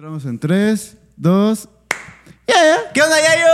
Entramos 0.00 0.24
en 0.24 0.38
3, 0.38 0.96
2. 1.18 1.68
¿Qué 2.94 3.02
onda, 3.02 3.16
Yayo? 3.20 3.46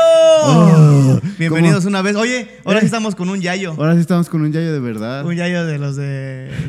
Oh, 0.44 1.20
Bienvenidos 1.40 1.78
¿cómo? 1.80 1.88
una 1.88 2.02
vez. 2.02 2.14
Oye, 2.14 2.48
ahora 2.64 2.78
Eh. 2.78 2.82
sí 2.82 2.86
estamos 2.86 3.16
con 3.16 3.28
un 3.30 3.40
Yayo. 3.40 3.72
Ahora 3.72 3.94
sí 3.94 3.98
estamos 4.00 4.28
con 4.28 4.42
un 4.42 4.52
Yayo 4.52 4.72
de 4.72 4.78
verdad. 4.78 5.26
Un 5.26 5.34
Yayo 5.34 5.66
de 5.66 5.78
los 5.78 5.96
de, 5.96 6.04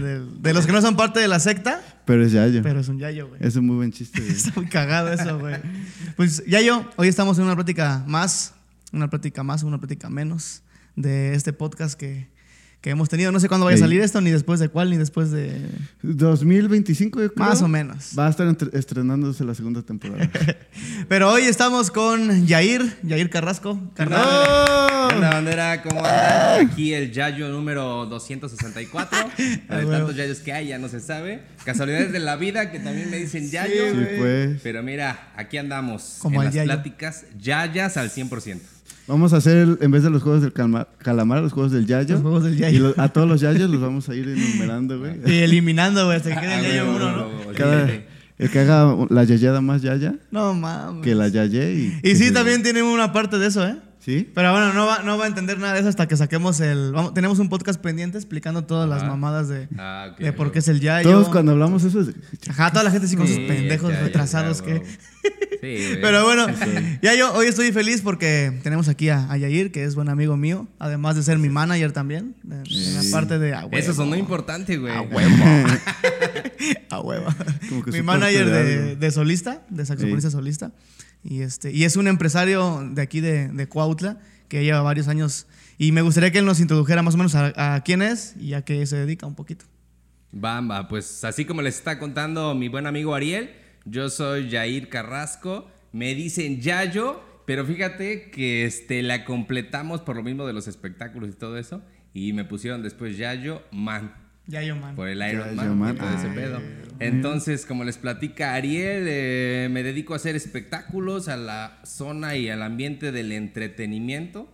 de, 0.01 0.25
de 0.25 0.53
los 0.55 0.65
que 0.65 0.71
no 0.71 0.81
son 0.81 0.95
parte 0.95 1.19
de 1.19 1.27
la 1.27 1.39
secta, 1.39 1.83
Pero 2.05 2.25
es 2.25 2.31
Yayo. 2.31 2.63
pero 2.63 2.79
es 2.79 2.87
un 2.87 2.97
Yayo, 2.97 3.27
güey. 3.27 3.39
Es 3.43 3.55
un 3.55 3.67
muy 3.67 3.75
buen 3.75 3.91
chiste. 3.91 4.19
güey. 4.19 4.31
Está 4.35 4.51
muy 4.55 4.65
cagado 4.67 5.13
eso, 5.13 5.37
güey. 5.37 5.57
Pues 6.15 6.43
Yayo, 6.47 6.83
hoy 6.95 7.07
estamos 7.07 7.37
en 7.37 7.43
una 7.43 7.53
plática 7.53 8.03
más, 8.07 8.55
una 8.91 9.11
plática 9.11 9.43
más, 9.43 9.61
una 9.61 9.77
plática 9.77 10.09
menos 10.09 10.63
de 10.95 11.35
este 11.35 11.53
podcast 11.53 11.93
que, 11.99 12.31
que 12.81 12.89
hemos 12.91 13.09
tenido. 13.09 13.31
No 13.31 13.39
sé 13.39 13.47
cuándo 13.47 13.65
vaya 13.65 13.75
a 13.75 13.79
salir 13.79 14.01
esto, 14.01 14.21
ni 14.21 14.29
después 14.31 14.59
de 14.59 14.69
cuál, 14.69 14.89
ni 14.89 14.97
después 14.97 15.31
de... 15.31 15.61
2025, 16.03 17.21
yo 17.21 17.33
creo. 17.33 17.45
Más 17.47 17.61
o 17.61 17.67
menos. 17.67 18.11
Va 18.17 18.27
a 18.27 18.29
estar 18.29 18.47
estrenándose 18.73 19.43
la 19.43 19.55
segunda 19.55 19.81
temporada. 19.81 20.29
Pero 21.09 21.31
hoy 21.31 21.43
estamos 21.43 21.91
con 21.91 22.45
Yair, 22.45 22.97
Yair 23.03 23.29
Carrasco. 23.29 23.79
Carnal. 23.95 24.21
¡Oh! 24.25 25.07
¿Qué 25.09 25.15
onda, 25.15 25.29
bandera? 25.31 25.81
¿Cómo 25.81 25.99
andan? 26.05 26.67
Aquí 26.69 26.93
el 26.93 27.11
Yayo 27.11 27.49
número 27.49 28.05
264. 28.05 29.17
Ah, 29.69 29.77
De 29.77 29.85
huevo. 29.85 29.97
tantos 29.97 30.15
Yayos 30.15 30.39
que 30.39 30.53
hay, 30.53 30.67
ya 30.67 30.77
no 30.77 30.87
se 30.87 30.99
sabe. 30.99 31.41
Casualidades 31.65 32.11
de 32.11 32.19
la 32.19 32.35
vida 32.37 32.71
que 32.71 32.79
también 32.79 33.09
me 33.09 33.17
dicen 33.17 33.49
Yayo. 33.49 33.91
Sí, 33.91 34.05
pues. 34.17 34.61
Pero 34.63 34.81
mira, 34.83 35.31
aquí 35.35 35.57
andamos. 35.57 36.17
Como 36.19 36.41
en 36.41 36.45
las 36.45 36.53
Yayo. 36.53 36.67
pláticas 36.67 37.25
Yayas 37.39 37.97
al 37.97 38.09
100%. 38.11 38.59
Vamos 39.07 39.31
a 39.33 39.37
hacer, 39.37 39.77
en 39.81 39.91
vez 39.91 40.03
de 40.03 40.09
los 40.09 40.21
juegos 40.21 40.41
del 40.41 40.51
calma- 40.53 40.87
calamar, 40.97 41.41
los 41.41 41.53
juegos 41.53 41.71
del 41.71 41.85
Yayo. 41.85 42.15
Los 42.15 42.21
juegos 42.21 42.43
del 42.43 42.57
Yayo. 42.57 42.75
Y 42.75 42.79
lo- 42.79 43.01
a 43.01 43.07
todos 43.09 43.27
los 43.27 43.39
Yayos 43.41 43.69
los 43.69 43.79
vamos 43.81 44.09
a 44.09 44.15
ir 44.15 44.27
enumerando, 44.27 44.99
güey. 44.99 45.13
Y 45.25 45.37
eliminando, 45.39 46.05
güey, 46.05 46.17
hasta 46.17 46.33
que 46.33 46.41
quede 46.41 46.53
el 46.59 46.65
Ah, 46.65 46.67
Yayo 46.67 46.95
uno, 46.95 47.11
¿no? 47.17 47.27
Cada- 47.55 47.89
el 48.39 48.51
que 48.51 48.59
haga 48.59 48.95
la 49.09 49.23
yayada 49.23 49.61
más 49.61 49.81
Yaya 49.81 50.13
No 50.29 50.53
mames. 50.53 51.03
que 51.03 51.15
la 51.15 51.27
Yaye. 51.27 51.73
Y, 52.03 52.09
Y 52.11 52.15
sí, 52.17 52.31
también 52.31 52.61
tiene 52.61 52.83
una 52.83 53.11
parte 53.11 53.39
de 53.39 53.47
eso, 53.47 53.65
¿eh? 53.67 53.77
¿Sí? 54.07 54.25
Pero 54.33 54.53
bueno, 54.53 54.71
no 54.71 54.85
va, 54.85 55.03
no 55.03 55.17
va 55.17 55.25
a 55.25 55.27
entender 55.27 55.59
nada 55.59 55.73
de 55.73 55.81
eso 55.81 55.89
hasta 55.89 56.07
que 56.07 56.15
saquemos 56.15 56.61
el. 56.61 56.93
vamos- 56.93 57.13
tenemos 57.13 57.39
un 57.39 57.49
podcast 57.49 57.77
pendiente 57.81 58.17
explicando 58.17 58.63
todas 58.63 58.87
las 58.87 58.99
Ajá. 59.01 59.09
mamadas 59.11 59.49
de, 59.49 59.67
Ah, 59.77 60.15
de 60.17 60.31
por 60.31 60.53
qué 60.53 60.59
es 60.59 60.69
el 60.69 60.79
yayo. 60.79 61.09
Todos 61.11 61.27
cuando 61.27 61.51
hablamos 61.51 61.83
eso 61.83 61.99
es... 61.99 62.11
Ajá, 62.47 62.71
toda 62.71 62.85
la 62.85 62.91
gente 62.91 63.07
así 63.07 63.17
con 63.17 63.27
sus 63.27 63.35
pendejos 63.39 63.89
ya, 63.89 63.97
ya, 63.97 64.03
retrasados 64.03 64.59
ya, 64.59 64.65
que. 64.65 64.83
Sí. 65.59 65.97
Pero 66.01 66.23
bueno, 66.23 66.47
Yayo, 67.01 67.33
hoy 67.33 67.47
estoy 67.47 67.73
feliz 67.73 68.01
porque 68.01 68.57
tenemos 68.63 68.87
aquí 68.87 69.09
a, 69.09 69.29
a 69.29 69.35
Yair, 69.35 69.73
que 69.73 69.83
es 69.83 69.93
buen 69.95 70.07
amigo 70.07 70.37
mío, 70.37 70.69
además 70.79 71.17
de 71.17 71.23
ser 71.23 71.37
mi 71.37 71.49
manager 71.49 71.91
también. 71.91 72.33
En, 72.49 72.63
la 72.95 73.01
parte 73.11 73.39
de. 73.39 73.53
A 73.55 73.65
huevo, 73.65 73.75
Eso 73.77 73.93
sonó 73.93 74.15
importante, 74.15 74.77
güey. 74.77 74.93
A 74.93 75.01
huevo. 75.01 75.35
a 76.91 76.99
huevo. 77.01 77.25
Como 77.67 77.83
que 77.83 77.91
Mi 77.91 78.01
manager 78.03 78.97
de 78.97 79.11
solista, 79.11 79.63
de 79.69 79.85
saxofonista 79.85 80.31
solista. 80.31 80.71
Y, 81.29 81.41
este, 81.41 81.71
y 81.73 81.83
es 81.83 81.97
un 81.97 82.07
empresario 82.07 82.87
de 82.89 83.01
aquí 83.01 83.19
de, 83.19 83.49
de 83.49 83.67
Cuautla 83.67 84.17
que 84.47 84.63
lleva 84.63 84.81
varios 84.81 85.09
años. 85.09 85.45
Y 85.77 85.91
me 85.91 86.01
gustaría 86.01 86.31
que 86.31 86.39
él 86.39 86.45
nos 86.45 86.61
introdujera 86.61 87.03
más 87.03 87.15
o 87.15 87.17
menos 87.17 87.35
a, 87.35 87.75
a 87.75 87.83
quién 87.83 88.01
es 88.01 88.35
y 88.37 88.53
a 88.53 88.63
qué 88.63 88.85
se 88.85 88.95
dedica 88.95 89.27
un 89.27 89.35
poquito. 89.35 89.65
Bamba, 90.31 90.87
pues 90.87 91.23
así 91.25 91.43
como 91.43 91.61
les 91.61 91.75
está 91.75 91.99
contando 91.99 92.55
mi 92.55 92.69
buen 92.69 92.87
amigo 92.87 93.13
Ariel, 93.13 93.51
yo 93.83 94.09
soy 94.09 94.49
Jair 94.49 94.87
Carrasco, 94.87 95.69
me 95.91 96.15
dicen 96.15 96.61
Yayo, 96.61 97.21
pero 97.45 97.65
fíjate 97.65 98.29
que 98.31 98.65
este, 98.65 99.01
la 99.03 99.25
completamos 99.25 100.01
por 100.01 100.15
lo 100.15 100.23
mismo 100.23 100.47
de 100.47 100.53
los 100.53 100.67
espectáculos 100.67 101.29
y 101.29 101.33
todo 101.33 101.57
eso, 101.57 101.81
y 102.13 102.33
me 102.33 102.45
pusieron 102.45 102.83
después 102.83 103.17
Yayo 103.17 103.63
Man, 103.71 104.13
Yayo, 104.47 104.75
man. 104.75 104.95
por 104.95 105.07
el 105.09 105.17
Iron 105.17 105.55
Yayo 105.55 105.75
Man, 105.75 105.97
Man. 105.97 106.15
ese 106.17 106.29
pedo. 106.29 106.61
Entonces, 106.99 107.65
como 107.65 107.83
les 107.83 107.97
platica 107.97 108.53
Ariel, 108.53 109.05
eh, 109.07 109.67
me 109.71 109.83
dedico 109.83 110.13
a 110.13 110.17
hacer 110.17 110.35
espectáculos 110.35 111.27
a 111.27 111.37
la 111.37 111.79
zona 111.83 112.35
y 112.35 112.49
al 112.49 112.61
ambiente 112.63 113.11
del 113.11 113.31
entretenimiento. 113.31 114.51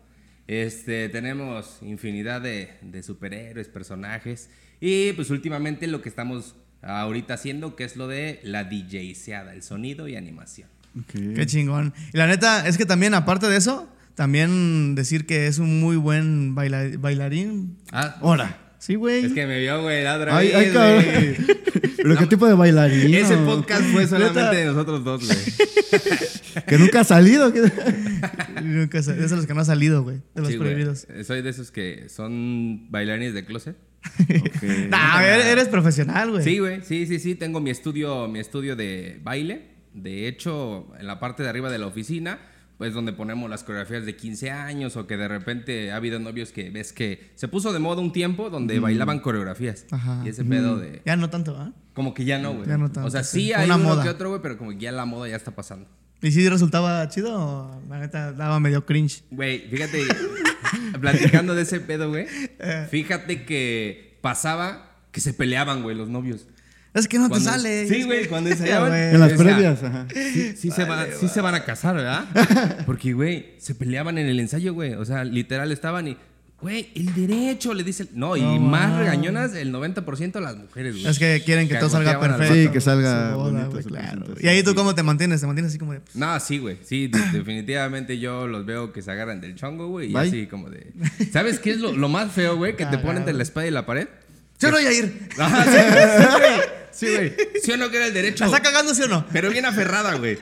Este, 0.48 1.10
tenemos 1.10 1.80
infinidad 1.82 2.42
de, 2.42 2.70
de 2.82 3.04
superhéroes, 3.04 3.68
personajes. 3.70 4.50
Y 4.82 5.14
pues 5.14 5.30
últimamente 5.30 5.88
lo 5.88 6.02
que 6.02 6.10
estamos 6.10 6.56
ahorita 6.82 7.36
haciendo, 7.36 7.76
que 7.78 7.86
es 7.86 7.96
lo 7.96 8.08
de 8.08 8.40
la 8.44 8.66
DJseada, 8.66 9.54
el 9.54 9.64
sonido 9.64 10.08
y 10.08 10.16
animación. 10.18 10.68
Qué 11.12 11.46
chingón. 11.46 11.94
Y 12.14 12.18
la 12.18 12.28
neta 12.28 12.68
es 12.68 12.78
que 12.78 12.86
también, 12.86 13.14
aparte 13.14 13.48
de 13.48 13.58
eso, 13.58 13.90
también 14.16 14.94
decir 14.96 15.26
que 15.26 15.48
es 15.48 15.58
un 15.60 15.80
muy 15.80 15.96
buen 15.96 16.54
baila- 16.56 16.98
bailarín. 17.00 17.78
Ah, 17.92 18.18
Ahora. 18.22 18.73
Sí, 18.84 18.96
güey. 18.96 19.24
es 19.24 19.32
que 19.32 19.48
me 19.48 19.62
vio, 19.62 19.82
güey, 19.82 20.04
la 20.04 20.18
otra 20.18 20.36
Ay, 20.36 20.48
vez, 20.50 20.56
ay, 20.58 20.72
cabrón. 20.74 21.06
¿Pero 21.96 22.18
qué 22.18 22.26
tipo 22.26 22.46
de 22.46 22.54
bailarín? 22.54 23.14
Ese 23.14 23.38
podcast 23.38 23.82
fue 23.94 24.06
solamente 24.08 24.58
de 24.58 24.66
nosotros 24.66 25.06
dos, 25.06 25.26
güey. 25.26 25.38
Que 26.68 26.78
nunca 26.78 27.00
ha 27.00 27.04
salido. 27.06 27.52
Nunca 28.62 29.02
sé, 29.02 29.14
Es 29.24 29.30
de 29.32 29.38
los 29.38 29.48
que 29.48 29.54
no 29.54 29.62
ha 29.62 29.66
salido, 29.66 30.04
güey. 30.04 30.18
De 30.36 30.42
los 30.42 30.52
Sí, 30.52 30.58
prohibidos. 30.58 31.08
Soy 31.26 31.42
de 31.42 31.50
esos 31.50 31.72
que 31.72 32.10
son 32.10 32.92
bailarines 32.92 33.34
de 33.34 33.46
closet. 33.46 33.78
Ok. 34.20 34.64
Nah, 34.90 35.24
eres, 35.24 35.46
eres 35.46 35.68
profesional, 35.70 36.32
güey. 36.32 36.44
Sí, 36.44 36.60
güey, 36.60 36.82
sí, 36.84 37.08
sí, 37.08 37.20
sí, 37.20 37.36
tengo 37.36 37.62
mi 37.62 37.70
estudio, 37.70 38.28
mi 38.28 38.40
estudio 38.40 38.76
de 38.76 39.20
baile. 39.24 39.70
De 39.94 40.28
hecho, 40.28 40.88
en 41.00 41.08
la 41.08 41.22
parte 41.22 41.42
de 41.42 41.48
arriba 41.50 41.72
de 41.72 41.78
la 41.80 41.88
oficina, 41.88 42.40
pues 42.84 42.94
donde 42.94 43.14
ponemos 43.14 43.50
las 43.50 43.64
coreografías 43.64 44.06
de 44.06 44.18
15 44.18 44.52
años 44.52 44.98
o 44.98 45.08
que 45.08 45.16
de 45.16 45.30
repente 45.30 45.94
ha 45.94 45.96
habido 45.96 46.20
novios 46.20 46.52
que 46.52 46.70
ves 46.70 46.92
que 46.92 47.32
se 47.36 47.48
puso 47.48 47.72
de 47.72 47.80
moda 47.80 48.02
un 48.02 48.12
tiempo 48.12 48.50
donde 48.50 48.78
bailaban 48.82 49.20
coreografías. 49.22 49.86
Ajá. 49.90 50.22
Y 50.26 50.28
ese 50.28 50.44
pedo 50.44 50.78
de... 50.78 51.02
Ya 51.06 51.16
no 51.16 51.30
tanto, 51.30 51.56
¿ah? 51.58 51.72
Como 51.94 52.14
que 52.14 52.26
ya 52.26 52.40
no, 52.40 52.54
güey. 52.56 52.68
Ya 52.68 52.78
no 52.78 52.92
tanto, 52.92 53.08
o 53.08 53.10
sea, 53.10 53.24
sí. 53.24 53.40
sí 53.46 53.54
hay 53.54 53.68
Una 53.68 53.78
uno 53.78 53.86
moda. 53.86 54.04
que 54.04 54.10
otro, 54.10 54.28
güey, 54.32 54.42
pero 54.42 54.58
como 54.58 54.72
que 54.72 54.80
ya 54.80 54.92
la 54.92 55.06
moda 55.06 55.30
ya 55.30 55.38
está 55.38 55.52
pasando. 55.56 55.88
¿Y 56.22 56.32
si 56.32 56.50
resultaba 56.50 57.08
chido 57.08 57.34
o 57.40 57.82
la 57.90 58.00
neta 58.00 58.34
daba 58.34 58.60
medio 58.60 58.86
cringe? 58.86 59.24
Güey, 59.32 59.60
fíjate, 59.70 60.04
platicando 61.00 61.56
de 61.56 61.62
ese 61.62 61.80
pedo, 61.80 62.10
güey, 62.10 62.28
Eh. 62.60 62.88
fíjate 62.92 63.46
que 63.46 64.18
pasaba 64.22 64.92
que 65.14 65.22
se 65.22 65.34
peleaban, 65.34 65.84
güey, 65.84 65.96
los 65.96 66.10
novios. 66.10 66.48
Es 66.94 67.08
que 67.08 67.18
no 67.18 67.28
Cuando- 67.30 67.50
te 67.50 67.56
sale. 67.56 67.88
Sí, 67.88 68.04
güey, 68.04 68.28
cuando 68.28 68.50
Ya, 68.50 68.56
ensayaban. 68.58 68.90
güey. 68.90 69.02
En 69.14 69.20
las 69.20 69.34
previas, 69.34 69.84
ajá. 69.84 70.06
Sí, 70.14 70.56
sí 70.56 70.72
se, 70.72 70.84
va- 70.86 71.06
sí 71.20 71.28
se 71.28 71.42
van 71.42 71.56
a 71.56 71.64
casar, 71.66 71.96
¿verdad? 71.96 72.26
Porque, 72.86 73.14
güey, 73.14 73.56
se 73.58 73.74
peleaban 73.76 74.18
en 74.18 74.28
el 74.28 74.40
ensayo, 74.40 74.74
güey. 74.74 74.94
O 74.94 75.04
sea, 75.06 75.24
literal 75.24 75.72
estaban 75.72 76.08
y, 76.08 76.18
güey, 76.62 76.90
el 76.96 77.14
derecho, 77.16 77.74
le 77.74 77.84
dicen. 77.84 78.10
No, 78.14 78.38
y 78.38 78.42
No, 78.42 78.60
más 78.60 78.90
mames. 78.90 79.00
regañonas, 79.00 79.56
el 79.56 79.74
90% 79.74 80.40
las 80.40 80.56
mujeres, 80.56 80.94
güey. 80.94 81.08
Es 81.08 81.18
que 81.18 81.42
quieren 81.44 81.68
que 81.68 81.76
todo 81.78 81.90
salga 81.90 82.20
perfecto. 82.20 82.54
Sí, 82.54 82.68
que 82.70 82.80
salga 82.80 83.34
boda, 83.36 83.66
bonito 83.68 83.90
claro. 83.90 84.26
Y 84.40 84.48
ahí 84.48 84.62
tú 84.62 84.76
cómo 84.76 84.94
te 84.94 85.02
mantienes? 85.02 85.42
Te 85.42 85.48
mantienes 85.48 85.72
así 85.72 85.80
como 85.80 85.94
de... 85.94 86.00
pues, 86.02 86.16
No, 86.16 86.40
sí, 86.40 86.60
güey. 86.60 86.78
Sí, 86.86 87.08
de- 87.08 87.20
definitivamente 87.32 88.20
yo 88.20 88.48
los 88.48 88.68
veo 88.68 88.94
que 88.94 89.02
se 89.02 89.10
agarran 89.12 89.42
del 89.42 89.56
chongo, 89.56 89.88
güey. 89.88 90.12
Y 90.12 90.16
así 90.16 90.46
como 90.46 90.70
de. 90.70 90.94
¿Sabes 91.32 91.58
qué 91.58 91.72
es 91.72 91.80
lo, 91.80 91.92
lo 91.92 92.08
más 92.08 92.32
feo, 92.32 92.56
güey? 92.56 92.76
Que 92.76 92.86
te 92.86 93.00
ponen 93.00 93.18
entre 93.18 93.34
la 93.34 93.42
espada 93.42 93.66
y 93.66 93.72
la 93.72 93.86
pared. 93.88 94.08
Yo 94.60 94.70
no 94.70 94.78
voy 94.78 94.86
a 94.86 94.94
ir. 94.98 95.28
Ajá, 95.40 95.64
sí, 95.66 95.72
sí. 95.72 96.62
Sí, 96.94 97.08
güey. 97.12 97.36
¿Sí 97.64 97.72
o 97.72 97.78
no 97.78 97.90
que 97.90 97.98
era 97.98 98.08
el 98.08 98.14
derecho? 98.14 98.46
¿La 98.46 98.58
está 98.58 98.62
cagando, 98.62 98.94
sí 98.94 99.02
o 99.04 99.08
no? 99.08 99.26
Pero 99.34 99.50
bien 99.50 99.66
aferrada, 99.66 100.14
güey. 100.16 100.38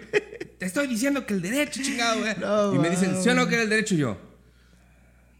Te 0.58 0.66
estoy 0.66 0.88
diciendo 0.88 1.26
que 1.26 1.34
el 1.34 1.42
derecho, 1.42 1.82
chingado, 1.82 2.20
güey. 2.20 2.36
No, 2.38 2.76
y 2.76 2.80
me 2.80 2.90
dicen. 2.90 3.22
¿sí 3.22 3.30
o 3.30 3.34
no 3.34 3.48
que 3.48 3.56
era 3.56 3.64
el 3.64 3.70
derecho? 3.70 3.96
Y 3.96 4.00
yo, 4.00 4.18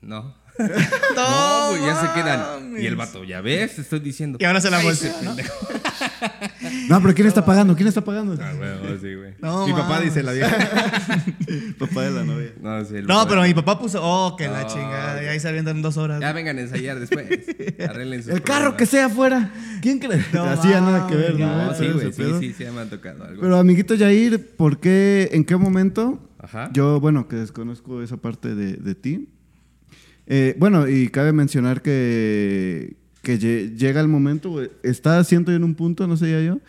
no. 0.02 0.36
No, 0.58 0.68
No, 1.16 1.70
güey, 1.70 1.86
ya 1.86 2.02
se 2.02 2.14
quedan. 2.14 2.76
Y 2.82 2.86
el 2.86 2.96
vato, 2.96 3.24
ya 3.24 3.42
ves, 3.42 3.76
te 3.76 3.82
estoy 3.82 4.00
diciendo. 4.00 4.38
Y 4.42 4.46
ahora 4.46 4.62
se 4.62 4.70
la 4.70 4.82
¿no? 4.82 5.36
No, 6.90 7.02
pero 7.02 7.14
¿quién 7.14 7.28
está 7.28 7.44
pagando? 7.46 7.76
¿Quién 7.76 7.88
está 7.88 8.04
pagando? 8.04 8.38
Ah, 8.42 8.54
güey, 8.54 9.00
sí, 9.00 9.16
güey. 9.16 9.34
No, 9.40 9.66
mi 9.68 9.74
papá 9.74 10.00
dice 10.02 10.24
la 10.24 10.32
vieja. 10.34 10.56
Papá 11.80 12.04
de 12.04 12.12
la 12.12 12.24
novia. 12.24 12.54
No, 12.62 12.84
sí, 12.86 12.96
el 12.96 13.02
No, 13.08 13.16
papá 13.16 13.30
pero 13.30 13.42
de- 13.42 13.48
mi 13.50 13.54
papá 13.54 13.80
puso... 13.80 14.00
Oh, 14.02 14.36
que 14.38 14.48
la 14.48 14.66
chingada. 14.68 15.24
Y 15.24 15.28
ahí 15.28 15.40
se 15.40 15.48
avientan 15.50 15.82
dos 15.82 15.98
horas. 15.98 16.20
Ya 16.22 16.32
vengan 16.34 16.58
a 16.58 16.62
ensayar 16.62 17.00
después. 17.00 17.28
Arreglen 17.90 18.24
sus 18.24 18.34
El 18.34 18.42
carro 18.42 18.78
que 18.78 18.86
sea 18.86 19.08
afuera. 19.08 19.52
¿Quién 19.82 20.00
cree? 20.00 20.24
No 20.34 20.44
Así 20.44 20.70
ya 20.70 20.82
nada 20.82 21.08
que 21.08 21.16
ver, 21.16 21.40
¿no? 21.40 21.66
No, 21.68 21.74
sí, 21.76 21.88
güey, 21.90 22.12
sí, 22.14 22.24
sí, 22.40 22.54
sí, 22.58 22.64
me 22.74 22.82
han 22.82 22.90
tocado 22.90 23.24
algo. 23.26 23.42
Pero 23.42 23.58
amiguito 23.58 23.98
Jair, 23.98 24.56
¿por 24.56 24.80
qué, 24.80 25.30
en 25.34 25.44
qué 25.44 25.56
momento? 25.58 26.30
Ajá. 26.40 26.70
Yo, 26.74 27.00
bueno, 27.00 27.28
que 27.28 27.36
desconozco 27.38 28.02
esa 28.02 28.18
parte 28.18 28.56
de, 28.56 28.74
de 28.74 28.96
ti. 28.96 29.30
Eh, 30.28 30.56
bueno, 30.58 30.88
y 30.88 31.10
cabe 31.10 31.34
mencionar 31.34 31.82
que, 31.82 32.96
que 33.22 33.38
lle- 33.40 33.76
llega 33.76 34.02
el 34.02 34.08
momento, 34.08 34.60
está 34.84 35.24
siento 35.24 35.52
en 35.52 35.64
un 35.64 35.76
punto, 35.76 36.08
no 36.08 36.18
sé 36.18 36.32
ya 36.32 36.42
yo, 36.42 36.60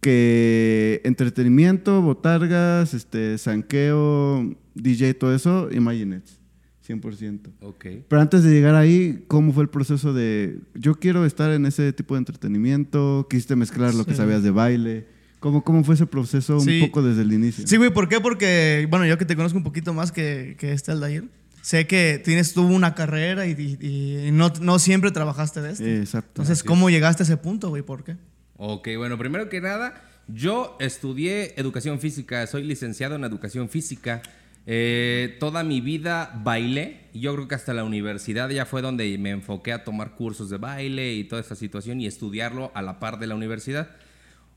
que 0.00 1.00
entretenimiento, 1.04 2.02
botargas, 2.02 2.92
este, 2.94 3.38
sanqueo, 3.38 4.52
DJ, 4.74 5.14
todo 5.14 5.34
eso, 5.34 5.68
Imaginets, 5.70 6.40
100%. 6.86 7.50
Ok. 7.60 7.86
Pero 8.08 8.20
antes 8.20 8.42
de 8.42 8.50
llegar 8.50 8.74
ahí, 8.74 9.24
¿cómo 9.28 9.52
fue 9.52 9.62
el 9.62 9.68
proceso 9.68 10.12
de 10.12 10.58
yo 10.74 10.96
quiero 10.96 11.24
estar 11.24 11.50
en 11.52 11.66
ese 11.66 11.92
tipo 11.92 12.14
de 12.14 12.18
entretenimiento? 12.18 13.26
¿Quisiste 13.30 13.54
mezclar 13.54 13.94
lo 13.94 14.04
que 14.04 14.14
sabías 14.14 14.42
de 14.42 14.50
baile? 14.50 15.06
¿Cómo, 15.38 15.62
cómo 15.64 15.82
fue 15.84 15.94
ese 15.96 16.06
proceso 16.06 16.58
Sí. 16.60 16.80
un 16.80 16.86
poco 16.88 17.02
desde 17.02 17.22
el 17.22 17.32
inicio? 17.32 17.64
Sí, 17.66 17.76
güey, 17.76 17.92
¿por 17.92 18.08
qué? 18.08 18.20
Porque, 18.20 18.86
bueno, 18.90 19.06
yo 19.06 19.18
que 19.18 19.24
te 19.24 19.36
conozco 19.36 19.58
un 19.58 19.64
poquito 19.64 19.92
más 19.94 20.10
que, 20.12 20.56
que 20.58 20.72
este 20.72 20.90
Aldair, 20.92 21.28
sé 21.62 21.86
que 21.86 22.20
tienes 22.22 22.52
tú 22.52 22.66
una 22.66 22.94
carrera 22.94 23.46
y, 23.46 23.52
y- 23.80 24.26
y 24.28 24.30
no, 24.32 24.52
no 24.60 24.78
siempre 24.78 25.10
trabajaste 25.10 25.62
de 25.62 25.72
esto. 25.72 25.84
Exacto. 25.84 26.42
Entonces, 26.42 26.62
¿cómo 26.62 26.90
llegaste 26.90 27.22
a 27.22 27.24
ese 27.24 27.38
punto, 27.38 27.70
güey? 27.70 27.82
¿Por 27.82 28.04
qué? 28.04 28.16
Ok, 28.58 28.88
bueno, 28.98 29.16
primero 29.16 29.48
que 29.48 29.60
nada, 29.62 29.94
Yo 30.28 30.76
estudié 30.78 31.58
educación 31.58 31.98
física, 31.98 32.46
soy 32.46 32.62
licenciado 32.62 33.16
en 33.16 33.24
educación 33.24 33.68
física. 33.68 34.22
Eh, 34.66 35.36
toda 35.40 35.64
mi 35.64 35.80
vida 35.80 36.40
bailé 36.44 37.08
y 37.12 37.18
yo 37.20 37.34
creo 37.34 37.48
que 37.48 37.56
hasta 37.56 37.74
la 37.74 37.82
universidad 37.82 38.48
ya 38.50 38.64
fue 38.64 38.80
donde 38.82 39.18
me 39.18 39.30
enfoqué 39.30 39.72
a 39.72 39.82
tomar 39.82 40.12
cursos 40.12 40.48
de 40.50 40.58
baile 40.58 41.12
y 41.14 41.24
toda 41.24 41.40
esta 41.42 41.56
situación 41.56 42.00
y 42.00 42.06
estudiarlo 42.06 42.70
a 42.76 42.82
la 42.82 43.00
par 43.00 43.18
de 43.18 43.26
la 43.26 43.34
universidad. 43.34 43.90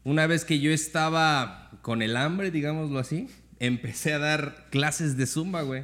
Una 0.04 0.28
vez 0.28 0.46
que 0.46 0.60
yo 0.60 0.70
estaba 0.72 1.72
con 1.82 2.04
el 2.04 2.16
hambre, 2.16 2.52
digámoslo 2.52 3.00
así, 3.00 3.28
empecé 3.60 4.14
a 4.14 4.20
dar 4.20 4.66
clases 4.70 5.16
de 5.18 5.26
zumba, 5.26 5.62
güey. 5.62 5.84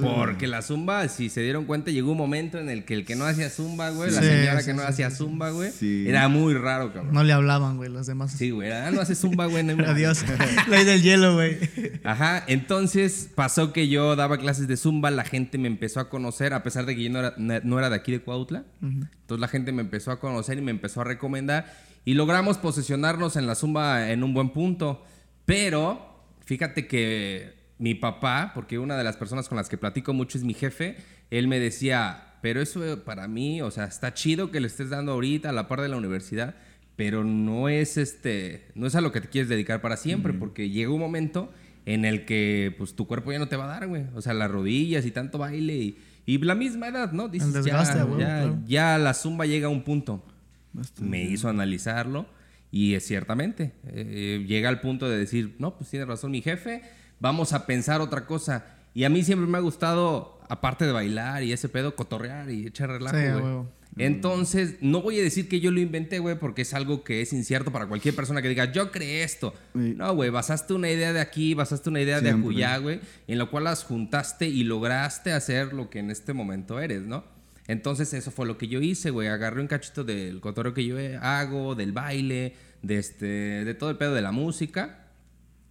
Porque 0.00 0.46
la 0.46 0.62
zumba, 0.62 1.06
si 1.08 1.28
se 1.28 1.42
dieron 1.42 1.64
cuenta, 1.66 1.90
llegó 1.90 2.12
un 2.12 2.18
momento 2.18 2.58
en 2.58 2.68
el 2.70 2.84
que 2.84 2.94
el 2.94 3.04
que 3.04 3.14
no 3.14 3.24
hacía 3.24 3.50
zumba, 3.50 3.90
güey, 3.90 4.10
la 4.10 4.20
señora 4.22 4.60
sí, 4.60 4.66
que 4.66 4.74
no 4.74 4.82
sí, 4.82 4.88
hacía 4.88 5.10
sí. 5.10 5.16
zumba, 5.18 5.50
güey, 5.50 5.70
Sí. 5.70 6.06
era 6.08 6.28
muy 6.28 6.54
raro, 6.54 6.92
cabrón. 6.92 7.12
No 7.12 7.22
le 7.22 7.32
hablaban, 7.32 7.76
güey, 7.76 7.90
los 7.90 8.06
demás. 8.06 8.32
Sí, 8.32 8.50
güey, 8.50 8.72
ah, 8.72 8.90
no 8.90 9.00
hace 9.00 9.14
zumba, 9.14 9.46
güey. 9.46 9.62
no 9.62 9.84
Adiós. 9.84 10.24
Ley 10.68 10.84
del 10.84 11.02
hielo, 11.02 11.34
güey. 11.34 11.58
Ajá, 12.04 12.42
entonces 12.46 13.28
pasó 13.34 13.72
que 13.72 13.88
yo 13.88 14.16
daba 14.16 14.38
clases 14.38 14.66
de 14.66 14.76
zumba, 14.76 15.10
la 15.10 15.24
gente 15.24 15.58
me 15.58 15.68
empezó 15.68 16.00
a 16.00 16.08
conocer, 16.08 16.54
a 16.54 16.62
pesar 16.62 16.86
de 16.86 16.96
que 16.96 17.04
yo 17.04 17.10
no 17.10 17.18
era, 17.20 17.34
no 17.36 17.78
era 17.78 17.90
de 17.90 17.96
aquí 17.96 18.12
de 18.12 18.20
Cuautla. 18.20 18.64
Entonces 18.82 19.40
la 19.40 19.48
gente 19.48 19.72
me 19.72 19.82
empezó 19.82 20.10
a 20.10 20.18
conocer 20.18 20.58
y 20.58 20.62
me 20.62 20.70
empezó 20.70 21.02
a 21.02 21.04
recomendar 21.04 21.72
y 22.04 22.14
logramos 22.14 22.56
posicionarnos 22.58 23.36
en 23.36 23.46
la 23.46 23.54
zumba 23.54 24.10
en 24.10 24.24
un 24.24 24.32
buen 24.34 24.50
punto. 24.50 25.04
Pero 25.44 26.09
fíjate 26.50 26.88
que 26.88 27.52
mi 27.78 27.94
papá, 27.94 28.50
porque 28.56 28.80
una 28.80 28.98
de 28.98 29.04
las 29.04 29.16
personas 29.16 29.48
con 29.48 29.54
las 29.54 29.68
que 29.68 29.78
platico 29.78 30.12
mucho 30.12 30.36
es 30.36 30.42
mi 30.42 30.52
jefe, 30.52 30.96
él 31.30 31.46
me 31.46 31.60
decía, 31.60 32.34
pero 32.42 32.60
eso 32.60 33.04
para 33.04 33.28
mí, 33.28 33.62
o 33.62 33.70
sea, 33.70 33.84
está 33.84 34.14
chido 34.14 34.50
que 34.50 34.58
le 34.58 34.66
estés 34.66 34.90
dando 34.90 35.12
ahorita 35.12 35.50
a 35.50 35.52
la 35.52 35.68
par 35.68 35.80
de 35.80 35.88
la 35.88 35.96
universidad, 35.96 36.56
pero 36.96 37.22
no 37.22 37.68
es 37.68 37.96
este, 37.96 38.66
no 38.74 38.88
es 38.88 38.96
a 38.96 39.00
lo 39.00 39.12
que 39.12 39.20
te 39.20 39.28
quieres 39.28 39.48
dedicar 39.48 39.80
para 39.80 39.96
siempre, 39.96 40.32
porque 40.32 40.70
llega 40.70 40.90
un 40.90 40.98
momento 40.98 41.52
en 41.86 42.04
el 42.04 42.24
que 42.24 42.74
pues 42.76 42.96
tu 42.96 43.06
cuerpo 43.06 43.30
ya 43.30 43.38
no 43.38 43.46
te 43.46 43.54
va 43.54 43.66
a 43.66 43.78
dar, 43.78 43.86
güey. 43.86 44.06
O 44.16 44.20
sea, 44.20 44.34
las 44.34 44.50
rodillas 44.50 45.06
y 45.06 45.12
tanto 45.12 45.38
baile 45.38 45.76
y, 45.76 45.98
y 46.26 46.38
la 46.38 46.56
misma 46.56 46.88
edad, 46.88 47.12
¿no? 47.12 47.28
Dices, 47.28 47.52
desgaste, 47.52 47.96
ya, 47.96 48.18
ya, 48.18 48.58
ya 48.66 48.98
la 48.98 49.14
zumba 49.14 49.46
llega 49.46 49.68
a 49.68 49.70
un 49.70 49.84
punto. 49.84 50.26
Bastante. 50.72 51.08
Me 51.08 51.22
hizo 51.22 51.48
analizarlo 51.48 52.26
y 52.70 52.94
es 52.94 53.06
ciertamente, 53.06 53.72
eh, 53.88 54.44
llega 54.46 54.68
al 54.68 54.80
punto 54.80 55.08
de 55.08 55.18
decir, 55.18 55.56
no, 55.58 55.76
pues 55.76 55.90
tiene 55.90 56.04
razón 56.04 56.30
mi 56.30 56.42
jefe, 56.42 56.82
vamos 57.18 57.52
a 57.52 57.66
pensar 57.66 58.00
otra 58.00 58.26
cosa. 58.26 58.64
Y 58.94 59.04
a 59.04 59.08
mí 59.08 59.22
siempre 59.22 59.46
me 59.46 59.58
ha 59.58 59.60
gustado, 59.60 60.40
aparte 60.48 60.84
de 60.84 60.92
bailar 60.92 61.42
y 61.42 61.52
ese 61.52 61.68
pedo, 61.68 61.94
cotorrear 61.94 62.50
y 62.50 62.66
echar 62.66 62.90
relajo, 62.90 63.16
Sí, 63.16 63.40
güey. 63.40 63.80
Entonces, 63.96 64.76
no 64.80 65.02
voy 65.02 65.18
a 65.18 65.22
decir 65.22 65.48
que 65.48 65.60
yo 65.60 65.70
lo 65.70 65.80
inventé, 65.80 66.20
güey, 66.20 66.38
porque 66.38 66.62
es 66.62 66.74
algo 66.74 67.02
que 67.02 67.22
es 67.22 67.32
incierto 67.32 67.72
para 67.72 67.86
cualquier 67.86 68.14
persona 68.14 68.40
que 68.40 68.48
diga, 68.48 68.70
yo 68.72 68.92
creé 68.92 69.24
esto. 69.24 69.52
Sí. 69.74 69.94
No, 69.96 70.14
güey, 70.14 70.30
basaste 70.30 70.74
una 70.74 70.88
idea 70.90 71.12
de 71.12 71.20
aquí, 71.20 71.54
basaste 71.54 71.90
una 71.90 72.00
idea 72.00 72.20
de 72.20 72.30
acullá, 72.30 72.78
güey, 72.78 73.00
en 73.26 73.38
lo 73.38 73.50
cual 73.50 73.64
las 73.64 73.84
juntaste 73.84 74.48
y 74.48 74.62
lograste 74.62 75.32
hacer 75.32 75.72
lo 75.72 75.90
que 75.90 75.98
en 75.98 76.10
este 76.10 76.32
momento 76.32 76.78
eres, 76.78 77.02
¿no? 77.02 77.24
Entonces, 77.70 78.12
eso 78.14 78.32
fue 78.32 78.46
lo 78.46 78.58
que 78.58 78.66
yo 78.66 78.80
hice, 78.80 79.10
güey. 79.10 79.28
Agarré 79.28 79.60
un 79.60 79.68
cachito 79.68 80.02
del 80.02 80.40
cotorreo 80.40 80.74
que 80.74 80.84
yo 80.84 80.96
hago, 81.22 81.76
del 81.76 81.92
baile, 81.92 82.56
de, 82.82 82.98
este, 82.98 83.26
de 83.64 83.74
todo 83.74 83.90
el 83.90 83.96
pedo 83.96 84.12
de 84.12 84.22
la 84.22 84.32
música. 84.32 85.06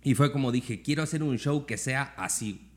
Y 0.01 0.15
fue 0.15 0.31
como 0.31 0.53
dije, 0.53 0.81
quiero 0.81 1.03
hacer 1.03 1.23
un 1.23 1.37
show 1.37 1.65
que 1.65 1.77
sea 1.77 2.13
así. 2.15 2.71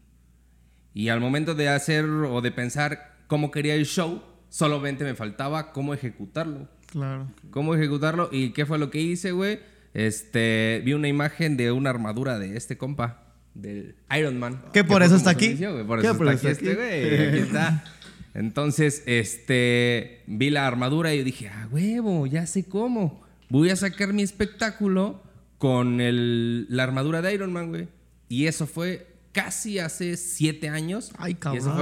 Y 0.93 1.09
al 1.09 1.21
momento 1.21 1.55
de 1.55 1.69
hacer 1.69 2.05
o 2.05 2.41
de 2.41 2.51
pensar 2.51 3.15
cómo 3.29 3.53
quería 3.53 3.77
el 3.77 3.87
show, 3.87 4.25
solamente 4.49 5.05
me 5.05 5.15
faltaba 5.15 5.71
cómo 5.71 5.95
ejecutarlo. 5.95 6.69
Claro. 6.87 7.31
¿Cómo 7.53 7.77
ejecutarlo? 7.77 8.29
¿Y 8.33 8.51
qué 8.51 8.67
fue 8.67 8.81
lo 8.81 8.91
que 8.91 9.01
hice, 9.01 9.31
güey? 9.31 9.61
Este, 9.95 10.83
vi 10.85 10.95
una 10.95 11.07
imagen 11.07 11.57
de 11.57 11.71
una 11.71 11.91
armadura 11.91 12.41
de 12.41 12.57
este 12.57 12.77
compa, 12.77 13.35
del 13.55 13.95
Iron 14.19 14.41
Man. 14.41 14.65
¿Qué 14.73 14.83
por 14.83 14.97
fue 14.97 15.07
eso 15.07 15.15
como 15.15 15.19
está 15.19 15.31
se 15.31 15.37
aquí? 15.37 15.65
Por 15.87 16.01
¿Qué 16.01 16.09
eso 16.09 16.19
por 16.19 16.27
está 16.27 16.49
aquí 16.49 16.49
eso 16.49 16.49
este, 16.49 16.73
aquí? 16.73 16.75
güey. 16.75 17.29
Aquí 17.29 17.39
está. 17.39 17.85
Entonces, 18.35 19.03
este, 19.07 20.23
vi 20.27 20.51
la 20.51 20.67
armadura 20.67 21.15
y 21.15 21.19
yo 21.19 21.25
dije, 21.25 21.49
ah, 21.49 21.69
huevo, 21.71 22.27
ya 22.27 22.47
sé 22.47 22.65
cómo. 22.65 23.23
Voy 23.49 23.71
a 23.71 23.77
sacar 23.77 24.13
mi 24.13 24.23
espectáculo 24.23 25.23
con 25.59 26.01
el- 26.01 26.67
la 26.71 26.83
armadura 26.85 27.21
de 27.23 27.35
Iron 27.35 27.53
Man, 27.53 27.69
güey. 27.69 27.89
Y 28.29 28.47
eso 28.47 28.67
fue 28.67 29.07
casi 29.33 29.79
hace 29.79 30.17
siete 30.17 30.69
años. 30.69 31.13
Ay, 31.19 31.33
Y 31.33 31.57
eso 31.57 31.71
cabrón. 31.71 31.77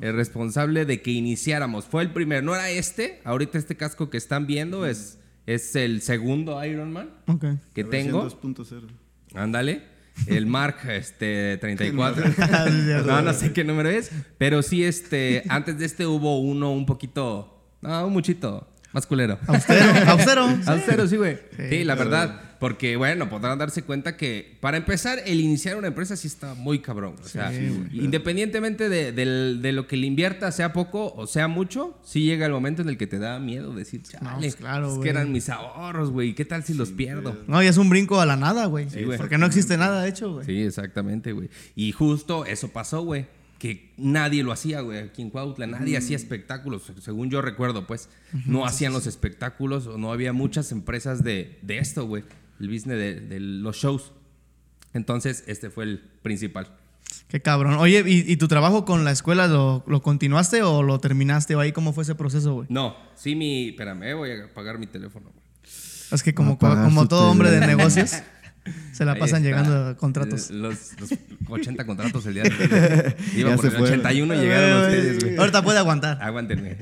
fue 0.00 0.08
el 0.08 0.14
responsable 0.14 0.84
de 0.84 1.00
que 1.00 1.10
iniciáramos. 1.12 1.86
Fue 1.86 2.02
el 2.02 2.12
primero, 2.12 2.42
no 2.42 2.54
era 2.54 2.68
este. 2.70 3.20
Ahorita 3.24 3.56
este 3.58 3.76
casco 3.76 4.10
que 4.10 4.18
están 4.18 4.46
viendo 4.46 4.84
es, 4.86 5.18
es 5.46 5.74
el 5.76 6.02
segundo 6.02 6.62
Iron 6.64 6.92
Man 6.92 7.10
Ok. 7.26 7.44
que 7.74 7.84
tengo. 7.84 8.22
2.0. 8.22 8.86
Ándale. 9.34 9.82
El 10.26 10.46
Mark 10.46 10.76
este, 10.88 11.58
34. 11.58 12.24
Ah, 12.38 12.66
no, 13.06 13.22
no 13.22 13.32
sé 13.32 13.52
qué 13.52 13.64
número 13.64 13.88
es. 13.88 14.10
Pero 14.38 14.62
sí, 14.62 14.84
este, 14.84 15.44
antes 15.48 15.78
de 15.78 15.86
este 15.86 16.06
hubo 16.06 16.40
uno 16.40 16.72
un 16.72 16.86
poquito. 16.86 17.62
No, 17.80 18.06
un 18.06 18.12
muchito. 18.12 18.66
Más 18.92 19.06
culero. 19.06 19.38
Austero. 19.46 20.10
Austero. 20.10 20.42
Austero, 20.66 21.06
sí, 21.06 21.16
güey. 21.16 21.36
Sí, 21.56 21.62
Sí, 21.70 21.84
la 21.84 21.94
verdad. 21.94 22.47
Porque, 22.60 22.96
bueno, 22.96 23.28
podrán 23.30 23.58
darse 23.58 23.82
cuenta 23.82 24.16
que, 24.16 24.56
para 24.60 24.76
empezar, 24.76 25.20
el 25.24 25.40
iniciar 25.40 25.76
una 25.76 25.86
empresa 25.86 26.16
sí 26.16 26.26
está 26.26 26.54
muy 26.54 26.80
cabrón. 26.80 27.14
O 27.22 27.28
sea, 27.28 27.52
Sí, 27.52 27.70
independientemente 27.92 28.88
de, 28.88 29.12
del- 29.12 29.60
de 29.62 29.72
lo 29.72 29.86
que 29.86 29.96
le 29.96 30.06
invierta, 30.06 30.50
sea 30.50 30.72
poco 30.72 31.12
o 31.14 31.26
sea 31.26 31.46
mucho, 31.46 31.96
sí 32.04 32.22
llega 32.24 32.46
el 32.46 32.52
momento 32.52 32.82
en 32.82 32.88
el 32.88 32.96
que 32.98 33.06
te 33.06 33.18
da 33.18 33.38
miedo 33.38 33.72
decir, 33.74 34.02
chale, 34.02 34.26
pues 34.38 34.56
claro, 34.56 34.92
es 34.92 34.98
que 34.98 35.08
eran 35.08 35.30
mis 35.30 35.48
ahorros, 35.48 36.10
güey. 36.10 36.34
¿Qué 36.34 36.44
tal 36.44 36.64
si 36.64 36.74
los 36.74 36.90
pierdo? 36.90 37.36
No, 37.46 37.62
y 37.62 37.66
es 37.66 37.76
un 37.76 37.88
brinco 37.88 38.20
a 38.20 38.26
la 38.26 38.36
nada, 38.36 38.66
güey. 38.66 38.90
Sí. 38.90 39.04
Porque 39.16 39.38
no 39.38 39.46
existe 39.46 39.76
nada 39.76 40.06
hecho, 40.08 40.32
güey. 40.32 40.46
Sí, 40.46 40.60
exactamente, 40.62 41.32
güey. 41.32 41.48
Y 41.76 41.92
justo 41.92 42.44
eso 42.44 42.68
pasó, 42.68 43.02
güey. 43.02 43.26
Que 43.58 43.92
nadie 43.96 44.44
lo 44.44 44.52
hacía, 44.52 44.80
güey. 44.82 44.98
Aquí 44.98 45.20
en 45.20 45.30
Cuautla 45.30 45.66
nadie 45.66 45.96
hacía 45.96 46.14
espectáculos, 46.16 46.92
según 47.00 47.28
yo 47.30 47.42
recuerdo, 47.42 47.86
pues. 47.86 48.08
No 48.46 48.64
hacían 48.66 48.92
los 48.92 49.06
espectáculos 49.06 49.86
o 49.88 49.98
no 49.98 50.12
había 50.12 50.32
muchas 50.32 50.70
empresas 50.72 51.22
de, 51.24 51.58
de 51.62 51.78
esto, 51.78 52.06
güey. 52.06 52.22
El 52.60 52.68
business 52.68 52.98
de, 52.98 53.20
de 53.20 53.40
los 53.40 53.76
shows. 53.76 54.12
Entonces, 54.94 55.44
este 55.46 55.70
fue 55.70 55.84
el 55.84 55.98
principal. 56.22 56.76
Qué 57.28 57.40
cabrón. 57.40 57.74
Oye, 57.74 58.02
¿y, 58.06 58.30
y 58.30 58.36
tu 58.36 58.48
trabajo 58.48 58.84
con 58.84 59.04
la 59.04 59.10
escuela 59.12 59.46
lo, 59.46 59.84
lo 59.86 60.02
continuaste 60.02 60.62
o 60.62 60.82
lo 60.82 60.98
terminaste? 60.98 61.54
¿O 61.56 61.60
ahí 61.60 61.72
cómo 61.72 61.92
fue 61.92 62.02
ese 62.04 62.14
proceso, 62.14 62.54
güey? 62.54 62.66
No, 62.70 62.96
sí, 63.14 63.34
mi. 63.34 63.70
Espérame, 63.70 64.14
voy 64.16 64.30
a 64.32 64.44
apagar 64.44 64.78
mi 64.78 64.86
teléfono, 64.86 65.30
güey. 65.32 65.44
Es 66.10 66.22
que 66.22 66.34
como, 66.34 66.58
como 66.58 67.06
todo 67.06 67.30
hombre 67.30 67.50
de 67.50 67.66
negocios, 67.66 68.12
se 68.92 69.04
la 69.04 69.12
Ahí 69.12 69.20
pasan 69.20 69.44
está. 69.44 69.48
llegando 69.60 69.96
contratos. 69.96 70.50
Eh, 70.50 70.54
Los, 70.54 70.92
los 71.00 71.10
80 71.48 71.84
contratos 71.86 72.26
el 72.26 72.34
día 72.34 72.42
de 72.44 72.50
hoy. 72.50 73.14
Iba 73.40 73.50
Ya 73.50 73.56
por 73.56 73.64
el 73.66 73.70
fueron. 73.72 73.82
81 74.00 74.34
y 74.34 74.38
llegaron 74.38 74.82
ustedes, 74.82 75.24
güey. 75.24 75.36
Ahorita 75.36 75.62
puede 75.62 75.78
aguantar. 75.78 76.18
Aguántenme. 76.22 76.76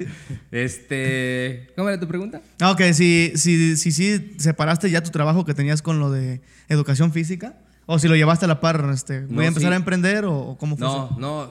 este. 0.50 1.68
¿Cómo 1.76 1.88
era 1.88 1.98
tu 2.00 2.08
pregunta? 2.08 2.40
No, 2.60 2.76
que 2.76 2.94
si, 2.94 3.32
si, 3.36 3.76
si, 3.76 3.92
si 3.92 4.34
separaste 4.38 4.90
ya 4.90 5.02
tu 5.02 5.10
trabajo 5.10 5.44
que 5.44 5.54
tenías 5.54 5.82
con 5.82 5.98
lo 6.00 6.10
de 6.10 6.40
educación 6.68 7.12
física, 7.12 7.58
o 7.86 7.98
si 7.98 8.08
lo 8.08 8.16
llevaste 8.16 8.44
a 8.44 8.48
la 8.48 8.60
par, 8.60 8.88
este, 8.92 9.20
¿voy 9.26 9.36
No, 9.36 9.40
a 9.42 9.46
empezar 9.46 9.70
sí. 9.70 9.74
a 9.74 9.76
emprender 9.76 10.24
o, 10.24 10.38
o 10.38 10.58
cómo 10.58 10.76
fue 10.76 10.86
No, 10.86 11.06
eso? 11.06 11.16
no. 11.18 11.50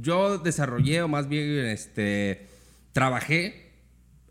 Yo 0.00 0.38
desarrollé, 0.38 1.02
o 1.02 1.08
más 1.08 1.28
bien, 1.28 1.66
este. 1.66 2.48
Trabajé 2.92 3.72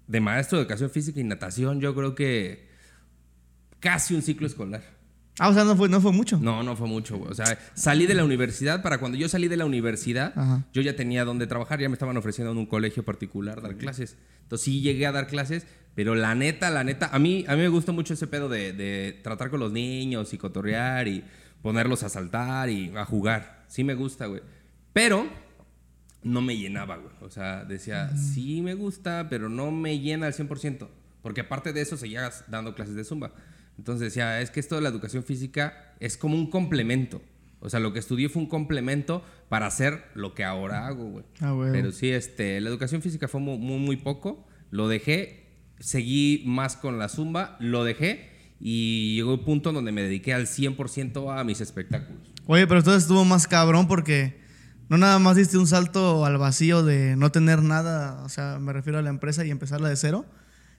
de 0.08 0.20
maestro 0.22 0.58
de 0.58 0.64
educación 0.64 0.90
física 0.92 1.20
y 1.20 1.24
natación. 1.24 1.82
Yo 1.82 1.96
creo 1.96 2.14
que 2.14 2.70
casi 3.82 4.16
un 4.16 4.22
ciclo 4.22 4.48
escolar. 4.48 4.82
Ah, 5.40 5.50
o 5.50 5.54
sea, 5.54 5.64
no 5.64 5.76
fue, 5.76 5.90
no 5.90 6.00
fue 6.00 6.12
mucho. 6.12 6.38
No, 6.38 6.62
no 6.62 6.76
fue 6.76 6.88
mucho, 6.88 7.18
güey. 7.18 7.32
O 7.32 7.34
sea, 7.34 7.58
salí 7.74 8.06
de 8.06 8.14
la 8.14 8.24
universidad. 8.24 8.82
Para 8.82 9.00
cuando 9.00 9.18
yo 9.18 9.28
salí 9.28 9.48
de 9.48 9.58
la 9.58 9.66
universidad, 9.66 10.34
Ajá. 10.36 10.66
yo 10.72 10.82
ya 10.82 10.96
tenía 10.96 11.26
donde 11.26 11.48
trabajar. 11.48 11.80
Ya 11.80 11.90
me 11.90 11.94
estaban 11.94 12.16
ofreciendo 12.16 12.52
en 12.52 12.58
un 12.58 12.66
colegio 12.66 13.04
particular 13.04 13.62
dar 13.62 13.76
clases. 13.76 14.18
Entonces 14.44 14.64
sí 14.66 14.82
llegué 14.82 15.08
a 15.08 15.12
dar 15.12 15.28
clases. 15.28 15.66
Pero 15.96 16.16
la 16.16 16.36
neta, 16.36 16.70
la 16.70 16.84
neta, 16.86 17.10
a 17.12 17.20
mí, 17.20 17.44
a 17.48 17.56
mí 17.56 17.62
me 17.62 17.68
gusta 17.68 17.92
mucho 17.92 18.14
ese 18.14 18.28
pedo 18.28 18.48
de, 18.48 18.72
de 18.72 19.20
tratar 19.24 19.50
con 19.50 19.60
los 19.60 19.72
niños 19.74 20.34
y 20.34 20.38
cotorrear 20.38 21.08
y 21.10 21.24
ponerlos 21.62 22.04
a 22.04 22.10
saltar 22.10 22.70
y 22.70 22.96
a 22.96 23.04
jugar. 23.04 23.66
Sí 23.68 23.84
me 23.84 23.94
gusta, 23.94 24.28
güey. 24.28 24.42
Pero 24.94 25.28
no 26.24 26.42
me 26.42 26.58
llenaba, 26.58 26.98
güey. 26.98 27.14
O 27.22 27.30
sea, 27.30 27.64
decía, 27.66 28.16
sí 28.16 28.62
me 28.62 28.74
gusta, 28.74 29.28
pero 29.30 29.50
no 29.50 29.72
me 29.72 30.00
llena 30.00 30.28
al 30.28 30.34
100%. 30.34 30.88
Porque 31.22 31.42
aparte 31.42 31.74
de 31.74 31.82
eso, 31.82 31.98
seguía 31.98 32.30
dando 32.48 32.76
clases 32.76 32.96
de 32.96 33.04
zumba. 33.04 33.32
Entonces 33.82 34.14
decía, 34.14 34.42
es 34.42 34.52
que 34.52 34.60
esto 34.60 34.76
de 34.76 34.82
la 34.82 34.90
educación 34.90 35.24
física 35.24 35.96
es 36.00 36.16
como 36.16 36.36
un 36.36 36.52
complemento. 36.52 37.20
O 37.62 37.68
sea, 37.68 37.80
lo 37.80 37.94
que 37.94 37.98
estudié 37.98 38.30
fue 38.30 38.44
un 38.44 38.48
complemento 38.48 39.26
para 39.50 39.66
hacer 39.66 40.04
lo 40.14 40.36
que 40.36 40.44
ahora 40.44 40.86
hago, 40.86 41.06
güey. 41.06 41.26
Ah, 41.40 41.50
güey. 41.50 41.72
Pero 41.72 41.92
sí, 41.92 42.12
este, 42.12 42.62
la 42.62 42.70
educación 42.70 43.02
física 43.02 43.28
fue 43.28 43.42
muy, 43.42 43.58
muy, 43.58 43.80
muy 43.80 43.98
poco. 43.98 44.48
Lo 44.70 44.88
dejé, 44.88 45.48
seguí 45.80 46.44
más 46.46 46.76
con 46.76 47.00
la 47.00 47.10
zumba, 47.10 47.58
lo 47.60 47.84
dejé 47.84 48.30
y 48.60 49.16
llegó 49.16 49.34
un 49.34 49.44
punto 49.44 49.74
donde 49.74 49.92
me 49.92 50.04
dediqué 50.04 50.36
al 50.36 50.46
100% 50.46 51.36
a 51.36 51.44
mis 51.44 51.60
espectáculos. 51.60 52.22
Oye, 52.46 52.68
pero 52.68 52.82
entonces 52.82 53.02
estuvo 53.02 53.26
más 53.26 53.48
cabrón 53.48 53.88
porque 53.88 54.40
no 54.90 55.00
nada 55.00 55.18
más 55.18 55.38
diste 55.38 55.58
un 55.58 55.66
salto 55.66 56.24
al 56.24 56.38
vacío 56.38 56.84
de 56.84 57.16
no 57.16 57.32
tener 57.32 57.64
nada, 57.64 58.22
o 58.26 58.30
sea, 58.30 58.60
me 58.60 58.74
refiero 58.74 59.00
a 59.00 59.02
la 59.02 59.10
empresa 59.10 59.44
y 59.44 59.50
empezarla 59.50 59.90
de 59.90 59.96
cero, 59.96 60.28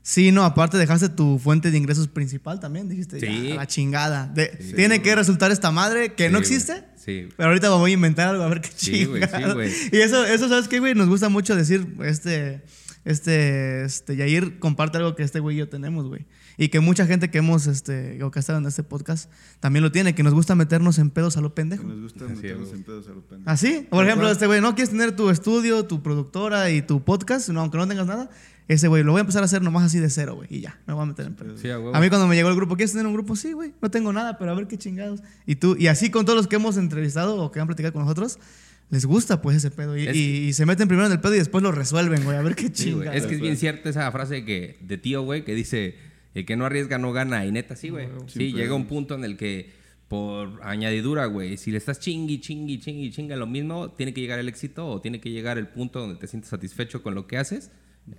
Sí, 0.04 0.32
no, 0.32 0.44
aparte 0.44 0.76
dejaste 0.78 1.08
tu 1.08 1.38
fuente 1.38 1.70
de 1.70 1.78
ingresos 1.78 2.08
principal 2.08 2.58
también, 2.58 2.88
dijiste, 2.88 3.20
Sí. 3.20 3.48
ya, 3.50 3.54
la 3.54 3.66
chingada. 3.68 4.26
De- 4.26 4.48
tiene 4.74 5.00
que 5.00 5.14
resultar 5.14 5.52
esta 5.52 5.70
madre 5.70 6.14
que 6.14 6.28
no 6.28 6.38
existe. 6.38 6.84
Sí. 6.96 7.28
Pero 7.36 7.48
ahorita 7.50 7.70
voy 7.70 7.92
a 7.92 7.94
inventar 7.94 8.28
algo 8.28 8.42
a 8.42 8.48
ver 8.48 8.60
qué 8.60 8.70
Sí, 8.74 9.04
güey, 9.04 9.22
sí, 9.22 9.28
chingada. 9.32 9.54
güey. 9.54 9.70
Y 9.92 9.96
eso, 9.98 10.24
eso, 10.24 10.48
¿sabes 10.48 10.66
qué, 10.68 10.80
güey? 10.80 10.94
Nos 10.94 11.08
gusta 11.08 11.28
mucho 11.28 11.54
decir, 11.54 11.94
este, 12.04 12.62
este, 13.04 13.84
este, 13.84 14.16
Yair 14.16 14.58
comparte 14.58 14.98
algo 14.98 15.14
que 15.14 15.22
este 15.22 15.40
güey 15.40 15.56
y 15.56 15.58
yo 15.60 15.68
tenemos, 15.68 16.06
güey. 16.08 16.26
Y 16.58 16.68
que 16.68 16.80
mucha 16.80 17.06
gente 17.06 17.30
que 17.30 17.38
hemos, 17.38 17.66
este, 17.66 18.22
o 18.22 18.30
que 18.30 18.38
ha 18.38 18.40
estado 18.40 18.58
en 18.58 18.66
este 18.66 18.82
podcast 18.82 19.30
también 19.58 19.82
lo 19.82 19.90
tiene, 19.90 20.14
que 20.14 20.22
nos 20.22 20.34
gusta 20.34 20.54
meternos 20.54 20.98
en 20.98 21.10
pedos 21.10 21.36
a 21.36 21.40
lo 21.40 21.54
pendejo. 21.54 21.84
Nos 21.84 22.00
gusta 22.00 22.26
Así 22.26 22.34
meternos 22.34 22.68
es, 22.68 22.74
en 22.74 22.82
pedos 22.84 23.06
a 23.08 23.10
lo 23.12 23.22
pendejo. 23.22 23.50
¿Así? 23.50 23.86
Por 23.88 24.04
ejemplo, 24.04 24.30
este 24.30 24.46
güey, 24.46 24.60
¿no 24.60 24.74
quieres 24.74 24.90
tener 24.90 25.16
tu 25.16 25.30
estudio, 25.30 25.86
tu 25.86 26.02
productora 26.02 26.70
y 26.70 26.82
tu 26.82 27.02
podcast? 27.04 27.48
No, 27.48 27.60
aunque 27.60 27.78
no 27.78 27.88
tengas 27.88 28.06
nada. 28.06 28.28
Ese 28.68 28.88
güey, 28.88 29.02
lo 29.02 29.12
voy 29.12 29.18
a 29.18 29.22
empezar 29.22 29.42
a 29.42 29.46
hacer 29.46 29.60
nomás 29.62 29.84
así 29.84 29.98
de 29.98 30.08
cero, 30.08 30.34
güey. 30.36 30.48
Y 30.50 30.60
ya, 30.60 30.78
me 30.86 30.94
voy 30.94 31.02
a 31.02 31.06
meter 31.06 31.26
en 31.26 31.34
pedos. 31.34 31.60
Sí, 31.60 31.68
a. 31.68 31.76
A 31.76 32.00
mí 32.00 32.08
cuando 32.08 32.26
me 32.28 32.36
llegó 32.36 32.48
el 32.48 32.56
grupo, 32.56 32.76
¿quieres 32.76 32.92
tener 32.92 33.06
un 33.06 33.12
grupo? 33.12 33.34
Sí, 33.36 33.52
güey, 33.52 33.72
no 33.82 33.90
tengo 33.90 34.12
nada, 34.12 34.38
pero 34.38 34.52
a 34.52 34.54
ver 34.54 34.66
qué 34.68 34.78
chingados. 34.78 35.20
Y 35.46 35.56
tú, 35.56 35.76
y 35.78 35.88
así 35.88 36.10
con 36.10 36.24
todos 36.24 36.36
los 36.36 36.46
que 36.46 36.56
hemos 36.56 36.76
entrevistado 36.76 37.36
o 37.36 37.50
que 37.52 37.60
han 37.60 37.66
platicado 37.66 37.92
con 37.92 38.02
nosotros, 38.02 38.38
les 38.90 39.04
gusta 39.04 39.42
pues 39.42 39.56
ese 39.56 39.70
pedo. 39.70 39.96
Y, 39.96 40.06
Es- 40.06 40.16
y- 40.16 40.48
y 40.48 40.52
se 40.52 40.64
meten 40.66 40.86
primero 40.88 41.06
en 41.06 41.12
el 41.12 41.20
pedo 41.20 41.34
y 41.34 41.38
después 41.38 41.62
lo 41.62 41.72
resuelven, 41.72 42.24
güey, 42.24 42.36
a 42.36 42.42
ver 42.42 42.54
qué 42.54 42.66
Sí, 42.66 42.72
chingados. 42.72 43.16
Es 43.16 43.26
que 43.26 43.34
es 43.34 43.40
bien 43.40 43.56
cierta 43.56 43.88
esa 43.90 44.10
frase 44.12 44.44
que, 44.44 44.78
de 44.80 44.96
tío, 44.98 45.22
güey, 45.22 45.44
que 45.44 45.54
dice, 45.54 45.96
el 46.34 46.44
que 46.46 46.56
no 46.56 46.64
arriesga 46.64 46.98
no 46.98 47.12
gana. 47.12 47.44
Y 47.44 47.52
neta, 47.52 47.74
sí, 47.76 47.88
güey. 47.90 48.06
Sí, 48.26 48.38
Siempre. 48.38 48.62
llega 48.62 48.74
un 48.74 48.86
punto 48.86 49.14
en 49.16 49.24
el 49.24 49.36
que, 49.36 49.70
por 50.08 50.60
añadidura, 50.62 51.26
güey, 51.26 51.56
si 51.56 51.70
le 51.72 51.78
estás 51.78 51.98
chingui, 51.98 52.38
chingui, 52.40 52.78
chingui, 52.78 53.10
chinga 53.10 53.34
lo 53.36 53.46
mismo, 53.46 53.90
tiene 53.90 54.12
que 54.14 54.20
llegar 54.20 54.38
el 54.38 54.48
éxito 54.48 54.86
o 54.86 55.00
tiene 55.00 55.20
que 55.20 55.30
llegar 55.30 55.56
el 55.58 55.68
punto 55.68 56.00
donde 56.00 56.16
te 56.16 56.26
sientes 56.26 56.50
satisfecho 56.50 57.02
con 57.02 57.14
lo 57.14 57.26
que 57.26 57.38
haces. 57.38 57.70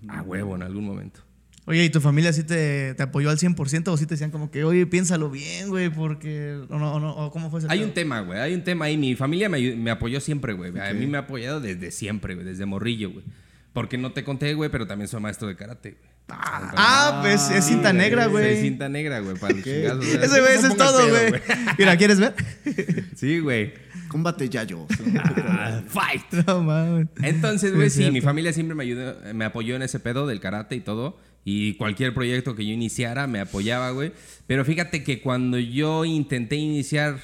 A 0.07 0.21
huevo 0.21 0.55
en 0.55 0.63
algún 0.63 0.85
momento. 0.85 1.21
Oye, 1.65 1.85
¿y 1.85 1.89
tu 1.89 2.01
familia 2.01 2.33
sí 2.33 2.43
te, 2.43 2.93
te 2.93 3.03
apoyó 3.03 3.29
al 3.29 3.37
100% 3.37 3.87
o 3.87 3.95
sí 3.95 4.05
te 4.05 4.15
decían 4.15 4.31
como 4.31 4.51
que, 4.51 4.65
oye, 4.65 4.85
piénsalo 4.85 5.29
bien, 5.29 5.69
güey, 5.69 5.89
porque... 5.89 6.59
O, 6.69 6.77
no, 6.77 6.95
o, 6.95 6.99
no, 6.99 7.15
o 7.15 7.31
cómo 7.31 7.49
fue 7.49 7.59
ese 7.59 7.67
Hay 7.69 7.79
pedo? 7.79 7.87
un 7.87 7.93
tema, 7.93 8.19
güey. 8.19 8.37
Hay 8.39 8.53
un 8.53 8.63
tema 8.65 8.85
ahí. 8.85 8.97
Mi 8.97 9.15
familia 9.15 9.47
me, 9.47 9.75
me 9.77 9.89
apoyó 9.91 10.19
siempre, 10.19 10.51
güey. 10.53 10.77
A 10.77 10.93
mí 10.93 11.07
me 11.07 11.17
ha 11.17 11.21
apoyado 11.21 11.61
desde 11.61 11.91
siempre, 11.91 12.35
güey. 12.35 12.45
Desde 12.45 12.65
morrillo, 12.65 13.11
güey. 13.11 13.23
Porque 13.71 13.97
no 13.97 14.11
te 14.11 14.25
conté, 14.25 14.53
güey, 14.55 14.69
pero 14.69 14.87
también 14.87 15.07
soy 15.07 15.21
maestro 15.21 15.47
de 15.47 15.55
karate, 15.55 15.91
güey. 15.91 16.13
Ah, 16.29 17.19
pues 17.23 17.49
es 17.49 17.65
cinta 17.65 17.91
negra, 17.93 18.27
güey. 18.27 18.61
cinta 18.61 18.87
negra, 18.89 19.19
güey, 19.19 19.35
para 19.37 19.53
los 19.55 19.63
chingazos. 19.63 19.99
o 19.99 20.03
sea, 20.03 20.21
Ese 20.23 20.39
güey, 20.41 20.53
no 20.53 20.59
eso 20.59 20.67
es 20.67 20.77
todo, 20.77 20.97
pedo, 20.97 21.09
güey. 21.29 21.41
Mira, 21.77 21.97
¿quieres 21.97 22.19
ver? 22.19 22.33
Sí, 23.15 23.39
güey. 23.39 23.73
Combate 24.13 24.47
Yayo. 24.47 24.85
Fight. 25.87 26.31
No 26.47 26.61
mames. 26.61 27.07
Entonces, 27.23 27.75
güey, 27.75 27.89
sí, 27.89 28.11
mi 28.11 28.21
familia 28.21 28.53
siempre 28.53 28.75
me 28.75 28.83
ayudó, 28.83 29.15
me 29.33 29.43
apoyó 29.43 29.75
en 29.75 29.81
ese 29.81 29.99
pedo 29.99 30.27
del 30.27 30.39
karate 30.39 30.75
y 30.75 30.81
todo. 30.81 31.17
Y 31.43 31.73
cualquier 31.77 32.13
proyecto 32.13 32.55
que 32.55 32.63
yo 32.63 32.71
iniciara 32.71 33.25
me 33.25 33.39
apoyaba, 33.39 33.89
güey. 33.89 34.13
Pero 34.45 34.63
fíjate 34.65 35.03
que 35.03 35.19
cuando 35.19 35.57
yo 35.57 36.05
intenté 36.05 36.57
iniciar, 36.57 37.17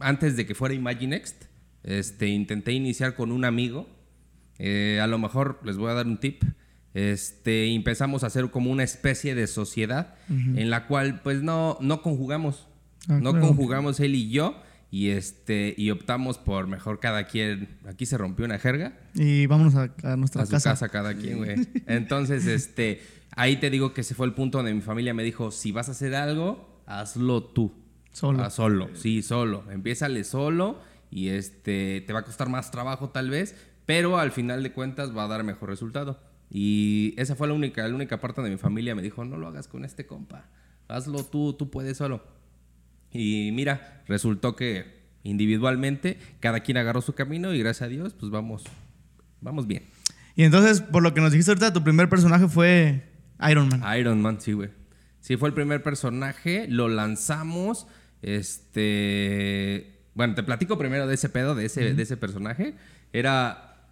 antes 0.00 0.36
de 0.36 0.44
que 0.44 0.56
fuera 0.56 0.74
Imaginext, 0.74 1.44
este, 1.84 2.26
intenté 2.26 2.72
iniciar 2.72 3.14
con 3.14 3.30
un 3.30 3.44
amigo. 3.44 3.88
Eh, 4.58 4.98
a 5.00 5.06
lo 5.06 5.18
mejor 5.18 5.60
les 5.64 5.76
voy 5.76 5.92
a 5.92 5.94
dar 5.94 6.06
un 6.06 6.18
tip. 6.18 6.42
Este, 6.92 7.72
empezamos 7.72 8.24
a 8.24 8.26
hacer 8.26 8.50
como 8.50 8.72
una 8.72 8.82
especie 8.82 9.36
de 9.36 9.46
sociedad 9.46 10.16
en 10.28 10.70
la 10.70 10.88
cual, 10.88 11.20
pues, 11.22 11.40
no, 11.42 11.78
no 11.80 12.02
conjugamos. 12.02 12.66
Ah, 13.08 13.20
no 13.22 13.30
claro. 13.30 13.46
conjugamos 13.46 14.00
él 14.00 14.16
y 14.16 14.28
yo. 14.28 14.60
Y 14.92 15.08
este, 15.08 15.74
y 15.78 15.90
optamos 15.90 16.36
por 16.36 16.66
mejor 16.66 17.00
cada 17.00 17.24
quien. 17.24 17.78
Aquí 17.88 18.04
se 18.04 18.18
rompió 18.18 18.44
una 18.44 18.58
jerga 18.58 18.92
Y 19.14 19.46
vámonos 19.46 19.74
a, 19.74 19.90
a 20.04 20.16
nuestra 20.16 20.42
a 20.42 20.46
su 20.46 20.52
casa. 20.52 20.70
casa. 20.70 20.88
cada 20.90 21.14
quien, 21.14 21.38
güey. 21.38 21.56
Entonces, 21.86 22.46
este, 22.46 23.00
ahí 23.34 23.56
te 23.56 23.70
digo 23.70 23.94
que 23.94 24.02
ese 24.02 24.14
fue 24.14 24.26
el 24.26 24.34
punto 24.34 24.58
donde 24.58 24.74
mi 24.74 24.82
familia 24.82 25.14
me 25.14 25.22
dijo, 25.24 25.50
si 25.50 25.72
vas 25.72 25.88
a 25.88 25.92
hacer 25.92 26.14
algo, 26.14 26.82
hazlo 26.86 27.42
tú. 27.42 27.72
Solo. 28.12 28.44
Ah, 28.44 28.50
solo, 28.50 28.90
sí, 28.94 29.22
solo. 29.22 29.64
Empiézale 29.70 30.24
solo 30.24 30.78
y 31.10 31.28
este, 31.28 32.04
te 32.06 32.12
va 32.12 32.20
a 32.20 32.24
costar 32.24 32.50
más 32.50 32.70
trabajo 32.70 33.08
tal 33.08 33.30
vez, 33.30 33.56
pero 33.86 34.18
al 34.18 34.30
final 34.30 34.62
de 34.62 34.72
cuentas 34.72 35.16
va 35.16 35.24
a 35.24 35.28
dar 35.28 35.42
mejor 35.42 35.70
resultado. 35.70 36.20
Y 36.50 37.14
esa 37.16 37.34
fue 37.34 37.48
la 37.48 37.54
única, 37.54 37.88
la 37.88 37.94
única 37.94 38.20
parte 38.20 38.42
de 38.42 38.50
mi 38.50 38.58
familia 38.58 38.94
me 38.94 39.00
dijo, 39.00 39.24
no 39.24 39.38
lo 39.38 39.48
hagas 39.48 39.68
con 39.68 39.86
este 39.86 40.04
compa, 40.04 40.50
hazlo 40.88 41.24
tú, 41.24 41.54
tú 41.54 41.70
puedes 41.70 41.96
solo. 41.96 42.22
Y 43.12 43.50
mira, 43.52 44.02
resultó 44.06 44.56
que 44.56 45.02
individualmente 45.22 46.18
cada 46.40 46.60
quien 46.60 46.76
agarró 46.76 47.00
su 47.00 47.14
camino 47.14 47.54
y 47.54 47.58
gracias 47.58 47.82
a 47.82 47.88
Dios, 47.88 48.14
pues 48.14 48.30
vamos, 48.30 48.64
vamos 49.40 49.66
bien. 49.66 49.84
Y 50.34 50.44
entonces, 50.44 50.80
por 50.80 51.02
lo 51.02 51.14
que 51.14 51.20
nos 51.20 51.32
dijiste 51.32 51.50
ahorita, 51.50 51.72
tu 51.72 51.84
primer 51.84 52.08
personaje 52.08 52.48
fue 52.48 53.02
Iron 53.50 53.68
Man. 53.68 53.98
Iron 53.98 54.22
Man, 54.22 54.40
sí, 54.40 54.52
güey. 54.52 54.70
Sí, 55.20 55.36
fue 55.36 55.48
el 55.48 55.54
primer 55.54 55.82
personaje, 55.82 56.66
lo 56.68 56.88
lanzamos, 56.88 57.86
este... 58.22 60.00
Bueno, 60.14 60.34
te 60.34 60.42
platico 60.42 60.76
primero 60.78 61.06
de 61.06 61.14
ese 61.14 61.28
pedo, 61.28 61.54
de 61.54 61.66
ese, 61.66 61.94
de 61.94 62.02
ese 62.02 62.16
personaje. 62.16 62.74
Era 63.12 63.88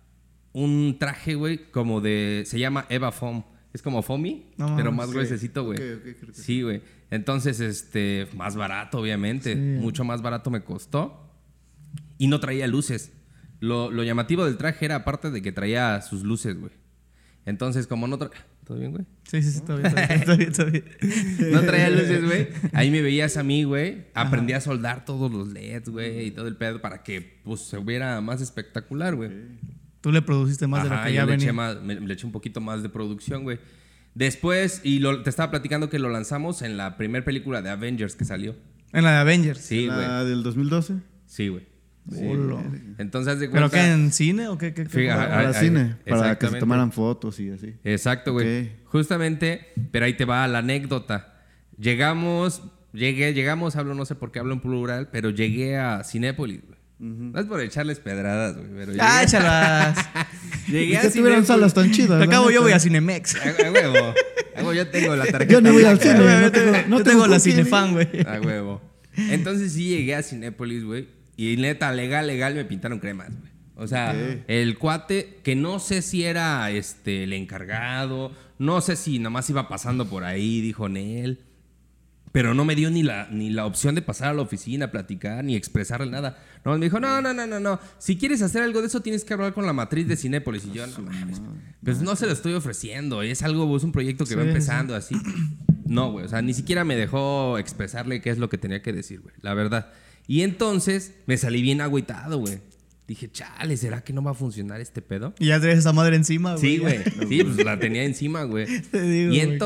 un 0.52 0.96
traje, 0.98 1.34
güey, 1.34 1.70
como 1.70 2.00
de... 2.00 2.42
Se 2.46 2.58
llama 2.58 2.84
Eva 2.88 3.12
Foam. 3.12 3.44
Es 3.72 3.82
como 3.82 4.02
Foamy, 4.02 4.50
No 4.56 4.76
pero 4.76 4.90
más 4.90 5.12
gruesecito, 5.12 5.64
güey. 5.64 5.78
Sí, 6.32 6.62
güey. 6.62 6.82
Entonces, 7.10 7.60
este... 7.60 8.28
Más 8.36 8.56
barato, 8.56 8.98
obviamente. 8.98 9.54
Sí. 9.54 9.58
Mucho 9.60 10.04
más 10.04 10.22
barato 10.22 10.50
me 10.50 10.62
costó. 10.62 11.28
Y 12.18 12.28
no 12.28 12.38
traía 12.40 12.66
luces. 12.66 13.12
Lo, 13.60 13.90
lo 13.90 14.04
llamativo 14.04 14.44
del 14.44 14.56
traje 14.56 14.84
era 14.84 14.96
aparte 14.96 15.30
de 15.30 15.42
que 15.42 15.52
traía 15.52 16.00
sus 16.02 16.22
luces, 16.22 16.58
güey. 16.58 16.72
Entonces, 17.46 17.86
como 17.86 18.06
no 18.06 18.18
traía... 18.18 18.46
¿Todo 18.64 18.78
bien, 18.78 18.92
güey? 18.92 19.04
Sí, 19.24 19.42
sí, 19.42 19.50
sí, 19.50 19.56
está 19.58 19.74
bien, 19.74 19.86
está 19.86 20.36
bien, 20.36 20.48
está 20.50 20.64
bien. 20.64 20.84
No 21.52 21.60
traía 21.62 21.90
luces, 21.90 22.24
güey. 22.24 22.48
Ahí 22.72 22.90
me 22.92 23.02
veías 23.02 23.36
a 23.36 23.42
mí, 23.42 23.64
güey. 23.64 24.06
Aprendí 24.14 24.52
a 24.52 24.60
soldar 24.60 25.04
todos 25.04 25.32
los 25.32 25.48
LEDs, 25.48 25.88
güey, 25.88 26.26
y 26.26 26.30
todo 26.30 26.46
el 26.46 26.56
pedo 26.56 26.80
para 26.80 27.02
que 27.02 27.40
pues 27.42 27.62
se 27.62 27.78
viera 27.78 28.20
más 28.20 28.40
espectacular, 28.40 29.16
güey. 29.16 29.30
Tú 30.00 30.12
le 30.12 30.22
produciste 30.22 30.68
más 30.68 30.84
de 30.84 30.88
lo 30.90 30.94
Ajá, 30.94 31.06
que 31.06 31.14
ya 31.14 31.26
le 31.26 31.34
eché, 31.34 31.46
venía. 31.46 31.52
más, 31.52 31.82
me- 31.82 31.98
le 31.98 32.14
eché 32.14 32.26
un 32.26 32.32
poquito 32.32 32.60
más 32.60 32.82
de 32.84 32.88
producción, 32.90 33.42
güey. 33.42 33.58
Después, 34.20 34.82
y 34.84 34.98
lo- 34.98 35.22
te 35.22 35.30
estaba 35.30 35.50
platicando 35.50 35.88
que 35.88 35.98
lo 35.98 36.10
lanzamos 36.10 36.60
en 36.60 36.76
la 36.76 36.98
primera 36.98 37.24
película 37.24 37.62
de 37.62 37.70
Avengers 37.70 38.16
que 38.16 38.26
salió. 38.26 38.54
En 38.92 39.02
la 39.04 39.12
de 39.12 39.16
Avengers. 39.16 39.58
Sí, 39.62 39.86
güey. 39.86 39.98
La 39.98 40.24
del 40.24 40.42
2012. 40.42 40.96
Sí, 41.24 41.48
güey. 41.48 41.64
Hola. 42.22 42.62
Entonces, 42.98 43.38
de 43.40 43.48
¿Pero 43.48 43.70
qué? 43.70 43.80
¿En 43.92 44.12
cine 44.12 44.48
o 44.48 44.58
qué? 44.58 44.74
qué, 44.74 44.84
qué- 44.86 45.06
Para 45.08 45.54
cine. 45.54 45.96
Para 46.06 46.38
que 46.38 46.48
se 46.48 46.58
tomaran 46.58 46.92
fotos 46.92 47.40
y 47.40 47.48
así. 47.48 47.76
Exacto, 47.82 48.34
güey. 48.34 48.72
Justamente, 48.84 49.68
pero 49.90 50.04
ahí 50.04 50.12
te 50.12 50.26
va 50.26 50.46
la 50.48 50.58
anécdota. 50.58 51.40
Llegamos, 51.78 52.62
llegué, 52.92 53.32
llegamos, 53.32 53.76
hablo, 53.76 53.94
no 53.94 54.04
sé 54.04 54.16
por 54.16 54.32
qué 54.32 54.38
hablo 54.40 54.52
en 54.52 54.60
plural, 54.60 55.08
pero 55.10 55.30
llegué 55.30 55.78
a 55.78 56.04
Cinépolis, 56.04 56.60
güey. 56.66 56.78
No 57.00 57.40
es 57.40 57.46
por 57.46 57.60
echarles 57.62 57.98
pedradas, 57.98 58.56
güey, 58.56 58.68
pero 58.74 58.92
llegué, 58.92 59.00
¡Ah, 59.02 59.22
échalas! 59.22 59.96
llegué 60.68 61.00
que 61.00 61.08
tuvieron 61.08 61.46
salas 61.46 61.72
tan 61.72 61.90
chidas. 61.90 62.12
Al 62.12 62.20
la 62.20 62.26
cabo 62.28 62.50
yo 62.50 62.60
voy 62.62 62.72
a 62.72 62.78
Cinemex. 62.78 63.36
A, 63.36 63.68
a 63.68 63.72
huevo. 63.72 64.14
A 64.54 64.58
huevo, 64.58 64.74
yo 64.74 64.86
tengo 64.88 65.16
la 65.16 65.24
tarjeta. 65.24 65.50
Yo 65.52 65.60
ni 65.62 65.70
voy 65.70 65.84
al 65.84 65.98
cine. 65.98 66.14
Yo 66.18 66.40
no 66.40 66.52
tengo- 66.52 66.72
no 66.72 66.98
yo 66.98 67.04
tengo 67.04 67.04
tengo 67.04 67.26
la. 67.26 67.40
Cinefan, 67.40 67.92
güey. 67.92 68.08
A 68.26 68.40
huevo. 68.40 68.82
Entonces 69.16 69.72
sí 69.72 69.88
llegué 69.88 70.14
a 70.14 70.22
Cinépolis, 70.22 70.84
güey. 70.84 71.08
Y 71.36 71.56
neta, 71.56 71.90
legal, 71.92 72.26
legal, 72.26 72.54
me 72.54 72.66
pintaron 72.66 72.98
cremas, 72.98 73.30
güey. 73.30 73.50
O 73.76 73.86
sea, 73.86 74.14
el 74.46 74.76
cuate, 74.76 75.38
que 75.42 75.56
no 75.56 75.78
sé 75.78 76.02
si 76.02 76.24
era 76.24 76.70
este, 76.70 77.24
el 77.24 77.32
encargado, 77.32 78.30
no 78.58 78.82
sé 78.82 78.94
si 78.94 79.18
nada 79.18 79.30
más 79.30 79.48
iba 79.48 79.70
pasando 79.70 80.06
por 80.06 80.24
ahí, 80.24 80.60
dijo 80.60 80.90
Nel. 80.90 81.40
Pero 82.32 82.54
no 82.54 82.64
me 82.64 82.76
dio 82.76 82.90
ni 82.90 83.02
la, 83.02 83.28
ni 83.30 83.50
la 83.50 83.66
opción 83.66 83.96
de 83.96 84.02
pasar 84.02 84.28
a 84.28 84.34
la 84.34 84.42
oficina, 84.42 84.92
platicar, 84.92 85.42
ni 85.44 85.56
expresarle 85.56 86.10
nada. 86.10 86.38
No, 86.64 86.78
me 86.78 86.86
dijo, 86.86 87.00
no, 87.00 87.20
no, 87.20 87.34
no, 87.34 87.46
no, 87.46 87.58
no. 87.58 87.80
Si 87.98 88.16
quieres 88.16 88.40
hacer 88.42 88.62
algo 88.62 88.80
de 88.80 88.86
eso, 88.86 89.00
tienes 89.00 89.24
que 89.24 89.34
hablar 89.34 89.52
con 89.52 89.66
la 89.66 89.72
matriz 89.72 90.06
de 90.06 90.16
Cinépolis. 90.16 90.64
Y 90.66 90.72
yo, 90.72 90.86
no 90.86 90.98
mames. 91.00 91.42
Pues 91.82 92.00
no 92.02 92.14
se 92.14 92.26
lo 92.26 92.32
estoy 92.32 92.52
ofreciendo. 92.52 93.22
Es 93.22 93.42
algo, 93.42 93.76
es 93.76 93.82
un 93.82 93.90
proyecto 93.90 94.26
que 94.26 94.36
va 94.36 94.42
Sí, 94.42 94.48
empezando 94.48 94.94
así. 94.94 95.16
No, 95.90 96.12
güey. 96.12 96.24
O 96.24 96.28
sea, 96.28 96.40
ni 96.40 96.54
siquiera 96.54 96.84
me 96.84 96.94
dejó 96.94 97.58
expresarle 97.58 98.20
qué 98.20 98.30
es 98.30 98.38
lo 98.38 98.48
que 98.48 98.58
tenía 98.58 98.80
que 98.80 98.92
decir, 98.92 99.22
güey. 99.22 99.34
La 99.40 99.54
verdad. 99.54 99.90
Y 100.28 100.42
entonces 100.42 101.14
me 101.26 101.36
salí 101.36 101.62
bien 101.62 101.80
agüitado, 101.80 102.38
güey. 102.38 102.60
Dije, 103.08 103.28
chale, 103.32 103.76
¿será 103.76 104.04
que 104.04 104.12
no 104.12 104.22
va 104.22 104.30
a 104.30 104.34
funcionar 104.34 104.80
este 104.80 105.02
pedo? 105.02 105.34
Y 105.40 105.46
ya 105.46 105.58
traes 105.58 105.80
esa 105.80 105.92
madre 105.92 106.14
encima, 106.14 106.54
güey. 106.54 106.60
Sí, 106.62 106.78
güey. 106.78 106.98
Sí, 107.28 107.42
pues 107.42 107.64
la 107.64 107.76
tenía 107.80 108.04
encima, 108.04 108.44
güey. 108.44 108.66
Te 108.82 109.02
digo, 109.02 109.32
Y 109.32 109.38
güey. 109.38 109.58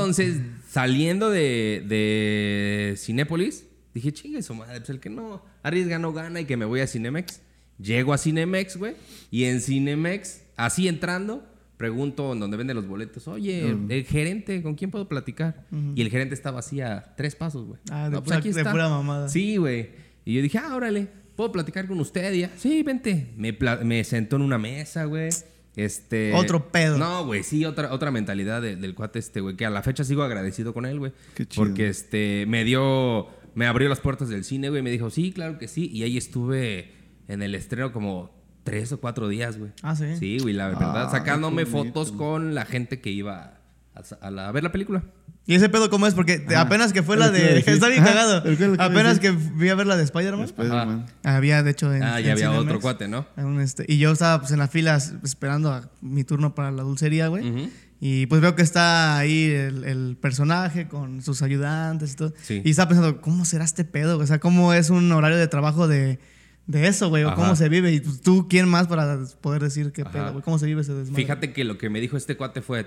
Saliendo 0.75 1.31
de, 1.31 1.85
de 1.87 2.95
Cinépolis, 2.97 3.65
dije, 3.95 4.13
chingue 4.13 4.43
su 4.43 4.55
madre, 4.57 4.79
pues 4.81 4.91
el 4.91 4.99
que 4.99 5.09
no 5.09 5.41
arriesga 5.63 6.01
no 6.01 6.13
gana 6.13 6.41
y 6.41 6.47
que 6.47 6.57
me 6.57 6.65
voy 6.65 6.81
a 6.81 6.87
Cinemex. 6.89 7.41
Llego 7.79 8.13
a 8.13 8.19
Cinemex, 8.19 8.77
güey. 8.77 8.95
Y 9.31 9.45
en 9.45 9.61
Cinemex, 9.61 10.43
así 10.57 10.89
entrando, 10.89 11.45
pregunto 11.77 12.33
en 12.33 12.41
donde 12.41 12.57
venden 12.57 12.75
los 12.77 12.89
boletos, 12.89 13.29
oye, 13.29 13.69
el 13.89 14.05
gerente, 14.05 14.63
¿con 14.63 14.75
quién 14.75 14.91
puedo 14.91 15.09
platicar? 15.09 15.65
Y 15.95 16.03
el 16.03 16.11
gerente 16.11 16.35
estaba 16.35 16.59
así 16.59 16.81
a 16.81 17.15
tres 17.17 17.37
pasos, 17.37 17.67
güey. 17.67 17.79
Ah, 17.91 18.07
de 18.09 18.17
No, 18.17 18.23
pura- 18.25 18.41
de 18.41 18.65
pura 18.65 18.89
mamada. 18.89 19.29
Sí, 19.29 19.57
güey. 19.59 19.91
Y 20.25 20.35
yo 20.35 20.43
dije, 20.43 20.59
ah, 20.59 20.75
órale, 20.75 21.07
¿puedo 21.37 21.53
platicar 21.53 21.87
con 21.87 22.01
usted? 22.01 22.33
Y 22.33 22.41
ya, 22.41 22.51
sí, 22.57 22.83
vente. 22.83 23.29
Me, 23.37 23.57
me 23.85 24.03
sentó 24.03 24.35
en 24.37 24.43
una 24.43 24.59
mesa, 24.59 25.05
güey. 25.05 25.31
Este. 25.77 26.33
Otro 26.35 26.69
pedo. 26.71 26.99
No, 26.99 27.27
güey, 27.27 27.43
sí, 27.43 27.65
otra, 27.65 27.93
otra 27.93 28.11
mentalidad 28.11 28.63
de- 28.63 28.77
del 28.77 28.95
cuate 28.95 29.19
este, 29.19 29.41
güey. 29.41 29.57
Que 29.57 29.67
a 29.67 29.71
la 29.71 29.83
fecha 29.83 30.05
sigo 30.05 30.23
agradecido 30.23 30.73
con 30.73 30.87
él, 30.87 30.99
güey. 30.99 31.13
Qué 31.35 31.47
chido. 31.47 31.65
Porque 31.65 31.89
este, 31.89 32.45
me 32.49 32.65
dio. 32.65 33.29
Me 33.55 33.67
abrió 33.67 33.89
las 33.89 34.01
puertas 34.01 34.29
del 34.29 34.45
cine, 34.45 34.69
güey. 34.71 34.83
Me 34.83 34.91
dijo, 34.91 35.11
sí, 35.11 35.33
claro 35.33 35.59
que 35.59 35.69
sí. 35.69 35.89
Y 35.93 36.03
ahí 36.03 36.17
estuve 36.17 36.93
en 37.29 37.43
el 37.43 37.55
estreno 37.55 37.93
como 37.93 38.35
tres 38.65 38.93
o 38.93 39.01
cuatro 39.01 39.29
días, 39.29 39.59
güey. 39.59 39.71
Ah, 39.83 39.95
sí. 39.95 40.17
Sí, 40.19 40.39
güey, 40.41 40.55
la 40.55 40.69
verdad. 40.69 41.07
Ah, 41.07 41.11
sacándome 41.11 41.67
fotos 41.67 42.13
con 42.13 42.55
la 42.55 42.65
gente 42.67 43.01
que 43.01 43.11
iba 43.11 43.61
a, 43.95 44.27
a 44.27 44.31
la- 44.31 44.49
a 44.49 44.53
ver 44.53 44.63
la 44.63 44.73
película. 44.73 45.03
¿Y 45.47 45.55
ese 45.55 45.69
pedo 45.69 45.91
cómo 45.91 46.07
es? 46.07 46.15
Porque 46.15 46.47
apenas 46.57 46.95
que 46.95 47.03
fue 47.03 47.19
la 47.19 47.31
de... 47.31 47.59
Está 47.59 47.89
bien 47.89 48.03
cagado. 48.03 48.43
que 48.43 48.77
Apenas 48.79 49.21
que 49.21 49.31
fui 49.35 49.69
a 49.69 49.75
ver 49.75 49.87
la 49.87 49.97
de 49.99 50.03
Spider-Man. 50.05 50.47
Spider-Man. 50.47 51.07
Había, 51.23 51.63
de 51.63 51.71
hecho, 51.71 51.93
en 51.95 52.03
ah, 52.03 52.19
en 52.19 52.25
ya 52.25 52.33
había 52.33 52.47
Cinemex, 52.47 52.63
otro 52.67 52.81
cuate, 52.81 53.09
¿no? 53.09 53.27
un, 53.37 53.61
este, 53.61 53.85
y 53.87 53.99
yo 53.99 54.13
estaba 54.13 54.41
pues, 54.41 54.53
en 54.53 54.59
la 54.59 54.69
fila 54.69 54.97
s- 54.97 55.13
esperando 55.23 55.71
a 55.71 55.91
mi 56.01 56.25
turno 56.25 56.55
para 56.55 56.71
la 56.71 56.83
dulcería, 56.83 57.29
güey. 57.29 57.71
Y 58.01 58.25
pues 58.27 58.41
veo 58.41 58.55
que 58.55 58.63
está 58.63 59.19
ahí 59.19 59.45
el, 59.51 59.85
el 59.85 60.17
personaje 60.19 60.89
con 60.89 61.21
sus 61.23 61.43
ayudantes 61.43 62.13
y 62.13 62.17
todo. 62.17 62.33
Sí. 62.43 62.63
Y 62.65 62.71
estaba 62.71 62.89
pensando, 62.89 63.21
¿cómo 63.21 63.45
será 63.45 63.65
este 63.65 63.85
pedo? 63.85 64.19
O 64.19 64.27
sea, 64.27 64.41
¿cómo 64.41 64.73
es 64.73 64.89
un 64.89 65.13
horario 65.13 65.37
de 65.37 65.47
trabajo 65.49 65.89
de, 65.89 66.19
de 66.67 66.87
eso, 66.89 67.11
güey? 67.11 67.25
O 67.25 67.35
cómo 67.35 67.55
se 67.55 67.69
vive. 67.69 67.93
Y 67.93 68.01
pues, 68.01 68.23
tú, 68.23 68.47
¿quién 68.49 68.67
más 68.69 68.87
para 68.89 69.19
poder 69.43 69.63
decir 69.63 69.93
qué 69.93 70.03
Ajá. 70.03 70.11
pedo, 70.11 70.33
güey? 70.33 70.43
¿Cómo 70.43 70.59
se 70.59 70.65
vive 70.67 70.81
ese 70.81 70.95
desmadre? 70.95 71.23
Fíjate 71.23 71.53
que 71.53 71.65
lo 71.65 71.77
que 71.79 71.89
me 71.91 72.01
dijo 72.01 72.17
este 72.19 72.37
cuate 72.37 72.61
fue: 72.63 72.87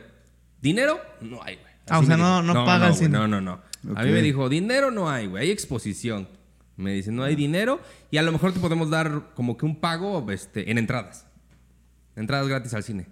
¿dinero? 0.62 1.00
No 1.22 1.42
hay, 1.44 1.56
güey. 1.56 1.68
Ah, 1.90 2.00
o 2.00 2.04
sea, 2.04 2.18
no- 2.18 2.42
dijo. 2.42 2.54
no 2.54 2.66
paga 2.66 2.88
el 2.90 2.94
cine. 2.96 3.10
No, 3.10 3.28
no, 3.28 3.40
no. 3.42 3.62
A 3.96 4.04
mí 4.04 4.12
me 4.12 4.22
dijo: 4.22 4.50
dinero 4.50 4.92
no 4.92 5.10
hay, 5.10 5.28
güey. 5.28 5.44
Hay 5.46 5.52
exposición. 5.52 6.28
Me 6.76 6.94
dice: 6.94 7.12
no 7.12 7.24
hay 7.24 7.36
dinero 7.36 7.82
y 8.12 8.18
a 8.18 8.22
lo 8.22 8.32
mejor 8.32 8.54
te 8.54 8.60
podemos 8.60 8.90
dar 8.90 9.32
como 9.36 9.58
que 9.58 9.66
un 9.66 9.80
pago 9.80 10.30
este, 10.32 10.70
en 10.70 10.78
entradas. 10.78 11.26
Entradas 12.16 12.48
gratis 12.48 12.74
al 12.74 12.84
cine. 12.84 13.08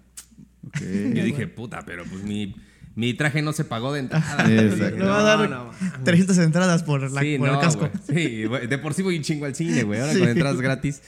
Ok. 0.66 0.80
Yo 0.80 1.24
dije: 1.24 1.46
puta, 1.46 1.82
pero 1.86 2.04
pues 2.04 2.22
mi, 2.24 2.54
mi 2.94 3.14
traje 3.14 3.40
no 3.40 3.52
se 3.52 3.64
pagó 3.64 3.92
de 3.92 4.00
entrada. 4.00 4.44
Exacto. 4.52 4.98
Le 4.98 5.04
va 5.06 5.20
a 5.20 5.22
dar 5.22 5.48
No, 5.48 5.64
no, 5.66 6.04
300 6.04 6.36
entradas 6.38 6.82
por, 6.82 7.10
la, 7.10 7.20
sí, 7.22 7.38
por 7.38 7.48
no, 7.48 7.54
el 7.54 7.60
casco. 7.60 7.88
Sí, 8.06 8.42
de 8.68 8.78
por 8.78 8.92
sí 8.94 9.02
voy 9.02 9.16
un 9.16 9.22
chingo 9.22 9.46
al 9.46 9.54
cine, 9.54 9.84
güey. 9.84 10.00
Ahora 10.00 10.12
Sí. 10.12 10.18
con 10.20 10.28
entradas 10.28 10.60
gratis. 10.60 11.02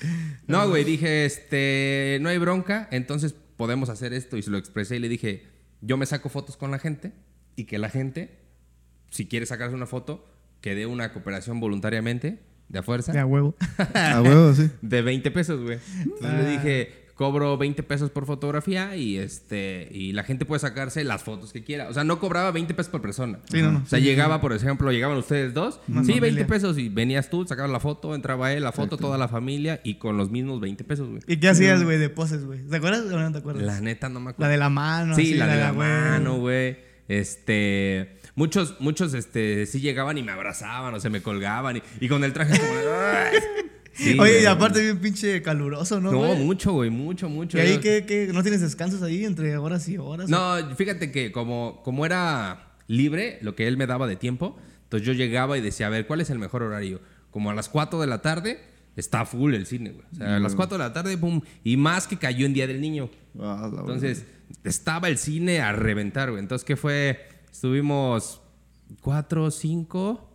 No, 0.46 0.68
güey, 0.68 0.84
dije, 0.84 1.26
este, 1.26 2.18
no 2.22 2.28
hay 2.30 2.38
bronca, 2.38 2.88
entonces 2.92 3.34
podemos 3.56 3.88
hacer 3.90 4.12
esto. 4.14 4.36
Y 4.36 4.42
se 4.42 4.50
lo 4.50 4.58
expresé 4.58 4.96
y 4.96 5.00
le 5.00 5.08
dije, 5.08 5.46
yo 5.80 5.96
me 5.96 6.06
saco 6.06 6.28
fotos 6.28 6.56
con 6.56 6.70
la 6.70 6.78
gente 6.78 7.12
y 7.56 7.64
que 7.64 7.78
la 7.78 7.88
gente, 7.90 8.38
si 9.10 9.26
quiere 9.26 9.46
sacarse 9.46 9.74
una 9.74 9.86
foto, 9.86 10.26
que 10.60 10.74
dé 10.74 10.86
una 10.86 11.12
cooperación 11.12 11.60
voluntariamente, 11.60 12.40
de 12.68 12.78
a 12.78 12.82
fuerza, 12.82 13.12
De 13.12 13.18
a 13.20 13.26
huevo. 13.26 13.54
A 13.94 14.20
huevo, 14.22 14.52
sí. 14.54 14.70
de 14.82 15.02
20 15.02 15.30
pesos, 15.30 15.62
güey. 15.62 15.78
Entonces 16.02 16.28
Ah. 16.30 16.36
le 16.42 16.50
dije, 16.50 16.92
cobro 17.18 17.58
20 17.58 17.82
pesos 17.82 18.10
por 18.10 18.26
fotografía 18.26 18.94
y 18.94 19.18
este 19.18 19.88
y 19.90 20.12
la 20.12 20.22
gente 20.22 20.44
puede 20.44 20.60
sacarse 20.60 21.02
las 21.02 21.24
fotos 21.24 21.52
que 21.52 21.64
quiera. 21.64 21.88
O 21.88 21.92
sea, 21.92 22.04
no 22.04 22.20
cobraba 22.20 22.52
20 22.52 22.74
pesos 22.74 22.90
por 22.92 23.02
persona. 23.02 23.40
Sí, 23.50 23.60
no, 23.60 23.72
no. 23.72 23.78
O 23.84 23.86
sea, 23.86 23.98
llegaba, 23.98 24.40
por 24.40 24.52
ejemplo, 24.52 24.92
llegaban 24.92 25.18
ustedes 25.18 25.52
dos, 25.52 25.80
Una 25.88 26.02
sí, 26.04 26.12
familia. 26.12 26.20
20 26.36 26.44
pesos 26.44 26.78
y 26.78 26.88
venías 26.88 27.28
tú, 27.28 27.44
sacabas 27.44 27.72
la 27.72 27.80
foto, 27.80 28.14
entraba 28.14 28.52
él, 28.52 28.62
la 28.62 28.70
foto, 28.70 28.96
toda 28.96 29.18
la 29.18 29.26
familia 29.26 29.80
y 29.82 29.96
con 29.96 30.16
los 30.16 30.30
mismos 30.30 30.60
20 30.60 30.84
pesos, 30.84 31.08
güey. 31.08 31.20
¿Y 31.26 31.38
qué 31.38 31.48
hacías, 31.48 31.82
güey, 31.82 31.98
de 31.98 32.08
poses, 32.08 32.44
güey? 32.44 32.60
¿Te 32.60 32.76
acuerdas 32.76 33.02
o 33.12 33.18
no 33.18 33.32
te 33.32 33.38
acuerdas? 33.38 33.64
La 33.64 33.80
neta 33.80 34.08
no 34.08 34.20
me 34.20 34.26
La 34.26 34.30
acuerdo. 34.30 34.52
de 34.52 34.58
la 34.58 34.68
mano. 34.68 35.16
Sí, 35.16 35.22
así, 35.22 35.34
la 35.34 35.48
de 35.48 35.60
la 35.60 35.72
mano, 35.72 36.38
güey. 36.38 36.78
Este, 37.08 38.16
muchos, 38.36 38.76
muchos, 38.78 39.12
este, 39.14 39.66
sí 39.66 39.80
llegaban 39.80 40.18
y 40.18 40.22
me 40.22 40.30
abrazaban 40.30 40.94
o 40.94 41.00
se 41.00 41.10
me 41.10 41.20
colgaban 41.20 41.78
y, 41.78 41.82
y 42.00 42.08
con 42.08 42.22
el 42.22 42.32
traje 42.32 42.56
como. 42.60 43.67
Sí, 43.98 44.10
Oye, 44.10 44.16
güey. 44.16 44.42
y 44.44 44.46
aparte 44.46 44.80
bien 44.80 44.98
pinche 45.00 45.42
caluroso, 45.42 46.00
¿no, 46.00 46.12
No, 46.12 46.18
güey? 46.18 46.36
mucho, 46.38 46.72
güey, 46.72 46.88
mucho, 46.88 47.28
mucho. 47.28 47.58
¿Y 47.58 47.60
ahí 47.60 47.78
qué, 47.78 48.04
qué? 48.06 48.30
¿No 48.32 48.42
tienes 48.42 48.60
descansos 48.60 49.02
ahí 49.02 49.24
entre 49.24 49.56
horas 49.58 49.88
y 49.88 49.98
horas? 49.98 50.28
No, 50.30 50.54
fíjate 50.76 51.10
que 51.10 51.32
como, 51.32 51.80
como 51.82 52.06
era 52.06 52.74
libre, 52.86 53.38
lo 53.42 53.56
que 53.56 53.66
él 53.66 53.76
me 53.76 53.86
daba 53.86 54.06
de 54.06 54.14
tiempo, 54.16 54.56
entonces 54.84 55.06
yo 55.06 55.12
llegaba 55.14 55.58
y 55.58 55.60
decía, 55.60 55.88
a 55.88 55.90
ver, 55.90 56.06
¿cuál 56.06 56.20
es 56.20 56.30
el 56.30 56.38
mejor 56.38 56.62
horario? 56.62 57.00
Como 57.32 57.50
a 57.50 57.54
las 57.54 57.68
4 57.68 58.00
de 58.00 58.06
la 58.06 58.22
tarde, 58.22 58.60
está 58.94 59.26
full 59.26 59.54
el 59.54 59.66
cine, 59.66 59.90
güey. 59.90 60.06
O 60.12 60.14
sea, 60.14 60.36
a 60.36 60.38
las 60.38 60.54
4 60.54 60.78
de 60.78 60.84
la 60.84 60.92
tarde, 60.92 61.18
pum, 61.18 61.40
y 61.64 61.76
más 61.76 62.06
que 62.06 62.16
cayó 62.16 62.46
en 62.46 62.54
Día 62.54 62.66
del 62.68 62.80
Niño. 62.80 63.10
Ah, 63.40 63.68
la 63.72 63.80
Entonces, 63.80 64.24
estaba 64.64 65.08
el 65.08 65.18
cine 65.18 65.60
a 65.60 65.72
reventar, 65.72 66.30
güey. 66.30 66.40
Entonces, 66.40 66.64
¿qué 66.64 66.76
fue? 66.76 67.18
Estuvimos 67.50 68.40
4, 69.02 69.50
5, 69.50 70.30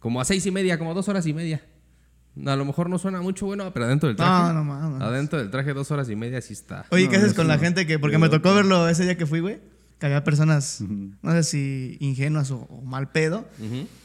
como 0.00 0.20
a 0.20 0.24
seis 0.24 0.44
y 0.46 0.50
media, 0.50 0.78
como 0.78 0.94
dos 0.94 1.08
horas 1.08 1.26
y 1.26 1.32
media. 1.34 1.64
A 2.46 2.56
lo 2.56 2.64
mejor 2.64 2.88
no 2.90 2.98
suena 2.98 3.20
mucho 3.20 3.46
bueno, 3.46 3.72
pero 3.72 3.86
adentro 3.86 4.08
del 4.08 4.16
traje. 4.16 4.52
No, 4.52 4.52
no 4.54 4.64
mames. 4.64 5.00
Adentro 5.02 5.38
del 5.38 5.50
traje, 5.50 5.72
dos 5.72 5.90
horas 5.90 6.08
y 6.10 6.16
media, 6.16 6.40
sí 6.40 6.52
está. 6.52 6.86
Oye, 6.90 7.04
No, 7.06 7.10
¿qué 7.10 7.16
haces 7.16 7.34
con 7.34 7.48
la 7.48 7.58
gente 7.58 7.86
que.? 7.86 7.98
Porque 7.98 8.18
me 8.18 8.28
tocó 8.28 8.54
verlo 8.54 8.88
ese 8.88 9.04
día 9.04 9.16
que 9.16 9.26
fui, 9.26 9.40
güey. 9.40 9.58
Que 9.98 10.06
había 10.06 10.22
personas, 10.22 10.80
no 10.80 11.32
sé 11.32 11.42
si 11.42 11.96
ingenuas 11.98 12.52
o, 12.52 12.58
o 12.70 12.82
mal 12.82 13.10
pedo. 13.10 13.48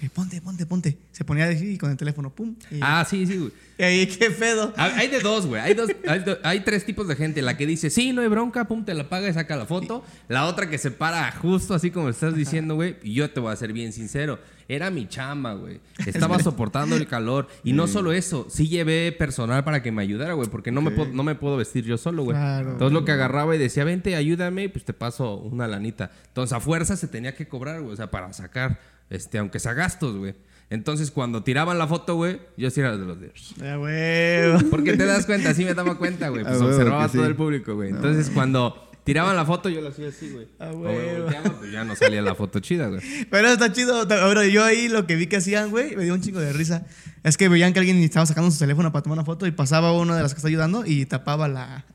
Y 0.01 0.09
ponte, 0.09 0.41
ponte, 0.41 0.65
ponte. 0.65 0.97
Se 1.11 1.23
ponía 1.23 1.45
así 1.47 1.77
con 1.77 1.91
el 1.91 1.97
teléfono, 1.97 2.31
pum. 2.31 2.55
Y, 2.71 2.79
Ah, 2.81 3.05
sí, 3.07 3.27
sí, 3.27 3.37
güey. 3.37 3.51
y 3.77 3.83
ahí, 3.83 4.07
¿qué 4.07 4.31
pedo? 4.31 4.73
Hay 4.75 4.91
hay 4.93 5.07
de 5.09 5.19
dos, 5.19 5.45
güey. 5.45 5.61
Hay, 5.61 5.75
dos, 5.75 5.91
hay, 6.07 6.21
do- 6.21 6.39
hay 6.43 6.61
tres 6.61 6.83
tipos 6.83 7.07
de 7.07 7.15
gente. 7.15 7.43
La 7.43 7.57
que 7.57 7.67
dice, 7.67 7.91
sí, 7.91 8.11
no 8.11 8.23
hay 8.23 8.27
bronca, 8.27 8.65
pum, 8.65 8.83
te 8.83 8.95
la 8.95 9.07
paga 9.07 9.29
y 9.29 9.33
saca 9.35 9.55
la 9.55 9.67
foto. 9.67 10.03
La 10.29 10.47
otra 10.47 10.67
que 10.67 10.79
se 10.79 10.89
para 10.89 11.31
justo 11.33 11.75
así 11.75 11.91
como 11.91 12.09
estás 12.09 12.35
diciendo, 12.35 12.73
güey. 12.73 12.95
Y 13.03 13.13
yo 13.13 13.29
te 13.29 13.39
voy 13.39 13.53
a 13.53 13.55
ser 13.55 13.71
bien 13.71 13.93
sincero. 13.93 14.39
Era 14.67 14.89
mi 14.89 15.07
chamba, 15.07 15.53
güey. 15.53 15.79
Estaba 16.05 16.39
soportando 16.39 16.95
el 16.95 17.07
calor. 17.07 17.47
Y 17.63 17.73
no 17.73 17.87
solo 17.87 18.11
eso, 18.13 18.47
sí 18.49 18.67
llevé 18.67 19.11
personal 19.11 19.63
para 19.63 19.81
que 19.83 19.91
me 19.91 20.01
ayudara, 20.01 20.33
güey. 20.33 20.49
Porque 20.49 20.71
no, 20.71 20.81
me, 20.81 20.91
puedo- 20.91 21.11
no 21.13 21.23
me 21.23 21.35
puedo 21.35 21.57
vestir 21.57 21.83
yo 21.85 21.97
solo, 21.97 22.23
güey. 22.23 22.35
Claro. 22.37 22.71
Entonces 22.71 22.93
lo 22.93 23.05
que 23.05 23.11
agarraba 23.11 23.55
y 23.55 23.59
decía, 23.59 23.83
vente, 23.83 24.15
ayúdame, 24.15 24.69
pues 24.69 24.85
te 24.85 24.93
paso 24.93 25.35
una 25.37 25.67
lanita. 25.67 26.11
Entonces 26.27 26.53
a 26.53 26.59
fuerza 26.59 26.95
se 26.95 27.07
tenía 27.07 27.35
que 27.35 27.47
cobrar, 27.47 27.81
güey. 27.81 27.93
O 27.93 27.95
sea, 27.95 28.09
para 28.11 28.31
sacar, 28.33 28.79
este, 29.09 29.37
aunque 29.37 29.59
sea 29.59 29.73
gastos, 29.73 30.17
güey. 30.17 30.35
Entonces 30.69 31.11
cuando 31.11 31.43
tiraban 31.43 31.77
la 31.77 31.85
foto, 31.87 32.15
güey, 32.15 32.39
yo 32.57 32.69
sí 32.71 32.79
era 32.79 32.97
de 32.97 33.05
los 33.05 33.19
de... 33.19 33.31
Ya, 33.57 33.75
güey. 33.75 34.69
Porque 34.71 34.97
te 34.97 35.05
das 35.05 35.25
cuenta, 35.27 35.53
sí 35.53 35.65
me 35.65 35.73
daba 35.75 35.97
cuenta, 35.99 36.29
güey. 36.29 36.43
Pues 36.43 36.55
A 36.55 36.59
huevo 36.59 36.71
observaba 36.71 37.07
sí. 37.09 37.17
todo 37.17 37.27
el 37.27 37.35
público, 37.35 37.75
güey. 37.75 37.89
Entonces, 37.89 38.31
cuando 38.33 38.89
tiraban 39.03 39.35
la 39.35 39.45
foto, 39.45 39.69
yo 39.69 39.81
lo 39.81 39.89
hacía 39.89 40.09
así, 40.09 40.29
güey. 40.29 40.47
A 40.59 40.71
O 40.71 40.77
me 40.79 40.87
huevo. 40.95 41.23
volteaba, 41.23 41.49
pues 41.59 41.71
ya 41.71 41.83
no 41.83 41.95
salía 41.95 42.21
la 42.21 42.35
foto 42.35 42.59
chida, 42.59 42.87
güey. 42.87 43.01
Pero 43.29 43.49
está 43.49 43.71
chido. 43.71 44.07
Ahora, 44.21 44.45
yo 44.45 44.63
ahí 44.63 44.87
lo 44.89 45.05
que 45.07 45.15
vi 45.15 45.27
que 45.27 45.37
hacían, 45.37 45.69
güey, 45.69 45.95
me 45.95 46.03
dio 46.03 46.13
un 46.13 46.21
chingo 46.21 46.39
de 46.39 46.53
risa. 46.53 46.85
Es 47.23 47.37
que 47.37 47.49
veían 47.49 47.73
que 47.73 47.79
alguien 47.79 47.97
estaba 48.03 48.25
sacando 48.25 48.49
su 48.51 48.59
teléfono 48.59 48.91
para 48.91 49.03
tomar 49.03 49.17
una 49.19 49.25
foto 49.25 49.45
y 49.47 49.51
pasaba 49.51 49.91
uno 49.93 50.15
de 50.15 50.21
las 50.21 50.33
que 50.33 50.37
está 50.37 50.47
ayudando 50.47 50.83
y 50.85 51.05
tapaba 51.05 51.47
la. 51.47 51.85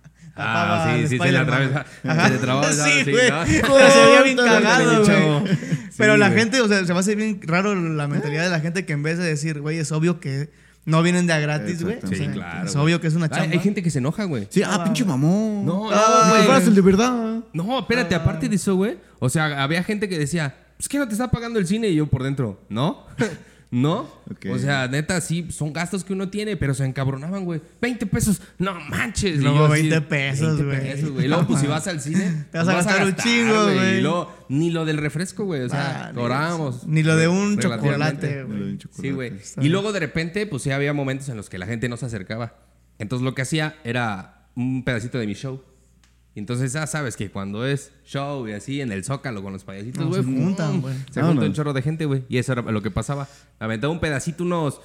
Ah, 0.40 0.92
sí, 0.94 1.08
sí, 1.08 1.08
se 1.08 1.16
le 1.16 1.38
Spider-Man. 1.38 1.46
atravesa- 1.48 1.84
Ajá. 2.04 2.26
se 2.28 2.32
le 2.34 2.38
trababa, 2.38 2.72
Sí, 2.72 3.10
güey. 3.10 3.26
se 3.46 4.06
veía 4.06 4.22
bien 4.22 4.36
cagado, 4.36 5.04
güey. 5.04 5.56
Sí, 5.56 5.88
Pero 5.96 6.16
la 6.16 6.28
güey. 6.28 6.38
gente, 6.40 6.60
o 6.60 6.68
sea, 6.68 6.84
se 6.86 6.92
me 6.94 7.00
hace 7.00 7.16
bien 7.16 7.40
raro 7.42 7.74
la 7.74 8.06
mentalidad 8.06 8.44
de 8.44 8.50
la 8.50 8.60
gente 8.60 8.86
que 8.86 8.92
en 8.92 9.02
vez 9.02 9.18
de 9.18 9.24
decir, 9.24 9.60
güey, 9.60 9.78
es 9.78 9.90
obvio 9.90 10.20
que 10.20 10.50
no 10.88 11.02
vienen 11.02 11.26
de 11.26 11.34
a 11.34 11.38
gratis, 11.38 11.82
güey. 11.82 11.98
Sí, 12.08 12.16
sea, 12.16 12.32
claro. 12.32 12.66
Es 12.66 12.74
obvio 12.74 12.98
que 12.98 13.08
es 13.08 13.14
una 13.14 13.28
chamba. 13.28 13.52
Hay, 13.52 13.58
gente 13.58 13.82
que 13.82 13.90
se 13.90 13.98
enoja, 13.98 14.24
güey. 14.24 14.46
Sí, 14.48 14.62
ah, 14.64 14.82
pinche 14.82 15.04
mamón. 15.04 15.66
No, 15.66 15.90
Ah, 15.92 16.32
no, 16.34 16.46
güey. 16.46 16.66
el 16.66 16.74
de 16.74 16.80
verdad. 16.80 17.40
No, 17.52 17.78
espérate, 17.78 18.14
aparte 18.14 18.48
de 18.48 18.56
eso, 18.56 18.74
güey. 18.74 18.96
O 19.18 19.28
sea, 19.28 19.62
había 19.62 19.82
gente 19.84 20.08
que 20.08 20.18
decía, 20.18 20.56
pues 20.78 20.88
que 20.88 20.98
no 20.98 21.06
te 21.06 21.12
está 21.12 21.30
pagando 21.30 21.58
el 21.58 21.66
cine 21.66 21.88
y 21.88 21.94
yo 21.94 22.06
por 22.06 22.22
dentro, 22.22 22.58
¿no? 22.70 23.04
¿No? 23.70 24.08
O 24.50 24.58
sea, 24.58 24.88
neta, 24.88 25.20
sí, 25.20 25.48
son 25.50 25.74
gastos 25.74 26.02
que 26.02 26.14
uno 26.14 26.30
tiene, 26.30 26.56
pero 26.56 26.72
se 26.72 26.86
encabronaban, 26.86 27.44
güey. 27.44 27.60
20 27.82 28.06
pesos, 28.06 28.40
no 28.56 28.74
manches. 28.74 29.40
Yo 29.40 29.66
así, 29.66 29.82
20 29.82 30.00
pesos, 30.02 30.56
20 30.58 30.64
güey. 30.64 30.80
pesos, 30.80 31.10
güey. 31.10 31.24
Y 31.26 31.28
luego, 31.28 31.46
pues 31.46 31.60
si 31.60 31.66
vas 31.66 31.86
al 31.86 32.00
cine, 32.00 32.46
Te 32.50 32.58
vas 32.58 32.68
a 32.68 32.72
pues, 32.72 32.86
gastar 32.86 33.06
un 33.06 33.16
chingo, 33.16 33.64
güey. 33.64 33.98
Y 33.98 34.00
luego, 34.00 34.32
ni 34.48 34.70
lo 34.70 34.86
del 34.86 34.96
refresco, 34.96 35.44
güey. 35.44 35.62
O 35.62 35.68
sea, 35.68 36.12
Ah, 36.14 36.70
ni 36.86 37.02
lo 37.02 37.16
de 37.16 37.28
un 37.28 37.58
chocolate, 37.58 38.44
güey. 38.44 38.78
Sí, 38.90 39.10
güey. 39.10 39.32
Y 39.60 39.68
luego 39.68 39.92
de 39.92 40.00
repente, 40.00 40.46
pues 40.46 40.62
sí 40.62 40.70
había 40.70 40.94
momentos 40.94 41.28
en 41.28 41.36
los 41.36 41.50
que 41.50 41.58
la 41.58 41.66
gente 41.66 41.88
no 41.90 41.98
se 41.98 42.06
acercaba. 42.06 42.56
Entonces 42.98 43.24
lo 43.24 43.34
que 43.34 43.42
hacía 43.42 43.76
era 43.84 44.48
un 44.56 44.82
pedacito 44.82 45.18
de 45.18 45.26
mi 45.26 45.34
show. 45.34 45.62
Entonces 46.38 46.72
ya 46.72 46.86
sabes 46.86 47.16
que 47.16 47.30
cuando 47.30 47.66
es 47.66 47.92
show 48.04 48.46
y 48.48 48.52
así 48.52 48.80
en 48.80 48.92
el 48.92 49.04
zócalo 49.04 49.42
con 49.42 49.52
los 49.52 49.64
payasitos, 49.64 50.02
No, 50.04 50.08
güey. 50.08 50.22
se 50.22 50.26
juntan, 50.28 50.80
güey. 50.80 50.94
Se 51.10 51.22
junta 51.22 51.44
un 51.44 51.52
chorro 51.52 51.72
de 51.72 51.82
gente, 51.82 52.04
güey. 52.06 52.24
Y 52.28 52.38
eso 52.38 52.52
era 52.52 52.62
lo 52.62 52.82
que 52.82 52.90
pasaba. 52.90 53.28
Aventaba 53.58 53.92
un 53.92 54.00
pedacito, 54.00 54.44
unos 54.44 54.80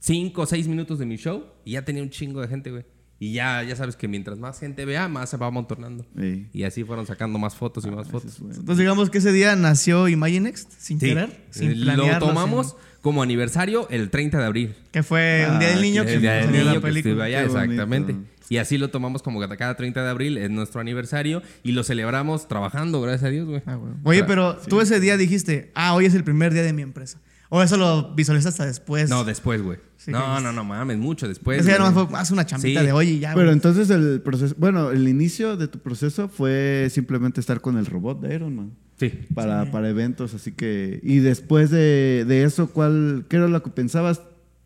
5 0.00 0.42
o 0.42 0.46
6 0.46 0.68
minutos 0.68 0.98
de 0.98 1.06
mi 1.06 1.16
show 1.16 1.44
y 1.64 1.72
ya 1.72 1.84
tenía 1.84 2.02
un 2.02 2.10
chingo 2.10 2.40
de 2.40 2.48
gente, 2.48 2.70
güey. 2.70 2.84
Y 3.18 3.32
ya, 3.32 3.62
ya 3.62 3.74
sabes 3.76 3.96
que 3.96 4.08
mientras 4.08 4.38
más 4.38 4.60
gente 4.60 4.84
vea, 4.84 5.08
más 5.08 5.30
se 5.30 5.38
va 5.38 5.46
amontonando. 5.46 6.04
Y 6.52 6.64
así 6.64 6.84
fueron 6.84 7.06
sacando 7.06 7.38
más 7.38 7.54
fotos 7.56 7.86
y 7.86 7.90
más 7.90 8.08
fotos. 8.08 8.38
Entonces 8.40 8.76
digamos 8.76 9.08
que 9.08 9.18
ese 9.18 9.32
día 9.32 9.56
nació 9.56 10.06
Imaginext 10.08 10.70
sin 10.78 11.00
Sí. 11.00 11.06
querer, 11.08 11.44
sin 11.50 11.70
Eh, 11.70 11.76
planearlo. 11.76 12.20
Lo 12.20 12.26
tomamos 12.34 12.66
sin- 12.68 12.76
como 13.00 13.22
aniversario 13.22 13.88
el 13.88 14.10
30 14.10 14.38
de 14.38 14.44
abril. 14.44 14.74
Que 14.92 15.02
fue 15.02 15.46
un 15.50 15.58
día 15.60 15.68
del 15.70 15.78
Ah, 15.78 15.80
niño 15.80 16.02
que 16.02 16.08
que 16.08 16.14
El 16.16 16.20
día 16.20 16.32
del 16.34 16.44
salió 16.44 16.58
la 16.64 16.70
niño 16.72 16.80
que 16.82 16.86
película. 16.88 17.24
allá, 17.24 17.46
bonito. 17.46 18.14
Y 18.48 18.58
así 18.58 18.78
lo 18.78 18.88
tomamos 18.90 19.22
como 19.22 19.40
cada 19.40 19.56
cada 19.56 19.76
30 19.76 20.02
de 20.04 20.08
abril, 20.10 20.38
es 20.38 20.50
nuestro 20.50 20.80
aniversario, 20.80 21.42
y 21.62 21.72
lo 21.72 21.82
celebramos 21.82 22.46
trabajando, 22.48 23.00
gracias 23.00 23.24
a 23.24 23.28
Dios, 23.28 23.46
güey. 23.48 23.62
Ah, 23.66 23.74
güey. 23.74 23.92
Oye, 24.04 24.24
pero 24.24 24.56
tú 24.68 24.80
ese 24.80 25.00
día 25.00 25.16
dijiste, 25.16 25.70
ah, 25.74 25.94
hoy 25.94 26.06
es 26.06 26.14
el 26.14 26.24
primer 26.24 26.52
día 26.52 26.62
de 26.62 26.72
mi 26.72 26.82
empresa. 26.82 27.20
¿O 27.48 27.62
eso 27.62 27.76
lo 27.76 28.12
visualizas 28.14 28.54
hasta 28.54 28.66
después? 28.66 29.08
No, 29.08 29.22
después, 29.24 29.62
güey. 29.62 29.78
Sí, 29.96 30.10
no, 30.10 30.36
que- 30.36 30.42
no, 30.42 30.52
no 30.52 30.64
mames, 30.64 30.98
mucho 30.98 31.28
después. 31.28 31.60
Eso 31.60 31.68
ya 31.70 31.78
nomás 31.78 31.94
fue 31.94 32.08
más 32.08 32.30
una 32.32 32.44
chambita 32.44 32.80
Sí. 32.80 32.86
de 32.86 32.92
hoy 32.92 33.08
y 33.08 33.18
ya, 33.20 33.34
Pero 33.34 33.46
güey. 33.46 33.52
entonces 33.54 33.88
el 33.90 34.20
proceso, 34.20 34.54
bueno, 34.58 34.90
el 34.90 35.06
inicio 35.06 35.56
de 35.56 35.68
tu 35.68 35.78
proceso 35.78 36.28
fue 36.28 36.88
simplemente 36.90 37.38
estar 37.40 37.60
con 37.60 37.78
el 37.78 37.86
robot 37.86 38.20
de 38.20 38.34
Iron 38.34 38.54
Man. 38.56 38.72
Sí. 38.98 39.12
Para, 39.34 39.70
para 39.70 39.88
eventos, 39.88 40.34
así 40.34 40.52
que... 40.52 40.98
Y 41.02 41.18
después 41.18 41.70
de, 41.70 42.24
de 42.26 42.42
eso, 42.44 42.68
¿cuál, 42.72 43.26
¿qué 43.28 43.36
era 43.36 43.46
lo 43.46 43.62
que 43.62 43.70
pensabas 43.70 44.22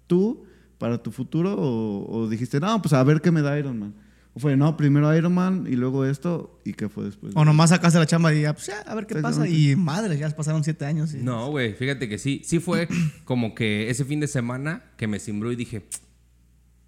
tú 0.07 0.45
para 0.81 1.01
tu 1.03 1.13
futuro? 1.13 1.55
O, 1.57 2.07
o 2.23 2.29
dijiste, 2.29 2.59
no, 2.59 2.81
pues 2.83 2.93
a 2.95 3.05
ver 3.05 3.21
qué 3.21 3.31
me 3.31 3.43
da 3.43 3.57
Iron 3.59 3.79
Man? 3.79 3.95
¿O 4.33 4.39
fue, 4.41 4.57
no, 4.57 4.77
primero 4.77 5.15
Iron 5.17 5.35
Man 5.35 5.67
y 5.69 5.77
luego 5.77 6.05
esto? 6.07 6.59
¿Y 6.65 6.73
qué 6.73 6.89
fue 6.89 7.05
después? 7.05 7.33
O 7.37 7.45
nomás 7.45 7.71
sacaste 7.71 7.99
la 7.99 8.07
chamba 8.07 8.33
y 8.33 8.43
ya, 8.43 8.53
pues 8.55 8.67
ya, 8.67 8.81
a 8.81 8.95
ver 8.95 9.07
qué 9.07 9.17
pasa. 9.17 9.47
Y 9.47 9.77
madre, 9.77 10.17
ya 10.17 10.31
pasaron 10.31 10.65
siete 10.65 10.85
años. 10.87 11.13
y- 11.15 11.19
No, 11.19 11.51
güey, 11.51 11.75
fíjate 11.75 12.09
que 12.09 12.17
sí. 12.17 12.41
Sí 12.45 12.59
fue 12.61 12.89
como 13.25 13.55
que 13.55 13.91
ese 13.91 14.05
fin 14.05 14.21
de 14.21 14.27
semana 14.29 14.85
que 14.97 15.07
me 15.07 15.19
cimbró 15.21 15.53
y 15.53 15.57
dije, 15.57 15.83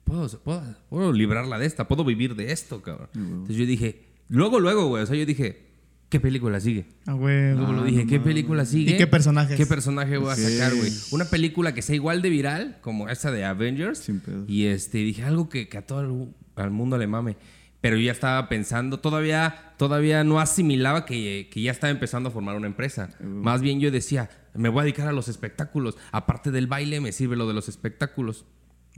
puedo, 0.05 0.29
puedo, 0.41 0.63
puedo 0.89 1.13
librarla 1.13 1.59
de 1.59 1.67
esta, 1.67 1.87
puedo 1.89 2.05
vivir 2.05 2.35
de 2.37 2.53
esto, 2.53 2.81
cabrón. 2.83 3.09
Entonces 3.15 3.57
yo 3.57 3.67
dije, 3.67 4.05
luego, 4.29 4.61
luego, 4.61 4.87
güey, 4.89 5.03
o 5.03 5.07
sea, 5.07 5.17
yo 5.17 5.27
dije, 5.27 5.72
¿qué 6.13 6.21
película 6.21 6.61
sigue? 6.61 6.85
Ah, 7.07 7.15
güey. 7.15 7.55
Luego 7.55 7.73
lo 7.73 7.85
dije, 7.85 8.07
¿qué 8.07 8.21
película 8.21 8.67
sigue? 8.67 8.93
¿Y 8.93 8.97
qué 8.99 9.07
personajes? 9.07 9.57
¿Qué 9.57 9.65
personaje 9.65 10.19
voy 10.19 10.31
a 10.31 10.37
sacar, 10.37 10.75
güey? 10.75 10.93
Una 11.11 11.25
película 11.25 11.73
que 11.73 11.81
sea 11.81 11.97
igual 11.97 12.21
de 12.21 12.29
viral 12.29 12.79
como 12.83 13.09
esta 13.09 13.33
de 13.33 13.47
Avengers. 13.47 13.99
Sin 13.99 14.21
pedo. 14.21 14.45
Y 14.47 14.67
este, 14.67 14.99
dije 14.99 15.23
algo 15.23 15.49
que, 15.49 15.71
que 15.71 15.79
a 15.79 15.87
todo 15.87 16.03
el, 16.03 16.35
al 16.57 16.71
mundo 16.71 16.99
le 16.99 17.07
mame. 17.07 17.39
Pero 17.81 17.97
yo 17.97 18.03
ya 18.03 18.13
estaba 18.13 18.47
pensando, 18.51 19.01
todavía, 19.01 19.73
todavía 19.79 20.23
no 20.23 20.39
asimilaba 20.39 21.07
que, 21.07 21.49
que 21.51 21.63
ya 21.63 21.71
estaba 21.71 21.91
empezando 21.91 22.29
a 22.29 22.33
formar 22.33 22.57
una 22.57 22.67
empresa. 22.67 23.09
Más 23.19 23.63
bien 23.63 23.81
yo 23.81 23.91
decía, 23.91 24.29
me 24.53 24.69
voy 24.69 24.81
a 24.81 24.85
dedicar 24.85 25.09
a 25.09 25.13
los 25.13 25.29
espectáculos. 25.29 25.97
Aparte 26.13 26.51
del 26.51 26.67
baile, 26.67 27.01
me 27.01 27.13
sirve 27.13 27.37
lo 27.37 27.49
de 27.49 27.55
los 27.55 27.71
espectáculos. 27.71 28.45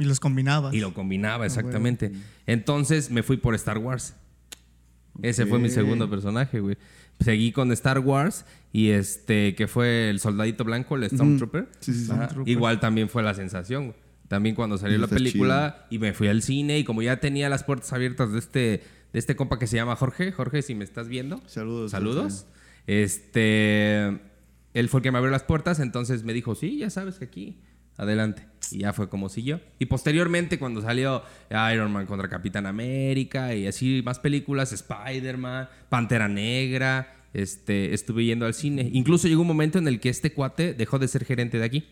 Y 0.01 0.05
los 0.05 0.19
combinabas. 0.19 0.75
Y 0.75 0.81
lo 0.81 0.93
combinaba, 0.93 1.47
exactamente. 1.47 2.11
Entonces 2.47 3.13
me 3.13 3.23
fui 3.23 3.37
por 3.37 3.55
Star 3.55 3.79
Wars. 3.79 4.17
Ese 5.23 5.47
fue 5.47 5.59
mi 5.59 5.71
segundo 5.71 6.11
personaje, 6.11 6.61
güey. 6.61 6.77
Seguí 7.21 7.53
con 7.53 7.71
Star 7.73 8.01
Wars 8.01 8.45
y 8.73 8.91
este, 8.91 9.55
que 9.55 9.67
fue 9.69 10.11
el 10.11 10.21
soldadito 10.21 10.65
blanco, 10.65 10.97
el 10.97 11.09
Stormtrooper. 11.09 11.69
Sí, 11.81 11.95
sí, 11.95 12.07
sí. 12.07 12.13
Igual 12.47 12.81
también 12.81 13.09
fue 13.09 13.23
la 13.23 13.35
sensación. 13.35 13.95
También 14.29 14.55
cuando 14.55 14.79
salió 14.79 14.99
la 14.99 15.07
película 15.07 15.87
y 15.91 15.99
me 15.99 16.13
fui 16.13 16.29
al 16.29 16.43
cine 16.43 16.79
y 16.79 16.85
como 16.85 17.03
ya 17.03 17.21
tenía 17.21 17.49
las 17.49 17.63
puertas 17.63 17.93
abiertas 17.93 18.33
de 18.33 18.39
este, 18.39 18.61
de 19.13 19.19
este 19.19 19.37
compa 19.37 19.59
que 19.59 19.67
se 19.67 19.77
llama 19.77 19.97
Jorge, 19.97 20.33
Jorge, 20.33 20.63
si 20.63 20.75
me 20.75 20.85
estás 20.85 21.09
viendo. 21.09 21.43
Saludos. 21.47 21.91
Saludos. 21.91 22.47
Este, 22.87 24.07
él 24.75 24.89
fue 24.89 24.99
el 24.99 25.03
que 25.03 25.13
me 25.13 25.19
abrió 25.19 25.31
las 25.31 25.45
puertas, 25.45 25.79
entonces 25.79 26.25
me 26.25 26.33
dijo, 26.33 26.55
sí, 26.55 26.79
ya 26.79 26.91
sabes 26.91 27.19
que 27.19 27.27
aquí, 27.27 27.61
adelante. 27.97 28.47
Y 28.75 28.81
ya 28.81 28.93
fue 28.93 29.09
como 29.09 29.29
siguió. 29.29 29.61
Y 29.79 29.87
posteriormente, 29.87 30.59
cuando 30.59 30.83
salió 30.83 31.23
Iron 31.73 31.93
Man 31.93 32.07
contra 32.07 32.29
Capitán 32.29 32.67
América 32.67 33.55
y 33.55 33.67
así 33.67 34.03
más 34.05 34.19
películas, 34.19 34.73
Spider-Man, 34.73 35.69
Pantera 35.89 36.29
Negra, 36.29 37.15
este, 37.33 37.95
estuve 37.95 38.25
yendo 38.25 38.47
al 38.47 38.55
cine. 38.55 38.91
Incluso 38.93 39.29
llegó 39.29 39.43
un 39.43 39.49
momento 39.49 39.79
en 39.79 39.89
el 39.89 40.01
que 40.01 40.09
este 40.09 40.33
cuate 40.33 40.75
dejó 40.75 40.99
de 40.99 41.09
ser 41.09 41.25
gerente 41.25 41.59
de 41.59 41.65
aquí 41.65 41.85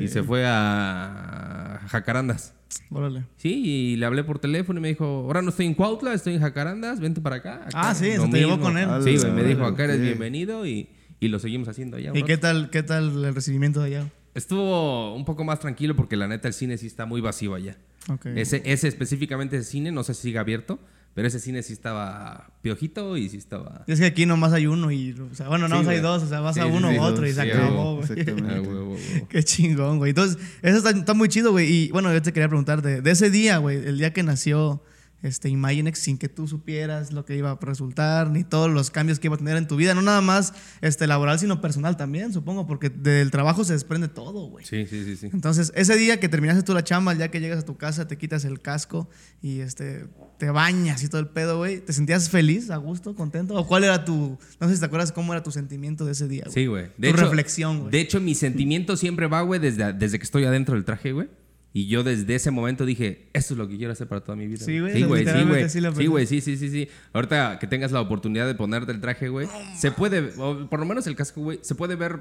y 0.00 0.08
se 0.08 0.22
fue 0.22 0.44
a 0.46 1.80
Jacarandas. 1.88 2.54
Órale. 2.90 3.24
Sí, 3.36 3.62
y 3.64 3.96
le 3.96 4.06
hablé 4.06 4.24
por 4.24 4.38
teléfono 4.38 4.78
y 4.78 4.82
me 4.82 4.88
dijo, 4.88 5.04
ahora 5.04 5.42
no 5.42 5.50
estoy 5.50 5.66
en 5.66 5.74
Cuautla, 5.74 6.14
estoy 6.14 6.34
en 6.34 6.40
Jacarandas, 6.40 7.00
vente 7.00 7.20
para 7.20 7.36
acá. 7.36 7.66
Ah, 7.74 7.94
sí, 7.94 8.12
se 8.12 8.28
te 8.28 8.38
llevó 8.38 8.60
con 8.60 8.76
él. 8.78 8.88
Sí, 9.02 9.26
me 9.28 9.44
dijo, 9.44 9.64
acá 9.64 9.84
eres 9.84 10.00
bienvenido 10.00 10.66
y, 10.66 10.88
y 11.20 11.28
lo 11.28 11.38
seguimos 11.38 11.68
haciendo 11.68 11.96
allá. 11.96 12.10
¿Y 12.10 12.20
rato. 12.20 12.26
qué 12.26 12.36
tal, 12.36 12.70
qué 12.70 12.82
tal 12.82 13.24
el 13.24 13.34
recibimiento 13.34 13.80
de 13.80 13.86
allá? 13.86 14.10
Estuvo 14.34 15.14
un 15.14 15.24
poco 15.24 15.44
más 15.44 15.60
tranquilo 15.60 15.94
porque 15.94 16.16
la 16.16 16.26
neta 16.26 16.48
el 16.48 16.54
cine 16.54 16.78
sí 16.78 16.86
está 16.86 17.06
muy 17.06 17.20
vacío 17.20 17.54
allá. 17.54 17.76
Ok. 18.08 18.26
Ese, 18.26 18.62
ese 18.64 18.88
específicamente 18.88 19.56
ese 19.56 19.70
cine, 19.70 19.92
no 19.92 20.02
sé 20.04 20.14
si 20.14 20.22
sigue 20.22 20.38
abierto, 20.38 20.78
pero 21.14 21.28
ese 21.28 21.38
cine 21.38 21.62
sí 21.62 21.74
estaba 21.74 22.50
piojito 22.62 23.16
y 23.18 23.28
sí 23.28 23.36
estaba... 23.36 23.84
Es 23.86 24.00
que 24.00 24.06
aquí 24.06 24.24
nomás 24.24 24.54
hay 24.54 24.66
uno 24.66 24.90
y, 24.90 25.12
o 25.12 25.34
sea, 25.34 25.48
bueno, 25.48 25.68
no 25.68 25.82
Sí, 25.82 25.88
hay 25.90 26.00
dos, 26.00 26.22
o 26.22 26.26
sea, 26.26 26.40
vas 26.40 26.54
Sí, 26.54 26.60
a 26.60 26.66
uno 26.66 26.90
sí, 26.90 26.98
u 26.98 27.02
otro 27.02 27.26
y 27.26 27.32
se 27.32 27.42
acabó, 27.42 27.96
güey. 27.96 28.02
exactamente. 28.12 28.68
Ah. 28.92 29.22
Qué 29.28 29.42
chingón, 29.42 29.98
güey. 29.98 30.10
Entonces, 30.10 30.38
eso 30.62 30.78
está, 30.78 30.90
está 30.90 31.14
muy 31.14 31.28
chido, 31.28 31.52
güey. 31.52 31.70
Y 31.70 31.88
bueno, 31.90 32.12
yo 32.12 32.22
te 32.22 32.32
quería 32.32 32.48
preguntar 32.48 32.80
de, 32.82 33.02
de 33.02 33.10
ese 33.10 33.30
día, 33.30 33.58
güey, 33.58 33.76
el 33.76 33.98
día 33.98 34.12
que 34.12 34.22
nació 34.22 34.82
este, 35.22 35.48
Imaginex, 35.48 35.98
sin 35.98 36.18
que 36.18 36.28
tú 36.28 36.48
supieras 36.48 37.12
lo 37.12 37.24
que 37.24 37.36
iba 37.36 37.52
a 37.52 37.58
resultar, 37.60 38.30
ni 38.30 38.44
todos 38.44 38.70
los 38.70 38.90
cambios 38.90 39.18
que 39.18 39.28
iba 39.28 39.36
a 39.36 39.38
tener 39.38 39.56
en 39.56 39.68
tu 39.68 39.76
vida, 39.76 39.94
no 39.94 40.02
nada 40.02 40.20
más 40.20 40.52
este, 40.80 41.06
laboral, 41.06 41.38
sino 41.38 41.60
personal 41.60 41.96
también, 41.96 42.32
supongo, 42.32 42.66
porque 42.66 42.90
del 42.90 43.30
trabajo 43.30 43.64
se 43.64 43.72
desprende 43.72 44.08
todo, 44.08 44.48
güey. 44.48 44.64
Sí, 44.64 44.86
sí, 44.86 45.04
sí, 45.04 45.16
sí. 45.16 45.30
Entonces, 45.32 45.72
ese 45.74 45.96
día 45.96 46.18
que 46.20 46.28
terminaste 46.28 46.62
tú 46.62 46.74
la 46.74 46.84
chamba, 46.84 47.12
el 47.12 47.18
día 47.18 47.30
que 47.30 47.40
llegas 47.40 47.60
a 47.60 47.64
tu 47.64 47.76
casa, 47.76 48.08
te 48.08 48.18
quitas 48.18 48.44
el 48.44 48.60
casco 48.60 49.08
y 49.40 49.60
este, 49.60 50.06
te 50.38 50.50
bañas 50.50 51.02
y 51.02 51.08
todo 51.08 51.20
el 51.20 51.28
pedo, 51.28 51.58
güey, 51.58 51.80
¿te 51.80 51.92
sentías 51.92 52.28
feliz, 52.28 52.70
a 52.70 52.76
gusto, 52.76 53.14
contento? 53.14 53.54
¿O 53.54 53.66
cuál 53.66 53.84
era 53.84 54.04
tu, 54.04 54.38
no 54.60 54.68
sé 54.68 54.74
si 54.74 54.80
te 54.80 54.86
acuerdas 54.86 55.12
cómo 55.12 55.32
era 55.32 55.42
tu 55.42 55.52
sentimiento 55.52 56.04
de 56.04 56.12
ese 56.12 56.28
día, 56.28 56.44
güey? 56.46 56.54
Sí, 56.54 56.66
güey. 56.66 56.90
Tu 57.00 57.12
reflexión, 57.12 57.80
güey. 57.80 57.90
De 57.92 58.00
hecho, 58.00 58.20
mi 58.20 58.34
sentimiento 58.34 58.96
siempre 58.96 59.26
va, 59.26 59.42
güey, 59.42 59.60
desde, 59.60 59.92
desde 59.92 60.18
que 60.18 60.24
estoy 60.24 60.44
adentro 60.44 60.74
del 60.74 60.84
traje, 60.84 61.12
güey. 61.12 61.28
Y 61.74 61.86
yo 61.86 62.02
desde 62.02 62.34
ese 62.34 62.50
momento 62.50 62.84
dije, 62.84 63.30
esto 63.32 63.54
es 63.54 63.58
lo 63.58 63.66
que 63.66 63.78
quiero 63.78 63.92
hacer 63.92 64.06
para 64.06 64.20
toda 64.20 64.36
mi 64.36 64.46
vida. 64.46 64.64
Sí, 64.64 64.78
güey, 64.78 64.92
Sí, 64.92 65.02
güey, 65.04 65.24
sí, 65.24 65.44
güey. 65.44 65.68
sí 65.68 66.06
güey, 66.06 66.26
sí, 66.26 66.40
sí, 66.40 66.56
sí, 66.56 66.68
sí. 66.70 66.88
Ahorita 67.12 67.58
que 67.58 67.66
tengas 67.66 67.92
la 67.92 68.00
oportunidad 68.00 68.46
de 68.46 68.54
ponerte 68.54 68.92
el 68.92 69.00
traje, 69.00 69.28
güey, 69.28 69.48
se 69.74 69.90
puede, 69.90 70.32
o 70.38 70.68
por 70.68 70.80
lo 70.80 70.86
menos 70.86 71.06
el 71.06 71.16
casco, 71.16 71.40
güey, 71.40 71.60
se 71.62 71.74
puede 71.74 71.96
ver 71.96 72.20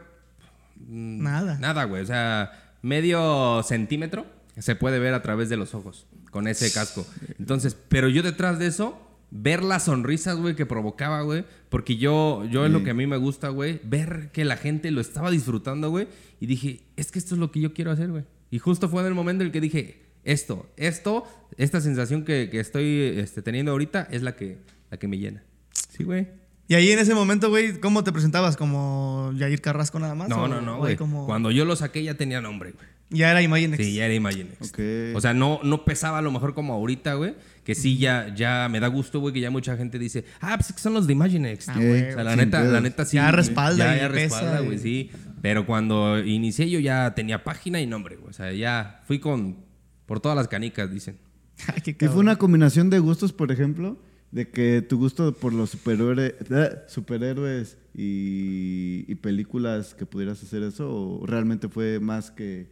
mm, 0.77 1.23
Nada. 1.23 1.59
Nada, 1.59 1.83
güey. 1.83 2.01
O 2.01 2.05
sea, 2.05 2.77
medio 2.81 3.61
centímetro 3.63 4.25
se 4.57 4.75
puede 4.75 4.99
ver 4.99 5.13
a 5.13 5.21
través 5.21 5.49
de 5.49 5.57
los 5.57 5.75
ojos 5.75 6.07
con 6.31 6.47
ese 6.47 6.71
casco. 6.71 7.05
Entonces, 7.37 7.75
pero 7.89 8.07
yo 8.07 8.23
detrás 8.23 8.57
de 8.57 8.67
eso, 8.67 9.01
ver 9.31 9.63
las 9.63 9.83
sonrisas, 9.85 10.37
güey, 10.37 10.55
que 10.55 10.65
provocaba, 10.65 11.21
güey. 11.23 11.43
Porque 11.69 11.97
yo, 11.97 12.45
yo 12.49 12.65
es 12.65 12.71
lo 12.71 12.83
que 12.83 12.91
a 12.91 12.93
mí 12.93 13.05
me 13.05 13.17
gusta, 13.17 13.49
güey. 13.49 13.81
Ver 13.83 14.29
que 14.31 14.45
la 14.45 14.55
gente 14.55 14.91
lo 14.91 15.01
estaba 15.01 15.29
disfrutando, 15.29 15.89
güey. 15.89 16.07
Y 16.39 16.45
dije, 16.45 16.83
es 16.95 17.11
que 17.11 17.19
esto 17.19 17.35
es 17.35 17.39
lo 17.39 17.51
que 17.51 17.59
yo 17.59 17.73
quiero 17.73 17.91
hacer, 17.91 18.09
güey. 18.09 18.23
Y 18.51 18.59
justo 18.59 18.87
fue 18.89 19.01
en 19.01 19.07
el 19.07 19.13
momento 19.15 19.41
en 19.43 19.47
el 19.47 19.51
que 19.51 19.61
dije, 19.61 20.03
esto, 20.23 20.69
esto, 20.77 21.25
esta 21.57 21.81
sensación 21.81 22.23
que, 22.23 22.49
que 22.51 22.59
estoy 22.59 23.13
este, 23.17 23.41
teniendo 23.41 23.71
ahorita 23.71 24.07
es 24.11 24.21
la 24.21 24.35
que, 24.35 24.59
la 24.91 24.97
que 24.97 25.07
me 25.07 25.17
llena. 25.17 25.43
Sí, 25.89 26.03
güey. 26.03 26.27
Y 26.67 26.75
ahí 26.75 26.91
en 26.91 26.99
ese 26.99 27.15
momento, 27.15 27.49
güey, 27.49 27.79
¿cómo 27.79 28.03
te 28.03 28.11
presentabas? 28.11 28.55
¿Como 28.55 29.33
Jair 29.37 29.59
Carrasco 29.61 29.99
nada 29.99 30.15
más? 30.15 30.29
No, 30.29 30.43
¿O- 30.43 30.47
no, 30.47 30.61
no, 30.61 30.75
o 30.75 30.79
güey. 30.79 30.95
como- 30.95 31.25
Cuando 31.25 31.49
yo 31.51 31.65
lo 31.65 31.75
saqué 31.75 32.03
ya 32.03 32.13
tenía 32.13 32.39
nombre, 32.39 32.71
güey. 32.71 32.85
Ya 33.13 33.29
era 33.31 33.41
Imaginex. 33.41 33.83
Sí, 33.83 33.95
ya 33.95 34.05
era 34.05 34.13
Imaginex. 34.13 34.69
Ok. 34.69 34.79
O 35.15 35.19
sea, 35.19 35.33
no, 35.33 35.59
no 35.63 35.83
pesaba 35.83 36.19
a 36.19 36.21
lo 36.21 36.31
mejor 36.31 36.53
como 36.53 36.73
ahorita, 36.73 37.15
güey. 37.15 37.35
Que 37.65 37.75
sí, 37.75 37.97
ya, 37.97 38.33
ya 38.33 38.69
me 38.71 38.79
da 38.79 38.87
gusto, 38.87 39.19
güey, 39.19 39.33
que 39.33 39.41
ya 39.41 39.51
mucha 39.51 39.75
gente 39.75 39.99
dice, 39.99 40.23
ah, 40.39 40.55
pues 40.55 40.69
es 40.69 40.75
que 40.77 40.81
son 40.81 40.93
los 40.93 41.07
de 41.07 41.13
Imaginex. 41.13 41.67
Ah, 41.67 41.73
o 41.75 41.81
güey, 41.81 41.99
sea, 42.13 42.23
la 42.23 42.37
neta, 42.37 42.63
la 42.63 42.79
neta 42.79 43.03
sí. 43.03 43.17
Ya 43.17 43.29
respalda 43.31 43.95
Ya, 43.95 44.01
ya 44.03 44.07
respalda, 44.07 44.61
y- 44.61 44.65
güey, 44.65 44.77
sí. 44.79 45.11
Pero 45.41 45.65
cuando 45.65 46.19
inicié 46.23 46.69
yo 46.69 46.79
ya 46.79 47.13
tenía 47.15 47.43
página 47.43 47.81
y 47.81 47.87
nombre, 47.87 48.15
güey. 48.15 48.29
O 48.29 48.33
sea, 48.33 48.51
ya 48.53 49.01
fui 49.05 49.19
con, 49.19 49.57
por 50.05 50.19
todas 50.19 50.35
las 50.35 50.47
canicas, 50.47 50.91
dicen. 50.91 51.17
Ay, 51.67 51.81
¿Y 51.99 52.05
fue 52.07 52.17
una 52.19 52.35
combinación 52.37 52.89
de 52.89 52.99
gustos, 52.99 53.33
por 53.33 53.51
ejemplo? 53.51 53.97
De 54.31 54.49
que 54.49 54.81
tu 54.81 54.97
gusto 54.97 55.33
por 55.33 55.51
los 55.53 55.71
superhéroes, 55.71 56.35
eh, 56.49 56.69
superhéroes 56.87 57.77
y, 57.93 59.03
y 59.07 59.15
películas 59.15 59.93
que 59.93 60.05
pudieras 60.05 60.41
hacer 60.41 60.63
eso, 60.63 60.89
o 60.89 61.25
realmente 61.25 61.67
fue 61.67 61.99
más 61.99 62.31
que 62.31 62.71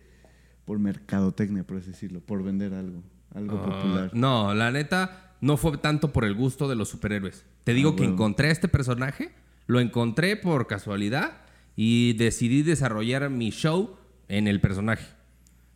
por 0.63 0.79
mercadotecnia, 0.79 1.63
por 1.65 1.77
así 1.77 1.87
decirlo, 1.91 2.21
por 2.21 2.43
vender 2.43 2.73
algo, 2.73 3.03
algo 3.33 3.57
Ah, 3.61 3.65
popular? 3.65 4.11
No, 4.13 4.53
la 4.53 4.71
neta, 4.71 5.35
no 5.41 5.57
fue 5.57 5.77
tanto 5.79 6.13
por 6.13 6.23
el 6.23 6.33
gusto 6.35 6.69
de 6.69 6.75
los 6.75 6.87
superhéroes. 6.89 7.45
Te 7.65 7.73
digo 7.73 7.89
Ah, 7.89 7.95
que 7.95 8.03
bueno. 8.03 8.13
encontré 8.13 8.49
a 8.49 8.51
este 8.51 8.67
personaje, 8.69 9.31
lo 9.67 9.79
encontré 9.81 10.37
por 10.37 10.65
casualidad 10.67 11.41
y 11.81 12.11
decidí 12.11 12.61
desarrollar 12.61 13.29
mi 13.29 13.51
show 13.51 13.95
en 14.27 14.49
el 14.49 14.59
personaje. 14.59 15.18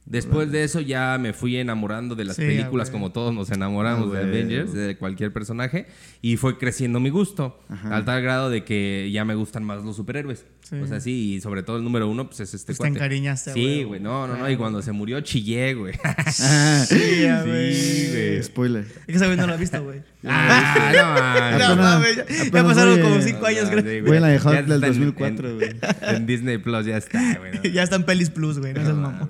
Después 0.06 0.52
de 0.52 0.64
eso 0.66 0.82
ya 0.82 1.18
me 1.18 1.32
fui 1.32 1.56
enamorando 1.58 2.14
de 2.16 2.26
las 2.26 2.36
Sí, 2.36 2.42
películas 2.42 2.90
como 2.90 3.12
todos 3.14 3.34
nos 3.34 3.50
enamoramos 3.52 4.12
de. 4.12 4.20
Avengers, 4.20 4.74
de 4.74 4.98
cualquier 4.98 5.32
personaje, 5.32 5.88
y 6.22 6.36
fue 6.38 6.58
creciendo 6.58 7.00
mi 7.00 7.10
gusto, 7.10 7.60
Ajá. 7.70 7.96
al 7.96 8.04
tal 8.06 8.22
grado 8.22 8.50
de 8.50 8.64
que 8.66 9.10
ya 9.14 9.24
me 9.26 9.34
gustan 9.36 9.64
más 9.64 9.84
los 9.84 9.96
superhéroes. 9.96 10.46
Sí. 10.62 10.76
O 10.78 10.88
sea, 10.88 11.00
sí, 11.02 11.34
y 11.36 11.42
sobre 11.42 11.62
todo 11.64 11.78
el 11.78 11.84
número 11.84 12.08
uno, 12.10 12.28
pues 12.28 12.40
es 12.40 12.54
este 12.54 12.74
Pues 12.74 12.80
te 12.80 12.88
encariñaste, 12.96 13.54
Sí, 13.54 13.84
güey. 13.84 14.00
no, 14.00 14.28
no, 14.28 14.38
no, 14.38 14.50
y 14.50 14.56
cuando 14.56 14.82
se 14.82 14.92
murió 14.94 15.20
chillé, 15.22 15.74
güey. 15.74 15.94
Sí, 16.32 16.96
sí, 16.98 17.26
güey. 17.26 18.12
güey. 18.12 18.44
Spoiler. 18.44 18.84
Es 18.86 19.06
que 19.06 19.12
esa 19.14 19.26
güey 19.26 19.38
no 19.38 19.48
lo 19.48 19.54
ha 19.54 19.58
visto, 19.58 19.82
güey. 19.84 20.02
Ah, 20.26 21.58
no, 21.60 21.76
mames. 21.76 22.18
No 22.18 22.46
ya, 22.46 22.64
pasaron 22.64 23.00
como 23.02 23.22
cinco 23.22 23.46
años, 23.46 23.70
creo. 23.70 23.82
sí, 23.84 24.00
güey. 24.00 24.20
La 24.22 24.28
de 24.28 24.38
Ya 24.38 24.42
Hot 24.44 24.54
está 24.56 24.74
del 24.74 24.84
en- 24.84 24.90
2004, 24.90 25.50
en- 25.50 25.56
güey. 25.56 25.70
En 26.02 26.26
Disney 26.26 26.58
Plus 26.60 26.86
ya 26.86 26.98
está, 26.98 27.40
güey. 27.40 27.74
Ya 27.74 27.84
está 27.84 27.98
en 27.98 28.04
Pelis 28.04 28.30
Plus, 28.30 28.60
güey. 28.60 28.74
No 28.74 28.82
seas 28.84 28.96
No 28.96 29.02
mamón. 29.02 29.30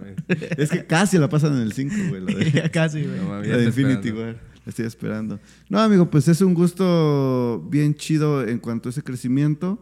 Es 0.63 0.69
que 0.69 0.85
casi 0.85 1.17
la 1.17 1.29
pasan 1.29 1.53
en 1.53 1.61
el 1.61 1.73
5, 1.73 1.95
güey. 2.09 2.21
la 2.21 2.33
de- 2.33 2.51
Ya 2.53 2.69
casi, 2.69 3.01
güey. 3.03 3.19
No 3.19 3.41
La 3.41 3.57
de 3.57 3.65
Infinity. 3.65 4.11
War. 4.11 4.35
La 4.65 4.69
estoy 4.69 4.85
esperando. 4.85 5.39
No, 5.69 5.79
amigo, 5.79 6.09
pues 6.09 6.27
es 6.27 6.39
un 6.41 6.53
gusto 6.53 7.65
bien 7.69 7.95
chido 7.95 8.47
en 8.47 8.59
cuanto 8.59 8.87
a 8.87 8.91
ese 8.91 9.03
crecimiento. 9.03 9.77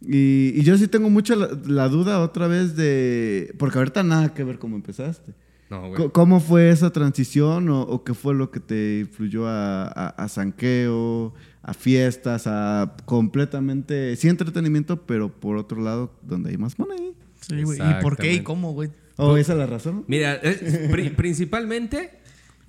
Y, 0.00 0.52
y 0.54 0.62
yo 0.62 0.76
sí 0.78 0.88
tengo 0.88 1.10
mucha 1.10 1.34
la, 1.36 1.48
la 1.66 1.88
duda 1.88 2.20
otra 2.20 2.46
vez 2.46 2.76
de... 2.76 3.52
Porque 3.58 3.78
ahorita 3.78 4.02
nada 4.02 4.32
que 4.34 4.44
ver 4.44 4.58
cómo 4.58 4.76
empezaste. 4.76 5.34
No, 5.70 5.88
güey. 5.88 6.08
¿Cómo 6.12 6.40
fue 6.40 6.70
esa 6.70 6.90
transición 6.90 7.68
o, 7.68 7.82
o 7.82 8.02
qué 8.02 8.14
fue 8.14 8.34
lo 8.34 8.50
que 8.50 8.58
te 8.60 9.00
influyó 9.00 9.46
a, 9.46 9.84
a, 9.86 10.08
a 10.08 10.28
sanqueo, 10.28 11.34
a 11.62 11.74
fiestas, 11.74 12.44
a 12.46 12.96
completamente, 13.04 14.16
sí 14.16 14.28
entretenimiento, 14.28 15.04
pero 15.04 15.28
por 15.30 15.56
otro 15.58 15.82
lado, 15.82 16.12
donde 16.22 16.50
hay 16.50 16.56
más 16.56 16.78
money? 16.78 17.12
Sí, 17.40 17.62
güey. 17.62 17.78
¿Y 17.78 18.02
por 18.02 18.16
qué 18.16 18.32
y 18.34 18.40
cómo, 18.42 18.72
güey? 18.72 18.90
¿O 19.18 19.36
esa 19.36 19.52
es 19.52 19.58
la 19.58 19.66
razón? 19.66 20.04
Mira, 20.08 20.38
eh, 20.42 20.88
pri- 20.90 21.10
principalmente, 21.10 22.10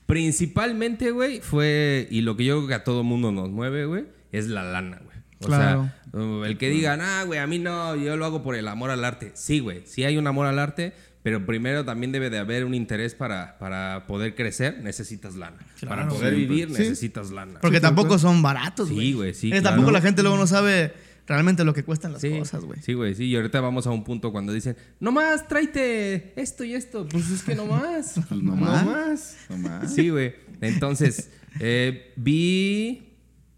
principalmente, 0.05 1.11
güey, 1.11 1.39
fue, 1.39 2.07
y 2.09 2.21
lo 2.21 2.35
que 2.35 2.43
yo 2.43 2.57
creo 2.57 2.67
que 2.67 2.73
a 2.73 2.83
todo 2.83 3.03
mundo 3.03 3.31
nos 3.31 3.49
mueve, 3.49 3.85
güey, 3.85 4.05
es 4.31 4.47
la 4.47 4.63
lana, 4.63 4.99
güey. 5.05 5.17
O 5.41 5.45
Claro. 5.45 5.89
sea, 6.11 6.19
uh, 6.21 6.43
el 6.43 6.57
que 6.57 6.69
diga, 6.69 6.97
ah, 6.99 7.23
güey, 7.23 7.39
a 7.39 7.47
mí 7.47 7.59
no, 7.59 7.95
yo 7.95 8.17
lo 8.17 8.25
hago 8.25 8.43
por 8.43 8.55
el 8.55 8.67
amor 8.67 8.89
al 8.91 9.05
arte. 9.05 9.31
Sí, 9.35 9.59
güey, 9.59 9.83
sí 9.85 10.03
hay 10.03 10.17
un 10.17 10.27
amor 10.27 10.47
al 10.47 10.59
arte, 10.59 10.91
pero 11.23 11.45
primero 11.45 11.85
también 11.85 12.11
debe 12.11 12.29
de 12.29 12.39
haber 12.39 12.65
un 12.65 12.73
interés 12.73 13.15
para, 13.15 13.57
para 13.59 14.05
poder 14.07 14.35
crecer, 14.35 14.79
necesitas 14.81 15.35
lana. 15.35 15.57
Claro, 15.79 15.95
para 15.95 16.07
poder 16.09 16.35
vivir, 16.35 16.67
Sí. 16.67 16.79
necesitas 16.79 17.31
lana. 17.31 17.59
Porque 17.61 17.77
Sí, 17.77 17.81
tampoco 17.83 18.17
son 18.19 18.41
baratos, 18.41 18.89
Sí, 18.89 18.95
güey. 18.95 19.13
güey, 19.13 19.33
sí, 19.33 19.47
Eh, 19.47 19.61
claro. 19.61 19.63
Tampoco 19.75 19.91
la 19.91 20.01
gente 20.01 20.23
luego 20.23 20.37
no 20.37 20.47
sabe 20.47 20.91
realmente 21.29 21.63
lo 21.63 21.73
que 21.73 21.83
cuestan 21.83 22.11
las 22.13 22.21
Sí, 22.21 22.37
cosas, 22.39 22.65
güey. 22.65 22.81
Sí, 22.81 22.93
güey, 22.93 23.13
sí. 23.13 23.25
Y 23.25 23.35
ahorita 23.35 23.61
vamos 23.61 23.85
a 23.87 23.91
un 23.91 24.03
punto 24.03 24.31
cuando 24.31 24.51
dicen, 24.51 24.75
nomás 24.99 25.47
tráete 25.47 26.33
esto 26.41 26.63
y 26.63 26.73
esto. 26.73 27.07
Pues 27.07 27.29
es 27.29 27.43
que 27.43 27.55
nomás. 27.55 28.15
Pues 28.29 28.41
nomás. 28.41 28.85
Nomás. 28.85 29.37
Nomás. 29.49 29.93
Sí, 29.93 30.09
güey. 30.09 30.33
Entonces, 30.59 31.29
eh, 31.59 32.13
vi. 32.15 33.13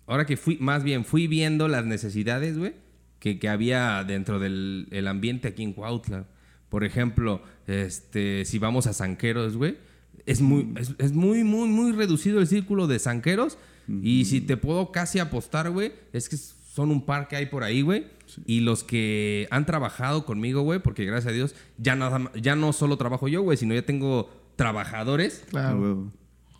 Ahora 0.05 0.25
que 0.25 0.35
fui, 0.35 0.57
más 0.59 0.83
bien, 0.83 1.05
fui 1.05 1.27
viendo 1.27 1.69
las 1.69 1.85
necesidades, 1.85 2.57
güey, 2.57 2.73
que, 3.19 3.39
que 3.39 3.47
había 3.47 4.03
dentro 4.03 4.39
del 4.39 4.87
el 4.91 5.07
ambiente 5.07 5.47
aquí 5.47 5.63
en 5.63 5.71
Cuautla. 5.71 6.27
Por 6.67 6.83
ejemplo, 6.83 7.41
este, 7.67 8.43
si 8.43 8.59
vamos 8.59 8.87
a 8.87 8.93
zanqueros, 8.93 9.55
güey, 9.55 9.77
es 10.25 10.41
muy, 10.41 10.73
es, 10.77 10.93
es 10.97 11.13
muy, 11.13 11.45
muy, 11.45 11.69
muy 11.69 11.93
reducido 11.93 12.41
el 12.41 12.47
círculo 12.47 12.87
de 12.87 12.99
zanqueros. 12.99 13.57
Y 14.01 14.25
si 14.25 14.39
te 14.39 14.55
puedo 14.55 14.91
casi 14.91 15.19
apostar, 15.19 15.69
güey, 15.69 15.91
es 16.13 16.29
que 16.29 16.37
son 16.73 16.89
un 16.89 17.05
par 17.05 17.27
que 17.27 17.35
hay 17.35 17.47
por 17.47 17.63
ahí, 17.63 17.81
güey. 17.81 18.07
Y 18.45 18.61
los 18.61 18.85
que 18.85 19.45
han 19.51 19.65
trabajado 19.65 20.25
conmigo, 20.25 20.61
güey, 20.61 20.79
porque 20.79 21.03
gracias 21.03 21.31
a 21.33 21.35
Dios 21.35 21.53
ya, 21.77 21.97
nada, 21.97 22.31
ya 22.35 22.55
no 22.55 22.71
solo 22.71 22.95
trabajo 22.97 23.27
yo, 23.27 23.41
güey, 23.41 23.57
sino 23.57 23.73
ya 23.73 23.81
tengo 23.85 24.29
trabajadores 24.55 25.43
A 25.47 25.49
Claro. 25.49 25.81
huevo. 25.81 26.13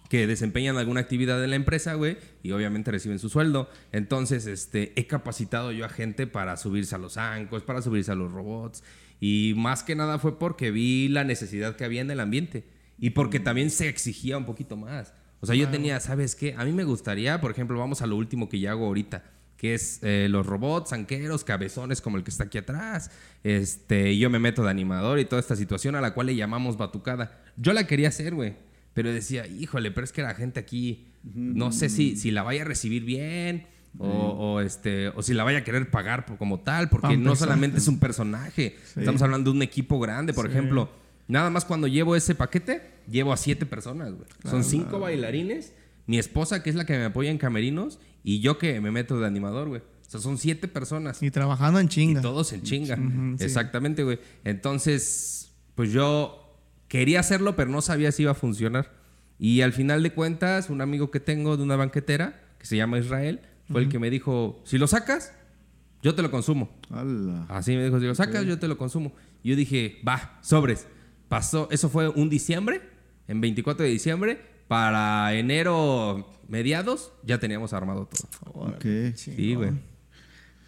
que 0.10 0.28
desempeñan 0.28 0.76
alguna 0.76 1.00
actividad 1.00 1.42
en 1.42 1.52
la 1.52 1.56
empresa, 1.56 1.94
güey, 1.94 2.18
y 2.44 2.52
obviamente 2.52 2.92
reciben 2.92 3.18
su 3.20 3.30
sueldo. 3.30 3.70
Entonces, 3.94 4.46
este, 4.48 4.92
he 4.98 5.08
capacitado 5.08 5.72
yo 5.72 5.86
a 5.86 5.90
gente 5.90 6.28
para 6.28 6.58
subirse 6.58 6.94
a 6.96 6.98
los 6.98 7.16
ancos, 7.16 7.64
para 7.64 7.82
subirse 7.82 8.12
a 8.12 8.16
los 8.16 8.30
robots, 8.34 8.84
y 9.22 9.54
más 9.56 9.84
que 9.84 9.96
nada 9.96 10.20
fue 10.20 10.38
porque 10.38 10.72
vi 10.72 11.08
la 11.08 11.24
necesidad 11.24 11.78
que 11.78 11.86
había 11.86 12.02
en 12.02 12.12
el 12.12 12.20
ambiente 12.20 12.66
y 13.00 13.12
porque 13.12 13.40
también 13.40 13.70
se 13.70 13.88
exigía 13.88 14.38
un 14.38 14.46
poquito 14.46 14.76
más. 14.76 15.14
O 15.40 15.46
sea, 15.46 15.56
yo 15.56 15.70
tenía, 15.70 16.00
¿sabes 16.02 16.36
qué? 16.36 16.54
A 16.58 16.66
mí 16.66 16.74
me 16.74 16.84
gustaría, 16.84 17.40
por 17.40 17.52
ejemplo, 17.52 17.80
vamos 17.80 18.02
a 18.02 18.08
lo 18.08 18.18
último 18.18 18.50
que 18.50 18.60
ya 18.60 18.72
hago 18.72 18.88
ahorita, 18.88 19.24
que 19.62 19.76
es 19.76 20.00
eh, 20.02 20.26
los 20.28 20.48
robots, 20.48 20.92
anqueros, 20.92 21.44
cabezones 21.44 22.02
como 22.02 22.18
el 22.18 22.24
que 22.24 22.32
está 22.32 22.46
aquí 22.46 22.58
atrás. 22.58 23.12
Este, 23.44 24.18
yo 24.18 24.32
me 24.32 24.40
meto 24.40 24.64
de 24.64 24.72
animador 24.72 25.20
y 25.20 25.26
toda 25.26 25.40
esta 25.40 25.56
situación 25.56 25.96
a 25.96 26.02
la 26.02 26.16
cual 26.16 26.26
le 26.28 26.36
llamamos 26.36 26.78
batucada. 26.78 27.40
Yo 27.58 27.72
la 27.74 27.86
quería 27.86 28.08
hacer, 28.08 28.34
güey. 28.34 28.56
Pero 28.96 29.14
decía, 29.14 29.46
híjole, 29.46 29.92
pero 29.92 30.04
es 30.04 30.12
que 30.12 30.24
la 30.24 30.34
gente 30.34 30.60
aquí, 30.60 31.10
no 31.36 31.72
sé 31.72 31.90
si, 31.90 32.16
si 32.16 32.32
la 32.32 32.42
vaya 32.42 32.64
a 32.64 32.66
recibir 32.66 33.06
bien 33.06 33.68
o, 34.00 34.08
o, 34.08 34.62
este, 34.62 35.10
o 35.10 35.22
si 35.22 35.36
la 35.36 35.44
vaya 35.44 35.60
a 35.60 35.64
querer 35.64 35.92
pagar 35.92 36.26
por- 36.26 36.38
como 36.38 36.62
tal, 36.62 36.90
porque 36.90 37.16
no 37.16 37.36
solamente 37.36 37.78
es 37.78 37.88
un 37.88 38.00
personaje. 38.00 38.78
Estamos 38.98 39.22
hablando 39.22 39.52
de 39.52 39.58
un 39.58 39.62
equipo 39.64 40.00
grande, 40.00 40.34
por 40.34 40.48
Sí. 40.48 40.52
ejemplo. 40.54 40.90
Nada 41.28 41.52
más 41.52 41.66
cuando 41.66 41.88
llevo 41.88 42.16
ese 42.16 42.34
paquete, 42.34 42.82
llevo 43.08 43.32
a 43.32 43.38
siete 43.38 43.68
personas, 43.68 44.12
güey. 44.12 44.28
Son 44.50 44.64
cinco 44.64 45.00
bailarines, 45.00 45.72
mi 46.08 46.18
esposa, 46.18 46.64
que 46.64 46.70
es 46.72 46.76
la 46.76 46.86
que 46.86 46.98
me 46.98 47.06
apoya 47.06 47.30
en 47.30 47.38
camerinos, 47.38 48.00
y 48.24 48.40
yo 48.40 48.58
que 48.58 48.80
me 48.82 48.92
meto 48.92 49.20
de 49.20 49.28
animador, 49.28 49.70
güey. 49.70 49.82
O 49.82 50.10
sea, 50.12 50.20
son 50.20 50.38
siete 50.38 50.68
personas. 50.68 51.24
Y 51.24 51.32
trabajando 51.32 51.80
en 51.80 51.88
chinga. 51.88 52.20
Y 52.20 52.24
todos 52.24 52.52
en 52.54 52.64
chinga. 52.64 52.98
Sí. 52.98 53.44
Exactamente, 53.44 54.04
güey. 54.04 54.20
Entonces, 54.44 55.54
pues 55.76 55.92
yo 55.92 56.60
quería 56.88 57.22
hacerlo, 57.22 57.56
pero 57.56 57.70
no 57.72 57.82
sabía 57.82 58.12
si 58.12 58.24
iba 58.24 58.32
a 58.32 58.36
funcionar. 58.36 58.92
Y 59.40 59.62
al 59.62 59.74
final 59.74 60.04
de 60.04 60.14
cuentas, 60.14 60.70
un 60.70 60.82
amigo 60.82 61.10
que 61.10 61.20
tengo 61.20 61.58
de 61.58 61.64
una 61.64 61.76
banquetera, 61.76 62.42
que 62.60 62.66
se 62.66 62.76
llama 62.76 63.00
Israel, 63.00 63.40
fue 63.72 63.82
el 63.82 63.90
que 63.90 63.98
me 63.98 64.10
dijo, 64.10 64.62
si 64.66 64.78
lo 64.78 64.86
sacas, 64.86 65.34
yo 66.04 66.14
te 66.14 66.22
lo 66.22 66.30
consumo. 66.30 66.78
¡Hala! 66.90 67.46
Así 67.48 67.76
me 67.76 67.86
dijo, 67.86 68.00
si 68.00 68.06
lo 68.06 68.14
sacas, 68.14 68.46
yo 68.46 68.60
te 68.60 68.68
lo 68.68 68.78
consumo. 68.78 69.14
Y 69.42 69.50
yo 69.52 69.56
dije, 69.56 70.00
va, 70.08 70.38
sobres. 70.42 70.88
Pasó, 71.30 71.70
eso 71.72 71.90
fue 71.90 72.10
un 72.10 72.30
diciembre, 72.30 72.82
en 73.28 73.40
24 73.40 73.86
de 73.86 73.92
diciembre, 73.92 74.42
para 74.72 75.34
enero 75.34 76.26
mediados, 76.48 77.12
ya 77.26 77.40
teníamos 77.40 77.74
armado 77.74 78.08
todo. 78.08 78.52
Ok. 78.54 78.86
Sí, 79.16 79.54
güey. 79.56 79.72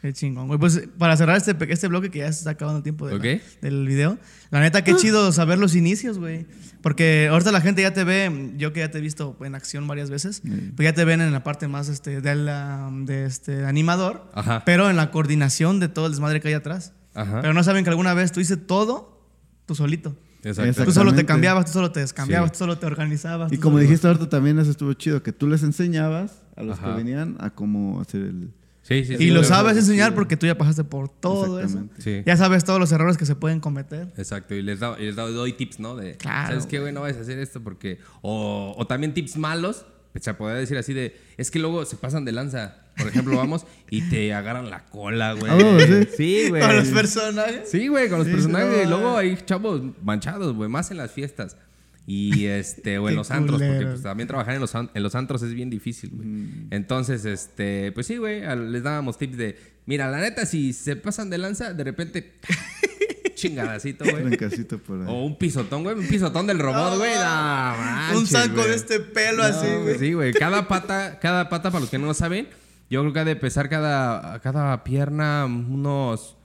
Qué 0.02 0.12
chingón, 0.12 0.48
güey. 0.48 0.60
Pues 0.60 0.90
para 0.98 1.16
cerrar 1.16 1.38
este, 1.38 1.56
este 1.72 1.88
bloque 1.88 2.12
que 2.12 2.20
ya 2.20 2.26
se 2.34 2.40
está 2.40 2.50
acabando 2.50 2.80
el 2.80 2.84
tiempo 2.84 3.08
de 3.08 3.14
la- 3.14 3.18
Ok. 3.20 3.42
del 3.62 3.88
video. 3.88 4.18
La 4.52 4.60
neta, 4.60 4.84
qué 4.84 4.94
chido 4.98 5.32
saber 5.32 5.58
los 5.58 5.74
inicios, 5.74 6.20
güey. 6.20 6.46
Porque 6.82 7.30
ahorita 7.32 7.54
la 7.54 7.62
gente 7.62 7.82
ya 7.82 7.94
te 7.94 8.04
ve, 8.04 8.52
yo 8.58 8.74
que 8.74 8.82
ya 8.82 8.92
te 8.92 8.98
he 8.98 9.02
visto 9.02 9.38
en 9.40 9.56
acción 9.56 9.88
varias 9.88 10.10
veces, 10.10 10.42
pues 10.76 10.84
ya 10.86 10.92
te 10.94 11.06
ven 11.06 11.22
en 11.22 11.32
la 11.32 11.42
parte 11.46 11.70
más 11.70 11.88
este, 11.88 12.20
de, 12.20 12.36
la- 12.36 12.90
de 12.92 13.24
este 13.26 13.64
animador, 13.66 14.30
Ajá. 14.34 14.64
pero 14.66 14.90
en 14.90 14.98
la 14.98 15.12
coordinación 15.12 15.80
de 15.80 15.88
todo 15.88 16.08
el 16.08 16.12
desmadre 16.12 16.42
que 16.42 16.50
hay 16.50 16.56
atrás. 16.56 16.92
Ajá. 17.14 17.40
Pero 17.42 17.54
no 17.54 17.64
saben 17.64 17.86
que 17.86 17.90
alguna 17.90 18.14
vez 18.14 18.34
tú 18.34 18.42
hiciste 18.42 18.58
todo 18.62 19.24
tú 19.66 19.76
solito. 19.76 20.18
Exacto. 20.44 20.84
Tú 20.86 20.92
solo 20.92 21.14
te 21.14 21.26
cambiabas, 21.26 21.66
tú 21.66 21.72
solo 21.72 21.92
te 21.92 22.00
descambiabas, 22.02 22.50
Sí. 22.50 22.54
tú 22.54 22.58
solo 22.60 22.78
te 22.78 22.86
organizabas. 22.86 23.52
Y 23.52 23.58
como 23.58 23.76
solo- 23.78 23.84
dijiste 23.84 24.08
ahorita 24.08 24.30
también, 24.30 24.60
eso 24.60 24.72
estuvo 24.72 24.94
chido, 24.94 25.24
que 25.24 25.32
tú 25.32 25.48
les 25.48 25.64
enseñabas 25.64 26.42
a 26.56 26.64
los 26.64 26.78
Ajá. 26.80 26.90
que 26.90 26.98
venían 26.98 27.36
a 27.40 27.50
cómo 27.52 28.02
hacer 28.02 28.22
el... 28.22 28.52
Sí, 28.82 29.06
sí, 29.06 29.14
Y 29.14 29.18
sí, 29.18 29.30
lo 29.30 29.46
sabes 29.46 29.78
enseñar 29.78 30.10
Sí. 30.10 30.16
porque 30.16 30.36
tú 30.36 30.46
ya 30.46 30.58
pasaste 30.58 30.84
por 30.84 31.08
todo 31.08 31.60
eso. 31.62 31.78
Exactamente. 31.80 32.02
Sí. 32.02 32.24
Ya 32.26 32.36
sabes 32.36 32.66
todos 32.66 32.82
los 32.82 32.92
errores 32.92 33.16
que 33.18 33.26
se 33.26 33.34
pueden 33.36 33.62
cometer. 33.62 34.12
Exacto, 34.18 34.54
y 34.56 34.62
les, 34.62 34.82
da- 34.82 34.98
y 35.00 35.06
les 35.06 35.16
da- 35.16 35.26
doy 35.30 35.54
tips, 35.54 35.80
¿no? 35.80 35.96
De, 35.96 36.18
Claro, 36.18 36.50
¿sabes 36.50 36.66
qué, 36.66 36.78
güey. 36.80 36.92
güey? 36.92 36.94
No 36.94 37.00
vayas 37.02 37.18
a 37.18 37.22
hacer 37.22 37.40
esto 37.40 37.62
porque... 37.64 38.00
O, 38.22 38.76
o 38.78 38.86
también 38.86 39.14
tips 39.14 39.38
malos, 39.38 39.86
se 40.20 40.34
podría 40.34 40.58
decir 40.60 40.78
así 40.78 40.94
de... 40.94 41.16
Es 41.38 41.50
que 41.50 41.60
luego 41.60 41.86
se 41.86 41.96
pasan 41.96 42.26
de 42.26 42.34
lanza. 42.34 42.83
Por 42.98 43.08
ejemplo, 43.08 43.38
vamos 43.38 43.66
y 43.90 44.02
te 44.10 44.34
agarran 44.34 44.70
la 44.70 44.86
cola, 44.86 45.34
güey. 45.34 45.52
Bueno, 45.52 45.80
sí. 45.80 46.08
Sí, 46.18 46.50
güey. 46.50 46.62
Con 46.62 46.76
los 46.76 46.88
personajes. 46.90 47.70
Sí, 47.70 47.88
güey, 47.88 48.10
con 48.10 48.20
los 48.20 48.28
Sí, 48.28 48.34
personajes. 48.34 48.68
no, 48.78 48.84
y 48.84 48.86
luego 48.86 49.18
ay. 49.18 49.30
hay 49.30 49.38
chavos 49.46 49.82
manchados, 50.04 50.54
güey, 50.54 50.70
más 50.70 50.92
en 50.92 50.98
las 50.98 51.12
fiestas. 51.12 51.58
Y 52.06 52.48
este, 52.48 52.98
o 52.98 53.08
en 53.08 53.16
los 53.16 53.32
antros, 53.32 53.62
porque 53.62 53.86
pues, 53.86 54.02
también 54.02 54.28
trabajar 54.28 54.56
en 54.56 54.60
los, 54.60 54.76
en 54.76 54.90
los 55.04 55.16
antros 55.16 55.42
es 55.42 55.54
bien 55.54 55.70
difícil, 55.70 56.12
güey. 56.14 56.28
Entonces, 56.70 57.24
este, 57.24 57.94
pues 57.94 58.08
sí, 58.08 58.18
güey, 58.18 58.42
les 58.70 58.84
dábamos 58.84 59.18
tips 59.18 59.38
de, 59.38 59.58
mira, 59.86 60.10
la 60.12 60.20
neta, 60.20 60.46
si 60.46 60.74
se 60.74 60.98
pasan 60.98 61.30
de 61.30 61.38
lanza, 61.38 61.74
de 61.74 61.82
repente, 61.84 62.34
chingadacito, 63.36 64.04
güey. 64.04 64.24
Trancacito 64.24 64.80
por 64.80 65.00
ahí. 65.02 65.06
O 65.08 65.24
un 65.26 65.38
pisotón, 65.38 65.84
güey, 65.84 65.96
un 65.98 66.08
pisotón 66.08 66.46
del 66.46 66.60
robot, 66.60 66.98
güey. 66.98 67.12
no 67.16 68.20
un 68.20 68.28
saco 68.28 68.64
de 68.66 68.76
este 68.76 69.00
pelo 69.00 69.38
No, 69.38 69.44
así, 69.44 69.68
güey, 69.68 69.82
güey. 69.84 70.00
Sí, 70.00 70.14
güey. 70.14 70.34
Cada 70.34 70.68
pata, 70.68 71.20
cada 71.22 71.50
pata, 71.50 71.72
para 71.72 71.82
los 71.82 71.90
que 71.90 71.98
no 71.98 72.08
lo 72.08 72.14
saben, 72.14 72.48
yo 72.94 73.02
creo 73.02 73.12
que 73.14 73.20
ha 73.22 73.26
de 73.26 73.36
pesar 73.36 73.70
cada, 73.70 74.40
cada 74.42 74.84
pierna 74.84 75.46
unos 75.46 76.38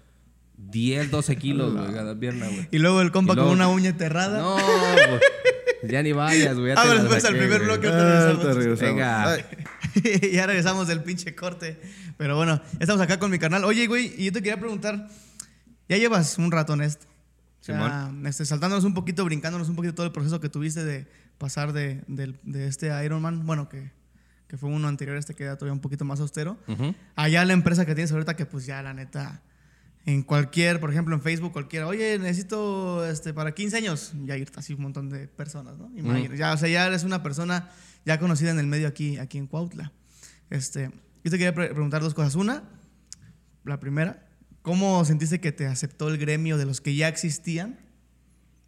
10, 0.57 1.11
12 1.11 1.37
kilos, 1.37 1.75
güey, 1.75 1.93
cada 1.93 2.19
pierna, 2.19 2.47
güey. 2.47 2.69
Y 2.71 2.79
luego 2.79 3.03
el 3.03 3.13
compa 3.13 3.35
luego- 3.35 3.51
con 3.51 3.59
una 3.59 3.69
uña 3.69 3.91
enterrada. 3.91 4.41
No, 4.41 4.55
güey. 4.55 5.21
Ya 5.93 6.03
ni 6.03 6.13
vayas, 6.13 6.59
güey. 6.59 6.75
Vámonos 6.75 7.03
la 7.05 7.09
pues 7.11 7.25
al 7.27 7.37
primer 7.37 7.63
bloque. 7.63 7.89
Ah, 7.89 8.33
regresamos. 8.33 8.47
te 8.47 8.55
regresamos. 8.55 8.81
Venga. 8.81 9.39
Ya 10.33 10.47
regresamos 10.47 10.89
del 10.89 11.03
pinche 11.03 11.35
corte. 11.35 11.79
Pero 12.17 12.37
bueno, 12.37 12.63
estamos 12.81 13.03
acá 13.03 13.19
con 13.19 13.31
mi 13.31 13.39
canal. 13.39 13.65
Oye, 13.65 13.87
güey, 13.87 14.15
y 14.17 14.25
yo 14.27 14.33
te 14.33 14.41
quería 14.41 14.59
preguntar, 14.59 15.07
ya 15.89 15.99
llevas 15.99 16.39
un 16.39 16.51
rato 16.51 16.73
en 16.73 16.81
esto. 16.81 17.07
O 17.61 17.65
sea, 17.65 18.11
este, 18.25 18.47
saltándonos 18.47 18.85
un 18.85 18.95
poquito, 18.95 19.25
brincándonos 19.25 19.69
un 19.69 19.77
poquito 19.77 19.95
todo 19.95 20.07
el 20.07 20.13
proceso 20.13 20.41
que 20.41 20.49
tuviste 20.49 20.83
de 20.83 21.07
pasar 21.37 21.75
de 21.75 22.05
este 22.55 23.05
Iron 23.05 23.21
Man, 23.21 23.45
bueno, 23.45 23.69
que, 23.69 23.91
que 24.49 24.57
fue 24.57 24.71
uno 24.71 24.89
anterior, 24.89 25.17
este 25.17 25.35
que 25.35 25.45
era 25.45 25.57
todavía 25.57 25.75
un 25.75 25.81
poquito 25.81 26.05
más 26.05 26.21
austero. 26.21 26.59
Ujú. 26.67 26.95
Allá 27.17 27.45
la 27.45 27.53
empresa 27.53 27.85
que 27.87 27.95
tienes 27.95 28.11
ahorita, 28.13 28.35
que 28.35 28.47
pues 28.47 28.65
ya 28.67 28.83
la 28.83 28.95
neta, 28.95 29.43
en 30.07 30.23
cualquier, 30.23 30.81
por 30.81 30.91
ejemplo, 30.91 31.15
en 31.15 31.21
Facebook, 31.21 31.53
cualquiera, 31.53 31.87
oye, 31.87 32.19
necesito 32.19 33.07
este, 33.07 33.35
para 33.35 33.53
15 33.53 33.77
años, 33.77 34.13
ya 34.25 34.37
ir 34.39 34.51
así 34.57 34.73
un 34.73 34.81
montón 34.83 35.11
de 35.11 35.29
personas, 35.29 35.77
¿no? 35.77 35.91
Imagina, 35.97 36.35
ya, 36.35 36.55
o 36.55 36.57
sea, 36.57 36.69
ya 36.69 36.87
eres 36.87 37.05
una 37.05 37.23
persona 37.23 37.69
ya 38.07 38.19
conocida 38.19 38.51
en 38.51 38.59
el 38.59 38.67
medio 38.67 38.89
aquí, 38.89 39.19
aquí 39.19 39.37
en 39.37 39.47
Cuautla. 39.47 39.93
Este, 40.49 40.91
yo 41.25 41.31
te 41.31 41.37
quería 41.37 41.55
pre- 41.55 41.69
preguntar 41.69 42.01
dos 42.01 42.15
cosas. 42.15 42.35
Una, 42.37 42.63
la 43.65 43.79
primera, 43.81 44.27
¿cómo 44.63 45.05
sentiste 45.05 45.41
que 45.41 45.53
te 45.53 45.67
aceptó 45.67 46.09
el 46.09 46.17
gremio 46.17 46.57
de 46.57 46.65
los 46.65 46.81
que 46.81 46.95
ya 46.95 47.09
existían? 47.09 47.79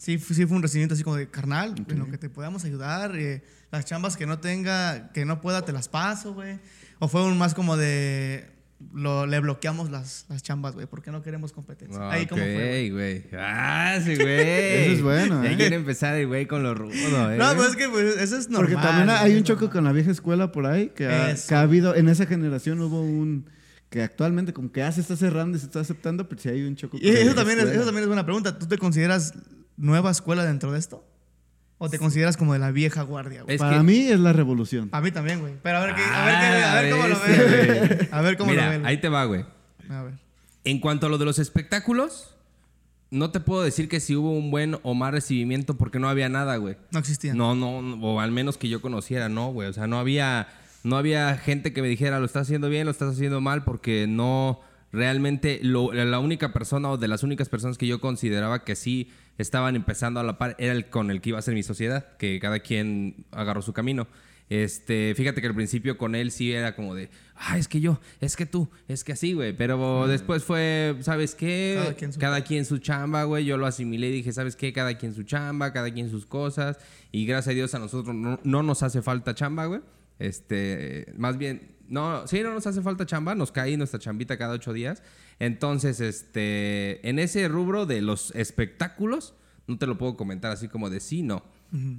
Sí, 0.01 0.19
sí 0.19 0.47
fue 0.47 0.57
un 0.57 0.63
recibimiento 0.63 0.95
así 0.95 1.05
como 1.05 1.17
de 1.17 1.29
carnal, 1.29 1.75
en 1.87 1.99
lo 1.99 2.11
que 2.11 2.17
te 2.17 2.31
podamos 2.31 2.65
ayudar. 2.65 3.15
eh, 3.17 3.43
las 3.71 3.85
chambas 3.85 4.17
que 4.17 4.25
no 4.25 4.39
tenga, 4.39 5.13
que 5.13 5.27
no 5.27 5.43
pueda, 5.43 5.63
te 5.63 5.73
las 5.73 5.89
paso, 5.89 6.33
güey. 6.33 6.59
O 7.01 7.09
fue 7.09 7.23
un 7.23 7.37
más 7.37 7.53
como 7.53 7.77
de, 7.77 8.49
lo, 8.95 9.27
le 9.27 9.41
bloqueamos 9.41 9.91
las, 9.91 10.25
las 10.31 10.43
chambas, 10.43 10.73
güey, 10.73 10.87
porque 10.87 11.11
no 11.11 11.23
queremos 11.23 11.53
competencia. 11.53 12.11
Ahí 12.11 12.27
como 12.27 12.41
fue, 12.41 12.89
güey. 12.91 12.91
güey. 12.91 13.25
Ah, 13.39 13.99
sí, 14.03 14.17
güey. 14.17 14.41
Eso 14.41 14.93
es 14.93 15.03
bueno, 15.03 15.45
Ya 15.45 15.53
¿eh? 15.53 15.57
quiere 15.59 15.77
empezar 15.77 16.15
el 16.15 16.29
güey 16.29 16.47
con 16.47 16.63
lo 16.63 16.73
rudo, 16.75 17.31
¿eh? 17.31 17.37
No, 17.37 17.55
pues 17.57 17.69
es 17.69 17.77
que 17.77 17.91
pues, 17.91 18.17
eso 18.17 18.39
es 18.39 18.49
normal. 18.49 18.71
Porque 18.73 18.87
también 18.87 19.11
hay 19.11 19.37
un 19.37 19.45
choque 19.45 19.67
normal. 19.67 19.73
con 19.73 19.85
la 19.85 19.93
vieja 19.93 20.11
escuela 20.11 20.51
por 20.51 20.65
ahí, 20.65 20.89
que 20.97 21.09
ha, 21.09 21.35
que 21.35 21.55
ha 21.55 21.61
habido, 21.61 21.95
en 21.95 22.09
esa 22.09 22.25
generación 22.25 22.81
hubo 22.81 23.03
un, 23.03 23.51
que 23.91 24.03
actualmente 24.03 24.55
como 24.55 24.73
que 24.73 24.81
ya 24.81 24.91
se 24.93 25.03
está 25.03 25.15
cerrando 25.15 25.59
y 25.59 25.61
se 25.61 25.67
está 25.67 25.81
aceptando, 25.81 26.27
pero 26.27 26.41
sí 26.41 26.49
hay 26.49 26.63
un 26.63 26.75
choque 26.75 26.99
con 26.99 27.07
Y 27.07 27.11
eso 27.11 27.35
también, 27.35 27.59
es, 27.61 27.67
eso 27.67 27.85
también 27.85 28.05
es 28.05 28.07
buena 28.07 28.25
pregunta. 28.25 28.59
¿Tú 28.59 28.67
te 28.67 28.79
consideras 28.79 29.35
nueva 29.81 30.11
escuela 30.11 30.45
dentro 30.45 30.73
de 30.73 30.79
esto? 30.79 31.05
¿O 31.79 31.88
te 31.88 31.99
consideras 31.99 32.37
como 32.37 32.53
de 32.53 32.59
la 32.59 32.71
vieja 32.71 33.03
guardia, 33.03 33.43
güey? 33.43 33.55
Es 33.57 33.61
Para 33.61 33.79
que- 33.79 33.83
mí 33.85 33.99
es 34.09 34.21
la 34.21 34.33
revolución. 34.35 34.90
A 34.93 35.01
mí 35.01 35.11
también, 35.11 35.40
güey. 35.40 35.55
Pero 35.62 35.79
a 35.79 35.87
ver, 35.87 35.95
qué, 35.95 36.03
a 36.03 36.27
ver, 36.27 36.35
Ah, 36.35 36.40
qué, 36.40 36.62
a 36.64 36.75
ver 36.83 36.90
cómo 36.93 37.03
lo 37.09 37.19
bestia, 37.21 37.45
ves. 37.45 37.97
güey. 37.97 38.09
A 38.12 38.21
ver 38.21 38.37
cómo 38.37 38.51
Mira, 38.51 38.64
lo 38.73 38.79
ves. 38.79 38.87
ahí 38.87 39.01
te 39.01 39.09
va, 39.09 39.25
güey. 39.25 39.45
A 39.88 40.03
ver. 40.03 40.14
En 40.64 40.79
cuanto 40.79 41.07
a 41.07 41.09
lo 41.09 41.16
de 41.16 41.25
los 41.25 41.38
espectáculos, 41.38 42.35
no 43.11 43.31
te 43.31 43.40
puedo 43.40 43.62
decir 43.62 43.88
que 43.88 43.99
si 43.99 44.14
hubo 44.14 44.31
un 44.31 44.51
buen 44.51 44.79
o 44.83 44.93
mal 44.95 45.12
recibimiento 45.12 45.79
porque 45.79 45.99
no 45.99 46.09
había 46.11 46.29
nada, 46.29 46.57
güey. 46.57 46.77
No 46.93 46.99
existía. 46.99 47.33
No, 47.33 47.55
no, 47.55 47.81
no, 47.81 47.97
o 48.07 48.21
al 48.21 48.31
menos 48.31 48.59
que 48.59 48.69
yo 48.69 48.83
conociera, 48.83 49.31
no, 49.31 49.51
güey. 49.51 49.69
O 49.69 49.73
sea, 49.73 49.87
no 49.87 49.99
había, 49.99 50.49
no 50.85 50.99
había 50.99 51.35
gente 51.38 51.73
que 51.73 51.81
me 51.81 51.88
dijera, 51.88 52.21
lo 52.21 52.27
estás 52.27 52.43
haciendo 52.43 52.69
bien, 52.69 52.85
lo 52.85 52.90
estás 52.90 53.14
haciendo 53.14 53.40
mal, 53.40 53.64
porque 53.64 54.07
no, 54.07 54.61
realmente, 54.92 55.61
lo- 55.62 55.92
la 55.92 56.18
única 56.18 56.53
persona 56.53 56.90
o 56.90 56.96
de 56.98 57.09
las 57.09 57.22
únicas 57.22 57.48
personas 57.48 57.79
que 57.79 57.87
yo 57.87 58.00
consideraba 58.00 58.64
que 58.64 58.76
sí 58.76 59.11
estaban 59.38 59.76
empezando 59.76 60.20
a 60.20 60.22
la 60.22 60.37
par 60.38 60.57
era 60.59 60.72
el 60.72 60.87
con 60.90 61.11
el 61.11 61.20
que 61.20 61.31
iba 61.31 61.38
a 61.38 61.42
ser 61.42 61.55
mi 61.55 61.62
sociedad, 61.62 62.16
que 62.18 62.38
cada 62.40 62.59
quien 62.61 63.24
agarró 63.33 63.62
su 63.62 63.72
camino. 63.72 64.07
Este, 64.48 65.14
fíjate 65.16 65.40
que 65.40 65.46
al 65.46 65.55
principio 65.55 65.96
con 65.96 66.16
él 66.16 66.33
sí 66.33 66.53
era 66.53 66.74
como 66.74 66.96
de, 66.96 67.09
ah, 67.37 67.57
es 67.57 67.68
que 67.68 67.81
yo, 67.81 68.00
es 68.20 68.35
que 68.35 68.46
tú, 68.46 68.68
es 68.88 69.05
que 69.05 69.12
así, 69.12 69.33
güey. 69.33 69.53
Pero 69.53 70.09
después 70.09 70.42
fue, 70.42 70.96
¿sabes 71.03 71.37
qué? 71.37 71.76
Cada 71.79 71.94
quien 71.94 72.12
su- 72.12 72.18
cada 72.18 72.40
quien 72.42 72.64
su 72.64 72.79
chamba, 72.79 73.22
güey. 73.22 73.44
Yo 73.44 73.57
lo 73.57 73.66
asimilé 73.66 74.09
y 74.09 74.12
dije, 74.12 74.33
¿sabes 74.33 74.57
qué? 74.57 74.72
Cada 74.72 74.98
quien 74.98 75.14
su 75.14 75.22
chamba, 75.22 75.72
cada 75.72 75.92
quien 75.92 76.11
sus 76.11 76.26
cosas. 76.26 76.79
Y 77.12 77.26
gracias 77.26 77.53
a 77.53 77.55
Dios 77.55 77.74
a 77.76 77.79
nosotros 77.79 78.12
no, 78.16 78.40
no 78.42 78.62
nos 78.64 78.83
hace 78.83 79.03
falta 79.03 79.37
chamba, 79.37 79.66
güey. 79.66 79.83
Este, 80.20 81.12
más 81.16 81.37
bien, 81.38 81.72
no, 81.88 82.26
sí, 82.28 82.40
no 82.42 82.54
nos 82.54 82.66
hace 82.66 82.83
falta 82.83 83.04
chamba. 83.06 83.35
Nos 83.35 83.50
cae 83.50 83.76
nuestra 83.76 83.98
chambita 83.98 84.37
cada 84.38 84.54
ocho 84.54 84.72
días. 84.72 85.02
Entonces, 85.40 86.00
este, 86.00 87.06
en 87.09 87.18
ese 87.18 87.48
rubro 87.48 87.87
de 87.87 88.02
los 88.02 88.30
espectáculos, 88.37 89.35
no 89.66 89.78
te 89.78 89.87
lo 89.87 89.98
puedo 89.98 90.16
comentar 90.16 90.52
así 90.52 90.68
como 90.68 90.88
de 90.90 91.00
sí, 91.00 91.22
no. 91.22 91.42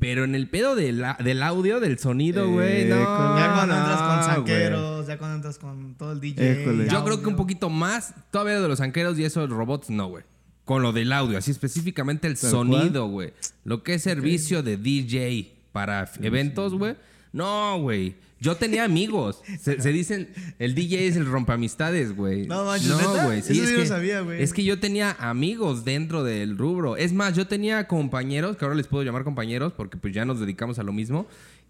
Pero 0.02 0.26
en 0.26 0.36
el 0.36 0.50
pedo 0.50 0.76
de 0.76 0.92
la- 0.92 1.18
del 1.24 1.42
audio, 1.42 1.80
del 1.80 1.98
sonido, 1.98 2.50
güey, 2.52 2.82
Eh, 2.82 2.88
no. 2.90 2.98
Ya 3.40 3.54
cuando 3.54 3.74
no, 3.74 3.80
entras 3.82 4.02
con 4.02 4.24
sanqueros, 4.36 5.08
ya 5.08 5.18
cuando 5.18 5.36
entras 5.38 5.58
con 5.58 5.96
todo 5.96 6.12
el 6.12 6.20
DJ. 6.20 6.62
Éjole. 6.64 6.84
Yo 6.90 7.04
creo 7.06 7.16
que 7.18 7.24
audio. 7.24 7.30
un 7.30 7.36
poquito 7.38 7.70
más, 7.70 8.14
todavía 8.32 8.60
de 8.60 8.68
los 8.68 8.82
anqueros 8.82 9.18
y 9.18 9.24
eso, 9.24 9.48
robots, 9.48 9.90
no, 9.90 10.08
güey. 10.10 10.26
Con 10.66 10.84
lo 10.84 10.92
del 10.92 11.12
audio, 11.14 11.38
así 11.38 11.52
específicamente 11.52 12.28
el 12.28 12.36
sonido, 12.38 13.08
güey. 13.08 13.32
Lo 13.64 13.82
que 13.82 13.94
es 13.96 14.04
servicio 14.04 14.62
de 14.62 14.76
DJ 14.78 15.54
para 15.72 16.12
eventos, 16.22 16.74
güey. 16.74 16.96
No, 17.34 17.80
güey. 17.80 18.16
Yo 18.40 18.56
tenía 18.56 18.84
amigos. 18.86 19.42
Se, 19.60 19.80
se 19.80 19.92
dicen, 19.92 20.30
el 20.58 20.74
DJ 20.74 21.08
es 21.08 21.16
el 21.16 21.28
rompamistades, 21.28 22.16
güey. 22.16 22.48
No 22.48 22.66
manches, 22.66 22.90
¿neta? 22.98 23.26
güey. 23.26 23.40
Eso 23.40 23.50
Sí, 23.50 23.54
sí 23.54 23.62
es 23.62 23.72
no 23.72 23.78
que, 23.78 23.86
sabía, 23.86 24.22
güey. 24.22 24.42
Es 24.42 24.52
que 24.52 24.64
yo 24.64 24.80
tenía 24.80 25.16
amigos 25.20 25.86
dentro 25.86 26.24
del 26.24 26.58
rubro. 26.58 26.98
Es 26.98 27.14
más, 27.14 27.36
yo 27.36 27.46
tenía 27.48 27.88
compañeros, 27.88 28.58
que 28.58 28.66
ahora 28.66 28.76
les 28.76 28.88
puedo 28.88 29.04
llamar 29.04 29.24
compañeros 29.24 29.74
porque 29.74 29.98
pues 29.98 30.14
ya 30.14 30.26
nos 30.26 30.40
dedicamos 30.40 30.80
a 30.80 30.84
lo 30.84 30.92
mismo, 30.92 31.28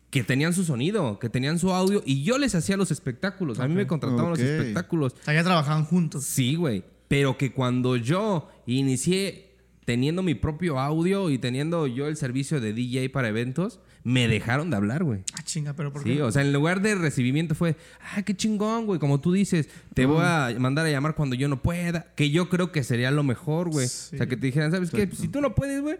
que 0.09 0.23
tenían 0.23 0.53
su 0.53 0.63
sonido, 0.63 1.19
que 1.19 1.27
tenían 1.29 1.59
su 1.59 1.71
audio 1.71 2.01
y 2.05 2.23
yo 2.23 2.37
les 2.37 2.55
hacía 2.55 2.77
los 2.77 2.89
espectáculos. 2.89 3.59
A 3.59 3.67
mí 3.67 3.75
me 3.75 3.85
contrataban 3.85 4.29
los 4.29 4.39
espectáculos. 4.39 5.13
O 5.21 5.25
sea, 5.25 5.33
ya 5.33 5.43
trabajaban 5.43 5.83
juntos. 5.83 6.23
Sí, 6.23 6.55
güey. 6.55 6.83
Pero 7.09 7.37
que 7.37 7.51
cuando 7.51 7.97
yo 7.97 8.49
inicié 8.65 9.51
teniendo 9.83 10.23
mi 10.23 10.35
propio 10.35 10.79
audio 10.79 11.29
y 11.29 11.37
teniendo 11.37 11.85
yo 11.87 12.07
el 12.07 12.15
servicio 12.15 12.61
de 12.61 12.71
DJ 12.71 13.09
para 13.09 13.27
eventos, 13.27 13.81
me 14.03 14.27
dejaron 14.27 14.69
de 14.69 14.77
hablar, 14.77 15.03
güey. 15.03 15.23
Ah, 15.37 15.43
chinga, 15.43 15.73
pero 15.73 15.91
¿por 15.93 16.03
Sí, 16.03 16.15
qué? 16.15 16.23
o 16.23 16.31
sea, 16.31 16.41
en 16.41 16.53
lugar 16.53 16.81
de 16.81 16.95
recibimiento 16.95 17.53
fue, 17.55 17.75
ah, 18.15 18.21
qué 18.23 18.35
chingón, 18.35 18.85
güey, 18.85 18.99
como 18.99 19.19
tú 19.21 19.31
dices, 19.31 19.69
te 19.93 20.05
voy 20.05 20.23
a 20.23 20.53
mandar 20.59 20.85
a 20.85 20.89
llamar 20.89 21.15
cuando 21.15 21.35
yo 21.35 21.47
no 21.47 21.61
pueda, 21.61 22.07
que 22.15 22.29
yo 22.31 22.49
creo 22.49 22.71
que 22.71 22.83
sería 22.83 23.11
lo 23.11 23.23
mejor, 23.23 23.69
güey. 23.69 23.87
Sí. 23.87 24.15
O 24.15 24.17
sea, 24.17 24.27
que 24.27 24.37
te 24.37 24.45
dijeran, 24.47 24.71
¿sabes 24.71 24.89
qué? 24.91 25.09
Si 25.13 25.27
tú 25.27 25.39
no 25.41 25.53
puedes, 25.55 25.81
güey, 25.81 25.97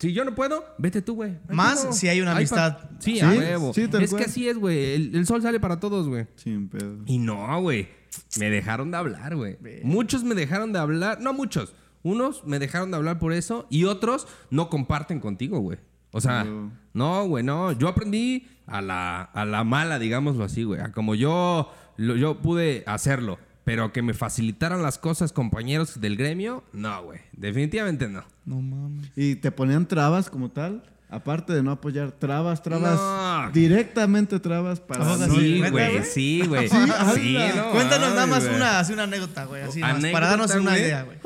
si 0.00 0.12
yo 0.12 0.24
no 0.24 0.34
puedo, 0.34 0.64
vete 0.78 1.02
tú, 1.02 1.14
güey. 1.16 1.38
Más 1.48 1.84
no. 1.86 1.92
si 1.92 2.06
hay 2.08 2.20
una 2.20 2.32
amistad. 2.36 2.78
pa- 2.78 2.90
Sí, 3.00 3.14
Sí, 3.14 3.20
a 3.20 3.30
huevo. 3.30 3.72
sí, 3.74 3.82
es 3.82 3.88
cual. 4.10 4.22
que 4.22 4.24
así 4.30 4.48
es, 4.48 4.56
güey. 4.58 4.94
El, 4.94 5.14
el 5.16 5.26
sol 5.26 5.42
sale 5.42 5.58
para 5.58 5.80
todos, 5.80 6.06
güey. 6.08 6.26
Sin 6.36 6.68
pedo. 6.68 6.98
Y 7.06 7.18
no, 7.18 7.60
güey. 7.60 7.88
Me 8.38 8.48
dejaron 8.50 8.90
de 8.92 8.96
hablar, 8.96 9.34
güey. 9.36 9.56
Muchos 9.82 10.22
me 10.22 10.34
dejaron 10.34 10.72
de 10.72 10.78
hablar. 10.78 11.20
No 11.20 11.32
muchos. 11.32 11.74
Unos 12.04 12.44
me 12.44 12.58
dejaron 12.60 12.90
de 12.92 12.96
hablar 12.96 13.18
por 13.18 13.32
eso 13.32 13.66
y 13.70 13.84
otros 13.84 14.28
no 14.50 14.70
comparten 14.70 15.18
contigo, 15.18 15.58
güey. 15.58 15.78
O 16.12 16.20
sea, 16.20 16.44
No. 16.44 16.72
no, 16.94 17.26
güey, 17.26 17.44
no. 17.44 17.72
Yo 17.72 17.88
aprendí 17.88 18.48
a 18.66 18.80
la, 18.80 19.22
a 19.22 19.44
la 19.44 19.64
mala, 19.64 19.98
digámoslo 19.98 20.44
así, 20.44 20.64
güey. 20.64 20.80
A 20.80 20.92
como 20.92 21.14
yo, 21.14 21.72
lo- 21.96 22.16
yo 22.16 22.38
pude 22.40 22.82
hacerlo. 22.86 23.38
Pero 23.64 23.92
que 23.92 24.00
me 24.00 24.14
facilitaran 24.14 24.82
las 24.82 24.96
cosas 24.96 25.32
compañeros 25.34 26.00
del 26.00 26.16
gremio, 26.16 26.64
no, 26.72 27.02
güey. 27.02 27.20
Definitivamente 27.32 28.08
no. 28.08 28.24
No 28.46 28.62
mames. 28.62 29.10
Y 29.14 29.36
te 29.36 29.50
ponían 29.52 29.86
trabas 29.86 30.30
como 30.30 30.50
tal, 30.50 30.84
aparte 31.10 31.52
de 31.52 31.62
no 31.62 31.72
apoyar 31.72 32.12
trabas, 32.12 32.62
trabas, 32.62 32.96
No. 32.98 33.50
directamente 33.52 34.40
trabas 34.40 34.80
para 34.80 35.04
Sí, 35.28 35.60
¿neta, 35.60 35.70
güey. 35.70 36.02
Sí, 36.04 36.42
güey. 36.46 36.68
Sí, 36.70 37.36
no 37.56 37.70
Cuéntanos 37.72 38.08
nada 38.14 38.26
más 38.26 38.44
una, 38.44 38.78
así 38.80 38.94
una 38.94 39.02
anécdota, 39.02 39.44
güey. 39.44 39.62
Así 39.62 39.82
Anécdota, 39.82 40.12
para 40.12 40.28
darnos 40.28 40.54
una 40.54 40.78
idea, 40.78 41.02
güey. 41.02 41.18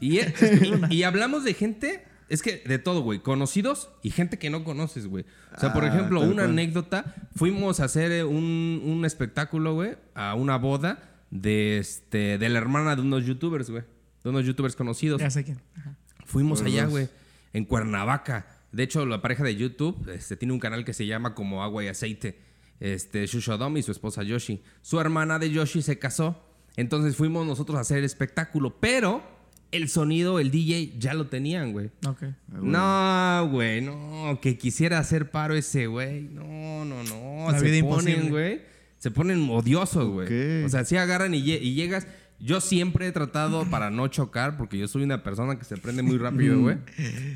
Y, 0.00 0.18
y- 0.90 0.96
y 0.96 1.02
hablamos 1.04 1.44
de 1.44 1.54
gente, 1.54 2.04
es 2.28 2.42
que 2.42 2.62
de 2.66 2.78
todo, 2.78 3.00
güey. 3.02 3.20
Conocidos 3.20 3.88
y 4.02 4.10
gente 4.10 4.38
que 4.38 4.50
no 4.50 4.64
conoces, 4.64 5.06
güey. 5.06 5.24
O 5.56 5.60
sea, 5.60 5.72
por 5.72 5.84
Ah, 5.84 5.88
ejemplo, 5.88 6.20
una 6.20 6.34
cual. 6.42 6.50
anécdota. 6.50 7.14
Fuimos 7.34 7.80
a 7.80 7.84
hacer 7.84 8.10
eh, 8.12 8.24
un, 8.24 8.82
un 8.84 9.04
espectáculo, 9.04 9.74
güey, 9.74 9.96
a 10.14 10.34
una 10.34 10.56
boda 10.58 11.02
de, 11.30 11.78
este, 11.78 12.38
de 12.38 12.48
la 12.48 12.58
hermana 12.58 12.96
de 12.96 13.02
unos 13.02 13.24
youtubers, 13.24 13.70
güey. 13.70 13.84
De 14.24 14.30
unos 14.30 14.44
youtubers 14.44 14.74
conocidos. 14.76 15.20
Ya 15.20 15.30
sé 15.30 15.44
quién. 15.44 15.60
Ajá. 15.76 15.96
Fuimos 16.24 16.58
Por 16.60 16.68
allá, 16.68 16.86
güey, 16.86 17.08
en 17.52 17.64
Cuernavaca. 17.64 18.46
De 18.72 18.82
hecho, 18.82 19.06
la 19.06 19.22
pareja 19.22 19.44
de 19.44 19.54
YouTube 19.54 20.08
este, 20.10 20.36
tiene 20.36 20.52
un 20.52 20.58
canal 20.60 20.84
que 20.84 20.92
se 20.92 21.06
llama 21.06 21.34
como 21.34 21.62
Agua 21.62 21.84
y 21.84 21.88
Aceite. 21.88 22.40
Este, 22.80 23.24
Shushodom 23.26 23.76
y 23.76 23.82
su 23.82 23.92
esposa 23.92 24.22
Yoshi. 24.22 24.62
Su 24.82 25.00
hermana 25.00 25.38
de 25.38 25.50
Yoshi 25.50 25.80
se 25.80 25.98
casó. 25.98 26.42
Entonces 26.76 27.16
fuimos 27.16 27.46
nosotros 27.46 27.78
a 27.78 27.80
hacer 27.80 27.98
el 27.98 28.04
espectáculo. 28.04 28.78
Pero 28.80 29.22
el 29.72 29.88
sonido, 29.88 30.38
el 30.40 30.50
DJ, 30.50 30.94
ya 30.98 31.14
lo 31.14 31.26
tenían, 31.26 31.72
güey. 31.72 31.90
Ok. 32.06 32.22
No, 32.62 33.48
güey, 33.50 33.80
no. 33.82 34.38
Que 34.40 34.56
quisiera 34.58 34.98
hacer 34.98 35.30
paro 35.30 35.54
ese, 35.54 35.86
güey. 35.86 36.22
No, 36.22 36.84
no, 36.84 37.02
no. 37.04 37.50
La 37.52 37.58
se 37.58 37.64
vida 37.70 37.80
ponen, 37.86 38.14
imposible. 38.14 38.30
güey. 38.30 38.60
Se 38.98 39.10
ponen 39.10 39.48
odiosos, 39.50 40.08
güey. 40.08 40.64
O 40.64 40.68
sea, 40.68 40.84
si 40.84 40.96
agarran 40.96 41.34
y, 41.34 41.42
lle- 41.42 41.60
y 41.60 41.74
llegas. 41.74 42.06
Yo 42.38 42.60
siempre 42.60 43.06
he 43.06 43.12
tratado 43.12 43.64
para 43.70 43.88
no 43.90 44.08
chocar, 44.08 44.58
porque 44.58 44.76
yo 44.76 44.86
soy 44.88 45.02
una 45.04 45.22
persona 45.22 45.58
que 45.58 45.64
se 45.64 45.78
prende 45.78 46.02
muy 46.02 46.18
rápido, 46.18 46.60
güey. 46.60 46.76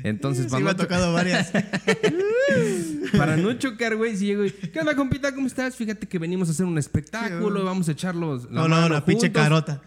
Entonces, 0.03 0.43
Sí, 0.45 0.51
para, 0.51 0.59
me 0.59 0.65
no 0.65 0.69
ha 0.69 0.75
tocado 0.75 1.11
varias. 1.11 1.51
para 3.17 3.35
no 3.35 3.51
chocar, 3.53 3.95
güey, 3.95 4.15
si 4.15 4.27
llego 4.27 4.45
y, 4.45 4.51
¿qué 4.51 4.79
onda, 4.79 4.95
compita? 4.95 5.33
¿Cómo 5.33 5.47
estás? 5.47 5.75
Fíjate 5.75 6.07
que 6.07 6.19
venimos 6.19 6.49
a 6.49 6.51
hacer 6.51 6.67
un 6.67 6.77
espectáculo, 6.77 7.63
vamos 7.65 7.89
a 7.89 7.93
echarlos 7.93 8.43
la 8.51 8.61
No, 8.61 8.67
no, 8.67 8.89
la 8.89 9.03
pinche 9.03 9.27
juntos". 9.27 9.41
carota. 9.41 9.81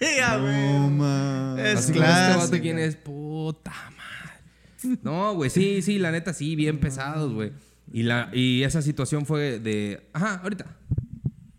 Ya, 0.18 0.36
güey. 0.36 0.90
No. 0.90 1.58
Es 1.58 1.78
Así 1.78 1.92
este 1.92 2.00
vato, 2.00 2.34
clásica. 2.34 2.60
¿quién 2.60 2.78
es? 2.78 2.96
Puta 2.96 3.72
madre. 3.96 4.98
No, 5.02 5.34
güey, 5.34 5.50
sí, 5.50 5.82
sí, 5.82 5.98
la 5.98 6.10
neta, 6.12 6.32
sí, 6.32 6.54
bien 6.54 6.78
pesados, 6.78 7.32
güey. 7.32 7.52
Y, 7.92 8.02
la, 8.02 8.30
y 8.32 8.62
esa 8.62 8.82
situación 8.82 9.26
fue 9.26 9.58
de, 9.58 10.08
ajá, 10.12 10.40
ahorita. 10.42 10.66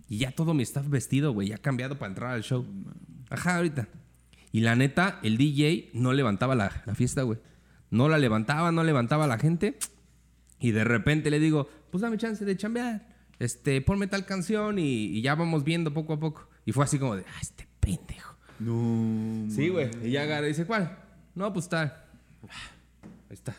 Y 0.09 0.19
ya 0.19 0.31
todo 0.31 0.53
mi 0.53 0.63
staff 0.63 0.87
vestido, 0.87 1.33
güey, 1.33 1.49
ya 1.49 1.57
cambiado 1.57 1.97
para 1.97 2.09
entrar 2.09 2.33
al 2.33 2.43
show. 2.43 2.65
Ajá, 3.29 3.57
ahorita. 3.57 3.87
Y 4.51 4.61
la 4.61 4.75
neta, 4.75 5.19
el 5.23 5.37
DJ 5.37 5.89
no 5.93 6.13
levantaba 6.13 6.55
la, 6.55 6.83
la 6.85 6.95
fiesta, 6.95 7.23
güey. 7.23 7.39
No 7.89 8.07
la 8.09 8.17
levantaba, 8.17 8.71
no 8.71 8.83
levantaba 8.83 9.25
a 9.25 9.27
la 9.27 9.37
gente. 9.37 9.77
Y 10.59 10.71
de 10.71 10.83
repente 10.83 11.29
le 11.29 11.39
digo, 11.39 11.69
pues 11.91 12.01
dame 12.01 12.17
chance 12.17 12.43
de 12.43 12.57
chambear. 12.57 13.07
Este, 13.39 13.81
ponme 13.81 14.07
tal 14.07 14.25
canción 14.25 14.79
y, 14.79 15.05
y 15.05 15.21
ya 15.21 15.35
vamos 15.35 15.63
viendo 15.63 15.93
poco 15.93 16.13
a 16.13 16.19
poco. 16.19 16.49
Y 16.65 16.71
fue 16.71 16.83
así 16.85 16.97
como 16.97 17.15
de, 17.15 17.23
ah, 17.27 17.39
este 17.41 17.67
pendejo. 17.79 18.26
No. 18.59 19.45
Sí, 19.49 19.69
güey. 19.69 19.89
Y 20.03 20.11
ya 20.11 20.23
agarra 20.23 20.45
y 20.45 20.49
dice, 20.49 20.65
¿cuál? 20.65 20.97
No, 21.35 21.53
pues 21.53 21.69
tal. 21.69 21.93
Ahí 23.29 23.33
está. 23.33 23.55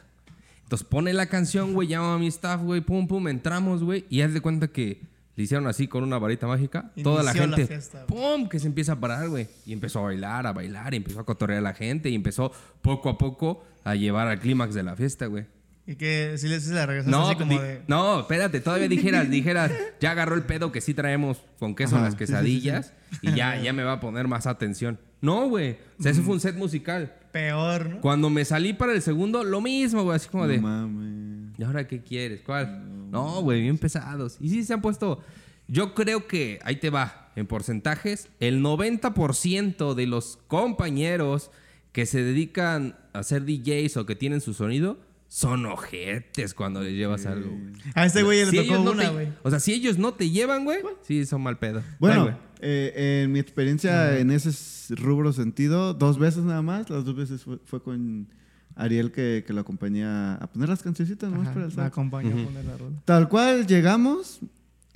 Entonces 0.63 0.87
pone 0.87 1.13
la 1.13 1.27
canción, 1.27 1.73
güey, 1.73 1.89
llama 1.89 2.15
a 2.15 2.19
mi 2.19 2.27
staff, 2.27 2.61
güey, 2.63 2.81
pum, 2.81 3.07
pum, 3.07 3.29
entramos, 3.29 3.83
güey. 3.83 4.05
Y 4.11 4.21
haz 4.21 4.35
de 4.35 4.41
cuenta 4.41 4.69
que 4.69 5.01
le 5.35 5.45
hicieron 5.45 5.67
así 5.67 5.89
con 5.89 6.03
una 6.03 6.19
varita 6.19 6.47
mágica. 6.47 6.91
Toda 7.03 7.23
la 7.23 7.31
Inició 7.31 7.47
la 7.47 7.57
gente, 7.57 7.73
fiesta, 7.73 8.07
pum, 8.07 8.49
que 8.49 8.59
se 8.59 8.67
empieza 8.67 8.93
a 8.93 9.01
parar, 9.01 9.29
güey. 9.29 9.49
Y 9.65 9.73
empezó 9.73 10.01
a 10.01 10.03
bailar, 10.03 10.47
a 10.47 10.53
bailar, 10.53 10.93
y 10.93 10.99
empezó 10.99 11.21
a 11.21 11.25
cotorrear 11.25 11.61
a 11.61 11.63
la 11.63 11.75
gente. 11.75 12.11
Y 12.11 12.15
empezó 12.15 12.53
poco 12.83 13.09
a 13.09 13.17
poco 13.17 13.65
a 13.85 13.95
llevar 13.95 14.27
al 14.27 14.41
clímax 14.41 14.75
de 14.75 14.83
la 14.83 14.97
fiesta, 14.97 15.27
güey. 15.27 15.47
Y 15.91 15.97
que 15.97 16.35
si 16.37 16.49
le, 16.49 16.59
le 16.61 16.87
regresaste 16.87 17.11
No, 17.11 17.27
así 17.29 17.37
como 17.37 17.53
di- 17.53 17.59
de... 17.59 17.81
no, 17.89 18.21
espérate, 18.21 18.61
todavía 18.61 18.89
dijeras, 18.89 19.31
dijeras, 19.31 19.73
ya 20.01 20.11
agarró 20.11 20.35
el 20.35 20.43
pedo 20.43 20.71
que 20.71 20.83
sí 20.83 20.93
traemos 20.93 21.39
con 21.59 21.75
queso 21.75 21.97
en 21.97 22.03
Ajá, 22.03 22.11
las 22.11 22.13
sí, 22.13 22.19
sí, 22.19 22.27
sí, 22.27 22.33
quesadillas 22.33 22.93
y 23.23 23.33
ya, 23.35 23.59
ya 23.59 23.73
me 23.73 23.85
va 23.85 23.93
a 23.95 24.01
poner 24.01 24.29
más 24.29 24.47
atención. 24.47 24.99
No, 25.23 25.49
güey. 25.49 25.79
O 25.99 26.03
sea, 26.03 26.13
eso 26.13 26.23
fue 26.23 26.35
un 26.35 26.41
set 26.41 26.57
musical. 26.57 27.15
Peor, 27.33 27.89
¿no? 27.89 28.01
Cuando 28.03 28.29
me 28.29 28.45
salí 28.45 28.75
para 28.75 28.93
el 28.93 29.01
segundo, 29.01 29.43
lo 29.45 29.63
mismo, 29.63 30.05
güey. 30.05 30.17
Así 30.17 30.29
como 30.29 30.45
No 30.45 30.51
de, 30.53 30.61
mames. 30.61 31.59
¿y 31.59 31.63
ahora 31.65 31.89
qué 31.89 32.03
quieres? 32.03 32.43
¿Cuál? 32.45 33.11
No, 33.11 33.41
güey, 33.41 33.63
bien 33.63 33.79
pesados. 33.79 34.37
Y 34.41 34.51
sí 34.51 34.65
se 34.65 34.75
han 34.75 34.83
puesto. 34.83 35.23
Yo 35.69 35.95
creo 35.95 36.27
que, 36.29 36.59
ahí 36.65 36.77
te 36.77 36.91
va, 36.91 37.33
en 37.35 37.47
porcentajes, 37.47 38.29
el 38.41 38.63
90% 38.63 39.95
de 39.95 40.07
los 40.07 40.39
compañeros 40.49 41.51
que 41.93 42.05
se 42.07 42.23
dedican 42.23 42.97
a 43.15 43.23
ser 43.23 43.45
DJs 43.47 43.97
o 43.97 44.07
que 44.07 44.15
tienen 44.15 44.41
su 44.43 44.53
sonido 44.55 44.99
son 45.29 45.67
ojetes 45.67 46.55
cuando 46.55 46.83
les 46.83 46.95
llevas 46.95 47.27
algo. 47.27 47.51
güey. 47.51 47.75
A 47.95 48.07
este 48.07 48.23
güey 48.23 48.45
le 48.45 48.51
Si 48.51 48.57
tocó 48.57 48.83
no 48.83 48.93
una, 48.93 49.11
güey. 49.11 49.29
o 49.43 49.51
sea, 49.51 49.61
si 49.61 49.75
ellos 49.75 49.99
no 49.99 50.15
te 50.15 50.31
llevan, 50.31 50.65
güey, 50.65 50.79
sí 51.03 51.25
son 51.27 51.43
mal 51.43 51.59
pedo. 51.59 51.83
Bueno, 51.99 52.25
güey. 52.25 52.35
eh, 52.61 53.23
en 53.25 53.33
mi 53.33 53.39
experiencia 53.39 54.19
en 54.19 54.31
ese 54.31 54.95
rubro 54.95 55.33
sentido, 55.33 55.95
dos 55.95 56.19
veces 56.19 56.45
nada 56.45 56.63
más. 56.63 56.89
Las 56.89 57.05
dos 57.05 57.15
veces 57.15 57.43
fue, 57.43 57.59
fue 57.65 57.83
con 57.83 58.29
Ariel 58.75 59.13
que, 59.13 59.45
que 59.47 59.53
lo 59.53 59.61
acompañé 59.61 60.05
a, 60.05 60.49
poner 60.53 60.69
las 60.69 60.83
cancioncitas 60.83 61.31
nomás 61.31 61.49
Ajá, 61.49 61.55
para 61.55 61.67
el 61.67 61.77
me 61.77 62.43
a 62.43 62.45
poner 62.47 62.65
la 62.65 62.77
rola. 62.77 62.97
Tal 63.05 63.29
cual 63.29 63.67
llegamos 63.67 64.41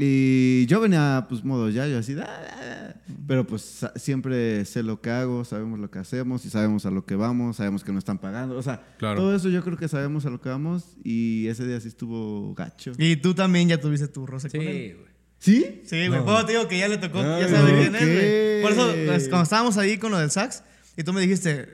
y 0.04 0.66
yo 0.66 0.80
venía 0.80 1.26
pues 1.28 1.44
modo 1.44 1.70
ya, 1.70 1.86
yo 1.86 1.98
así, 1.98 2.16
"Ah, 2.18 2.26
ah, 2.26 2.54
ah". 2.60 2.94
pero 3.28 3.46
pues 3.46 3.86
siempre 3.96 4.64
sé 4.64 4.82
lo 4.82 5.00
que 5.00 5.10
hago, 5.10 5.44
sabemos 5.44 5.78
lo 5.78 5.90
que 5.90 5.98
hacemos 6.00 6.44
y 6.44 6.50
sabemos 6.50 6.84
a 6.86 6.90
lo 6.90 7.04
que 7.06 7.14
vamos, 7.14 7.56
sabemos 7.56 7.84
que 7.84 7.92
nos 7.92 8.00
están 8.00 8.18
pagando, 8.18 8.56
o 8.56 8.62
sea, 8.62 8.82
Claro. 8.98 9.20
todo 9.20 9.36
eso 9.36 9.48
yo 9.48 9.62
creo 9.62 9.76
que 9.76 9.86
sabemos 9.88 10.26
a 10.26 10.30
lo 10.30 10.40
que 10.40 10.48
vamos 10.48 10.96
y 11.04 11.46
ese 11.46 11.66
día 11.66 11.80
sí 11.80 11.88
estuvo 11.88 12.52
gacho. 12.54 12.92
Y 12.98 13.16
tú 13.16 13.34
también 13.34 13.68
ya 13.68 13.80
tuviste 13.80 14.08
tu 14.08 14.26
roce 14.26 14.50
con 14.50 14.60
él. 14.62 14.66
Sí, 14.68 14.92
güey. 14.94 15.12
¿Sí? 15.38 15.80
Sí, 15.84 16.08
güey. 16.08 16.24
Por 16.24 16.34
eso 16.36 16.46
te 16.46 16.52
digo 16.52 16.68
que 16.68 16.78
ya 16.78 16.88
le 16.88 16.98
tocó, 16.98 17.18
Ay, 17.20 17.42
ya 17.42 17.48
sabe 17.48 17.72
quién 17.80 17.94
es, 17.94 18.02
güey. 18.02 18.62
Por 18.62 18.72
eso, 18.72 18.92
pues, 19.06 19.28
cuando 19.28 19.44
estábamos 19.44 19.76
ahí 19.76 19.98
con 19.98 20.10
lo 20.12 20.18
del 20.18 20.30
sax, 20.30 20.62
y 20.96 21.02
tú 21.04 21.12
me 21.12 21.20
dijiste, 21.20 21.68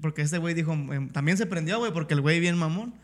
porque 0.00 0.22
este 0.22 0.38
güey 0.38 0.54
dijo, 0.54 0.72
em, 0.72 1.08
también 1.10 1.36
se 1.38 1.46
prendió, 1.46 1.78
güey, 1.78 1.92
porque 1.92 2.14
el 2.14 2.20
güey 2.20 2.40
bien 2.40 2.56
mamón. 2.56 2.94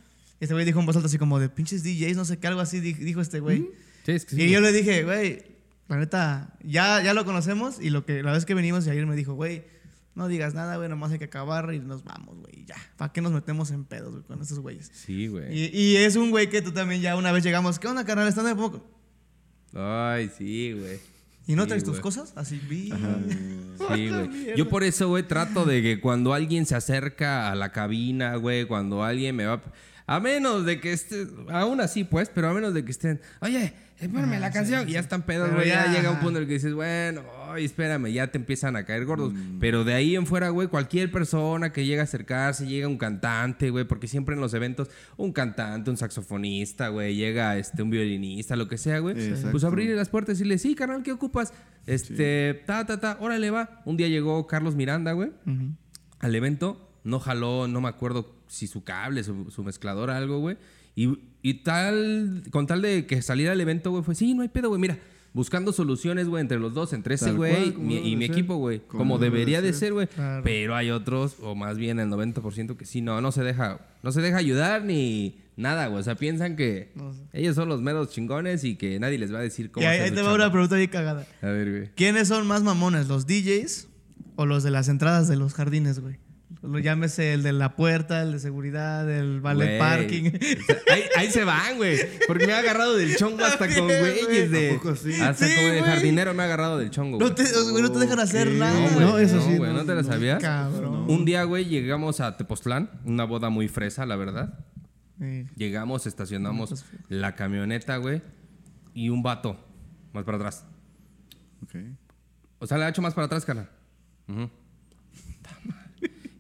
Y 0.41 0.45
este 0.45 0.55
güey 0.55 0.64
dijo 0.64 0.81
en 0.81 0.87
voz 0.87 0.97
alta 0.97 1.07
así 1.09 1.18
como 1.18 1.39
de 1.39 1.49
pinches 1.51 1.83
DJs, 1.83 2.16
no 2.16 2.24
sé 2.24 2.39
qué, 2.39 2.47
algo 2.47 2.61
así 2.61 2.81
di- 2.81 2.93
dijo 2.95 3.20
este 3.20 3.41
güey. 3.41 3.70
Sí, 4.05 4.12
es 4.12 4.24
que 4.24 4.36
sí, 4.36 4.42
y 4.42 4.51
yo 4.51 4.61
le 4.61 4.72
dije, 4.72 5.05
güey, 5.05 5.42
la 5.88 5.96
neta, 5.98 6.55
ya, 6.62 7.03
ya 7.03 7.14
lo 7.14 7.24
conocemos, 7.24 7.80
y 7.80 7.90
lo 7.90 8.05
que 8.05 8.22
la 8.22 8.32
vez 8.32 8.44
que 8.44 8.55
venimos, 8.55 8.86
y 8.86 8.90
ayer 8.90 9.07
me 9.07 9.16
dijo, 9.16 9.34
güey, 9.34 9.64
no 10.14 10.28
digas 10.28 10.55
nada, 10.55 10.76
güey, 10.76 10.88
nomás 10.88 11.12
hay 11.12 11.18
que 11.18 11.26
acabar 11.26 11.72
y 11.72 11.78
nos 11.78 12.05
vamos, 12.05 12.38
güey, 12.38 12.64
ya. 12.64 12.76
¿Para 12.96 13.12
qué 13.12 13.20
nos 13.20 13.32
metemos 13.32 13.70
en 13.70 13.84
pedos, 13.84 14.12
güey, 14.12 14.24
con 14.24 14.40
estos 14.40 14.59
güeyes? 14.59 14.90
Sí, 14.92 15.28
güey. 15.28 15.46
Y, 15.57 15.70
y 15.72 15.96
es 15.96 16.16
un 16.16 16.30
güey 16.30 16.51
que 16.51 16.62
tú 16.62 16.72
también 16.72 17.01
ya 17.01 17.16
una 17.16 17.32
vez 17.32 17.44
llegamos, 17.44 17.78
¿qué 17.78 17.88
onda, 17.88 18.05
carnal? 18.05 18.28
¿Están 18.28 18.46
de 18.46 18.55
poco? 18.55 18.84
Ay, 19.74 20.30
sí, 20.36 20.72
güey. 20.72 20.98
¿Y 21.46 21.55
no 21.57 21.62
Sí, 21.62 21.68
traes 21.68 21.84
tus 21.84 22.01
cosas? 22.01 22.32
Así, 22.36 22.61
vi. 22.68 22.90
Sí, 22.90 24.09
güey. 24.09 24.55
Yo 24.57 24.68
por 24.68 24.84
eso, 24.84 25.09
güey, 25.09 25.22
trato 25.22 25.64
de 25.64 25.82
que 25.82 26.01
cuando 26.01 26.34
alguien 26.34 26.66
se 26.66 26.74
acerca 26.76 27.51
a 27.51 27.55
la 27.55 27.72
cabina, 27.72 28.36
güey, 28.36 28.66
cuando 28.66 29.03
alguien 29.03 29.36
me 29.36 29.46
va... 29.46 29.62
A 30.07 30.20
menos 30.20 30.64
de 30.64 30.80
que 30.80 30.92
esté... 30.92 31.26
Aún 31.51 31.80
así, 31.80 32.05
pues, 32.05 32.30
pero 32.32 32.48
a 32.48 32.55
menos 32.55 32.74
de 32.74 32.84
que 32.84 32.90
estén... 32.90 33.20
Oye, 33.40 33.72
espérame 34.01 34.40
la 34.40 34.51
canción. 34.51 34.88
Y 34.88 34.92
ya 34.92 35.01
están 35.01 35.22
pedos, 35.22 35.53
güey. 35.53 35.68
Ya, 35.68 35.86
ya, 35.86 35.92
llega 35.92 36.11
un 36.11 36.18
punto 36.20 36.38
en 36.38 36.42
el 36.42 36.48
que 36.48 36.55
dices, 36.55 36.72
bueno, 36.74 37.22
ay, 37.48 37.64
espérame, 37.64 38.07
ya 38.12 38.28
te 38.28 38.38
empiezan 38.38 38.76
a 38.76 38.84
caer 38.84 39.05
gordos. 39.05 39.32
Mm. 39.32 39.59
Pero 39.61 39.84
de 39.84 39.94
ahí 39.94 40.16
en 40.16 40.26
fuera, 40.26 40.48
güey, 40.48 40.68
cualquier 40.68 41.11
persona 41.11 41.72
que 41.72 41.84
llega 41.84 42.03
a 42.03 42.05
acercarse, 42.05 42.66
llega 42.66 42.88
un 42.88 42.98
cantante, 42.98 43.70
güey, 43.70 43.84
porque 43.84 44.09
siempre 44.09 44.34
en 44.34 44.40
los 44.40 44.55
eventos, 44.55 44.88
un 45.16 45.32
cantante, 45.32 45.90
un 45.90 45.96
saxofonista, 45.96 46.88
güey, 46.88 47.14
llega 47.14 47.57
este, 47.59 47.82
un 47.82 47.90
violinista, 47.90 48.57
lo 48.57 48.68
que 48.68 48.78
sea, 48.78 48.98
güey. 49.01 49.14
Pues 49.51 49.64
abrirle 49.64 49.94
las 49.94 50.09
puertas 50.09 50.30
y 50.30 50.32
decirle, 50.38 50.59
sí, 50.59 50.74
carnal, 50.74 51.03
¿qué 51.03 51.12
ocupas? 51.12 51.53
Este, 51.86 52.62
ta, 52.66 52.86
ta, 52.86 53.01
ta, 53.01 53.18
órale, 53.20 53.51
va. 53.51 53.82
Un 53.84 53.96
día 53.96 54.09
llegó 54.09 54.46
Carlos 54.46 54.74
Miranda, 54.76 55.12
güey, 55.12 55.30
Ujú. 55.46 55.74
al 56.18 56.34
evento. 56.34 56.86
No 57.03 57.18
jaló, 57.18 57.66
no 57.66 57.80
me 57.80 57.88
acuerdo 57.88 58.36
si 58.46 58.66
su 58.66 58.84
cable, 58.84 59.24
su, 59.24 59.51
su 59.51 59.64
mezclador, 59.64 60.11
algo, 60.11 60.38
güey. 60.38 60.59
Y, 60.97 61.18
y 61.43 61.55
tal, 61.62 62.43
con 62.51 62.66
tal 62.66 62.82
de 62.82 63.07
que 63.07 63.22
saliera 63.22 63.53
el 63.53 63.61
evento, 63.61 63.91
güey, 63.91 64.03
fue, 64.03 64.14
sí, 64.14 64.34
no 64.34 64.43
hay 64.43 64.49
pedo, 64.49 64.68
güey, 64.68 64.80
mira. 64.80 64.99
Buscando 65.32 65.72
soluciones, 65.72 66.26
güey, 66.26 66.41
entre 66.41 66.59
los 66.59 66.74
dos, 66.74 66.93
entre 66.93 67.14
ese 67.14 67.30
güey 67.30 67.68
y 67.68 68.16
mi 68.16 68.26
ser. 68.26 68.32
equipo, 68.32 68.57
güey. 68.57 68.80
Como 68.80 68.99
Como 68.99 69.18
debe 69.18 69.36
debería 69.38 69.62
de 69.62 69.72
ser. 69.72 69.93
güey. 69.93 70.09
Claro. 70.09 70.43
Pero 70.43 70.74
hay 70.74 70.91
otros, 70.91 71.36
o 71.41 71.55
más 71.55 71.78
bien 71.78 72.01
el 72.01 72.09
90% 72.09 72.76
que 72.76 72.84
sí, 72.84 73.01
no, 73.01 73.20
no 73.20 73.30
se 73.30 73.45
deja, 73.45 73.78
no 74.03 74.11
se 74.11 74.22
deja 74.22 74.38
ayudar 74.38 74.84
ni 74.84 75.36
nada, 75.57 75.86
güey. 75.86 76.01
O 76.01 76.03
sea, 76.03 76.16
piensan 76.16 76.57
que 76.57 76.91
No 76.97 77.12
sé. 77.14 77.20
ellos 77.32 77.55
son 77.55 77.68
los 77.68 77.80
meros 77.80 78.11
chingones 78.11 78.64
y 78.64 78.74
que 78.74 78.99
nadie 78.99 79.18
les 79.18 79.32
va 79.32 79.38
a 79.38 79.43
decir 79.43 79.70
cómo 79.70 79.84
Y 79.84 79.88
ahí, 79.88 80.11
te 80.11 80.20
va 80.20 80.34
una 80.34 80.51
pregunta 80.51 80.74
bien 80.74 80.91
cagada. 80.91 81.24
A 81.43 81.47
ver, 81.47 81.70
güey. 81.70 81.91
¿Quiénes 81.95 82.26
son 82.26 82.45
más 82.49 82.64
mamones, 82.64 83.07
los 83.07 83.28
DJs 83.28 83.86
o 84.34 84.47
los 84.47 84.64
de 84.64 84.72
las 84.72 84.88
entradas 84.88 85.28
de 85.28 85.36
los 85.36 85.55
jardines, 85.55 86.01
güey? 86.01 86.16
Lo 86.62 86.78
llámese 86.78 87.32
el 87.32 87.42
de 87.42 87.53
la 87.53 87.74
puerta, 87.76 88.22
el 88.22 88.32
de 88.32 88.38
seguridad, 88.38 89.09
el 89.11 89.40
Güey. 89.40 89.78
parking. 89.78 90.26
O 90.26 90.64
sea, 90.66 90.76
ahí, 90.92 91.03
ahí 91.16 91.30
se 91.30 91.44
van, 91.44 91.76
güey. 91.78 91.96
Porque 92.26 92.46
me 92.46 92.53
ha 92.53 92.59
agarrado 92.59 92.96
del 92.96 93.16
chongo 93.16 93.42
hasta 93.44 93.66
con 93.74 93.86
güeyes 93.86 94.51
de. 94.51 94.72
¿A 94.72 94.74
poco 94.74 94.94
sí? 94.96 95.12
Hasta 95.20 95.46
Sí, 95.46 95.55
como 95.55 95.68
de 95.68 95.82
jardinero 95.82 96.34
me 96.34 96.42
ha 96.42 96.46
agarrado 96.46 96.76
del 96.78 96.90
chongo. 96.90 97.18
No 97.18 97.30
güey. 97.30 97.34
te, 97.34 97.44
güey, 97.70 97.82
no 97.82 97.90
te 97.92 97.98
dejan 98.01 98.20
hacer 98.20 98.48
nada. 98.51 98.90
No. 98.90 99.01
No, 99.01 99.18
eso 99.18 99.40
sí, 99.40 99.57
güey, 99.57 99.72
no, 99.72 99.78
¿no 99.78 99.84
te 99.86 99.94
la 99.94 100.03
no. 100.03 100.09
sabías? 100.09 100.42
Cabrón. 100.42 101.07
Un 101.09 101.24
día, 101.24 101.44
güey, 101.44 101.64
llegamos 101.64 102.20
a 102.20 102.36
Tepoztlán, 102.36 102.90
una 103.05 103.24
boda 103.24 103.48
muy 103.48 103.68
fresa, 103.68 104.05
la 104.05 104.16
verdad. 104.16 104.59
Sí. 105.18 105.46
Llegamos, 105.57 106.07
estacionamos 106.07 106.84
la 107.09 107.36
camioneta, 107.36 107.96
güey, 107.98 108.22
y 108.92 109.09
un 109.09 109.22
vato 109.22 109.57
más 110.12 110.24
para 110.24 110.36
atrás. 110.36 110.66
Ok. 111.62 111.74
O 112.59 112.66
sea, 112.66 112.76
le 112.76 112.84
ha 112.84 112.88
hecho 112.88 113.01
más 113.03 113.14
para 113.14 113.26
atrás, 113.26 113.44
carnal. 113.46 113.70
Madre. 114.26 114.51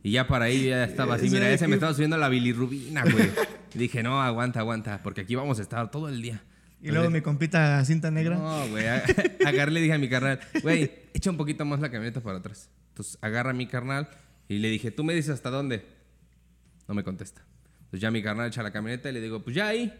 Y 0.02 0.12
ya 0.12 0.26
para 0.26 0.46
ahí 0.46 0.66
ya 0.68 0.84
estaba 0.84 1.14
así, 1.16 1.28
mira, 1.30 1.50
ese 1.50 1.64
que- 1.64 1.68
me 1.68 1.74
estaba 1.74 1.92
subiendo 1.94 2.16
la 2.16 2.28
bilirrubina, 2.28 3.02
güey. 3.04 3.30
Dije, 3.74 4.02
no, 4.02 4.20
aguanta, 4.22 4.60
aguanta, 4.60 5.00
porque 5.02 5.20
aquí 5.22 5.34
vamos 5.34 5.58
a 5.58 5.62
estar 5.62 5.90
todo 5.90 6.08
el 6.08 6.22
día. 6.22 6.42
Y 6.82 6.88
luego 6.90 7.10
mi 7.10 7.20
compita 7.20 7.84
cinta 7.84 8.10
negra. 8.10 8.36
No, 8.38 8.66
güey. 8.68 8.86
Agarré 9.46 9.70
y 9.72 9.74
le 9.74 9.80
dije 9.82 9.92
a 9.92 9.98
mi 9.98 10.08
carnal, 10.08 10.40
güey, 10.62 10.90
echa 11.12 11.30
un 11.30 11.36
poquito 11.36 11.64
más 11.66 11.80
la 11.80 11.90
camioneta 11.90 12.20
para 12.20 12.38
atrás. 12.38 12.70
Entonces 12.88 13.18
agarra 13.20 13.50
a 13.50 13.52
mi 13.52 13.66
carnal 13.66 14.08
y 14.48 14.58
le 14.58 14.68
dije, 14.70 14.90
¿tú 14.90 15.04
me 15.04 15.14
dices 15.14 15.30
hasta 15.34 15.50
dónde? 15.50 15.84
No 16.88 16.94
me 16.94 17.04
contesta. 17.04 17.42
Entonces 17.80 18.00
ya 18.00 18.10
mi 18.10 18.22
carnal 18.22 18.48
echa 18.48 18.62
la 18.62 18.70
camioneta 18.72 19.10
y 19.10 19.12
le 19.12 19.20
digo, 19.20 19.42
pues 19.42 19.54
ya 19.54 19.68
ahí. 19.68 19.92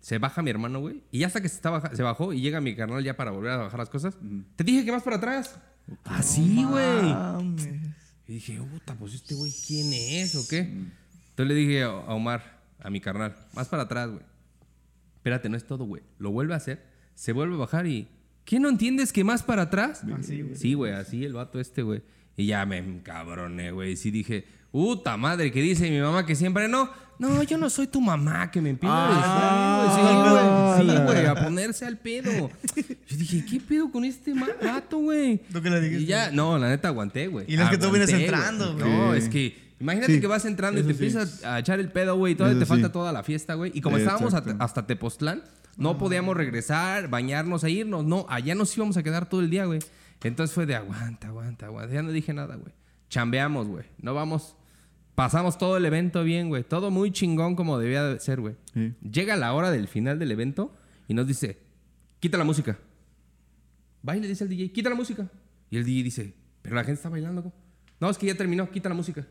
Se 0.00 0.18
baja 0.18 0.42
mi 0.42 0.50
hermano, 0.50 0.80
güey. 0.80 1.02
Y 1.10 1.18
ya 1.20 1.26
hasta 1.26 1.40
que 1.40 1.48
se, 1.48 1.56
está 1.56 1.70
baja- 1.70 1.94
se 1.96 2.02
bajó 2.02 2.32
y 2.32 2.40
llega 2.40 2.60
mi 2.60 2.76
carnal 2.76 3.02
ya 3.02 3.16
para 3.16 3.30
volver 3.32 3.50
a 3.52 3.56
bajar 3.56 3.80
las 3.80 3.88
cosas. 3.90 4.14
Te 4.54 4.62
dije 4.62 4.84
que 4.84 4.92
más 4.92 5.02
para 5.02 5.16
atrás. 5.16 5.58
Así, 6.04 6.62
güey. 6.64 7.12
Y 8.26 8.34
dije, 8.34 8.58
puta, 8.58 8.94
pues 8.94 9.14
este 9.14 9.34
güey, 9.34 9.52
¿quién 9.66 9.92
es 9.92 10.34
o 10.34 10.48
qué? 10.48 10.60
Entonces 10.60 11.46
le 11.46 11.54
dije 11.54 11.82
a 11.82 11.90
Omar, 11.90 12.62
a 12.78 12.90
mi 12.90 13.00
carnal, 13.00 13.36
más 13.54 13.68
para 13.68 13.84
atrás, 13.84 14.10
güey. 14.10 14.22
Espérate, 15.16 15.48
no 15.48 15.56
es 15.56 15.66
todo, 15.66 15.84
güey. 15.84 16.02
Lo 16.18 16.30
vuelve 16.30 16.54
a 16.54 16.58
hacer, 16.58 16.84
se 17.14 17.32
vuelve 17.32 17.54
a 17.54 17.58
bajar 17.58 17.86
y. 17.86 18.08
¿Qué 18.44 18.60
no 18.60 18.68
entiendes 18.68 19.10
que 19.10 19.24
más 19.24 19.42
para 19.42 19.62
atrás? 19.62 20.02
Así, 20.18 20.42
güey. 20.42 20.54
Sí, 20.54 20.74
güey, 20.74 20.92
así 20.92 21.24
el 21.24 21.32
vato 21.32 21.58
este, 21.58 21.82
güey. 21.82 22.02
Y 22.36 22.46
ya 22.46 22.66
me 22.66 22.76
encabroné, 22.76 23.70
güey. 23.70 23.96
Sí 23.96 24.10
dije, 24.10 24.44
puta 24.74 25.16
madre, 25.16 25.52
que 25.52 25.62
dice 25.62 25.88
mi 25.88 26.00
mamá 26.00 26.26
que 26.26 26.34
siempre 26.34 26.66
no. 26.66 26.90
No, 27.16 27.44
yo 27.44 27.56
no 27.58 27.70
soy 27.70 27.86
tu 27.86 28.00
mamá, 28.00 28.50
que 28.50 28.60
me 28.60 28.70
empieza 28.70 28.92
Ah, 28.92 29.84
a 29.84 29.86
decir, 29.86 30.88
güey. 30.88 30.96
Sí, 30.96 31.02
güey, 31.04 31.20
sí, 31.20 31.26
a 31.26 31.34
ponerse 31.44 31.86
al 31.86 31.96
pedo. 31.98 32.50
Yo 33.06 33.16
dije, 33.16 33.44
¿qué 33.48 33.60
pedo 33.60 33.92
con 33.92 34.04
este 34.04 34.34
ma- 34.34 34.48
vato, 34.60 34.98
güey? 34.98 35.38
¿Tú 35.52 35.62
qué 35.62 35.70
le 35.70 35.80
dijiste? 35.80 36.02
Y 36.02 36.06
ya, 36.06 36.32
no, 36.32 36.58
la 36.58 36.68
neta 36.68 36.88
aguanté, 36.88 37.28
güey. 37.28 37.46
Y 37.46 37.56
no 37.56 37.62
es 37.62 37.70
que 37.70 37.78
tú 37.78 37.88
vienes 37.92 38.10
entrando, 38.10 38.74
güey. 38.76 38.84
No, 38.90 39.14
es 39.14 39.28
que 39.28 39.56
imagínate 39.78 40.14
Sí, 40.14 40.20
que 40.20 40.26
vas 40.26 40.44
entrando 40.44 40.80
y 40.80 40.82
te 40.82 40.88
sí. 40.88 41.04
empiezas 41.04 41.44
a 41.44 41.60
echar 41.60 41.78
el 41.78 41.92
pedo, 41.92 42.16
güey, 42.16 42.32
y 42.32 42.36
todavía 42.36 42.58
te 42.58 42.66
falta 42.66 42.90
toda 42.90 43.12
la 43.12 43.22
fiesta, 43.22 43.54
güey. 43.54 43.70
Y 43.72 43.80
como 43.80 43.96
estábamos 43.96 44.34
hasta 44.34 44.86
Tepoztlán, 44.88 45.44
no 45.76 45.96
podíamos 45.98 46.36
regresar, 46.36 47.06
bañarnos 47.08 47.62
e 47.62 47.70
irnos. 47.70 48.04
No, 48.04 48.26
allá 48.28 48.56
nos 48.56 48.76
íbamos 48.76 48.96
a 48.96 49.04
quedar 49.04 49.28
todo 49.28 49.40
el 49.40 49.50
día, 49.50 49.66
güey. 49.66 49.78
Entonces 50.24 50.52
fue 50.52 50.66
de 50.66 50.74
aguanta, 50.74 51.28
aguanta, 51.28 51.66
aguanta. 51.66 51.94
Ya 51.94 52.02
no 52.02 52.10
dije 52.10 52.34
nada, 52.34 52.56
güey. 52.56 52.74
Chambeamos, 53.08 53.68
güey. 53.68 53.84
No 54.02 54.14
vamos. 54.14 54.56
Pasamos 55.14 55.58
todo 55.58 55.76
el 55.76 55.84
evento 55.84 56.24
bien, 56.24 56.48
güey. 56.48 56.64
Todo 56.64 56.90
muy 56.90 57.12
chingón 57.12 57.54
como 57.54 57.78
debía 57.78 58.02
de 58.04 58.18
ser, 58.20 58.40
güey. 58.40 58.56
Sí. 58.72 58.94
Llega 59.00 59.36
la 59.36 59.52
hora 59.52 59.70
del 59.70 59.86
final 59.86 60.18
del 60.18 60.32
evento 60.32 60.74
y 61.06 61.14
nos 61.14 61.26
dice, 61.26 61.58
quita 62.20 62.36
la 62.36 62.44
música. 62.44 62.78
Va 64.06 64.16
y 64.16 64.20
le 64.20 64.28
dice 64.28 64.44
al 64.44 64.50
DJ, 64.50 64.72
quita 64.72 64.90
la 64.90 64.96
música. 64.96 65.30
Y 65.70 65.76
el 65.76 65.84
DJ 65.84 66.02
dice, 66.02 66.34
pero 66.62 66.74
la 66.74 66.82
gente 66.82 66.94
está 66.96 67.08
bailando. 67.08 67.42
¿cómo?". 67.42 67.54
No, 68.00 68.10
es 68.10 68.18
que 68.18 68.26
ya 68.26 68.34
terminó, 68.36 68.70
quita 68.70 68.88
la 68.88 68.94
música. 68.94 69.26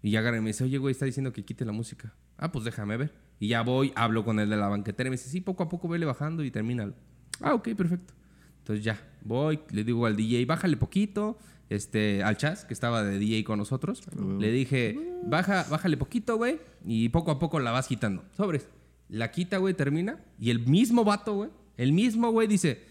Y 0.00 0.12
ya 0.12 0.20
agarra 0.20 0.38
y 0.38 0.40
me 0.40 0.48
dice, 0.48 0.62
oye, 0.64 0.78
güey, 0.78 0.92
está 0.92 1.06
diciendo 1.06 1.32
que 1.32 1.44
quite 1.44 1.64
la 1.64 1.72
música. 1.72 2.14
Ah, 2.36 2.52
pues 2.52 2.64
déjame 2.64 2.96
ver. 2.96 3.12
Y 3.40 3.48
ya 3.48 3.62
voy, 3.62 3.92
hablo 3.96 4.24
con 4.24 4.38
el 4.38 4.48
de 4.48 4.56
la 4.56 4.68
banquetera 4.68 5.08
y 5.08 5.10
me 5.10 5.16
dice, 5.16 5.28
sí, 5.28 5.40
poco 5.40 5.64
a 5.64 5.68
poco 5.68 5.88
vele 5.88 6.06
bajando 6.06 6.44
y 6.44 6.50
termínalo. 6.50 6.94
Ah, 7.40 7.54
ok, 7.54 7.70
perfecto. 7.74 8.14
Entonces 8.58 8.84
ya, 8.84 9.00
voy, 9.22 9.60
le 9.70 9.82
digo 9.82 10.06
al 10.06 10.16
DJ, 10.16 10.44
bájale 10.44 10.76
poquito. 10.76 11.38
Este, 11.68 12.22
al 12.22 12.36
Chas, 12.36 12.64
que 12.64 12.72
estaba 12.72 13.02
de 13.02 13.18
DJ 13.18 13.44
con 13.44 13.58
nosotros, 13.58 14.02
le 14.38 14.50
dije, 14.50 14.98
baja, 15.24 15.66
bájale 15.68 15.96
poquito, 15.96 16.36
güey, 16.36 16.58
y 16.84 17.10
poco 17.10 17.30
a 17.30 17.38
poco 17.38 17.60
la 17.60 17.70
vas 17.72 17.88
quitando. 17.88 18.24
Sobres. 18.36 18.68
La 19.08 19.30
quita, 19.30 19.58
güey, 19.58 19.74
termina, 19.74 20.18
y 20.38 20.50
el 20.50 20.66
mismo 20.66 21.04
vato, 21.04 21.34
güey, 21.34 21.50
el 21.76 21.92
mismo, 21.92 22.30
güey, 22.30 22.48
dice, 22.48 22.82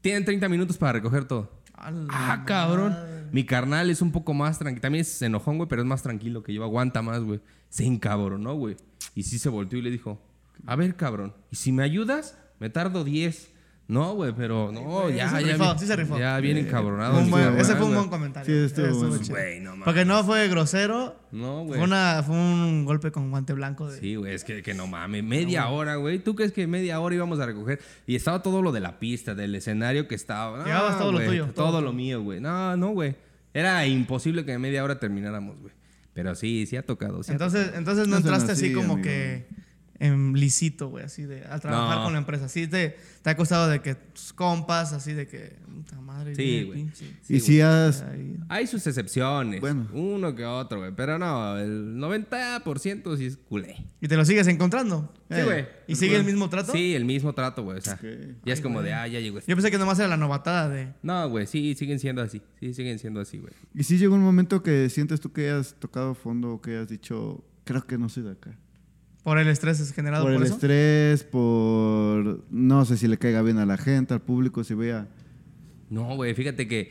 tienen 0.00 0.24
30 0.24 0.48
minutos 0.48 0.76
para 0.76 0.92
recoger 0.92 1.24
todo. 1.24 1.58
Ah, 1.74 2.42
cabrón. 2.46 2.96
Mi 3.32 3.44
carnal 3.44 3.90
es 3.90 4.02
un 4.02 4.10
poco 4.10 4.34
más 4.34 4.58
tranquilo. 4.58 4.82
También 4.82 5.02
es 5.02 5.22
enojón, 5.22 5.58
güey, 5.58 5.68
pero 5.68 5.82
es 5.82 5.88
más 5.88 6.02
tranquilo 6.02 6.42
que 6.42 6.52
yo. 6.52 6.64
Aguanta 6.64 7.02
más, 7.02 7.22
güey. 7.22 7.40
Se 7.68 7.84
encabronó, 7.84 8.54
güey. 8.54 8.76
Y 9.14 9.22
sí 9.22 9.38
se 9.38 9.48
volteó 9.48 9.78
y 9.78 9.82
le 9.82 9.90
dijo, 9.90 10.20
a 10.66 10.76
ver, 10.76 10.96
cabrón, 10.96 11.34
¿y 11.50 11.56
si 11.56 11.72
me 11.72 11.82
ayudas? 11.82 12.36
Me 12.58 12.70
tardo 12.70 13.04
10. 13.04 13.52
No, 13.88 14.12
güey, 14.14 14.34
pero 14.36 14.70
no, 14.70 15.08
ya, 15.08 15.30
sí 15.30 15.36
se 15.36 15.44
ya. 15.46 15.52
rifó, 15.54 15.72
vi- 15.72 15.78
sí 15.80 15.86
se 15.86 15.96
rifó. 15.96 16.18
Ya 16.18 16.38
bien 16.40 16.58
encabronado. 16.58 17.18
Un 17.18 17.30
buen- 17.30 17.56
ese 17.58 17.74
fue 17.74 17.86
un 17.86 17.94
buen 17.94 18.08
comentario. 18.10 18.54
Sí, 18.54 18.64
estuvo 18.66 19.08
bueno. 19.08 19.18
Güey, 19.30 19.60
no 19.60 19.70
mames. 19.70 19.84
Porque 19.86 20.04
no 20.04 20.22
fue 20.24 20.46
grosero. 20.48 21.16
No, 21.32 21.64
güey. 21.64 21.78
Fue, 21.78 21.86
una, 21.88 22.22
fue 22.22 22.36
un 22.36 22.84
golpe 22.84 23.10
con 23.10 23.30
guante 23.30 23.54
blanco. 23.54 23.90
De, 23.90 23.98
Sí, 23.98 24.14
güey, 24.16 24.34
es 24.34 24.44
que, 24.44 24.62
que 24.62 24.74
no 24.74 24.86
mames, 24.86 25.24
media 25.24 25.68
hora, 25.68 25.96
güey. 25.96 26.18
¿Tú 26.18 26.34
crees 26.34 26.52
que 26.52 26.66
media 26.66 27.00
hora 27.00 27.14
íbamos 27.14 27.40
a 27.40 27.46
recoger? 27.46 27.80
Y 28.06 28.14
estaba 28.14 28.42
todo 28.42 28.60
lo 28.60 28.72
de 28.72 28.80
la 28.80 28.98
pista, 28.98 29.34
del 29.34 29.54
escenario 29.54 30.06
que 30.06 30.14
estaba. 30.16 30.64
Llevabas 30.66 30.92
No, 30.92 30.98
todo 30.98 31.12
lo 31.12 31.20
tuyo, 31.24 31.46
Todo, 31.54 31.66
todo 31.70 31.80
lo 31.80 31.94
mío, 31.94 32.22
güey. 32.22 32.40
No, 32.40 32.76
no, 32.76 32.90
güey. 32.90 33.16
Era 33.54 33.86
imposible 33.86 34.44
que 34.44 34.52
en 34.52 34.60
media 34.60 34.84
hora 34.84 34.98
termináramos, 35.00 35.58
güey. 35.60 35.72
Pero 36.12 36.34
sí, 36.34 36.66
sí 36.66 36.76
ha 36.76 36.82
tocado. 36.84 37.22
sí 37.22 37.30
ha 37.30 37.32
Entonces, 37.32 37.72
entonces 37.74 38.06
no 38.06 38.18
entraste 38.18 38.52
así 38.52 38.66
así, 38.66 38.74
como 38.74 38.94
amigo. 38.94 39.04
que 39.08 39.48
en 40.00 40.32
lisito, 40.34 40.88
güey, 40.90 41.04
así 41.04 41.24
de 41.24 41.44
a 41.46 41.58
trabajar 41.58 41.98
No. 41.98 42.04
con 42.04 42.12
la 42.12 42.20
empresa. 42.20 42.48
Sí 42.48 42.68
te, 42.68 42.96
te 43.22 43.30
ha 43.30 43.36
costado 43.36 43.68
de 43.68 43.80
que 43.80 43.96
tus 43.96 44.32
compas, 44.32 44.92
así 44.92 45.12
de 45.12 45.26
que, 45.26 45.56
puta 45.66 46.00
madre, 46.00 46.36
Sí, 46.36 46.62
güey. 46.64 46.78
pinche. 46.84 47.16
y 47.28 47.40
si 47.40 47.60
has... 47.60 48.04
Hay 48.48 48.66
sus 48.68 48.86
excepciones. 48.86 49.60
Bueno. 49.60 49.88
Uno 49.92 50.34
que 50.36 50.44
otro, 50.44 50.78
güey. 50.78 50.92
Pero 50.94 51.18
no, 51.18 51.58
el 51.58 51.96
90% 51.96 53.16
sí 53.16 53.26
es 53.26 53.36
culé. 53.36 53.76
¿Y 54.00 54.08
te 54.08 54.16
lo 54.16 54.24
sigues 54.24 54.46
encontrando? 54.46 55.12
Sí, 55.30 55.34
Eh, 55.40 55.44
güey. 55.44 55.66
¿Y 55.88 55.96
sigue 55.96 56.16
el 56.16 56.24
mismo 56.24 56.48
trato? 56.48 56.72
Sí, 56.72 56.94
el 56.94 57.04
mismo 57.04 57.32
trato, 57.34 57.62
güey. 57.64 57.78
O 57.78 57.80
sea, 57.80 57.94
Ok. 57.94 58.02
ya 58.44 58.52
es 58.52 58.58
Ay, 58.60 58.62
como 58.62 58.76
güey. 58.76 58.86
de, 58.86 58.94
ah, 58.94 59.06
ya 59.08 59.20
llegó 59.20 59.38
este. 59.38 59.50
Yo 59.50 59.56
pensé 59.56 59.70
que 59.70 59.78
nomás 59.78 59.98
era 59.98 60.08
la 60.08 60.16
novatada 60.16 60.68
de... 60.68 60.94
No, 61.02 61.28
güey, 61.28 61.46
sí, 61.46 61.74
siguen 61.74 61.98
siendo 61.98 62.22
así. 62.22 62.40
Sí, 62.60 62.72
siguen 62.72 62.98
siendo 62.98 63.20
así, 63.20 63.38
güey. 63.38 63.52
Y 63.74 63.82
si 63.82 63.98
llegó 63.98 64.14
un 64.14 64.22
momento 64.22 64.62
que 64.62 64.88
sientes 64.90 65.20
tú 65.20 65.32
que 65.32 65.50
has 65.50 65.74
tocado 65.74 66.14
fondo 66.14 66.52
o 66.54 66.60
que 66.60 66.76
has 66.78 66.88
dicho, 66.88 67.44
creo 67.64 67.86
que 67.86 67.98
no 67.98 68.08
soy 68.08 68.22
de 68.22 68.30
acá. 68.32 68.56
Por 69.28 69.38
el 69.38 69.48
estrés 69.48 69.92
generado 69.92 70.24
Por 70.24 70.32
por, 70.32 70.40
el 70.40 70.46
eso. 70.46 70.54
estrés, 70.54 71.24
por... 71.24 72.44
No 72.50 72.84
sé 72.84 72.96
si 72.96 73.08
le 73.08 73.18
caiga 73.18 73.42
bien 73.42 73.58
a 73.58 73.66
la 73.66 73.76
gente, 73.76 74.14
al 74.14 74.22
público, 74.22 74.64
si 74.64 74.74
vea... 74.74 75.08
No, 75.90 76.16
güey, 76.16 76.34
fíjate 76.34 76.68
que. 76.68 76.90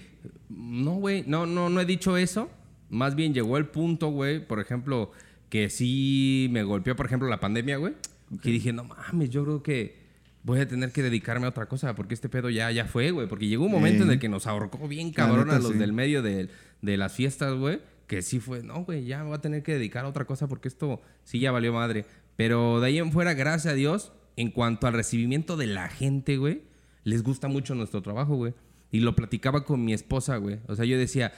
No, 0.49 0.95
güey, 0.95 1.23
no, 1.27 1.45
no, 1.45 1.69
no 1.69 1.81
he 1.81 1.85
dicho 1.85 2.17
eso. 2.17 2.49
Más 2.89 3.15
bien 3.15 3.33
llegó 3.33 3.57
el 3.57 3.67
punto, 3.67 4.09
güey, 4.09 4.45
por 4.45 4.59
ejemplo, 4.59 5.11
que 5.49 5.69
sí 5.69 6.47
me 6.51 6.63
golpeó, 6.63 6.95
por 6.95 7.05
ejemplo, 7.05 7.27
la 7.27 7.39
pandemia, 7.39 7.77
güey. 7.77 7.93
Que 8.41 8.49
dije, 8.49 8.73
no 8.73 8.83
mames, 8.83 9.29
yo 9.29 9.43
creo 9.43 9.63
que 9.63 10.07
voy 10.43 10.59
a 10.59 10.67
tener 10.67 10.91
que 10.91 11.03
dedicarme 11.03 11.45
a 11.45 11.49
otra 11.49 11.67
cosa, 11.67 11.95
porque 11.95 12.13
este 12.13 12.29
pedo 12.29 12.49
ya, 12.49 12.71
ya 12.71 12.85
fue, 12.85 13.11
güey. 13.11 13.27
Porque 13.27 13.47
llegó 13.47 13.65
un 13.65 13.71
momento 13.71 14.03
en 14.03 14.11
el 14.11 14.19
que 14.19 14.29
nos 14.29 14.47
ahorcó 14.47 14.87
bien 14.87 15.11
cabrón 15.11 15.47
neta, 15.47 15.57
a 15.57 15.59
los 15.59 15.73
sí. 15.73 15.77
del 15.77 15.93
medio 15.93 16.21
de, 16.21 16.49
de 16.81 16.97
las 16.97 17.13
fiestas, 17.13 17.53
güey. 17.55 17.79
Que 18.07 18.21
sí 18.21 18.39
fue, 18.39 18.63
no, 18.63 18.85
güey, 18.85 19.05
ya 19.05 19.19
me 19.19 19.25
voy 19.25 19.35
a 19.35 19.41
tener 19.41 19.63
que 19.63 19.73
dedicar 19.73 20.05
a 20.05 20.07
otra 20.07 20.23
cosa 20.25 20.47
porque 20.47 20.69
esto 20.69 21.01
sí 21.23 21.39
ya 21.39 21.51
valió 21.51 21.73
madre. 21.73 22.05
Pero 22.37 22.79
de 22.79 22.87
ahí 22.87 22.99
en 22.99 23.11
fuera, 23.11 23.33
gracias 23.33 23.73
a 23.73 23.75
Dios, 23.75 24.13
en 24.37 24.51
cuanto 24.51 24.87
al 24.87 24.93
recibimiento 24.93 25.57
de 25.57 25.67
la 25.67 25.89
gente, 25.89 26.37
güey, 26.37 26.61
les 27.03 27.23
gusta 27.23 27.49
mucho 27.49 27.75
nuestro 27.75 28.01
trabajo, 28.01 28.35
güey. 28.35 28.53
Y 28.91 29.01
lo 29.01 29.15
platicaba 29.15 29.65
con 29.65 29.83
mi 29.83 29.91
esposa, 29.91 30.37
güey. 30.37 30.59
O 30.67 30.75
sea, 30.75 30.85
yo 30.85 30.97
decía, 30.97 31.33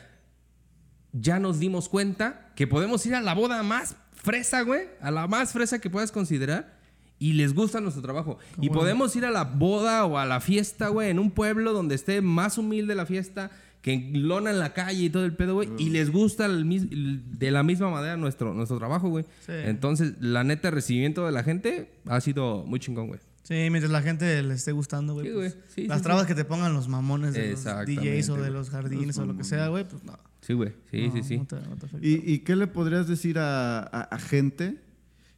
ya 1.13 1.39
nos 1.39 1.59
dimos 1.59 1.89
cuenta 1.89 2.51
que 2.55 2.67
podemos 2.67 3.05
ir 3.05 3.15
a 3.15 3.21
la 3.21 3.33
boda 3.33 3.63
más 3.63 3.95
fresa, 4.11 4.61
güey. 4.61 4.83
A 5.01 5.09
la 5.09 5.25
más 5.27 5.53
fresa 5.53 5.79
que 5.79 5.89
puedas 5.89 6.11
considerar. 6.11 6.77
Y 7.17 7.33
les 7.33 7.53
gusta 7.53 7.81
nuestro 7.81 8.03
trabajo. 8.03 8.37
Y 8.61 8.69
podemos 8.69 9.15
ir 9.15 9.25
a 9.25 9.31
la 9.31 9.45
boda 9.45 10.05
o 10.05 10.17
a 10.17 10.25
la 10.25 10.39
fiesta, 10.39 10.89
güey, 10.89 11.09
en 11.09 11.19
un 11.19 11.31
pueblo 11.31 11.73
donde 11.73 11.95
esté 11.95 12.21
más 12.21 12.57
humilde 12.57 12.95
la 12.95 13.05
fiesta, 13.05 13.51
que 13.81 13.93
en 13.93 14.27
lona 14.27 14.51
en 14.51 14.59
la 14.59 14.73
calle 14.73 15.03
y 15.05 15.09
todo 15.09 15.23
el 15.25 15.33
pedo, 15.35 15.53
güey. 15.55 15.69
Y 15.77 15.89
les 15.89 16.11
gusta 16.11 16.45
el 16.47 17.21
de 17.39 17.51
la 17.51 17.63
misma 17.63 17.89
manera 17.89 18.17
nuestro, 18.17 18.53
nuestro 18.53 18.77
trabajo, 18.77 19.09
güey. 19.09 19.23
Sí. 19.45 19.53
Entonces, 19.53 20.13
la 20.19 20.43
neta, 20.43 20.67
el 20.69 20.73
recibimiento 20.73 21.25
de 21.25 21.31
la 21.31 21.43
gente 21.43 21.91
ha 22.05 22.19
sido 22.21 22.65
muy 22.65 22.79
chingón, 22.79 23.07
güey. 23.07 23.19
Sí, 23.43 23.55
mientras 23.71 23.89
la 23.91 24.01
gente 24.01 24.43
le 24.43 24.53
esté 24.53 24.73
gustando, 24.73 25.13
güey. 25.13 25.27
Sí, 25.27 25.33
pues. 25.33 25.57
Sí, 25.69 25.87
las 25.87 25.99
sí, 25.99 26.03
trabas 26.03 26.23
sí. 26.23 26.27
que 26.27 26.35
te 26.35 26.45
pongan 26.45 26.73
los 26.73 26.87
mamones 26.87 27.33
de 27.33 27.51
los 27.51 27.63
DJs 27.63 28.29
o 28.29 28.35
de 28.37 28.51
los 28.51 28.69
jardines 28.69 29.17
o 29.17 29.25
lo 29.25 29.35
que 29.35 29.43
sea, 29.43 29.69
güey, 29.69 29.85
pues 29.87 30.03
no. 30.03 30.17
Sí, 30.41 30.53
güey. 30.53 30.73
Sí, 30.91 31.07
No, 31.07 31.13
sí, 31.13 31.23
sí. 31.23 31.37
no 31.37 31.45
te- 31.45 31.55
no 31.55 31.75
te 31.77 31.85
afecta. 31.87 32.05
¿Y, 32.05 32.21
y 32.25 32.39
qué 32.39 32.55
le 32.55 32.67
podrías 32.67 33.07
decir 33.07 33.39
a, 33.39 33.79
a- 33.79 33.83
a 34.03 34.19
gente? 34.19 34.81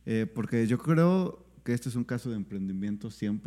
Eh, 0.05 0.25
porque 0.33 0.67
yo 0.67 0.77
creo 0.79 1.45
que 1.63 1.73
este 1.73 1.89
es 1.89 1.95
un 1.95 2.03
caso 2.03 2.29
de 2.31 2.35
emprendimiento 2.35 3.09
100%. 3.09 3.39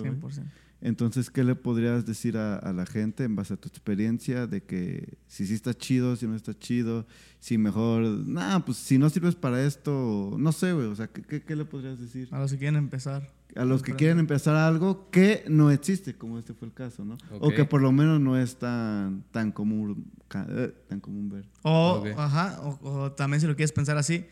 güey. 0.00 0.12
100%. 0.12 0.44
Entonces, 0.82 1.30
¿qué 1.30 1.42
le 1.42 1.54
podrías 1.54 2.04
decir 2.04 2.36
a, 2.36 2.56
a 2.56 2.72
la 2.72 2.84
gente 2.86 3.24
en 3.24 3.34
base 3.34 3.54
a 3.54 3.56
tu 3.56 3.66
experiencia 3.68 4.46
de 4.46 4.62
que 4.62 5.16
si 5.26 5.46
sí 5.46 5.54
está 5.54 5.72
chido, 5.74 6.16
si 6.16 6.26
no 6.26 6.34
está 6.36 6.56
chido, 6.58 7.06
si 7.40 7.56
mejor, 7.58 8.02
nah, 8.04 8.58
pues 8.60 8.76
si 8.76 8.98
no 8.98 9.08
sirves 9.08 9.34
para 9.34 9.62
esto, 9.64 10.36
no 10.38 10.52
sé, 10.52 10.72
güey, 10.74 10.86
o 10.86 10.94
sea, 10.94 11.06
¿qué, 11.08 11.22
qué, 11.22 11.42
qué 11.42 11.56
le 11.56 11.64
podrías 11.64 11.98
decir? 11.98 12.28
A 12.30 12.38
los 12.38 12.52
que 12.52 12.58
quieren 12.58 12.76
empezar. 12.76 13.32
A 13.54 13.64
los 13.64 13.82
que 13.82 13.94
quieren 13.94 14.18
empezar 14.18 14.54
algo 14.54 15.08
que 15.10 15.44
no 15.48 15.70
existe, 15.70 16.14
como 16.14 16.38
este 16.38 16.52
fue 16.52 16.68
el 16.68 16.74
caso, 16.74 17.06
¿no? 17.06 17.16
O 17.40 17.48
Ok. 17.48 17.54
que 17.54 17.64
por 17.64 17.80
lo 17.80 17.90
menos 17.90 18.20
no 18.20 18.36
es 18.38 18.56
tan, 18.58 19.24
tan, 19.30 19.52
común, 19.52 20.10
eh, 20.50 20.74
tan 20.88 21.00
común 21.00 21.30
ver. 21.30 21.48
O, 21.62 22.00
Ok. 22.02 22.18
ajá, 22.18 22.60
o, 22.60 22.78
o 22.86 23.12
también 23.12 23.40
si 23.40 23.46
lo 23.46 23.56
quieres 23.56 23.72
pensar 23.72 23.96
así, 23.96 24.26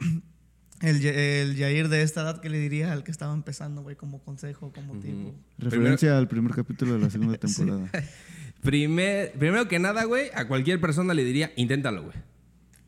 el, 0.82 1.04
el 1.04 1.56
Yair 1.56 1.88
de 1.88 2.02
esta 2.02 2.22
edad, 2.22 2.40
¿qué 2.40 2.50
le 2.50 2.58
diría 2.58 2.92
al 2.92 3.04
que 3.04 3.10
estaba 3.10 3.32
empezando, 3.32 3.82
güey, 3.82 3.96
como 3.96 4.22
consejo, 4.22 4.72
como 4.72 4.98
tipo? 5.00 5.34
Referencia 5.58 6.18
al 6.18 6.28
primer 6.28 6.52
capítulo 6.52 6.94
de 6.94 6.98
la 7.00 7.10
segunda 7.10 7.38
temporada. 7.38 7.90
Primer, 8.62 9.32
primero 9.32 9.68
que 9.68 9.78
nada, 9.78 10.04
güey, 10.04 10.30
a 10.34 10.48
cualquier 10.48 10.80
persona 10.80 11.14
le 11.14 11.24
diría, 11.24 11.52
inténtalo, 11.56 12.02
güey. 12.04 12.16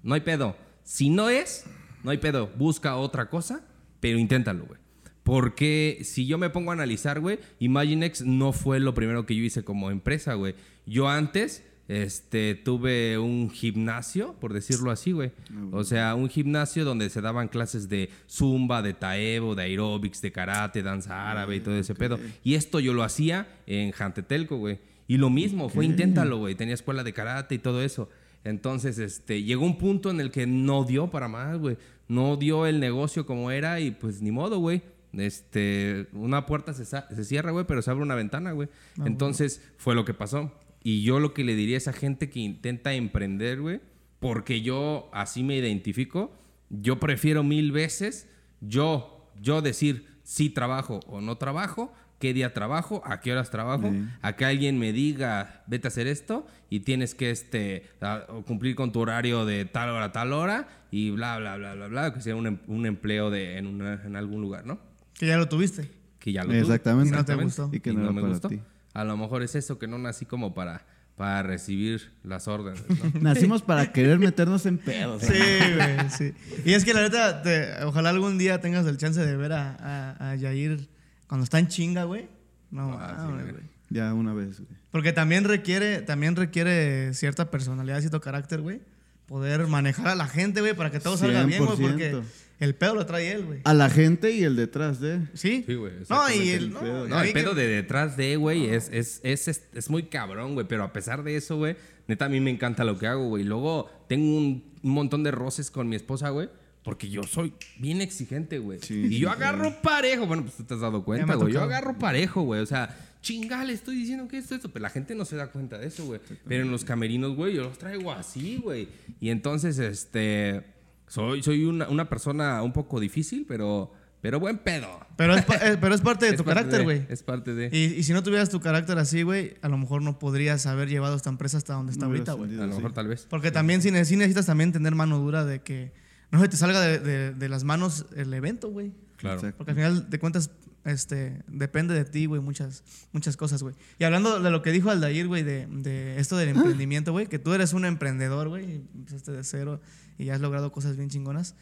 No 0.02 0.14
hay 0.14 0.20
pedo. 0.20 0.56
Si 0.82 1.10
no 1.10 1.28
es, 1.28 1.64
no 2.02 2.10
hay 2.10 2.18
pedo. 2.18 2.50
Busca 2.56 2.96
otra 2.96 3.28
cosa, 3.30 3.62
pero 4.00 4.18
inténtalo, 4.18 4.66
güey. 4.66 4.80
Porque 5.22 6.00
si 6.04 6.26
yo 6.26 6.38
me 6.38 6.48
pongo 6.48 6.70
a 6.70 6.74
analizar, 6.74 7.20
güey, 7.20 7.38
Imaginex 7.58 8.22
no 8.22 8.52
fue 8.52 8.80
lo 8.80 8.94
primero 8.94 9.26
que 9.26 9.36
yo 9.36 9.42
hice 9.44 9.62
como 9.62 9.90
empresa, 9.90 10.34
güey. 10.34 10.54
Yo 10.86 11.08
antes 11.08 11.62
este, 11.88 12.54
tuve 12.54 13.16
un 13.18 13.50
gimnasio, 13.50 14.34
por 14.34 14.52
decirlo 14.52 14.90
así, 14.90 15.12
güey. 15.12 15.32
O 15.72 15.84
sea, 15.84 16.14
un 16.14 16.28
gimnasio 16.28 16.84
donde 16.84 17.08
se 17.08 17.22
daban 17.22 17.48
clases 17.48 17.88
de 17.88 18.10
zumba, 18.28 18.82
de 18.82 18.92
taebo, 18.92 19.54
de 19.54 19.62
aeróbics, 19.62 20.20
de 20.20 20.30
karate, 20.30 20.82
danza 20.82 21.30
árabe 21.30 21.56
y 21.56 21.60
todo 21.60 21.76
ese 21.76 21.94
pedo. 21.94 22.20
Y 22.44 22.54
esto 22.56 22.78
yo 22.78 22.92
lo 22.92 23.02
hacía 23.02 23.48
en 23.66 23.92
Jantetelco, 23.92 24.58
güey. 24.58 24.78
Y 25.06 25.16
lo 25.16 25.30
mismo, 25.30 25.70
fue 25.70 25.86
inténtalo, 25.86 26.36
güey. 26.36 26.54
Tenía 26.54 26.74
escuela 26.74 27.02
de 27.02 27.14
karate 27.14 27.54
y 27.54 27.58
todo 27.58 27.82
eso. 27.82 28.10
Entonces, 28.44 28.98
este, 28.98 29.42
llegó 29.42 29.64
un 29.64 29.78
punto 29.78 30.10
en 30.10 30.20
el 30.20 30.30
que 30.30 30.46
no 30.46 30.84
dio 30.84 31.08
para 31.10 31.28
más, 31.28 31.56
güey. 31.56 31.78
No 32.06 32.36
dio 32.36 32.66
el 32.66 32.80
negocio 32.80 33.24
como 33.24 33.50
era 33.50 33.80
y 33.80 33.92
pues 33.92 34.20
ni 34.20 34.30
modo, 34.30 34.58
güey. 34.58 34.82
Este, 35.14 36.06
una 36.12 36.44
puerta 36.44 36.74
se, 36.74 37.24
cierra, 37.24 37.50
güey, 37.50 37.64
pero 37.66 37.80
se 37.80 37.90
abre 37.90 38.02
una 38.02 38.14
ventana, 38.14 38.52
güey. 38.52 38.68
Entonces, 39.06 39.62
fue 39.78 39.94
lo 39.94 40.04
que 40.04 40.12
pasó. 40.12 40.52
Y 40.88 41.02
yo 41.02 41.20
lo 41.20 41.34
que 41.34 41.44
le 41.44 41.54
diría 41.54 41.76
a 41.76 41.84
esa 41.84 41.92
gente 41.92 42.30
que 42.30 42.40
intenta 42.40 42.94
emprender, 42.94 43.60
güey, 43.60 43.80
porque 44.20 44.62
yo 44.62 45.10
así 45.12 45.42
me 45.42 45.56
identifico, 45.56 46.32
yo 46.70 46.98
prefiero 46.98 47.42
mil 47.42 47.72
veces 47.72 48.26
yo, 48.62 49.30
yo 49.40 49.60
decir 49.60 50.06
si 50.22 50.48
trabajo 50.50 51.00
o 51.06 51.20
no 51.20 51.36
trabajo, 51.36 51.92
qué 52.18 52.32
día 52.32 52.54
trabajo, 52.54 53.02
a 53.04 53.20
qué 53.20 53.32
horas 53.32 53.50
trabajo, 53.50 53.90
Sí. 53.92 54.02
a 54.22 54.34
que 54.36 54.44
alguien 54.46 54.78
me 54.78 54.92
diga, 54.94 55.62
vete 55.66 55.86
a 55.86 55.90
hacer 55.90 56.06
esto 56.06 56.46
y 56.70 56.80
tienes 56.80 57.14
que 57.14 57.30
este, 57.30 57.84
a- 58.00 58.26
cumplir 58.46 58.74
con 58.74 58.90
tu 58.90 59.00
horario 59.00 59.44
de 59.44 59.66
tal 59.66 59.90
hora 59.90 60.06
a 60.06 60.12
tal 60.12 60.32
hora 60.32 60.68
y 60.90 61.10
bla, 61.10 61.38
bla, 61.38 61.56
bla, 61.58 61.74
bla, 61.74 61.86
bla, 61.88 62.14
que 62.14 62.20
sea 62.22 62.34
un, 62.34 62.46
em- 62.46 62.58
un 62.66 62.86
empleo 62.86 63.30
de, 63.30 63.58
en, 63.58 63.66
una- 63.66 64.02
en 64.04 64.16
algún 64.16 64.40
lugar, 64.40 64.64
¿no? 64.66 64.78
Que 65.14 65.26
ya 65.26 65.36
lo 65.36 65.48
tuviste. 65.48 65.90
Que 66.18 66.32
ya 66.32 66.42
lo 66.44 66.48
tuve. 66.48 66.60
Exactamente. 66.60 67.10
Y 67.14 67.16
no 67.18 67.24
te 67.24 67.34
gustó. 67.36 67.70
Y 67.72 67.80
que 67.80 67.92
no 67.92 68.00
era 68.04 68.12
me 68.12 68.20
para 68.22 68.32
gustó. 68.32 68.48
ti. 68.48 68.60
A 68.98 69.04
lo 69.04 69.16
mejor 69.16 69.42
es 69.42 69.54
eso, 69.54 69.78
que 69.78 69.86
no 69.86 69.98
nací 69.98 70.24
como 70.26 70.54
para, 70.54 70.84
para 71.16 71.42
recibir 71.42 72.12
las 72.24 72.48
órdenes, 72.48 72.82
¿no? 72.88 73.20
Nacimos 73.20 73.62
para 73.62 73.92
querer 73.92 74.18
meternos 74.18 74.66
en 74.66 74.78
pedos. 74.78 75.22
Sí, 75.22 75.32
güey, 75.76 76.10
sí. 76.10 76.32
Y 76.64 76.72
es 76.74 76.84
que 76.84 76.94
la 76.94 77.02
neta, 77.02 77.42
te- 77.42 77.84
ojalá 77.84 78.10
algún 78.10 78.38
día 78.38 78.60
tengas 78.60 78.86
el 78.86 78.96
chance 78.96 79.24
de 79.24 79.36
ver 79.36 79.52
a, 79.52 79.76
a, 80.18 80.30
a 80.30 80.34
Yair 80.36 80.88
cuando 81.26 81.44
está 81.44 81.58
en 81.58 81.68
chinga, 81.68 82.04
güey. 82.04 82.28
No, 82.70 82.92
Ah, 82.98 83.24
sí, 83.26 83.32
güey. 83.32 83.52
güey. 83.52 83.64
Ya 83.90 84.12
una 84.14 84.34
vez, 84.34 84.60
güey. 84.60 84.78
Porque 84.90 85.12
también 85.12 85.44
requiere, 85.44 86.02
también 86.02 86.34
requiere 86.36 87.14
cierta 87.14 87.50
personalidad, 87.50 88.00
cierto 88.00 88.20
carácter, 88.20 88.60
güey. 88.60 88.80
Poder 89.26 89.66
manejar 89.66 90.08
a 90.08 90.14
la 90.14 90.26
gente, 90.26 90.60
güey, 90.60 90.74
para 90.74 90.90
que 90.90 91.00
todo 91.00 91.16
salga 91.16 91.44
bien, 91.44 91.64
güey. 91.64 91.78
Porque 91.78 92.12
100%. 92.14 92.22
El 92.60 92.74
pedo 92.74 92.96
lo 92.96 93.06
trae 93.06 93.30
él, 93.32 93.44
güey. 93.44 93.60
A 93.64 93.72
la 93.72 93.88
gente 93.88 94.32
y 94.32 94.42
el 94.42 94.56
detrás 94.56 95.00
de. 95.00 95.20
Sí. 95.34 95.62
Sí, 95.66 95.74
güey, 95.74 95.92
No, 96.08 96.30
y 96.32 96.48
el. 96.50 96.72
No, 96.72 96.80
pedo. 96.80 97.08
No, 97.08 97.20
el 97.22 97.32
pedo 97.32 97.54
que- 97.54 97.60
de 97.60 97.66
detrás 97.68 98.16
de, 98.16 98.36
güey, 98.36 98.66
es, 98.66 98.88
es, 98.92 99.20
es, 99.22 99.46
es, 99.46 99.62
es 99.72 99.90
muy 99.90 100.04
cabrón, 100.04 100.54
güey. 100.54 100.66
Pero 100.66 100.82
a 100.82 100.92
pesar 100.92 101.22
de 101.22 101.36
eso, 101.36 101.56
güey, 101.56 101.76
neta, 102.08 102.24
a 102.24 102.28
mí 102.28 102.40
me 102.40 102.50
encanta 102.50 102.82
lo 102.84 102.98
que 102.98 103.06
hago, 103.06 103.28
güey. 103.28 103.44
Luego 103.44 103.88
tengo 104.08 104.36
un, 104.36 104.64
un 104.82 104.90
montón 104.90 105.22
de 105.22 105.30
roces 105.30 105.70
con 105.70 105.88
mi 105.88 105.94
esposa, 105.96 106.30
güey. 106.30 106.48
Porque 106.82 107.10
yo 107.10 107.22
soy 107.24 107.52
bien 107.78 108.00
exigente, 108.00 108.58
güey. 108.58 108.78
Sí, 108.82 109.06
y 109.10 109.18
yo 109.18 109.30
agarro 109.30 109.80
parejo. 109.82 110.26
Bueno, 110.26 110.42
pues 110.44 110.56
tú 110.56 110.64
te 110.64 110.74
has 110.74 110.80
dado 110.80 111.04
cuenta, 111.04 111.34
güey. 111.34 111.52
Yo 111.52 111.62
agarro 111.62 111.98
parejo, 111.98 112.42
güey. 112.42 112.60
O 112.62 112.66
sea, 112.66 112.96
chinga, 113.20 113.62
le 113.64 113.74
estoy 113.74 113.94
diciendo 113.96 114.26
que 114.26 114.38
esto, 114.38 114.54
esto. 114.54 114.70
Pero 114.70 114.84
la 114.84 114.90
gente 114.90 115.14
no 115.14 115.24
se 115.26 115.36
da 115.36 115.48
cuenta 115.48 115.76
de 115.78 115.86
eso, 115.88 116.06
güey. 116.06 116.20
Pero 116.46 116.64
en 116.64 116.70
los 116.70 116.84
camerinos, 116.84 117.36
güey, 117.36 117.54
yo 117.54 117.62
los 117.64 117.78
traigo 117.78 118.10
así, 118.10 118.58
güey. 118.62 118.88
Y 119.20 119.28
entonces, 119.30 119.78
este... 119.78 120.64
Soy, 121.08 121.42
soy 121.42 121.64
una, 121.64 121.88
una 121.88 122.08
persona 122.08 122.62
un 122.62 122.72
poco 122.72 123.00
difícil, 123.00 123.44
pero, 123.48 123.92
pero 124.20 124.38
buen 124.40 124.58
pedo. 124.58 124.88
Pero 125.16 125.34
es, 125.34 125.44
pa- 125.44 125.56
eh, 125.56 125.78
pero 125.80 125.94
es 125.94 126.00
parte 126.00 126.26
de 126.26 126.30
Es 126.32 126.36
tu 126.36 126.44
parte 126.44 126.60
carácter, 126.60 126.84
güey. 126.84 127.06
Es 127.08 127.22
parte 127.22 127.54
de... 127.54 127.70
Y, 127.72 127.94
y 127.98 128.02
si 128.02 128.12
no 128.12 128.22
tuvieras 128.22 128.50
tu 128.50 128.60
carácter 128.60 128.98
así, 128.98 129.22
güey, 129.22 129.54
a 129.62 129.68
lo 129.68 129.78
mejor 129.78 130.02
no 130.02 130.18
podrías 130.18 130.66
haber 130.66 130.88
llevado 130.88 131.16
esta 131.16 131.30
empresa 131.30 131.56
hasta 131.56 131.74
donde 131.74 131.92
está 131.92 132.04
No 132.06 132.10
ahorita, 132.12 132.32
güey. 132.34 132.54
A 132.60 132.66
lo 132.66 132.72
sí. 132.72 132.76
mejor 132.76 132.92
tal 132.92 133.08
vez. 133.08 133.26
Porque 133.28 133.50
también 133.50 133.80
sí, 133.82 133.90
ne- 133.90 134.04
sí 134.04 134.16
necesitas 134.16 134.46
también 134.46 134.72
tener 134.72 134.94
mano 134.94 135.18
dura 135.18 135.44
de 135.44 135.60
que 135.62 135.92
no 136.30 136.40
se 136.40 136.48
te 136.48 136.56
salga 136.56 136.80
de, 136.80 136.98
de- 136.98 137.32
de 137.34 137.48
las 137.48 137.64
manos 137.64 138.06
el 138.16 138.32
evento, 138.34 138.68
güey. 138.70 138.92
Claro. 139.16 139.36
Exacto. 139.36 139.56
Porque 139.58 139.70
al 139.72 139.76
final 139.76 140.10
de 140.10 140.18
cuentas, 140.18 140.50
este, 140.84 141.42
depende 141.48 141.92
de 141.94 142.04
ti, 142.04 142.26
güey, 142.26 142.40
muchas, 142.40 142.84
muchas 143.12 143.36
cosas, 143.36 143.62
güey. 143.62 143.74
Y 143.98 144.04
hablando 144.04 144.40
de 144.40 144.50
lo 144.50 144.62
que 144.62 144.70
dijo 144.72 144.90
Aldair, 144.90 145.26
güey, 145.26 145.42
de, 145.42 145.66
de 145.66 146.18
esto 146.20 146.36
del 146.36 146.50
emprendimiento, 146.50 147.12
güey, 147.12 147.26
que 147.26 147.38
tú 147.38 147.52
eres 147.54 147.72
un 147.72 147.84
emprendedor, 147.84 148.48
güey, 148.48 148.64
y 148.64 148.74
empezaste 148.94 149.32
de 149.32 149.42
cero 149.44 149.80
y 150.18 150.30
has 150.30 150.40
logrado 150.40 150.72
cosas 150.72 150.96
bien 150.96 151.08
chingonas. 151.08 151.54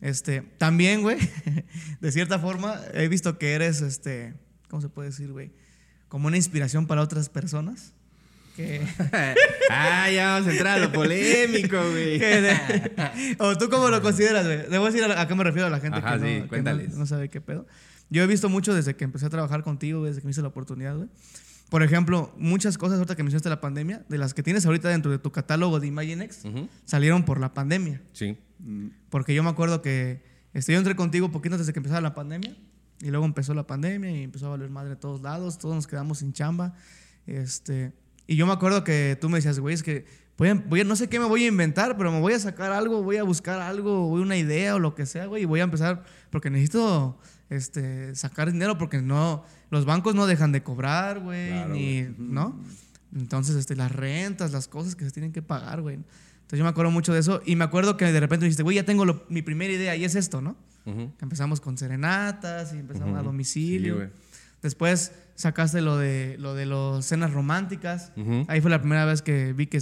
Este, 0.00 0.42
también, 0.58 1.02
güey, 1.02 1.18
de 2.00 2.12
cierta 2.12 2.38
forma, 2.38 2.80
he 2.92 3.08
visto 3.08 3.38
que 3.38 3.52
eres, 3.54 3.80
este, 3.80 4.34
¿cómo 4.68 4.80
se 4.82 4.88
puede 4.88 5.10
decir, 5.10 5.32
güey? 5.32 5.52
Como 6.08 6.28
una 6.28 6.36
inspiración 6.36 6.86
para 6.86 7.02
otras 7.02 7.28
personas. 7.28 7.92
Que, 8.56 8.86
ah, 9.70 10.08
ya 10.10 10.34
vamos 10.34 10.48
a 10.48 10.52
entrar 10.52 10.78
a 10.78 10.84
lo 10.84 10.92
polémico, 10.92 11.76
güey. 11.90 12.18
de- 12.20 13.36
o 13.40 13.56
tú 13.58 13.68
cómo 13.68 13.88
lo 13.88 14.00
consideras, 14.00 14.44
güey. 14.46 14.68
Debo 14.70 14.86
decir 14.86 15.02
a, 15.04 15.26
qué 15.26 15.34
me 15.34 15.42
refiero 15.44 15.66
a 15.66 15.70
la 15.70 15.80
gente 15.80 15.98
Ajá, 15.98 16.18
que, 16.18 16.18
no, 16.18 16.44
sí, 16.44 16.48
que 16.50 16.62
no- 16.62 16.96
no 16.98 17.06
sabe 17.06 17.28
qué 17.30 17.40
pedo. 17.40 17.66
Yo 18.10 18.22
he 18.22 18.26
visto 18.26 18.48
mucho 18.48 18.74
desde 18.74 18.94
que 18.94 19.04
empecé 19.04 19.26
a 19.26 19.30
trabajar 19.30 19.62
contigo, 19.64 20.04
desde 20.04 20.20
que 20.20 20.26
me 20.26 20.30
hice 20.30 20.42
la 20.42 20.48
oportunidad, 20.48 20.96
güey. 20.96 21.08
Por 21.74 21.82
ejemplo, 21.82 22.32
muchas 22.38 22.78
cosas 22.78 22.98
ahorita 22.98 23.16
que 23.16 23.24
mencionaste 23.24 23.48
la 23.48 23.60
pandemia, 23.60 24.04
de 24.08 24.16
las 24.16 24.32
que 24.32 24.44
tienes 24.44 24.64
ahorita 24.64 24.90
dentro 24.90 25.10
de 25.10 25.18
tu 25.18 25.32
catálogo 25.32 25.80
de 25.80 25.88
Imaginex, 25.88 26.44
Ujú. 26.44 26.68
salieron 26.84 27.24
por 27.24 27.40
la 27.40 27.52
pandemia. 27.52 28.00
Sí. 28.12 28.38
Porque 29.10 29.34
yo 29.34 29.42
me 29.42 29.50
acuerdo 29.50 29.82
que 29.82 30.22
yo 30.54 30.78
entré 30.78 30.94
contigo 30.94 31.32
poquito 31.32 31.58
desde 31.58 31.72
que 31.72 31.80
empezaba 31.80 32.00
la 32.00 32.14
pandemia. 32.14 32.56
Y 33.00 33.10
luego 33.10 33.24
empezó 33.26 33.54
la 33.54 33.66
pandemia 33.66 34.08
y 34.12 34.22
empezó 34.22 34.46
a 34.46 34.50
valer 34.50 34.70
madre 34.70 34.90
de 34.90 34.96
todos 34.96 35.20
lados. 35.20 35.58
Todos 35.58 35.74
nos 35.74 35.88
quedamos 35.88 36.18
sin 36.20 36.32
chamba. 36.32 36.74
Este, 37.26 37.92
y 38.28 38.36
yo 38.36 38.46
me 38.46 38.52
acuerdo 38.52 38.84
que 38.84 39.18
tú 39.20 39.28
me 39.28 39.38
decías, 39.38 39.58
güey, 39.58 39.74
es 39.74 39.82
que 39.82 40.04
voy 40.38 40.50
a, 40.50 40.54
voy 40.54 40.82
a- 40.82 40.84
no 40.84 40.94
sé 40.94 41.08
qué 41.08 41.18
me 41.18 41.26
voy 41.26 41.42
a 41.42 41.48
inventar, 41.48 41.96
pero 41.96 42.12
me 42.12 42.20
voy 42.20 42.34
a 42.34 42.38
sacar 42.38 42.70
algo, 42.70 43.02
voy 43.02 43.16
a 43.16 43.24
buscar 43.24 43.60
algo, 43.60 44.06
voy 44.10 44.20
a 44.20 44.22
una 44.22 44.36
idea 44.36 44.76
o 44.76 44.78
lo 44.78 44.94
que 44.94 45.06
sea, 45.06 45.26
güey. 45.26 45.42
Y 45.42 45.46
voy 45.46 45.58
a 45.58 45.64
empezar 45.64 46.04
porque 46.30 46.50
necesito 46.50 47.18
este, 47.50 48.14
sacar 48.14 48.50
dinero 48.52 48.78
porque 48.78 49.00
no, 49.02 49.44
los 49.70 49.84
bancos 49.84 50.14
no 50.14 50.26
dejan 50.26 50.52
de 50.52 50.62
cobrar, 50.62 51.20
güey. 51.20 51.48
Claro, 51.50 51.74
ni, 51.74 52.02
¿no? 52.18 52.60
Entonces, 53.14 53.54
este, 53.56 53.76
las 53.76 53.92
rentas, 53.92 54.52
las 54.52 54.66
cosas 54.68 54.96
que 54.96 55.04
se 55.04 55.10
tienen 55.10 55.32
que 55.32 55.42
pagar, 55.42 55.80
güey. 55.82 55.96
Entonces 55.96 56.58
yo 56.58 56.64
me 56.64 56.70
acuerdo 56.70 56.90
mucho 56.90 57.12
de 57.12 57.20
eso 57.20 57.40
y 57.46 57.56
me 57.56 57.64
acuerdo 57.64 57.96
que 57.96 58.04
de 58.12 58.20
repente 58.20 58.44
dijiste, 58.44 58.62
güey, 58.62 58.76
ya 58.76 58.84
tengo 58.84 59.04
lo- 59.04 59.24
mi 59.28 59.40
primera 59.42 59.72
idea 59.72 59.96
y 59.96 60.04
es 60.04 60.14
esto, 60.14 60.40
¿no? 60.40 60.56
Ujú. 60.84 61.12
Que 61.16 61.24
empezamos 61.24 61.60
con 61.60 61.78
serenatas 61.78 62.74
y 62.74 62.78
empezamos 62.78 63.10
Ujú. 63.12 63.16
a 63.18 63.20
Sí, 63.20 63.24
domicilio. 63.26 63.94
güey. 63.96 64.08
Después 64.62 65.12
sacaste 65.34 65.80
lo 65.80 65.96
de 65.98 66.36
lo 66.38 66.54
de 66.54 66.66
los 66.66 67.04
cenas 67.06 67.32
románticas. 67.32 68.12
Ujú. 68.16 68.44
Ahí 68.48 68.60
fue 68.60 68.70
la 68.70 68.80
primera 68.80 69.04
vez 69.04 69.22
que 69.22 69.52
vi 69.52 69.66
que, 69.66 69.80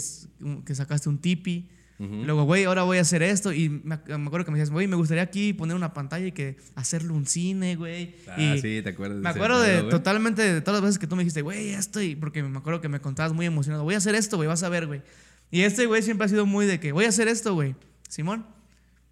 que 0.65 0.75
sacaste 0.75 1.09
un 1.09 1.19
tipi. 1.19 1.69
Y 2.03 2.25
luego, 2.25 2.43
güey, 2.45 2.65
ahora 2.65 2.83
voy 2.83 2.99
a 2.99 3.03
hacer 3.03 3.23
esto. 3.23 3.53
Y 3.53 3.69
me, 3.69 3.97
me 4.07 4.27
acuerdo 4.27 4.45
que 4.45 4.51
me 4.51 4.59
decías, 4.59 4.71
güey, 4.71 4.87
me 4.89 4.97
gustaría 4.97 5.23
aquí 5.23 5.53
poner 5.53 5.77
una 5.77 5.93
pantalla 5.95 6.27
y 6.27 6.33
que 6.33 6.57
hacerle 6.75 7.13
un 7.13 7.27
cine, 7.27 7.77
güey. 7.77 8.17
Ah, 8.29 8.41
y 8.41 8.61
sí, 8.61 8.81
te 8.83 8.89
acuerdas. 8.91 9.19
me 9.19 9.29
acuerdo 9.29 9.61
de 9.61 9.83
totalmente 9.85 10.43
de 10.43 10.61
todas 10.61 10.81
las 10.81 10.89
veces 10.89 10.99
que 10.99 11.07
tú 11.07 11.15
me 11.17 11.23
dijiste, 11.23 11.43
güey, 11.43 11.71
esto. 11.71 12.01
Y 12.03 12.17
porque 12.17 12.43
me 12.43 12.59
acuerdo 12.59 12.81
que 12.81 12.89
me 12.89 13.01
contabas 13.01 13.33
muy 13.33 13.47
emocionado, 13.47 13.85
voy 13.85 13.95
a 13.95 13.99
hacer 13.99 14.15
esto, 14.15 14.37
güey, 14.37 14.49
vas 14.49 14.63
a 14.65 14.69
ver, 14.69 14.87
güey. 14.87 15.03
Y 15.51 15.63
este 15.63 15.87
güey 15.87 16.03
siempre 16.03 16.25
ha 16.25 16.29
sido 16.29 16.45
muy 16.47 16.67
de 16.67 16.81
que 16.81 16.93
voy 16.93 17.05
a 17.05 17.09
hacer 17.11 17.29
esto, 17.29 17.55
güey. 17.55 17.77
Simón, 18.09 18.47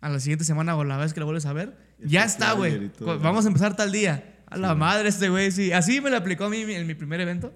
a 0.01 0.09
la 0.09 0.19
siguiente 0.21 0.45
semana 0.45 0.75
o 0.77 0.83
la 0.85 0.97
vez 0.97 1.13
que 1.13 1.21
lo 1.21 1.27
vuelves 1.27 1.47
a 1.47 1.53
ver, 1.53 1.77
ya 2.03 2.25
está 2.25 2.53
güey. 2.55 2.91
Vamos 3.01 3.45
a 3.45 3.49
empezar 3.49 3.77
tal 3.77 3.93
día. 3.93 4.37
A 4.47 4.57
la 4.57 4.75
madre 4.75 5.11
este 5.11 5.29
güey, 5.29 5.53
sí. 5.53 5.71
Así 5.73 6.01
me 6.01 6.11
lo 6.11 6.17
aplicó 6.17 6.47
a 6.47 6.51
mí 6.51 6.63
en 6.63 6.87
mi 6.87 6.95
primer 6.95 7.21
evento. 7.21 7.55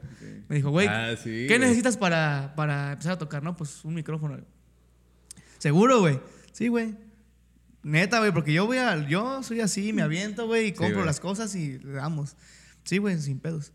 Me 0.49 0.57
dijo, 0.57 0.71
güey, 0.71 0.87
Ah, 0.87 1.15
sí, 1.17 1.31
¿qué 1.49 1.57
güey. 1.57 1.59
necesitas 1.61 1.97
para, 1.97 2.53
para 2.55 2.93
empezar 2.93 3.13
a 3.13 3.19
tocar? 3.19 3.43
No, 3.43 3.57
pues 3.57 3.85
un 3.85 3.95
micrófono. 3.95 4.39
¿Seguro, 5.65 6.01
güey? 6.01 6.21
Sí, 6.53 6.69
güey. 6.69 6.95
Neta, 7.83 8.19
güey, 8.19 8.33
porque 8.33 8.53
yo 8.53 8.67
voy 8.67 8.77
a, 8.77 9.09
yo 9.09 9.43
soy 9.43 9.61
así, 9.61 9.95
me 9.95 10.03
aviento, 10.03 10.47
güey, 10.47 10.67
y 10.67 10.73
compro 10.73 11.07
las 11.07 11.21
cosas 11.21 11.55
y 11.55 11.79
le 11.79 11.93
damos. 11.93 12.37
Sí, 12.83 12.99
güey, 12.99 13.19
sin 13.19 13.39
pedos. 13.39 13.73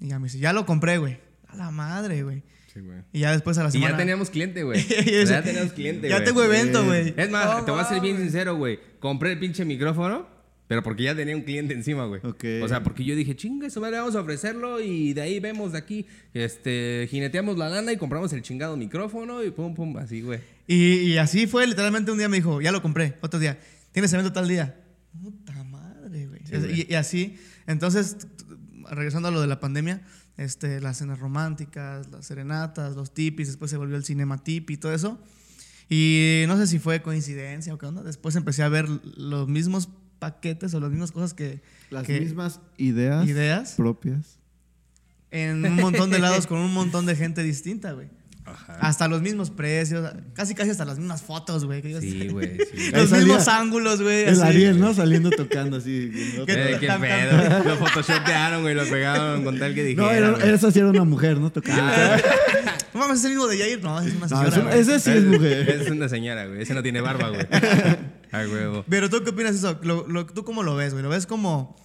Y 0.00 0.08
ya 0.08 0.18
me 0.18 0.24
dice, 0.26 0.38
ya 0.38 0.52
lo 0.52 0.66
compré, 0.66 0.98
güey. 0.98 1.18
A 1.48 1.56
la 1.56 1.70
madre, 1.70 2.22
güey. 2.24 2.42
Sí, 2.74 2.80
güey. 2.80 2.98
Y 3.10 3.20
ya 3.20 3.32
después 3.32 3.56
a 3.56 3.62
la 3.62 3.70
Y 3.70 3.72
semana. 3.72 3.92
ya 3.92 3.96
teníamos 3.96 4.28
cliente, 4.28 4.64
güey. 4.64 4.78
Y 5.06 5.24
ya 5.24 5.42
teníamos 5.42 5.72
cliente, 5.72 6.10
Ya 6.10 6.16
güey. 6.16 6.26
tengo 6.26 6.42
evento, 6.44 6.84
güey. 6.84 7.14
Es 7.16 7.30
más, 7.30 7.64
te 7.64 7.70
voy 7.70 7.80
a 7.80 7.84
ser 7.86 8.02
bien 8.02 8.18
sincero, 8.18 8.56
güey. 8.56 8.78
Compré 9.00 9.32
el 9.32 9.38
pinche 9.38 9.64
micrófono, 9.64 10.28
pero 10.66 10.82
porque 10.82 11.02
ya 11.02 11.14
tenía 11.14 11.36
un 11.36 11.42
cliente 11.42 11.74
encima, 11.74 12.06
güey. 12.06 12.20
Ok. 12.24 12.44
O 12.62 12.68
sea, 12.68 12.82
porque 12.82 13.04
yo 13.04 13.14
dije, 13.14 13.36
chinga, 13.36 13.66
eso 13.66 13.80
madre, 13.80 13.98
vamos 13.98 14.14
a 14.16 14.20
ofrecerlo 14.20 14.80
y 14.80 15.12
de 15.12 15.20
ahí 15.20 15.40
vemos 15.40 15.72
de 15.72 15.78
aquí, 15.78 16.06
este, 16.32 17.06
jineteamos 17.10 17.58
la 17.58 17.68
lana 17.68 17.92
y 17.92 17.96
compramos 17.96 18.32
el 18.32 18.42
chingado 18.42 18.76
micrófono 18.76 19.44
y 19.44 19.50
pum, 19.50 19.74
pum, 19.74 19.96
así, 19.98 20.22
güey. 20.22 20.40
Y, 20.66 21.12
y 21.12 21.18
así 21.18 21.46
fue, 21.46 21.66
literalmente 21.66 22.10
un 22.10 22.18
día 22.18 22.28
me 22.28 22.38
dijo, 22.38 22.60
ya 22.60 22.72
lo 22.72 22.80
compré. 22.80 23.14
Otro 23.20 23.38
día, 23.38 23.58
¿tienes 23.92 24.12
evento 24.12 24.32
tal 24.32 24.48
día? 24.48 24.80
Puta 25.22 25.64
madre, 25.64 26.26
güey. 26.26 26.40
Sí, 26.46 26.86
y, 26.88 26.92
y 26.92 26.94
así, 26.96 27.36
entonces, 27.66 28.16
regresando 28.90 29.28
a 29.28 29.30
lo 29.30 29.40
de 29.42 29.46
la 29.46 29.60
pandemia, 29.60 30.02
este, 30.36 30.80
las 30.80 30.98
cenas 30.98 31.18
románticas, 31.18 32.08
las 32.10 32.26
serenatas, 32.26 32.96
los 32.96 33.12
tipis, 33.12 33.48
después 33.48 33.70
se 33.70 33.76
volvió 33.76 33.96
el 33.96 34.04
cinema 34.04 34.42
tipi 34.42 34.74
y 34.74 34.76
todo 34.76 34.94
eso. 34.94 35.20
Y 35.88 36.44
no 36.48 36.56
sé 36.56 36.66
si 36.66 36.78
fue 36.78 37.02
coincidencia 37.02 37.74
o 37.74 37.78
qué 37.78 37.86
onda. 37.86 38.02
Después 38.02 38.34
empecé 38.36 38.62
a 38.62 38.68
ver 38.68 38.88
los 38.88 39.48
mismos 39.48 39.88
paquetes 40.24 40.72
o 40.74 40.80
las 40.80 40.90
mismas 40.90 41.12
cosas 41.12 41.34
que... 41.34 41.60
Las 41.90 42.04
que- 42.06 42.18
mismas 42.20 42.60
ideas, 42.78 43.26
Ideas. 43.28 43.74
propias. 43.76 44.38
En 45.30 45.64
un 45.66 45.76
montón 45.76 46.10
de 46.10 46.18
lados 46.18 46.46
con 46.46 46.58
un 46.58 46.72
montón 46.72 47.04
de 47.06 47.14
gente 47.16 47.42
distinta, 47.42 47.92
güey. 47.92 48.08
Ajá. 48.46 48.74
Hasta 48.80 49.08
los 49.08 49.20
mismos 49.22 49.50
precios, 49.50 50.06
casi 50.34 50.54
casi 50.54 50.68
hasta 50.70 50.84
las 50.84 50.98
mismas 50.98 51.22
fotos, 51.22 51.64
güey. 51.64 51.80
Sí, 52.00 52.28
güey, 52.32 52.58
sí. 52.58 52.90
Los 52.92 53.10
Ahí 53.12 53.20
mismos 53.24 53.48
ángulos, 53.48 54.00
güey. 54.02 54.24
El 54.24 54.34
así. 54.34 54.42
Ariel, 54.42 54.78
¿no? 54.80 54.92
Saliendo 54.94 55.30
tocando 55.30 55.78
así. 55.78 56.10
¿Qué 56.46 56.52
Eh, 56.74 56.76
qué 56.78 56.86
pedo. 56.88 57.64
Lo 57.64 57.76
photoshopearon, 57.78 58.62
güey, 58.62 58.74
lo 58.74 58.84
pegaron 58.84 59.44
con 59.44 59.58
tal 59.58 59.74
que 59.74 59.82
dijera. 59.84 60.30
No, 60.30 60.36
era, 60.38 60.54
esa 60.54 60.70
sí 60.70 60.78
era 60.78 60.88
una 60.88 61.04
mujer, 61.04 61.38
¿no? 61.38 61.50
Tocando. 61.50 61.82
Ah, 61.84 62.16
No 62.92 63.00
mames, 63.00 63.18
es 63.20 63.24
el 63.24 63.30
mismo 63.32 63.46
de 63.46 63.58
Jair. 63.58 63.82
No, 63.82 63.98
es 64.00 64.14
una 64.14 64.26
No, 64.26 64.28
señora. 64.28 64.48
es 64.48 64.56
un- 64.56 64.64
güey. 64.64 64.78
ese 64.80 65.00
sí 65.00 65.10
es 65.10 65.24
mujer. 65.24 65.68
Es 65.70 65.90
una 65.90 66.08
señora, 66.08 66.46
güey. 66.46 66.62
Ese 66.62 66.74
no 66.74 66.82
tiene 66.82 67.00
barba, 67.00 67.30
güey. 67.30 67.46
Huevo. 68.38 68.84
Pero 68.88 69.08
tú 69.10 69.22
qué 69.24 69.30
opinas 69.30 69.52
de 69.52 69.58
eso? 69.58 69.78
Lo- 69.82 70.06
lo- 70.08 70.26
¿Tú 70.26 70.44
cómo 70.44 70.62
lo 70.62 70.74
ves, 70.76 70.92
güey? 70.92 71.02
¿Lo 71.02 71.08
ves 71.08 71.26
como, 71.26 71.76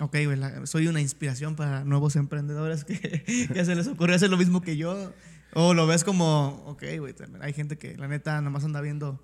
ok, 0.00 0.12
güey, 0.24 0.36
la- 0.36 0.66
soy 0.66 0.86
una 0.88 1.00
inspiración 1.00 1.56
para 1.56 1.84
nuevos 1.84 2.16
emprendedores 2.16 2.84
que, 2.84 2.98
que 3.52 3.64
se 3.64 3.74
les 3.74 3.86
ocurre 3.86 4.14
hacer 4.14 4.30
lo 4.30 4.36
mismo 4.36 4.60
que 4.62 4.76
yo? 4.76 5.12
¿O 5.54 5.74
lo 5.74 5.86
ves 5.86 6.04
como, 6.04 6.62
ok, 6.66 6.82
güey, 6.98 7.14
hay 7.40 7.52
gente 7.52 7.78
que 7.78 7.96
la 7.96 8.06
neta 8.08 8.40
nomás 8.40 8.64
anda 8.64 8.80
viendo... 8.80 9.20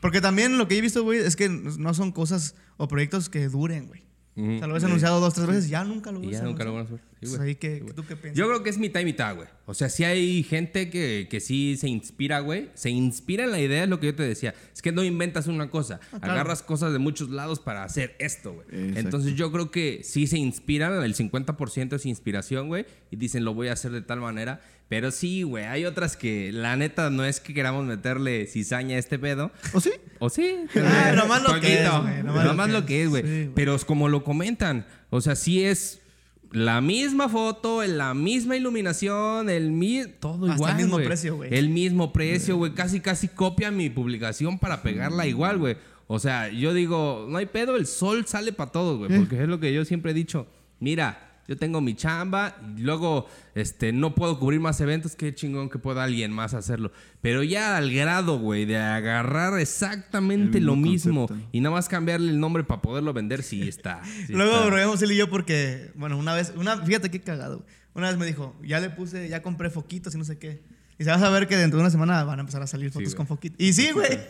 Porque 0.00 0.20
también 0.20 0.58
lo 0.58 0.66
que 0.66 0.76
he 0.76 0.80
visto, 0.80 1.04
güey, 1.04 1.20
es 1.20 1.36
que 1.36 1.48
no 1.48 1.94
son 1.94 2.10
cosas 2.10 2.56
o 2.76 2.88
proyectos 2.88 3.28
que 3.28 3.48
duren, 3.48 3.86
güey. 3.86 4.02
Ujú. 4.34 4.54
O 4.54 4.58
sea, 4.58 4.66
lo 4.66 4.74
ves 4.74 4.84
anunciado 4.84 5.20
dos, 5.20 5.34
tres 5.34 5.46
veces, 5.46 5.68
ya 5.68 5.84
nunca 5.84 6.10
lo 6.10 6.20
ves 6.20 6.30
ya 6.30 6.42
nunca 6.42 6.64
lo 6.64 6.70
anunciado. 6.70 6.72
van 6.72 6.80
a 6.80 6.84
hacer. 6.84 6.98
Sí, 6.98 7.18
Pues 7.20 7.36
güey. 7.36 7.48
ahí, 7.50 7.54
¿qué- 7.56 7.74
Sí, 7.76 7.80
güey. 7.82 7.94
¿tú 7.94 8.02
qué 8.06 8.16
piensas? 8.16 8.38
Yo 8.38 8.48
creo 8.48 8.62
que 8.62 8.70
es 8.70 8.78
mitad 8.78 9.00
y 9.00 9.04
mitad, 9.04 9.36
güey. 9.36 9.46
O 9.66 9.74
sea, 9.74 9.88
sí 9.90 10.04
hay 10.04 10.42
gente 10.42 10.88
que, 10.90 11.28
que 11.30 11.38
sí 11.40 11.76
se 11.78 11.88
inspira, 11.88 12.40
güey. 12.40 12.70
Se 12.74 12.88
inspira 12.90 13.44
en 13.44 13.50
la 13.52 13.60
idea, 13.60 13.84
es 13.84 13.88
lo 13.90 14.00
que 14.00 14.06
yo 14.06 14.14
te 14.14 14.22
decía. 14.22 14.54
Es 14.74 14.80
que 14.82 14.90
no 14.90 15.04
inventas 15.04 15.46
una 15.48 15.68
cosa. 15.70 16.00
Ah, 16.12 16.18
claro. 16.18 16.32
Agarras 16.32 16.62
cosas 16.62 16.92
de 16.92 16.98
muchos 16.98 17.28
lados 17.30 17.60
para 17.60 17.84
hacer 17.84 18.16
esto, 18.18 18.54
güey. 18.54 18.66
Entonces 18.96 19.34
yo 19.36 19.52
creo 19.52 19.70
que 19.70 20.00
sí 20.02 20.26
se 20.26 20.38
inspiran, 20.38 21.02
el 21.04 21.14
50% 21.14 21.96
es 21.96 22.06
inspiración, 22.06 22.68
güey. 22.68 22.86
Y 23.10 23.16
dicen, 23.16 23.44
lo 23.44 23.52
voy 23.54 23.68
a 23.68 23.74
hacer 23.74 23.92
de 23.92 24.00
tal 24.02 24.20
manera. 24.20 24.60
Pero 24.92 25.10
sí, 25.10 25.42
güey, 25.42 25.64
hay 25.64 25.86
otras 25.86 26.18
que 26.18 26.52
la 26.52 26.76
neta 26.76 27.08
no 27.08 27.24
es 27.24 27.40
que 27.40 27.54
queramos 27.54 27.86
meterle 27.86 28.46
cizaña 28.46 28.96
a 28.96 28.98
este 28.98 29.18
pedo. 29.18 29.50
¿O 29.72 29.80
sí? 29.80 29.90
¿O 30.18 30.28
sí? 30.28 30.54
Ah, 30.76 31.14
nomás 31.16 31.42
lo 31.42 31.58
que 31.62 31.82
es, 31.82 31.90
güey, 31.90 32.22
Nomás, 32.22 32.44
nomás 32.44 32.68
lo 32.70 32.84
que 32.84 33.02
es. 33.04 33.08
güey. 33.08 33.22
Sí. 33.22 33.50
Pero 33.54 33.74
es 33.74 33.86
como 33.86 34.10
lo 34.10 34.22
comentan. 34.22 34.84
O 35.08 35.22
sea, 35.22 35.34
sí 35.34 35.64
es 35.64 36.02
la 36.50 36.82
misma 36.82 37.30
foto, 37.30 37.82
la 37.86 38.12
misma 38.12 38.54
iluminación, 38.54 39.48
el 39.48 39.70
mi 39.70 40.02
todo 40.20 40.44
Hasta 40.44 40.56
igual. 40.56 40.70
el 40.72 40.76
mismo 40.76 40.96
precio, 40.98 41.36
güey. 41.36 41.54
El 41.54 41.70
mismo 41.70 42.12
precio, 42.12 42.58
güey. 42.58 42.74
Casi, 42.74 43.00
casi 43.00 43.28
copia 43.28 43.70
mi 43.70 43.88
publicación 43.88 44.58
para 44.58 44.82
pegarla 44.82 45.26
igual, 45.26 45.56
güey. 45.56 45.78
O 46.06 46.18
sea, 46.18 46.50
yo 46.50 46.74
digo, 46.74 47.28
no 47.30 47.38
hay 47.38 47.46
pedo, 47.46 47.76
el 47.76 47.86
sol 47.86 48.26
sale 48.26 48.52
para 48.52 48.70
todos, 48.70 48.98
güey. 48.98 49.10
Sí. 49.10 49.18
Porque 49.20 49.42
es 49.42 49.48
lo 49.48 49.58
que 49.58 49.72
yo 49.72 49.86
siempre 49.86 50.10
he 50.10 50.14
dicho. 50.14 50.46
Mira, 50.80 51.31
yo 51.48 51.56
tengo 51.56 51.80
mi 51.80 51.94
chamba 51.94 52.56
y 52.76 52.82
luego 52.82 53.26
este, 53.54 53.92
no 53.92 54.14
puedo 54.14 54.38
cubrir 54.38 54.60
más 54.60 54.80
eventos. 54.80 55.16
Qué 55.16 55.34
chingón 55.34 55.68
que 55.68 55.78
pueda 55.78 56.04
alguien 56.04 56.32
más 56.32 56.54
hacerlo. 56.54 56.92
Pero 57.20 57.42
ya 57.42 57.76
al 57.76 57.92
grado, 57.92 58.38
güey, 58.38 58.64
de 58.64 58.78
agarrar 58.78 59.58
exactamente 59.58 60.60
lo 60.60 60.76
mismo 60.76 61.26
concepto. 61.26 61.50
y 61.52 61.60
nada 61.60 61.74
más 61.74 61.88
cambiarle 61.88 62.30
el 62.30 62.40
nombre 62.40 62.64
para 62.64 62.80
poderlo 62.80 63.12
vender, 63.12 63.42
sí 63.42 63.68
está. 63.68 64.02
sí 64.04 64.32
Luego 64.32 64.66
bromeamos 64.66 65.02
él 65.02 65.12
y 65.12 65.16
yo 65.16 65.28
porque, 65.28 65.90
bueno, 65.94 66.16
una 66.16 66.34
vez, 66.34 66.52
una, 66.56 66.76
fíjate 66.78 67.10
qué 67.10 67.20
cagado. 67.20 67.58
güey. 67.58 67.68
Una 67.94 68.08
vez 68.08 68.18
me 68.18 68.24
dijo, 68.24 68.56
ya 68.62 68.80
le 68.80 68.88
puse, 68.88 69.28
ya 69.28 69.42
compré 69.42 69.68
foquitos 69.68 70.14
y 70.14 70.18
no 70.18 70.24
sé 70.24 70.38
qué. 70.38 70.62
Y 71.02 71.04
se 71.04 71.10
vas 71.10 71.22
a 71.22 71.30
ver 71.30 71.48
que 71.48 71.56
dentro 71.56 71.78
de 71.78 71.82
una 71.82 71.90
semana 71.90 72.22
van 72.24 72.38
a 72.38 72.42
empezar 72.42 72.62
a 72.62 72.66
salir 72.68 72.90
fotos 72.92 73.14
con 73.16 73.26
foquitos. 73.26 73.58
Y 73.60 73.72
sí, 73.72 73.90
güey. 73.92 74.20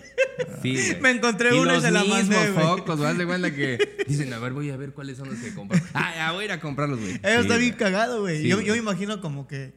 Sí, 0.62 0.72
güey. 0.74 1.00
Me 1.02 1.10
encontré 1.10 1.52
uno 1.52 1.76
y 1.76 1.80
se 1.82 1.90
la 1.90 2.02
mandé, 2.02 2.50
güey. 2.50 2.66
focos, 2.66 2.98
vas 2.98 3.18
de 3.18 3.26
cuenta 3.26 3.54
que 3.54 4.04
dicen, 4.08 4.32
a 4.32 4.38
ver, 4.38 4.52
voy 4.54 4.70
a 4.70 4.76
ver 4.78 4.92
cuáles 4.92 5.18
son 5.18 5.28
los 5.28 5.38
que 5.38 5.54
compro. 5.54 5.78
Ah, 5.92 6.12
ya 6.16 6.32
voy 6.32 6.42
a 6.42 6.44
ir 6.46 6.52
a 6.52 6.60
comprarlos, 6.60 6.98
güey. 6.98 7.12
Eso 7.12 7.20
Sí, 7.24 7.40
está 7.42 7.56
bien 7.58 7.74
cagado, 7.74 8.20
güey. 8.22 8.48
Yo, 8.48 8.60
yo 8.62 8.72
me 8.72 8.78
imagino 8.78 9.20
como 9.20 9.46
que 9.46 9.74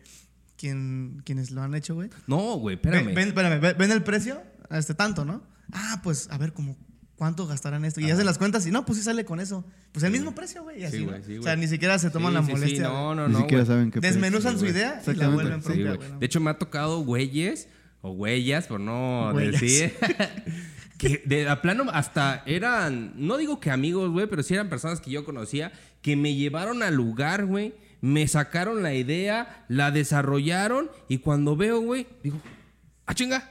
quien, 0.57 1.21
quienes 1.25 1.51
lo 1.51 1.61
han 1.61 1.75
hecho, 1.75 1.95
güey. 1.95 2.09
No, 2.27 2.55
güey, 2.57 2.75
espérame. 2.77 3.13
ven, 3.13 3.27
espérame, 3.27 3.59
ven- 3.59 3.75
ven 3.77 3.91
el 3.91 4.03
precio, 4.03 4.41
este 4.71 4.93
tanto, 4.93 5.25
¿no? 5.25 5.43
Ah, 5.73 5.99
pues 6.03 6.27
a 6.31 6.37
ver, 6.37 6.53
como 6.53 6.77
¿cuánto 7.15 7.47
gastarán 7.47 7.85
esto? 7.85 8.01
Y 8.01 8.09
hacen 8.11 8.25
las 8.25 8.37
cuentas 8.37 8.65
y 8.67 8.71
no, 8.71 8.85
pues 8.85 8.97
sí 8.99 9.03
sale 9.03 9.25
con 9.25 9.39
eso. 9.39 9.63
Pues 9.91 10.03
el 10.03 10.11
mismo 10.11 10.33
precio, 10.35 10.63
güey. 10.63 10.81
y 10.81 10.83
así, 10.85 10.97
Sí, 10.97 11.05
¿no? 11.05 11.11
güey, 11.11 11.23
sí, 11.23 11.37
o 11.37 11.43
sea, 11.43 11.55
ni 11.55 11.67
siquiera 11.67 11.97
se 11.99 12.09
toman 12.09 12.31
Sí, 12.31 12.35
la 12.35 12.41
sí, 12.41 12.47
sí, 12.47 12.51
molestia. 12.53 12.83
no, 12.89 13.15
no, 13.15 13.27
Ni 13.27 13.33
no. 13.33 13.39
siquiera 13.39 13.63
güey. 13.63 13.73
saben 13.75 13.91
qué 13.91 14.01
precio. 14.01 14.19
Desmenuzan 14.21 14.59
su 14.59 14.65
idea 14.65 15.01
y 15.05 15.13
la 15.13 15.29
vuelven 15.29 15.61
propia, 15.61 15.93
güey. 15.95 16.19
De 16.19 16.25
hecho, 16.25 16.39
me 16.41 16.49
ha 16.51 16.57
tocado 16.57 16.99
güeyes 17.03 17.67
o 18.01 18.11
huellas, 18.11 18.67
por 18.67 18.79
no 18.79 19.31
Huellas. 19.33 19.61
decir. 19.61 19.93
que 20.97 21.21
de 21.25 21.49
a 21.49 21.61
plano 21.61 21.85
hasta 21.91 22.43
eran, 22.45 23.13
no 23.15 23.37
digo 23.37 23.59
que 23.59 23.69
amigos, 23.71 24.11
güey, 24.11 24.27
pero 24.27 24.43
sí 24.43 24.53
eran 24.53 24.69
personas 24.69 25.01
que 25.01 25.11
yo 25.11 25.25
conocía 25.25 25.71
que 26.01 26.15
me 26.15 26.35
llevaron 26.35 26.83
al 26.83 26.95
lugar, 26.95 27.45
güey. 27.45 27.73
Me 28.01 28.27
sacaron 28.27 28.83
la 28.83 28.93
idea, 28.93 29.65
la 29.67 29.89
desarrollaron 29.91 30.91
y 31.07 31.17
cuando 31.19 31.55
veo, 31.55 31.79
güey, 31.81 32.05
digo, 32.23 32.39
ah, 33.07 33.13
chinga. 33.15 33.49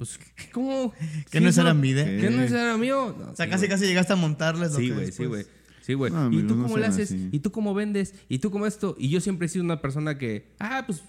Pues, 0.00 0.18
¿cómo? 0.50 0.94
Que 1.30 1.38
Sí, 1.38 1.44
no 1.44 1.50
esa 1.50 1.60
eso- 1.60 1.60
era 1.60 1.74
mi 1.74 1.90
idea. 1.90 2.06
Que 2.06 2.30
no 2.30 2.40
esa 2.42 2.62
era 2.62 2.78
mío. 2.78 3.14
No, 3.18 3.32
O 3.32 3.36
sea, 3.36 3.44
sí, 3.44 3.50
casi 3.50 3.60
güey. 3.66 3.68
casi 3.68 3.84
llegaste 3.86 4.14
a 4.14 4.16
montarles 4.16 4.72
lo 4.72 4.78
Sí, 4.78 4.86
que 4.88 4.94
güey, 4.94 5.12
sí, 5.12 5.24
güey. 5.26 5.44
Sí, 5.82 5.92
güey. 5.92 6.10
No, 6.10 6.32
¿Y 6.32 6.42
tú 6.44 6.56
no 6.56 6.62
cómo 6.62 6.78
le 6.78 6.84
sean 6.84 6.94
haces? 6.94 7.10
así. 7.12 7.28
¿Y 7.32 7.40
tú 7.40 7.52
cómo 7.52 7.74
vendes? 7.74 8.14
¿Y 8.30 8.38
tú 8.38 8.50
cómo 8.50 8.66
esto? 8.66 8.96
Y 8.98 9.10
yo 9.10 9.20
siempre 9.20 9.44
he 9.44 9.48
sido 9.50 9.62
una 9.62 9.82
persona 9.82 10.16
que, 10.16 10.54
ah, 10.58 10.84
pues, 10.86 11.02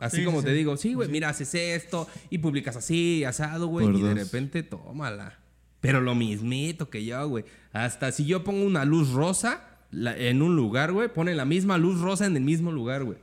así 0.00 0.16
Sí, 0.16 0.24
como 0.24 0.40
sí. 0.40 0.46
te 0.46 0.54
digo, 0.54 0.76
sí, 0.76 0.94
güey, 0.94 1.08
mira, 1.08 1.28
haces 1.28 1.54
esto 1.54 2.08
y 2.30 2.38
publicas 2.38 2.74
así, 2.76 3.22
asado, 3.22 3.68
güey, 3.68 3.86
y 3.96 4.02
de 4.02 4.14
repente, 4.14 4.64
tómala. 4.64 5.38
Pero 5.80 6.00
lo 6.00 6.16
mismito 6.16 6.90
que 6.90 7.04
yo, 7.04 7.28
güey. 7.28 7.44
Hasta 7.72 8.10
si 8.10 8.24
yo 8.24 8.42
pongo 8.42 8.64
una 8.66 8.84
luz 8.84 9.10
rosa 9.10 9.68
la- 9.92 10.16
en 10.18 10.42
un 10.42 10.56
lugar, 10.56 10.90
güey, 10.92 11.12
pone 11.14 11.32
la 11.36 11.44
misma 11.44 11.78
luz 11.78 12.00
rosa 12.00 12.26
en 12.26 12.36
el 12.36 12.42
mismo 12.42 12.72
lugar, 12.72 13.04
güey. 13.04 13.18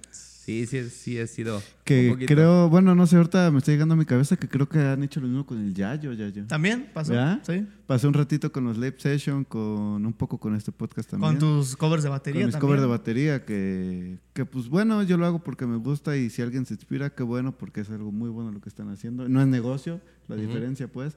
Sí, 0.50 0.66
sí, 0.66 0.90
sí, 0.90 1.20
ha 1.20 1.28
sido. 1.28 1.58
un 1.58 1.64
Que 1.84 2.10
poquito. 2.12 2.34
creo, 2.34 2.70
bueno, 2.70 2.96
no 2.96 3.06
sé, 3.06 3.18
ahorita 3.18 3.52
me 3.52 3.60
está 3.60 3.72
llegando 3.72 3.94
a 3.94 3.98
mi 3.98 4.06
cabeza 4.06 4.36
que 4.36 4.48
creo 4.48 4.68
que 4.68 4.80
han 4.80 5.04
hecho 5.04 5.20
lo 5.22 5.28
mismo 5.28 5.46
con 5.46 5.60
el 5.60 5.74
Yayo, 5.76 6.12
Yayo. 6.14 6.48
¿También 6.48 6.90
pasó? 6.92 7.14
¿Ya? 7.14 7.40
Sí. 7.46 7.68
Pasé 7.86 8.08
un 8.08 8.14
ratito 8.16 8.52
con 8.52 8.64
los 8.64 8.78
live 8.78 8.96
session, 8.98 9.44
con 9.44 10.06
un 10.06 10.14
poco 10.14 10.40
con 10.40 10.56
este 10.56 10.72
podcast 10.72 11.10
también. 11.12 11.34
Con 11.38 11.40
tus 11.40 11.76
covers 11.76 12.02
de 12.02 12.10
Con 12.10 12.18
batería 12.18 12.46
mis 12.46 12.54
también. 12.54 12.62
covers 12.68 12.82
de 12.82 12.88
batería, 12.88 13.46
que, 13.46 14.18
que 14.34 14.46
pues 14.46 14.68
bueno, 14.70 15.04
yo 15.04 15.18
lo 15.18 15.26
hago 15.28 15.44
porque 15.44 15.68
me 15.68 15.78
gusta 15.78 16.18
y 16.18 16.30
si 16.32 16.42
alguien 16.42 16.66
se 16.66 16.74
inspira, 16.74 17.12
qué 17.14 17.22
bueno, 17.22 17.52
porque 17.56 17.82
es 17.82 17.90
algo 17.92 18.12
muy 18.12 18.30
bueno 18.30 18.52
lo 18.52 18.60
que 18.60 18.70
están 18.70 18.90
haciendo. 18.90 19.30
No 19.30 19.42
es 19.42 19.48
negocio, 19.48 20.02
la 20.28 20.36
diferencia 20.36 20.88
pues. 20.88 21.16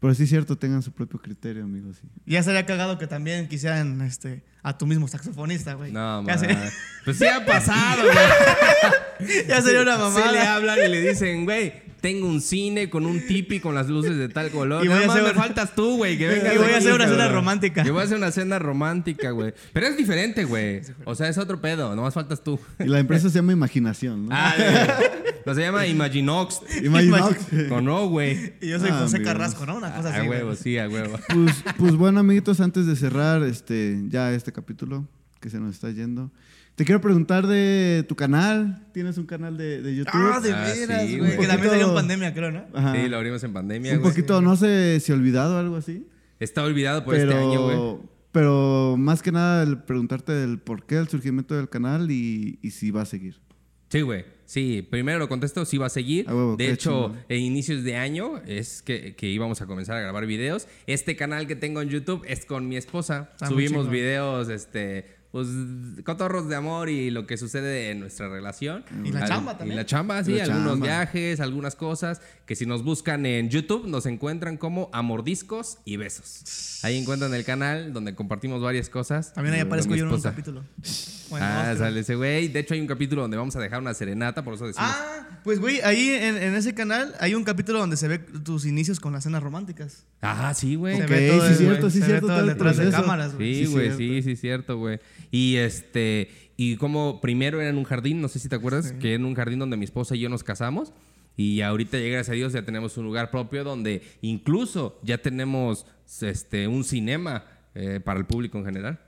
Pero 0.00 0.14
sí 0.14 0.24
es 0.24 0.28
cierto, 0.28 0.56
tengan 0.58 0.82
su 0.82 0.92
propio 0.92 1.18
criterio, 1.20 1.64
amigos. 1.64 1.96
sí. 2.00 2.08
Ya 2.26 2.42
sería 2.42 2.66
cagado 2.66 2.98
que 2.98 3.06
también 3.06 3.48
quisieran 3.48 4.00
este, 4.02 4.44
a 4.62 4.76
tu 4.76 4.86
mismo 4.86 5.08
saxofonista, 5.08 5.74
güey. 5.74 5.90
No, 5.92 6.24
ya, 6.26 6.36
sería, 6.38 6.70
Pues 7.04 7.16
sí 7.18 7.26
ha 7.26 7.44
pasado, 7.46 8.02
güey. 9.20 9.46
ya 9.48 9.62
sería 9.62 9.82
una 9.82 9.96
Se 9.96 10.18
le 10.18 10.24
mamada. 10.26 10.54
hablan 10.56 10.78
y 10.84 10.88
le 10.88 11.00
dicen, 11.08 11.44
güey, 11.44 11.72
tengo 12.00 12.26
un 12.28 12.40
cine 12.40 12.88
con 12.90 13.06
un 13.06 13.26
tipi 13.26 13.60
con 13.60 13.74
las 13.74 13.88
luces 13.88 14.16
de 14.16 14.28
tal 14.28 14.50
color. 14.50 14.84
Y 14.84 14.88
voy 14.88 14.94
Nada 14.96 15.04
a 15.04 15.08
más 15.08 15.16
me 15.16 15.30
una- 15.30 15.34
faltas 15.34 15.74
tú, 15.74 15.96
güey. 15.96 16.16
Que 16.18 16.24
Y 16.54 16.56
voy 16.58 16.66
a 16.66 16.66
aquí, 16.66 16.74
hacer 16.74 16.92
una 16.94 17.04
cena 17.04 17.16
cabrón. 17.18 17.34
romántica. 17.34 17.84
Yo 17.84 17.92
voy 17.92 18.02
a 18.02 18.04
hacer 18.04 18.16
una 18.18 18.30
cena 18.30 18.58
romántica, 18.58 19.30
güey. 19.30 19.54
Pero 19.72 19.86
es 19.86 19.96
diferente, 19.96 20.44
güey. 20.44 20.82
O 21.04 21.14
sea, 21.14 21.28
es 21.28 21.38
otro 21.38 21.60
pedo. 21.60 21.94
Nomás 21.96 22.14
faltas 22.14 22.42
tú. 22.44 22.58
Y 22.78 22.84
la 22.84 22.98
empresa 23.00 23.28
se 23.30 23.36
llama 23.36 23.52
Imaginación, 23.52 24.26
¿no? 24.26 24.34
Ah, 24.34 24.54
güey. 24.56 25.26
No, 25.46 25.54
se 25.54 25.60
llama 25.60 25.86
Imaginox. 25.86 26.60
Imaginox. 26.82 27.36
O 27.70 27.80
no, 27.80 28.08
güey. 28.08 28.54
Y 28.60 28.68
yo 28.68 28.80
soy 28.80 28.88
Ah, 28.90 28.98
José 29.02 29.18
amigos. 29.18 29.32
Carrasco, 29.32 29.64
¿no? 29.64 29.76
Una 29.76 29.94
cosa 29.94 30.08
A 30.08 30.16
así. 30.16 30.26
güey. 30.26 30.40
huevo, 30.40 30.56
sí, 30.56 30.76
a 30.76 30.88
huevo. 30.88 31.16
Pues, 31.28 31.64
pues 31.78 31.94
bueno, 31.94 32.18
amiguitos, 32.18 32.58
antes 32.60 32.84
de 32.86 32.96
cerrar 32.96 33.44
este, 33.44 34.00
ya 34.08 34.32
este 34.32 34.50
capítulo 34.50 35.06
que 35.40 35.48
se 35.48 35.60
nos 35.60 35.72
está 35.72 35.90
yendo, 35.92 36.32
te 36.76 36.84
quiero 36.84 37.00
preguntar 37.00 37.46
de 37.46 38.04
tu 38.08 38.14
canal. 38.14 38.86
¿Tienes 38.92 39.18
un 39.18 39.26
canal 39.26 39.56
de, 39.56 39.82
de 39.82 39.96
YouTube? 39.96 40.12
Ah, 40.14 40.40
de 40.40 40.52
Ah, 40.52 40.60
veras, 40.60 41.02
sí, 41.06 41.18
güey. 41.18 41.18
güey. 41.18 41.38
Que 41.38 41.46
también 41.46 41.68
Un 41.68 41.70
salió 41.72 41.88
en 41.88 41.94
pandemia, 41.94 42.34
creo, 42.34 42.52
¿no? 42.52 42.64
Ajá. 42.74 42.94
Sí, 42.94 43.08
lo 43.08 43.16
abrimos 43.16 43.42
en 43.44 43.52
pandemia, 43.52 43.92
un 43.94 44.00
güey. 44.00 44.10
poquito, 44.12 44.40
no 44.40 44.56
sé 44.56 45.00
si 45.00 45.10
olvidado 45.12 45.56
o 45.56 45.58
algo 45.58 45.76
así. 45.76 46.06
Está 46.38 46.62
olvidado 46.64 47.04
por 47.04 47.14
pero, 47.16 47.30
este 47.32 47.42
año, 47.42 47.62
güey. 47.64 48.08
pero 48.30 48.96
más 48.98 49.22
que 49.22 49.32
nada 49.32 49.62
el 49.62 49.78
preguntarte 49.82 50.32
del 50.32 50.58
por 50.58 50.84
qué 50.84 50.96
el 50.98 51.08
surgimiento 51.08 51.54
del 51.56 51.68
canal 51.70 52.10
y, 52.10 52.58
y 52.62 52.70
si 52.72 52.90
va 52.90 53.02
a 53.02 53.06
seguir. 53.06 53.40
Sí, 53.88 54.02
güey. 54.02 54.24
Sí, 54.44 54.86
primero 54.88 55.18
lo 55.18 55.28
contesto, 55.28 55.64
sí 55.64 55.78
va 55.78 55.86
a 55.86 55.90
seguir. 55.90 56.28
A 56.28 56.34
huevo, 56.34 56.56
de 56.56 56.66
qué 56.66 56.72
hecho, 56.72 57.06
chingón. 57.06 57.24
en 57.28 57.40
inicios 57.40 57.82
de 57.84 57.96
año 57.96 58.36
es 58.46 58.82
que, 58.82 59.16
que 59.16 59.28
íbamos 59.28 59.60
a 59.62 59.66
comenzar 59.66 59.96
a 59.96 60.00
grabar 60.00 60.26
videos. 60.26 60.68
Este 60.86 61.16
canal 61.16 61.46
que 61.48 61.56
tengo 61.56 61.80
en 61.82 61.88
YouTube 61.88 62.22
es 62.28 62.44
con 62.44 62.68
mi 62.68 62.76
esposa. 62.76 63.30
Muy 63.40 63.48
Subimos 63.48 63.70
chingón. 63.84 63.90
videos, 63.92 64.48
este, 64.50 65.15
pues, 65.44 66.02
cotorros 66.04 66.48
de 66.48 66.56
amor 66.56 66.88
y 66.88 67.10
lo 67.10 67.26
que 67.26 67.36
sucede 67.36 67.90
en 67.90 68.00
nuestra 68.00 68.28
relación. 68.28 68.84
Y 69.04 69.12
la 69.12 69.20
Al- 69.20 69.28
chamba 69.28 69.58
también. 69.58 69.74
Y 69.74 69.76
la 69.76 69.86
chamba, 69.86 70.24
sí, 70.24 70.32
La 70.34 70.44
algunos 70.44 70.72
chamba. 70.72 70.86
viajes, 70.86 71.40
algunas 71.40 71.76
cosas. 71.76 72.20
Que 72.46 72.54
si 72.56 72.64
nos 72.64 72.82
buscan 72.84 73.26
en 73.26 73.50
YouTube, 73.50 73.86
nos 73.86 74.06
encuentran 74.06 74.56
como 74.56 74.88
Amordiscos 74.92 75.78
y 75.84 75.96
Besos. 75.96 76.80
Ahí 76.84 76.96
encuentran 76.96 77.34
el 77.34 77.44
canal 77.44 77.92
donde 77.92 78.14
compartimos 78.14 78.62
varias 78.62 78.88
cosas. 78.88 79.32
También 79.34 79.54
ahí 79.56 79.60
aparezco 79.60 79.94
yo 79.94 80.06
en 80.06 80.12
un 80.12 80.20
capítulo. 80.22 80.64
Bueno, 81.28 81.44
ah, 81.44 81.74
sale 81.76 81.98
ese 81.98 82.14
güey. 82.14 82.46
De 82.46 82.60
hecho, 82.60 82.74
hay 82.74 82.80
un 82.80 82.86
capítulo 82.86 83.22
donde 83.22 83.36
vamos 83.36 83.56
a 83.56 83.58
dejar 83.58 83.80
una 83.80 83.92
serenata, 83.94 84.44
por 84.44 84.54
eso 84.54 84.64
decimos. 84.68 84.88
Ah, 84.94 85.40
pues 85.42 85.58
güey, 85.58 85.80
ahí 85.80 86.10
en, 86.10 86.36
en 86.36 86.54
ese 86.54 86.72
canal 86.72 87.16
hay 87.18 87.34
un 87.34 87.42
capítulo 87.42 87.80
donde 87.80 87.96
se 87.96 88.06
ve 88.06 88.20
tus 88.20 88.64
inicios 88.64 89.00
con 89.00 89.12
las 89.12 89.24
cenas 89.24 89.42
románticas. 89.42 90.04
Ah, 90.22 90.54
sí, 90.54 90.76
güey. 90.76 90.98
Se 90.98 91.02
Ok, 91.02 91.10
ve 91.10 91.28
todo 91.30 91.48
sí, 91.48 91.54
cierto, 91.56 91.80
güey, 91.80 91.90
sí, 91.92 92.02
cierto, 92.02 92.46
detrás 92.46 92.76
de 92.76 92.90
cámaras, 92.92 93.34
güey. 93.34 93.54
Sí, 93.56 93.66
Sí, 93.66 93.72
güey, 93.72 93.96
sí, 93.96 94.22
sí, 94.22 94.36
cierto, 94.36 94.78
güey. 94.78 95.00
Y 95.30 95.56
este, 95.56 96.28
y 96.56 96.76
como 96.76 97.20
primero 97.20 97.60
era 97.60 97.70
en 97.70 97.78
un 97.78 97.84
jardín, 97.84 98.20
no 98.20 98.28
sé 98.28 98.38
si 98.38 98.48
te 98.48 98.56
acuerdas, 98.56 98.92
que 98.92 99.14
en 99.14 99.24
un 99.24 99.34
jardín 99.34 99.58
donde 99.58 99.76
mi 99.76 99.84
esposa 99.84 100.16
y 100.16 100.20
yo 100.20 100.28
nos 100.28 100.44
casamos. 100.44 100.92
Y 101.36 101.60
ahorita, 101.60 101.98
ya, 101.98 102.06
gracias 102.06 102.30
a 102.30 102.32
Dios, 102.32 102.52
ya 102.54 102.64
tenemos 102.64 102.96
un 102.96 103.04
lugar 103.04 103.30
propio 103.30 103.62
donde 103.62 104.02
incluso 104.22 104.98
ya 105.02 105.18
tenemos 105.18 105.86
este, 106.22 106.66
un 106.66 106.82
cinema 106.82 107.44
eh, 107.74 108.00
para 108.02 108.18
el 108.18 108.24
público 108.24 108.56
en 108.58 108.64
general. 108.64 109.00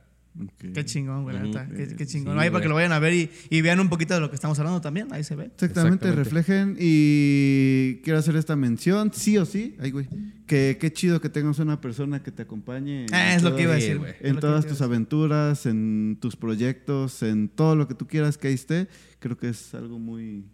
Qué 0.72 0.84
chingón, 0.84 1.24
güey, 1.24 1.36
neta. 1.40 1.66
Qué, 1.68 1.96
qué 1.96 2.06
chingón. 2.06 2.36
Sí, 2.36 2.40
ahí 2.44 2.50
para 2.50 2.62
que 2.62 2.68
lo 2.68 2.74
vayan 2.76 2.92
a 2.92 2.98
ver 3.00 3.12
y, 3.12 3.30
y 3.50 3.60
vean 3.60 3.80
un 3.80 3.88
poquito 3.88 4.14
de 4.14 4.20
lo 4.20 4.28
que 4.30 4.36
estamos 4.36 4.56
hablando 4.58 4.80
también. 4.80 5.08
Ahí 5.12 5.24
se 5.24 5.34
ve. 5.34 5.46
Exactamente, 5.46 6.06
Exactamente. 6.08 6.14
reflejen 6.24 6.76
y 6.78 8.00
quiero 8.04 8.18
hacer 8.20 8.36
esta 8.36 8.54
mención, 8.54 9.10
sí 9.12 9.36
o 9.38 9.44
sí, 9.44 9.76
ay 9.80 9.90
güey, 9.90 10.06
que 10.46 10.78
qué 10.80 10.92
chido 10.92 11.20
que 11.20 11.28
tengas 11.28 11.58
una 11.58 11.80
persona 11.80 12.22
que 12.22 12.30
te 12.30 12.42
acompañe 12.42 13.06
en, 13.06 13.14
Ah, 13.14 13.34
es 13.34 13.42
lo 13.42 13.56
que 13.56 13.62
iba 13.62 13.74
a 13.74 13.76
Sí, 13.76 13.82
decir, 13.82 13.98
güey. 13.98 14.14
en 14.20 14.38
todas 14.38 14.66
tus 14.66 14.80
aventuras, 14.80 15.66
en 15.66 16.18
tus 16.20 16.36
proyectos, 16.36 17.22
en 17.22 17.48
todo 17.48 17.74
lo 17.74 17.88
que 17.88 17.94
tú 17.94 18.06
quieras 18.06 18.38
que 18.38 18.48
ahí 18.48 18.54
esté, 18.54 18.86
creo 19.18 19.36
que 19.36 19.48
es 19.48 19.74
algo 19.74 19.98
muy 19.98 20.44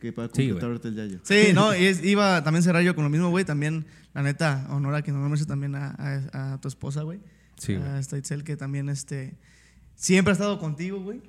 que 0.00 0.12
para 0.12 0.28
Sí, 0.28 0.48
completar 0.48 0.60
güey. 0.60 0.64
ahorita 0.78 0.88
el 0.88 0.94
yayo. 0.94 1.18
Sí, 1.22 1.52
no, 1.54 1.74
y 1.76 1.84
es- 1.86 2.04
iba 2.04 2.36
a 2.36 2.44
también 2.44 2.62
cerrar 2.62 2.82
yo 2.82 2.94
con 2.94 3.04
lo 3.04 3.10
mismo, 3.10 3.30
güey. 3.30 3.44
También, 3.44 3.84
la 4.14 4.22
neta, 4.22 4.66
honor 4.70 4.94
a 4.96 5.02
quien 5.02 5.20
no 5.20 5.28
me 5.28 5.36
también 5.44 5.74
a, 5.74 5.94
a- 6.32 6.52
a 6.54 6.60
tu 6.60 6.68
esposa, 6.68 7.02
güey. 7.02 7.20
Sí, 7.62 7.76
güey. 7.76 7.88
A 7.88 7.98
esta 7.98 8.18
Itzel, 8.18 8.44
que 8.44 8.56
también 8.56 8.88
este, 8.88 9.36
siempre 9.94 10.32
ha 10.32 10.34
estado 10.34 10.58
contigo, 10.58 11.00
güey. 11.00 11.20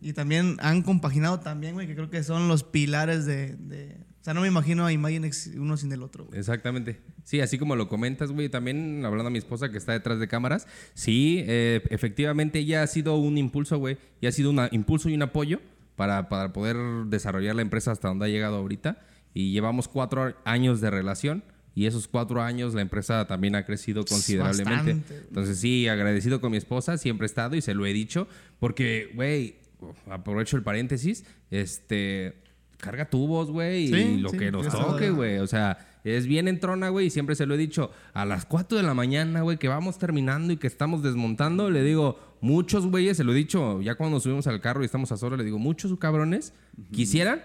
Y 0.00 0.12
también 0.14 0.56
han 0.60 0.82
compaginado 0.82 1.40
también, 1.40 1.74
güey, 1.74 1.86
que 1.86 1.94
creo 1.94 2.08
que 2.10 2.22
son 2.22 2.48
los 2.48 2.62
pilares 2.64 3.26
de... 3.26 3.56
de- 3.56 3.96
o 4.20 4.22
sea, 4.22 4.34
no 4.34 4.42
me 4.42 4.48
imagino 4.48 4.84
a 4.84 4.92
Imaginex 4.92 5.46
uno 5.56 5.78
sin 5.78 5.90
el 5.92 6.02
otro, 6.02 6.26
güey. 6.26 6.38
Exactamente. 6.38 7.00
Sí, 7.24 7.40
así 7.40 7.56
como 7.58 7.74
lo 7.74 7.88
comentas, 7.88 8.30
güey. 8.30 8.50
También 8.50 9.02
hablando 9.06 9.28
a 9.28 9.30
mi 9.30 9.38
esposa 9.38 9.70
que 9.70 9.78
está 9.78 9.92
detrás 9.92 10.20
de 10.20 10.28
cámaras. 10.28 10.66
Sí, 10.92 11.42
eh, 11.46 11.82
efectivamente 11.88 12.58
ella 12.58 12.82
ha 12.82 12.86
sido 12.86 13.16
un 13.16 13.38
impulso, 13.38 13.78
güey. 13.78 13.96
Y 14.20 14.26
ha 14.26 14.32
sido 14.32 14.50
un 14.50 14.60
impulso 14.72 15.08
y 15.08 15.14
un 15.14 15.22
apoyo 15.22 15.60
para, 15.96 16.28
para 16.28 16.52
poder 16.52 16.76
desarrollar 17.06 17.56
la 17.56 17.62
empresa 17.62 17.92
hasta 17.92 18.08
donde 18.08 18.26
ha 18.26 18.28
llegado 18.28 18.56
ahorita. 18.56 19.00
Y 19.32 19.52
llevamos 19.52 19.88
cuatro 19.88 20.34
años 20.44 20.82
de 20.82 20.90
relación. 20.90 21.42
Y 21.74 21.86
esos 21.86 22.08
cuatro 22.08 22.42
años 22.42 22.74
la 22.74 22.80
empresa 22.82 23.26
también 23.26 23.54
ha 23.54 23.64
crecido 23.64 24.04
considerablemente. 24.04 24.94
Bastante. 24.94 25.24
Entonces 25.28 25.58
sí, 25.58 25.88
agradecido 25.88 26.40
con 26.40 26.50
mi 26.50 26.56
esposa, 26.56 26.98
siempre 26.98 27.24
he 27.24 27.28
estado 27.28 27.56
y 27.56 27.60
se 27.60 27.74
lo 27.74 27.86
he 27.86 27.92
dicho. 27.92 28.26
Porque, 28.58 29.10
güey, 29.14 29.56
aprovecho 30.10 30.56
el 30.56 30.62
paréntesis, 30.62 31.24
este... 31.50 32.42
carga 32.78 33.08
tubos, 33.08 33.50
güey, 33.50 33.84
y 33.84 33.88
Sí, 33.88 34.16
lo 34.18 34.30
sí, 34.30 34.38
que 34.38 34.50
nos 34.50 34.68
toque, 34.68 35.10
güey. 35.10 35.38
O 35.38 35.46
sea, 35.46 35.78
es 36.02 36.26
bien 36.26 36.48
entrona, 36.48 36.88
güey, 36.88 37.06
y 37.06 37.10
siempre 37.10 37.34
se 37.34 37.46
lo 37.46 37.54
he 37.54 37.58
dicho, 37.58 37.90
a 38.14 38.24
las 38.24 38.46
4 38.46 38.78
de 38.78 38.84
la 38.84 38.94
mañana, 38.94 39.42
güey, 39.42 39.58
que 39.58 39.68
vamos 39.68 39.98
terminando 39.98 40.52
y 40.52 40.56
que 40.56 40.66
estamos 40.66 41.02
desmontando, 41.02 41.70
le 41.70 41.82
digo, 41.82 42.18
muchos 42.40 42.86
güeyes, 42.86 43.18
se 43.18 43.24
lo 43.24 43.32
he 43.32 43.36
dicho, 43.36 43.82
ya 43.82 43.96
cuando 43.96 44.18
subimos 44.18 44.46
al 44.46 44.60
carro 44.60 44.82
y 44.82 44.86
estamos 44.86 45.12
a 45.12 45.18
solo, 45.18 45.36
le 45.36 45.44
digo, 45.44 45.58
muchos 45.58 45.96
cabrones 45.98 46.54
quisieran 46.90 47.42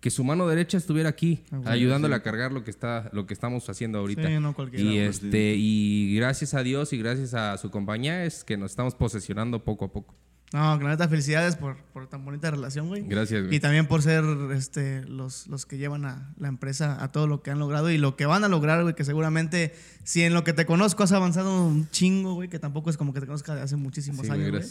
que 0.00 0.10
su 0.10 0.22
mano 0.24 0.46
derecha 0.46 0.78
estuviera 0.78 1.08
aquí, 1.08 1.44
Ah, 1.50 1.72
ayudándole 1.72 2.14
a 2.14 2.22
cargar 2.22 2.52
lo 2.52 2.62
que 2.64 2.70
está, 2.70 3.10
lo 3.12 3.26
que 3.26 3.34
estamos 3.34 3.68
haciendo 3.68 3.98
ahorita. 3.98 4.28
Sí, 4.28 4.38
no 4.38 4.50
y 4.50 4.54
pues, 4.54 5.22
este, 5.22 5.54
y 5.56 6.14
gracias 6.16 6.54
a 6.54 6.62
Dios 6.62 6.92
y 6.92 6.98
gracias 6.98 7.34
a 7.34 7.56
su 7.58 7.70
compañía 7.70 8.24
es 8.24 8.44
que 8.44 8.56
nos 8.56 8.70
estamos 8.70 8.94
posesionando 8.94 9.64
poco 9.64 9.86
a 9.86 9.92
poco. 9.92 10.14
No, 10.52 10.78
que 10.78 10.84
la 10.84 10.90
neta, 10.90 11.08
felicidades 11.08 11.56
por, 11.56 11.76
por 11.92 12.08
tan 12.08 12.24
bonita 12.24 12.50
relación, 12.50 12.88
güey. 12.88 13.02
Gracias, 13.06 13.42
güey. 13.42 13.54
Y 13.54 13.60
también 13.60 13.86
por 13.86 14.00
ser 14.02 14.24
este, 14.54 15.02
los, 15.02 15.46
los 15.46 15.66
que 15.66 15.76
llevan 15.76 16.06
a 16.06 16.32
la 16.38 16.48
empresa 16.48 17.02
a 17.02 17.12
todo 17.12 17.26
lo 17.26 17.42
que 17.42 17.50
han 17.50 17.58
logrado 17.58 17.90
y 17.90 17.98
lo 17.98 18.16
que 18.16 18.24
van 18.24 18.44
a 18.44 18.48
lograr, 18.48 18.82
güey, 18.82 18.94
que 18.94 19.04
seguramente 19.04 19.74
si 20.04 20.22
en 20.22 20.32
lo 20.32 20.44
que 20.44 20.54
te 20.54 20.64
conozco 20.64 21.02
has 21.02 21.12
avanzado 21.12 21.66
un 21.66 21.90
chingo, 21.90 22.32
güey, 22.34 22.48
que 22.48 22.58
tampoco 22.58 22.88
es 22.88 22.96
como 22.96 23.12
que 23.12 23.20
te 23.20 23.26
conozca 23.26 23.54
de 23.54 23.60
hace 23.60 23.76
muchísimos 23.76 24.24
Sí, 24.24 24.32
años, 24.32 24.50
güey. 24.50 24.62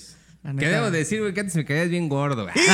¿Qué 0.58 0.68
debo 0.68 0.90
decir, 0.90 1.20
güey? 1.20 1.34
Que 1.34 1.42
antes 1.42 1.56
me 1.56 1.66
caías 1.66 1.90
bien 1.90 2.10
gordo, 2.10 2.44
güey. 2.44 2.56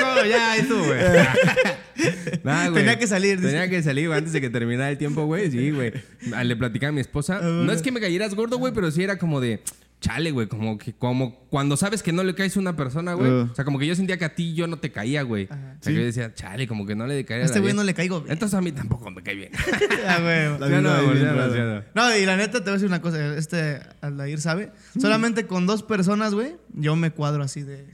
No, 0.00 0.24
ya, 0.24 0.52
ahí 0.52 0.62
tú, 0.62 0.78
güey. 0.84 1.00
Nah, 2.44 2.70
güey. 2.70 2.82
Tenía 2.82 2.98
que 2.98 3.06
salir. 3.06 3.40
Tenía 3.40 3.68
que 3.68 3.82
salir 3.82 4.08
güey, 4.08 4.18
antes 4.18 4.32
de 4.32 4.40
que 4.40 4.50
terminara 4.50 4.90
el 4.90 4.98
tiempo, 4.98 5.26
güey. 5.26 5.50
Sí, 5.50 5.70
güey. 5.70 5.92
Ah, 6.34 6.42
Le 6.42 6.56
platicaba 6.56 6.88
a 6.88 6.92
mi 6.92 7.00
esposa. 7.00 7.40
No 7.40 7.70
es 7.70 7.82
que 7.82 7.92
me 7.92 8.00
cayeras 8.00 8.34
gordo, 8.34 8.58
güey, 8.58 8.72
pero 8.72 8.90
sí 8.90 9.02
era 9.04 9.18
como 9.18 9.40
de. 9.40 9.62
Chale, 10.02 10.32
güey, 10.32 10.48
como 10.48 10.78
que 10.78 10.92
como 10.92 11.46
cuando 11.48 11.76
sabes 11.76 12.02
que 12.02 12.12
no 12.12 12.24
le 12.24 12.34
caes 12.34 12.56
a 12.56 12.60
una 12.60 12.74
persona, 12.74 13.14
güey. 13.14 13.30
Uh. 13.30 13.48
O 13.52 13.54
sea, 13.54 13.64
como 13.64 13.78
que 13.78 13.86
yo 13.86 13.94
sentía 13.94 14.18
que 14.18 14.24
a 14.24 14.34
ti 14.34 14.52
yo 14.52 14.66
no 14.66 14.78
te 14.78 14.90
caía, 14.90 15.22
güey. 15.22 15.46
Ajá. 15.48 15.76
O 15.80 15.82
sea, 15.82 15.92
que 15.92 15.98
yo 16.00 16.04
decía, 16.04 16.34
chale, 16.34 16.66
como 16.66 16.84
que 16.84 16.96
no 16.96 17.06
le 17.06 17.24
caía 17.24 17.42
A 17.42 17.46
este 17.46 17.60
güey 17.60 17.72
no 17.72 17.84
le 17.84 17.94
caigo 17.94 18.20
bien. 18.20 18.32
Entonces 18.32 18.58
a 18.58 18.60
mí 18.60 18.72
tampoco 18.72 19.10
me 19.12 19.22
cae 19.22 19.36
bien. 19.36 19.52
Ah, 20.06 20.18
güey. 20.20 20.58
La 20.58 20.68
Ya 20.68 20.80
vida 20.80 20.80
no, 20.80 21.46
no, 21.46 21.74
no. 21.76 21.84
No, 21.94 22.16
y 22.16 22.26
la 22.26 22.36
neta 22.36 22.58
te 22.58 22.64
voy 22.64 22.70
a 22.70 22.72
decir 22.74 22.88
una 22.88 23.00
cosa, 23.00 23.36
este 23.36 23.80
Aldair 24.00 24.40
sabe. 24.40 24.72
Solamente 25.00 25.46
con 25.46 25.66
dos 25.66 25.84
personas, 25.84 26.34
güey, 26.34 26.56
yo 26.74 26.96
me 26.96 27.12
cuadro 27.12 27.44
así 27.44 27.62
de. 27.62 27.86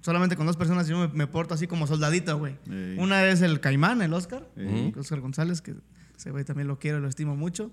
Solamente 0.00 0.36
con 0.36 0.46
dos 0.46 0.56
personas 0.56 0.88
yo 0.88 0.98
me, 0.98 1.08
me 1.08 1.26
porto 1.28 1.54
así 1.54 1.68
como 1.68 1.86
soldadito, 1.86 2.36
güey. 2.38 2.56
Ey. 2.68 2.96
Una 2.98 3.24
es 3.26 3.42
el 3.42 3.60
Caimán, 3.60 4.02
el 4.02 4.12
Oscar, 4.12 4.48
Ey. 4.56 4.92
Oscar 4.98 5.20
González, 5.20 5.62
que 5.62 5.74
ese 6.16 6.30
güey 6.32 6.44
también 6.44 6.66
lo 6.66 6.78
quiero, 6.78 6.98
lo 6.98 7.08
estimo 7.08 7.36
mucho. 7.36 7.70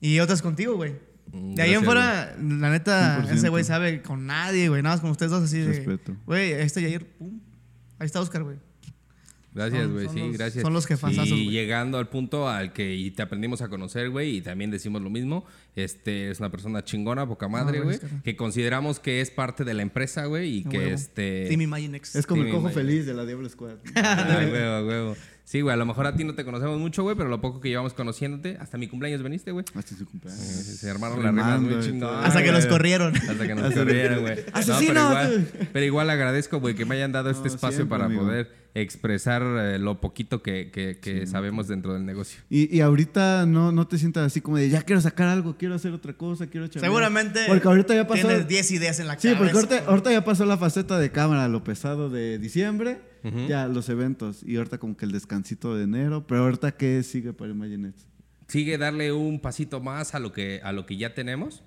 Y 0.00 0.18
otra 0.18 0.34
es 0.34 0.42
contigo, 0.42 0.74
güey. 0.74 1.11
Mm, 1.30 1.54
De 1.54 1.62
ahí 1.62 1.74
en 1.74 1.84
fuera, 1.84 2.34
la 2.40 2.70
neta, 2.70 3.22
100%. 3.24 3.30
ese 3.34 3.48
güey 3.48 3.64
sabe 3.64 4.02
con 4.02 4.26
nadie, 4.26 4.68
güey. 4.68 4.82
Nada 4.82 4.96
más 4.96 5.00
con 5.00 5.10
ustedes 5.10 5.30
dos 5.30 5.44
así 5.44 5.58
de. 5.58 5.66
Respeto. 5.68 6.16
Güey, 6.26 6.52
este 6.52 6.82
Yair, 6.82 7.06
pum. 7.06 7.40
Ahí 7.98 8.06
está 8.06 8.20
Oscar, 8.20 8.42
güey. 8.42 8.56
Gracias, 9.54 9.86
güey, 9.90 10.06
son 10.06 10.14
sí, 10.14 10.20
los- 10.20 10.32
gracias. 10.38 10.62
son 10.62 10.72
los 10.72 10.86
jefazazos, 10.86 11.28
Y 11.28 11.50
llegando 11.50 11.98
al 11.98 12.08
punto 12.08 12.48
al 12.48 12.72
que 12.72 12.94
y 12.94 13.10
te 13.10 13.20
aprendimos 13.20 13.60
a 13.60 13.68
conocer, 13.68 14.08
güey, 14.08 14.36
y 14.36 14.40
también 14.40 14.70
decimos 14.70 15.02
lo 15.02 15.10
mismo. 15.10 15.44
Este 15.76 16.30
es 16.30 16.38
una 16.40 16.50
persona 16.50 16.82
chingona, 16.84 17.26
poca 17.28 17.48
madre, 17.48 17.80
No, 17.80 17.84
güey. 17.84 17.98
que 18.24 18.34
consideramos 18.34 18.98
que 18.98 19.20
es 19.20 19.30
parte 19.30 19.64
de 19.64 19.74
la 19.74 19.82
empresa, 19.82 20.24
güey, 20.24 20.56
y 20.58 20.64
que 20.64 20.78
huevo. 20.78 20.90
este. 20.94 21.44
Team 21.48 21.60
Imaginex. 21.60 22.16
Es 22.16 22.26
como 22.26 22.44
el 22.44 22.50
cojo 22.50 22.70
feliz 22.70 23.04
de 23.04 23.12
la 23.12 23.26
Diablo 23.26 23.46
Squad. 23.48 23.76
Ah, 23.94 24.38
huevo, 24.50 24.88
huevo. 24.88 25.16
Sí, 25.52 25.60
güey, 25.60 25.74
a 25.74 25.76
lo 25.76 25.84
mejor 25.84 26.06
a 26.06 26.16
ti 26.16 26.24
no 26.24 26.34
te 26.34 26.46
conocemos 26.46 26.78
mucho, 26.78 27.02
güey, 27.02 27.14
pero 27.14 27.28
lo 27.28 27.42
poco 27.42 27.60
que 27.60 27.68
llevamos 27.68 27.92
conociéndote, 27.92 28.56
hasta 28.58 28.78
mi 28.78 28.86
cucumpleaños 28.86 29.22
veniste, 29.22 29.50
güey. 29.50 29.66
Hasta 29.74 29.94
su 29.94 30.06
cumpleaños. 30.06 30.40
Se 30.42 30.88
armaron 30.88 31.22
las 31.22 31.30
rimas 31.30 31.60
muy 31.60 32.00
todo. 32.00 32.10
Hasta 32.20 32.42
que 32.42 32.52
los 32.52 32.64
corrieron. 32.64 33.14
Hasta 33.14 33.46
que 33.46 33.54
nos 33.54 33.74
corrieron, 33.74 34.22
güey. 34.22 34.36
No, 34.36 34.42
¡Asesino! 34.54 34.94
pero, 34.94 35.10
igual, 35.10 35.48
pero 35.74 35.84
igual 35.84 36.08
agradezco, 36.08 36.58
güey, 36.58 36.74
que 36.74 36.86
me 36.86 36.94
hayan 36.94 37.12
dado 37.12 37.28
este 37.28 37.50
No, 37.50 37.54
espacio 37.54 37.76
siempre, 37.80 37.98
para 37.98 38.06
amigo. 38.06 38.22
poder 38.22 38.61
expresar 38.74 39.42
eh, 39.42 39.78
lo 39.78 40.00
poquito 40.00 40.42
que, 40.42 40.70
que- 40.70 40.98
que 40.98 41.26
sabemos 41.26 41.68
dentro 41.68 41.92
del 41.94 42.04
negocio. 42.06 42.40
Y, 42.48 42.74
y 42.74 42.80
ahorita 42.80 43.44
no, 43.46 43.70
no 43.72 43.86
te 43.86 43.98
sientas 43.98 44.24
así 44.26 44.40
como 44.40 44.56
de 44.56 44.68
ya 44.70 44.82
quiero 44.82 45.00
sacar 45.00 45.28
algo, 45.28 45.56
quiero 45.58 45.74
hacer 45.74 45.92
otra 45.92 46.14
cosa, 46.14 46.46
quiero 46.46 46.66
chambear". 46.68 46.90
Seguramente. 46.90 47.40
Porque 47.48 47.68
ahorita 47.68 47.94
ya 47.94 48.06
pasó. 48.06 48.26
Tienes 48.28 48.48
10 48.48 48.70
ideas 48.72 48.98
en 49.00 49.08
la 49.08 49.18
Sí, 49.18 49.28
cabeza. 49.34 49.38
porque 49.38 49.56
ahorita, 49.74 49.90
ahorita 49.90 50.12
ya 50.12 50.24
pasó 50.24 50.44
la 50.46 50.56
faceta 50.56 50.98
de 50.98 51.10
cámara, 51.12 51.48
lo 51.48 51.62
pesado 51.64 52.08
de 52.08 52.38
diciembre, 52.38 53.00
Ujú. 53.24 53.46
ya 53.46 53.68
los 53.68 53.88
eventos, 53.88 54.42
y 54.42 54.56
ahorita 54.56 54.78
como 54.78 54.96
que 54.96 55.04
el 55.04 55.12
descansito 55.12 55.76
de 55.76 55.84
enero, 55.84 56.26
pero 56.26 56.42
ahorita 56.44 56.72
¿qué 56.72 57.02
sigue 57.02 57.32
para 57.32 57.50
Imaginex? 57.50 58.06
sigue 58.48 58.76
darle 58.78 59.12
un 59.12 59.40
pasito 59.40 59.80
más 59.80 60.14
a 60.14 60.18
lo 60.18 60.32
que, 60.32 60.60
a 60.62 60.72
lo 60.72 60.84
que 60.86 60.96
ya 60.98 61.14
tenemos. 61.14 61.62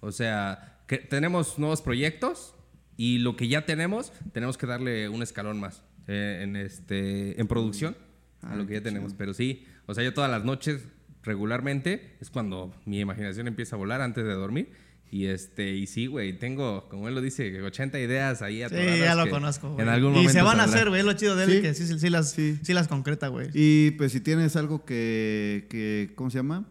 O 0.00 0.12
sea, 0.12 0.78
que 0.86 0.98
tenemos 0.98 1.58
nuevos 1.58 1.82
proyectos 1.82 2.54
y 2.96 3.18
lo 3.18 3.34
que 3.36 3.48
ya 3.48 3.66
tenemos, 3.66 4.12
tenemos 4.32 4.56
que 4.56 4.66
darle 4.66 5.08
un 5.08 5.22
escalón 5.22 5.58
más 5.60 5.82
eh, 6.06 6.40
en, 6.42 6.56
este, 6.56 7.40
en 7.40 7.46
producción 7.46 7.96
a 8.42 8.52
Ah, 8.52 8.56
lo 8.56 8.66
que 8.66 8.74
ya 8.74 8.82
tenemos. 8.82 9.12
Pero 9.14 9.34
sí, 9.34 9.64
o 9.86 9.94
sea, 9.94 10.02
yo 10.04 10.14
todas 10.14 10.30
las 10.30 10.44
noches 10.44 10.82
regularmente 11.22 12.16
es 12.20 12.30
cuando 12.30 12.74
mi 12.86 13.00
imaginación 13.00 13.46
empieza 13.48 13.76
a 13.76 13.78
volar 13.78 14.00
antes 14.00 14.24
de 14.24 14.32
dormir. 14.32 14.72
Y 15.12 15.26
este, 15.26 15.72
y 15.74 15.88
sí, 15.88 16.06
güey, 16.06 16.38
tengo, 16.38 16.88
como 16.88 17.08
él 17.08 17.14
lo 17.16 17.20
dice, 17.20 17.60
80 17.60 17.98
ideas 17.98 18.42
ahí 18.42 18.58
Sí, 18.58 18.62
atoradas 18.62 18.98
ya 18.98 19.14
lo 19.16 19.24
que 19.24 19.30
conozco, 19.30 19.70
güey. 19.72 19.82
En 19.82 19.88
algún 19.88 20.12
y 20.12 20.14
momento 20.18 20.32
se 20.32 20.42
van 20.42 20.60
a 20.60 20.64
hacer, 20.64 20.88
güey. 20.88 21.02
Lo 21.02 21.12
chido 21.14 21.34
de 21.34 21.44
él, 21.44 21.50
Sí. 21.56 21.62
que 21.62 21.74
sí, 21.74 21.86
sí, 21.88 21.98
sí 21.98 22.10
las, 22.10 22.30
Sí. 22.30 22.58
sí 22.62 22.72
las 22.72 22.86
concreta, 22.86 23.26
güey. 23.26 23.48
Y 23.52 23.90
pues 23.92 24.12
si 24.12 24.20
tienes 24.20 24.54
algo 24.54 24.84
que, 24.84 25.66
que 25.68 26.12
¿cómo 26.14 26.30
se 26.30 26.38
llama? 26.38 26.64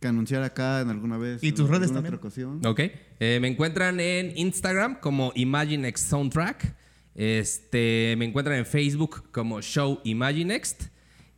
Que 0.00 0.08
anunciar 0.08 0.42
acá 0.42 0.82
en 0.82 0.90
alguna 0.90 1.16
vez. 1.16 1.42
¿Y 1.42 1.52
tus 1.52 1.70
redes 1.70 1.92
también? 1.92 2.14
otra 2.14 2.26
ocasión. 2.28 2.60
Ok. 2.66 2.80
Eh, 3.20 3.38
me 3.40 3.48
encuentran 3.48 4.00
en 4.00 4.36
Instagram 4.36 5.00
como 5.00 5.32
Imaginext 5.34 6.10
Soundtrack. 6.10 6.74
Este, 7.14 8.14
me 8.18 8.24
encuentran 8.24 8.58
en 8.58 8.66
Facebook 8.66 9.30
como 9.30 9.60
Show 9.60 10.00
Imaginext. 10.04 10.84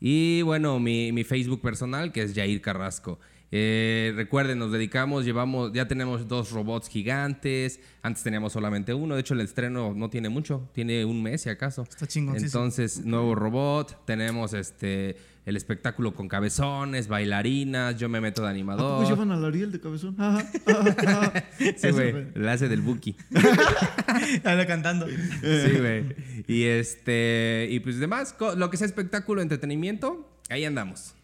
Y 0.01 0.43
bueno, 0.43 0.79
mi, 0.81 1.13
mi 1.13 1.25
Facebook 1.25 1.61
personal 1.61 2.13
que 2.13 2.23
es 2.23 2.35
Jair 2.35 2.61
Carrasco. 2.61 3.19
Eh, 3.57 4.13
recuerden, 4.17 4.59
nos 4.59 4.73
dedicamos, 4.73 5.25
llevamos, 5.25 5.73
ya 5.73 5.87
tenemos 5.87 6.27
dos 6.27 6.51
robots 6.51 6.89
gigantes. 6.89 7.79
Antes 8.03 8.25
teníamos 8.25 8.53
solamente 8.53 8.93
uno. 8.93 9.15
De 9.15 9.21
hecho, 9.21 9.35
el 9.35 9.43
estreno 9.43 9.95
no 9.95 10.11
tiene 10.11 10.29
mucho, 10.29 10.69
tiene 10.73 11.05
un 11.05 11.23
mes 11.23 11.43
si 11.43 11.51
acaso. 11.51 11.83
Está 11.89 12.07
chingoncísimo. 12.07 12.47
Entonces, 12.47 13.05
nuevo 13.05 13.37
robot. 13.37 14.05
Tenemos 14.07 14.55
este 14.55 15.17
el 15.47 15.57
espectáculo 15.57 16.15
con 16.15 16.29
cabezones, 16.29 17.09
bailarinas. 17.09 17.99
Yo 17.99 18.09
me 18.09 18.21
meto 18.21 18.43
de 18.43 18.49
¿A 18.49 18.51
animador. 18.51 18.99
poco 19.03 19.11
llevan 19.11 19.31
al 19.33 19.45
Ariel 19.45 19.73
de 19.73 19.81
cabezón? 19.81 20.17
Sí, 21.77 21.91
güey. 21.91 22.27
El 22.35 22.49
hace 22.49 22.69
del 22.69 22.81
Buki. 22.81 23.17
Anda 24.45 24.67
cantando. 24.67 25.07
Sí, 25.09 25.79
güey. 25.79 26.17
Y 26.47 26.65
este. 26.65 27.69
Y 27.71 27.81
pues 27.81 27.99
demás, 27.99 28.35
lo 28.57 28.71
que 28.71 28.77
sea 28.77 28.87
espectáculo, 28.87 29.43
entretenimiento, 29.43 30.29
ahí 30.51 30.65
andamos. 30.65 31.15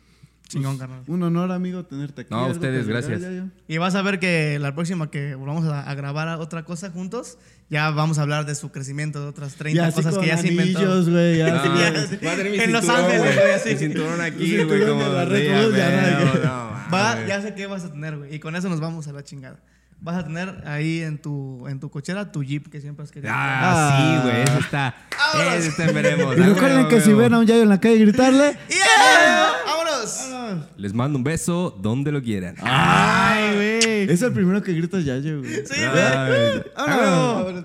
Chingón, 0.50 0.78
carnal. 0.78 1.04
Un 1.06 1.22
honor, 1.22 1.52
amigo, 1.52 1.84
tenerte 1.84 2.22
aquí. 2.22 2.30
No, 2.34 2.40
¿Algo 2.40 2.50
ustedes, 2.50 2.88
gracias. 2.88 3.22
Y 3.68 3.78
vas 3.78 3.94
a 3.94 4.02
ver 4.02 4.18
que 4.18 4.58
la 4.58 4.74
próxima 4.74 5.08
que 5.08 5.36
volvamos 5.36 5.64
a, 5.66 5.88
a 5.88 5.94
grabar 5.94 6.26
a 6.28 6.38
otra 6.38 6.64
cosa 6.64 6.90
juntos, 6.90 7.38
ya 7.68 7.88
vamos 7.90 8.18
a 8.18 8.22
hablar 8.22 8.46
de 8.46 8.56
su 8.56 8.72
crecimiento, 8.72 9.20
de 9.22 9.28
otras 9.28 9.54
30 9.54 9.80
Ya 9.80 9.86
así 9.86 9.94
cosas 9.94 10.14
con 10.14 10.22
que 10.24 10.28
ya 10.28 10.38
se 10.38 10.48
inventó. 10.48 10.80
anillos, 10.80 11.08
güey. 11.08 11.38
ya 11.38 11.48
No, 11.54 11.60
así, 11.60 12.16
ya. 12.20 12.26
va 12.26 12.32
a 12.32 12.36
tener 12.36 12.52
mi 12.52 12.58
En 12.62 12.72
Los 12.72 12.88
Ángeles, 12.88 13.20
güey, 13.36 13.52
así. 13.52 13.68
Mi 13.70 13.76
cinturón 13.76 14.20
aquí, 14.20 14.64
güey, 14.64 14.86
como 14.88 15.02
ya 15.02 16.20
no, 16.20 16.34
no, 16.34 16.70
Va, 16.92 17.24
ya 17.24 17.40
sé 17.40 17.54
qué 17.54 17.68
vas 17.68 17.84
a 17.84 17.92
tener, 17.92 18.18
güey. 18.18 18.34
Y 18.34 18.40
con 18.40 18.56
eso 18.56 18.68
nos 18.68 18.80
vamos 18.80 19.06
a 19.06 19.12
la 19.12 19.22
chingada. 19.22 19.60
Vas 20.02 20.16
a 20.16 20.24
tener 20.24 20.62
ahí 20.66 21.00
en 21.02 21.18
tu, 21.20 21.66
en 21.68 21.78
tu 21.78 21.90
cochera 21.90 22.32
tu 22.32 22.42
Jeep 22.42 22.70
que 22.70 22.80
siempre 22.80 23.04
has 23.04 23.10
querido. 23.10 23.30
Ah, 23.36 24.22
sí, 24.22 24.28
güey, 24.28 24.42
eso 24.42 24.58
está. 24.58 24.94
Vámonos. 25.34 25.54
Eso 25.56 25.68
está 25.70 25.84
en 25.84 25.94
veremos. 25.94 26.38
Y 26.38 26.40
Ah, 26.42 26.46
recuerden 26.46 26.76
huevo, 26.78 26.88
que 26.88 27.00
si 27.02 27.12
ven 27.12 27.34
a 27.34 27.38
un 27.38 27.46
Yayo 27.46 27.62
en 27.62 27.68
la 27.68 27.80
calle 27.80 27.98
gritarle. 27.98 28.56
¡Yeah! 28.70 29.52
¡Vámonos! 29.66 30.70
Les 30.78 30.94
mando 30.94 31.18
un 31.18 31.24
beso 31.24 31.76
donde 31.82 32.12
lo 32.12 32.22
quieran. 32.22 32.54
¡Ay, 32.62 33.54
güey! 33.54 34.10
Es 34.10 34.22
el 34.22 34.32
primero 34.32 34.62
que 34.62 34.72
grita 34.72 35.00
Yayo, 35.00 35.40
güey. 35.40 35.54
Sí, 35.66 35.74
güey. 35.76 36.62
¡Vámonos! 36.76 37.64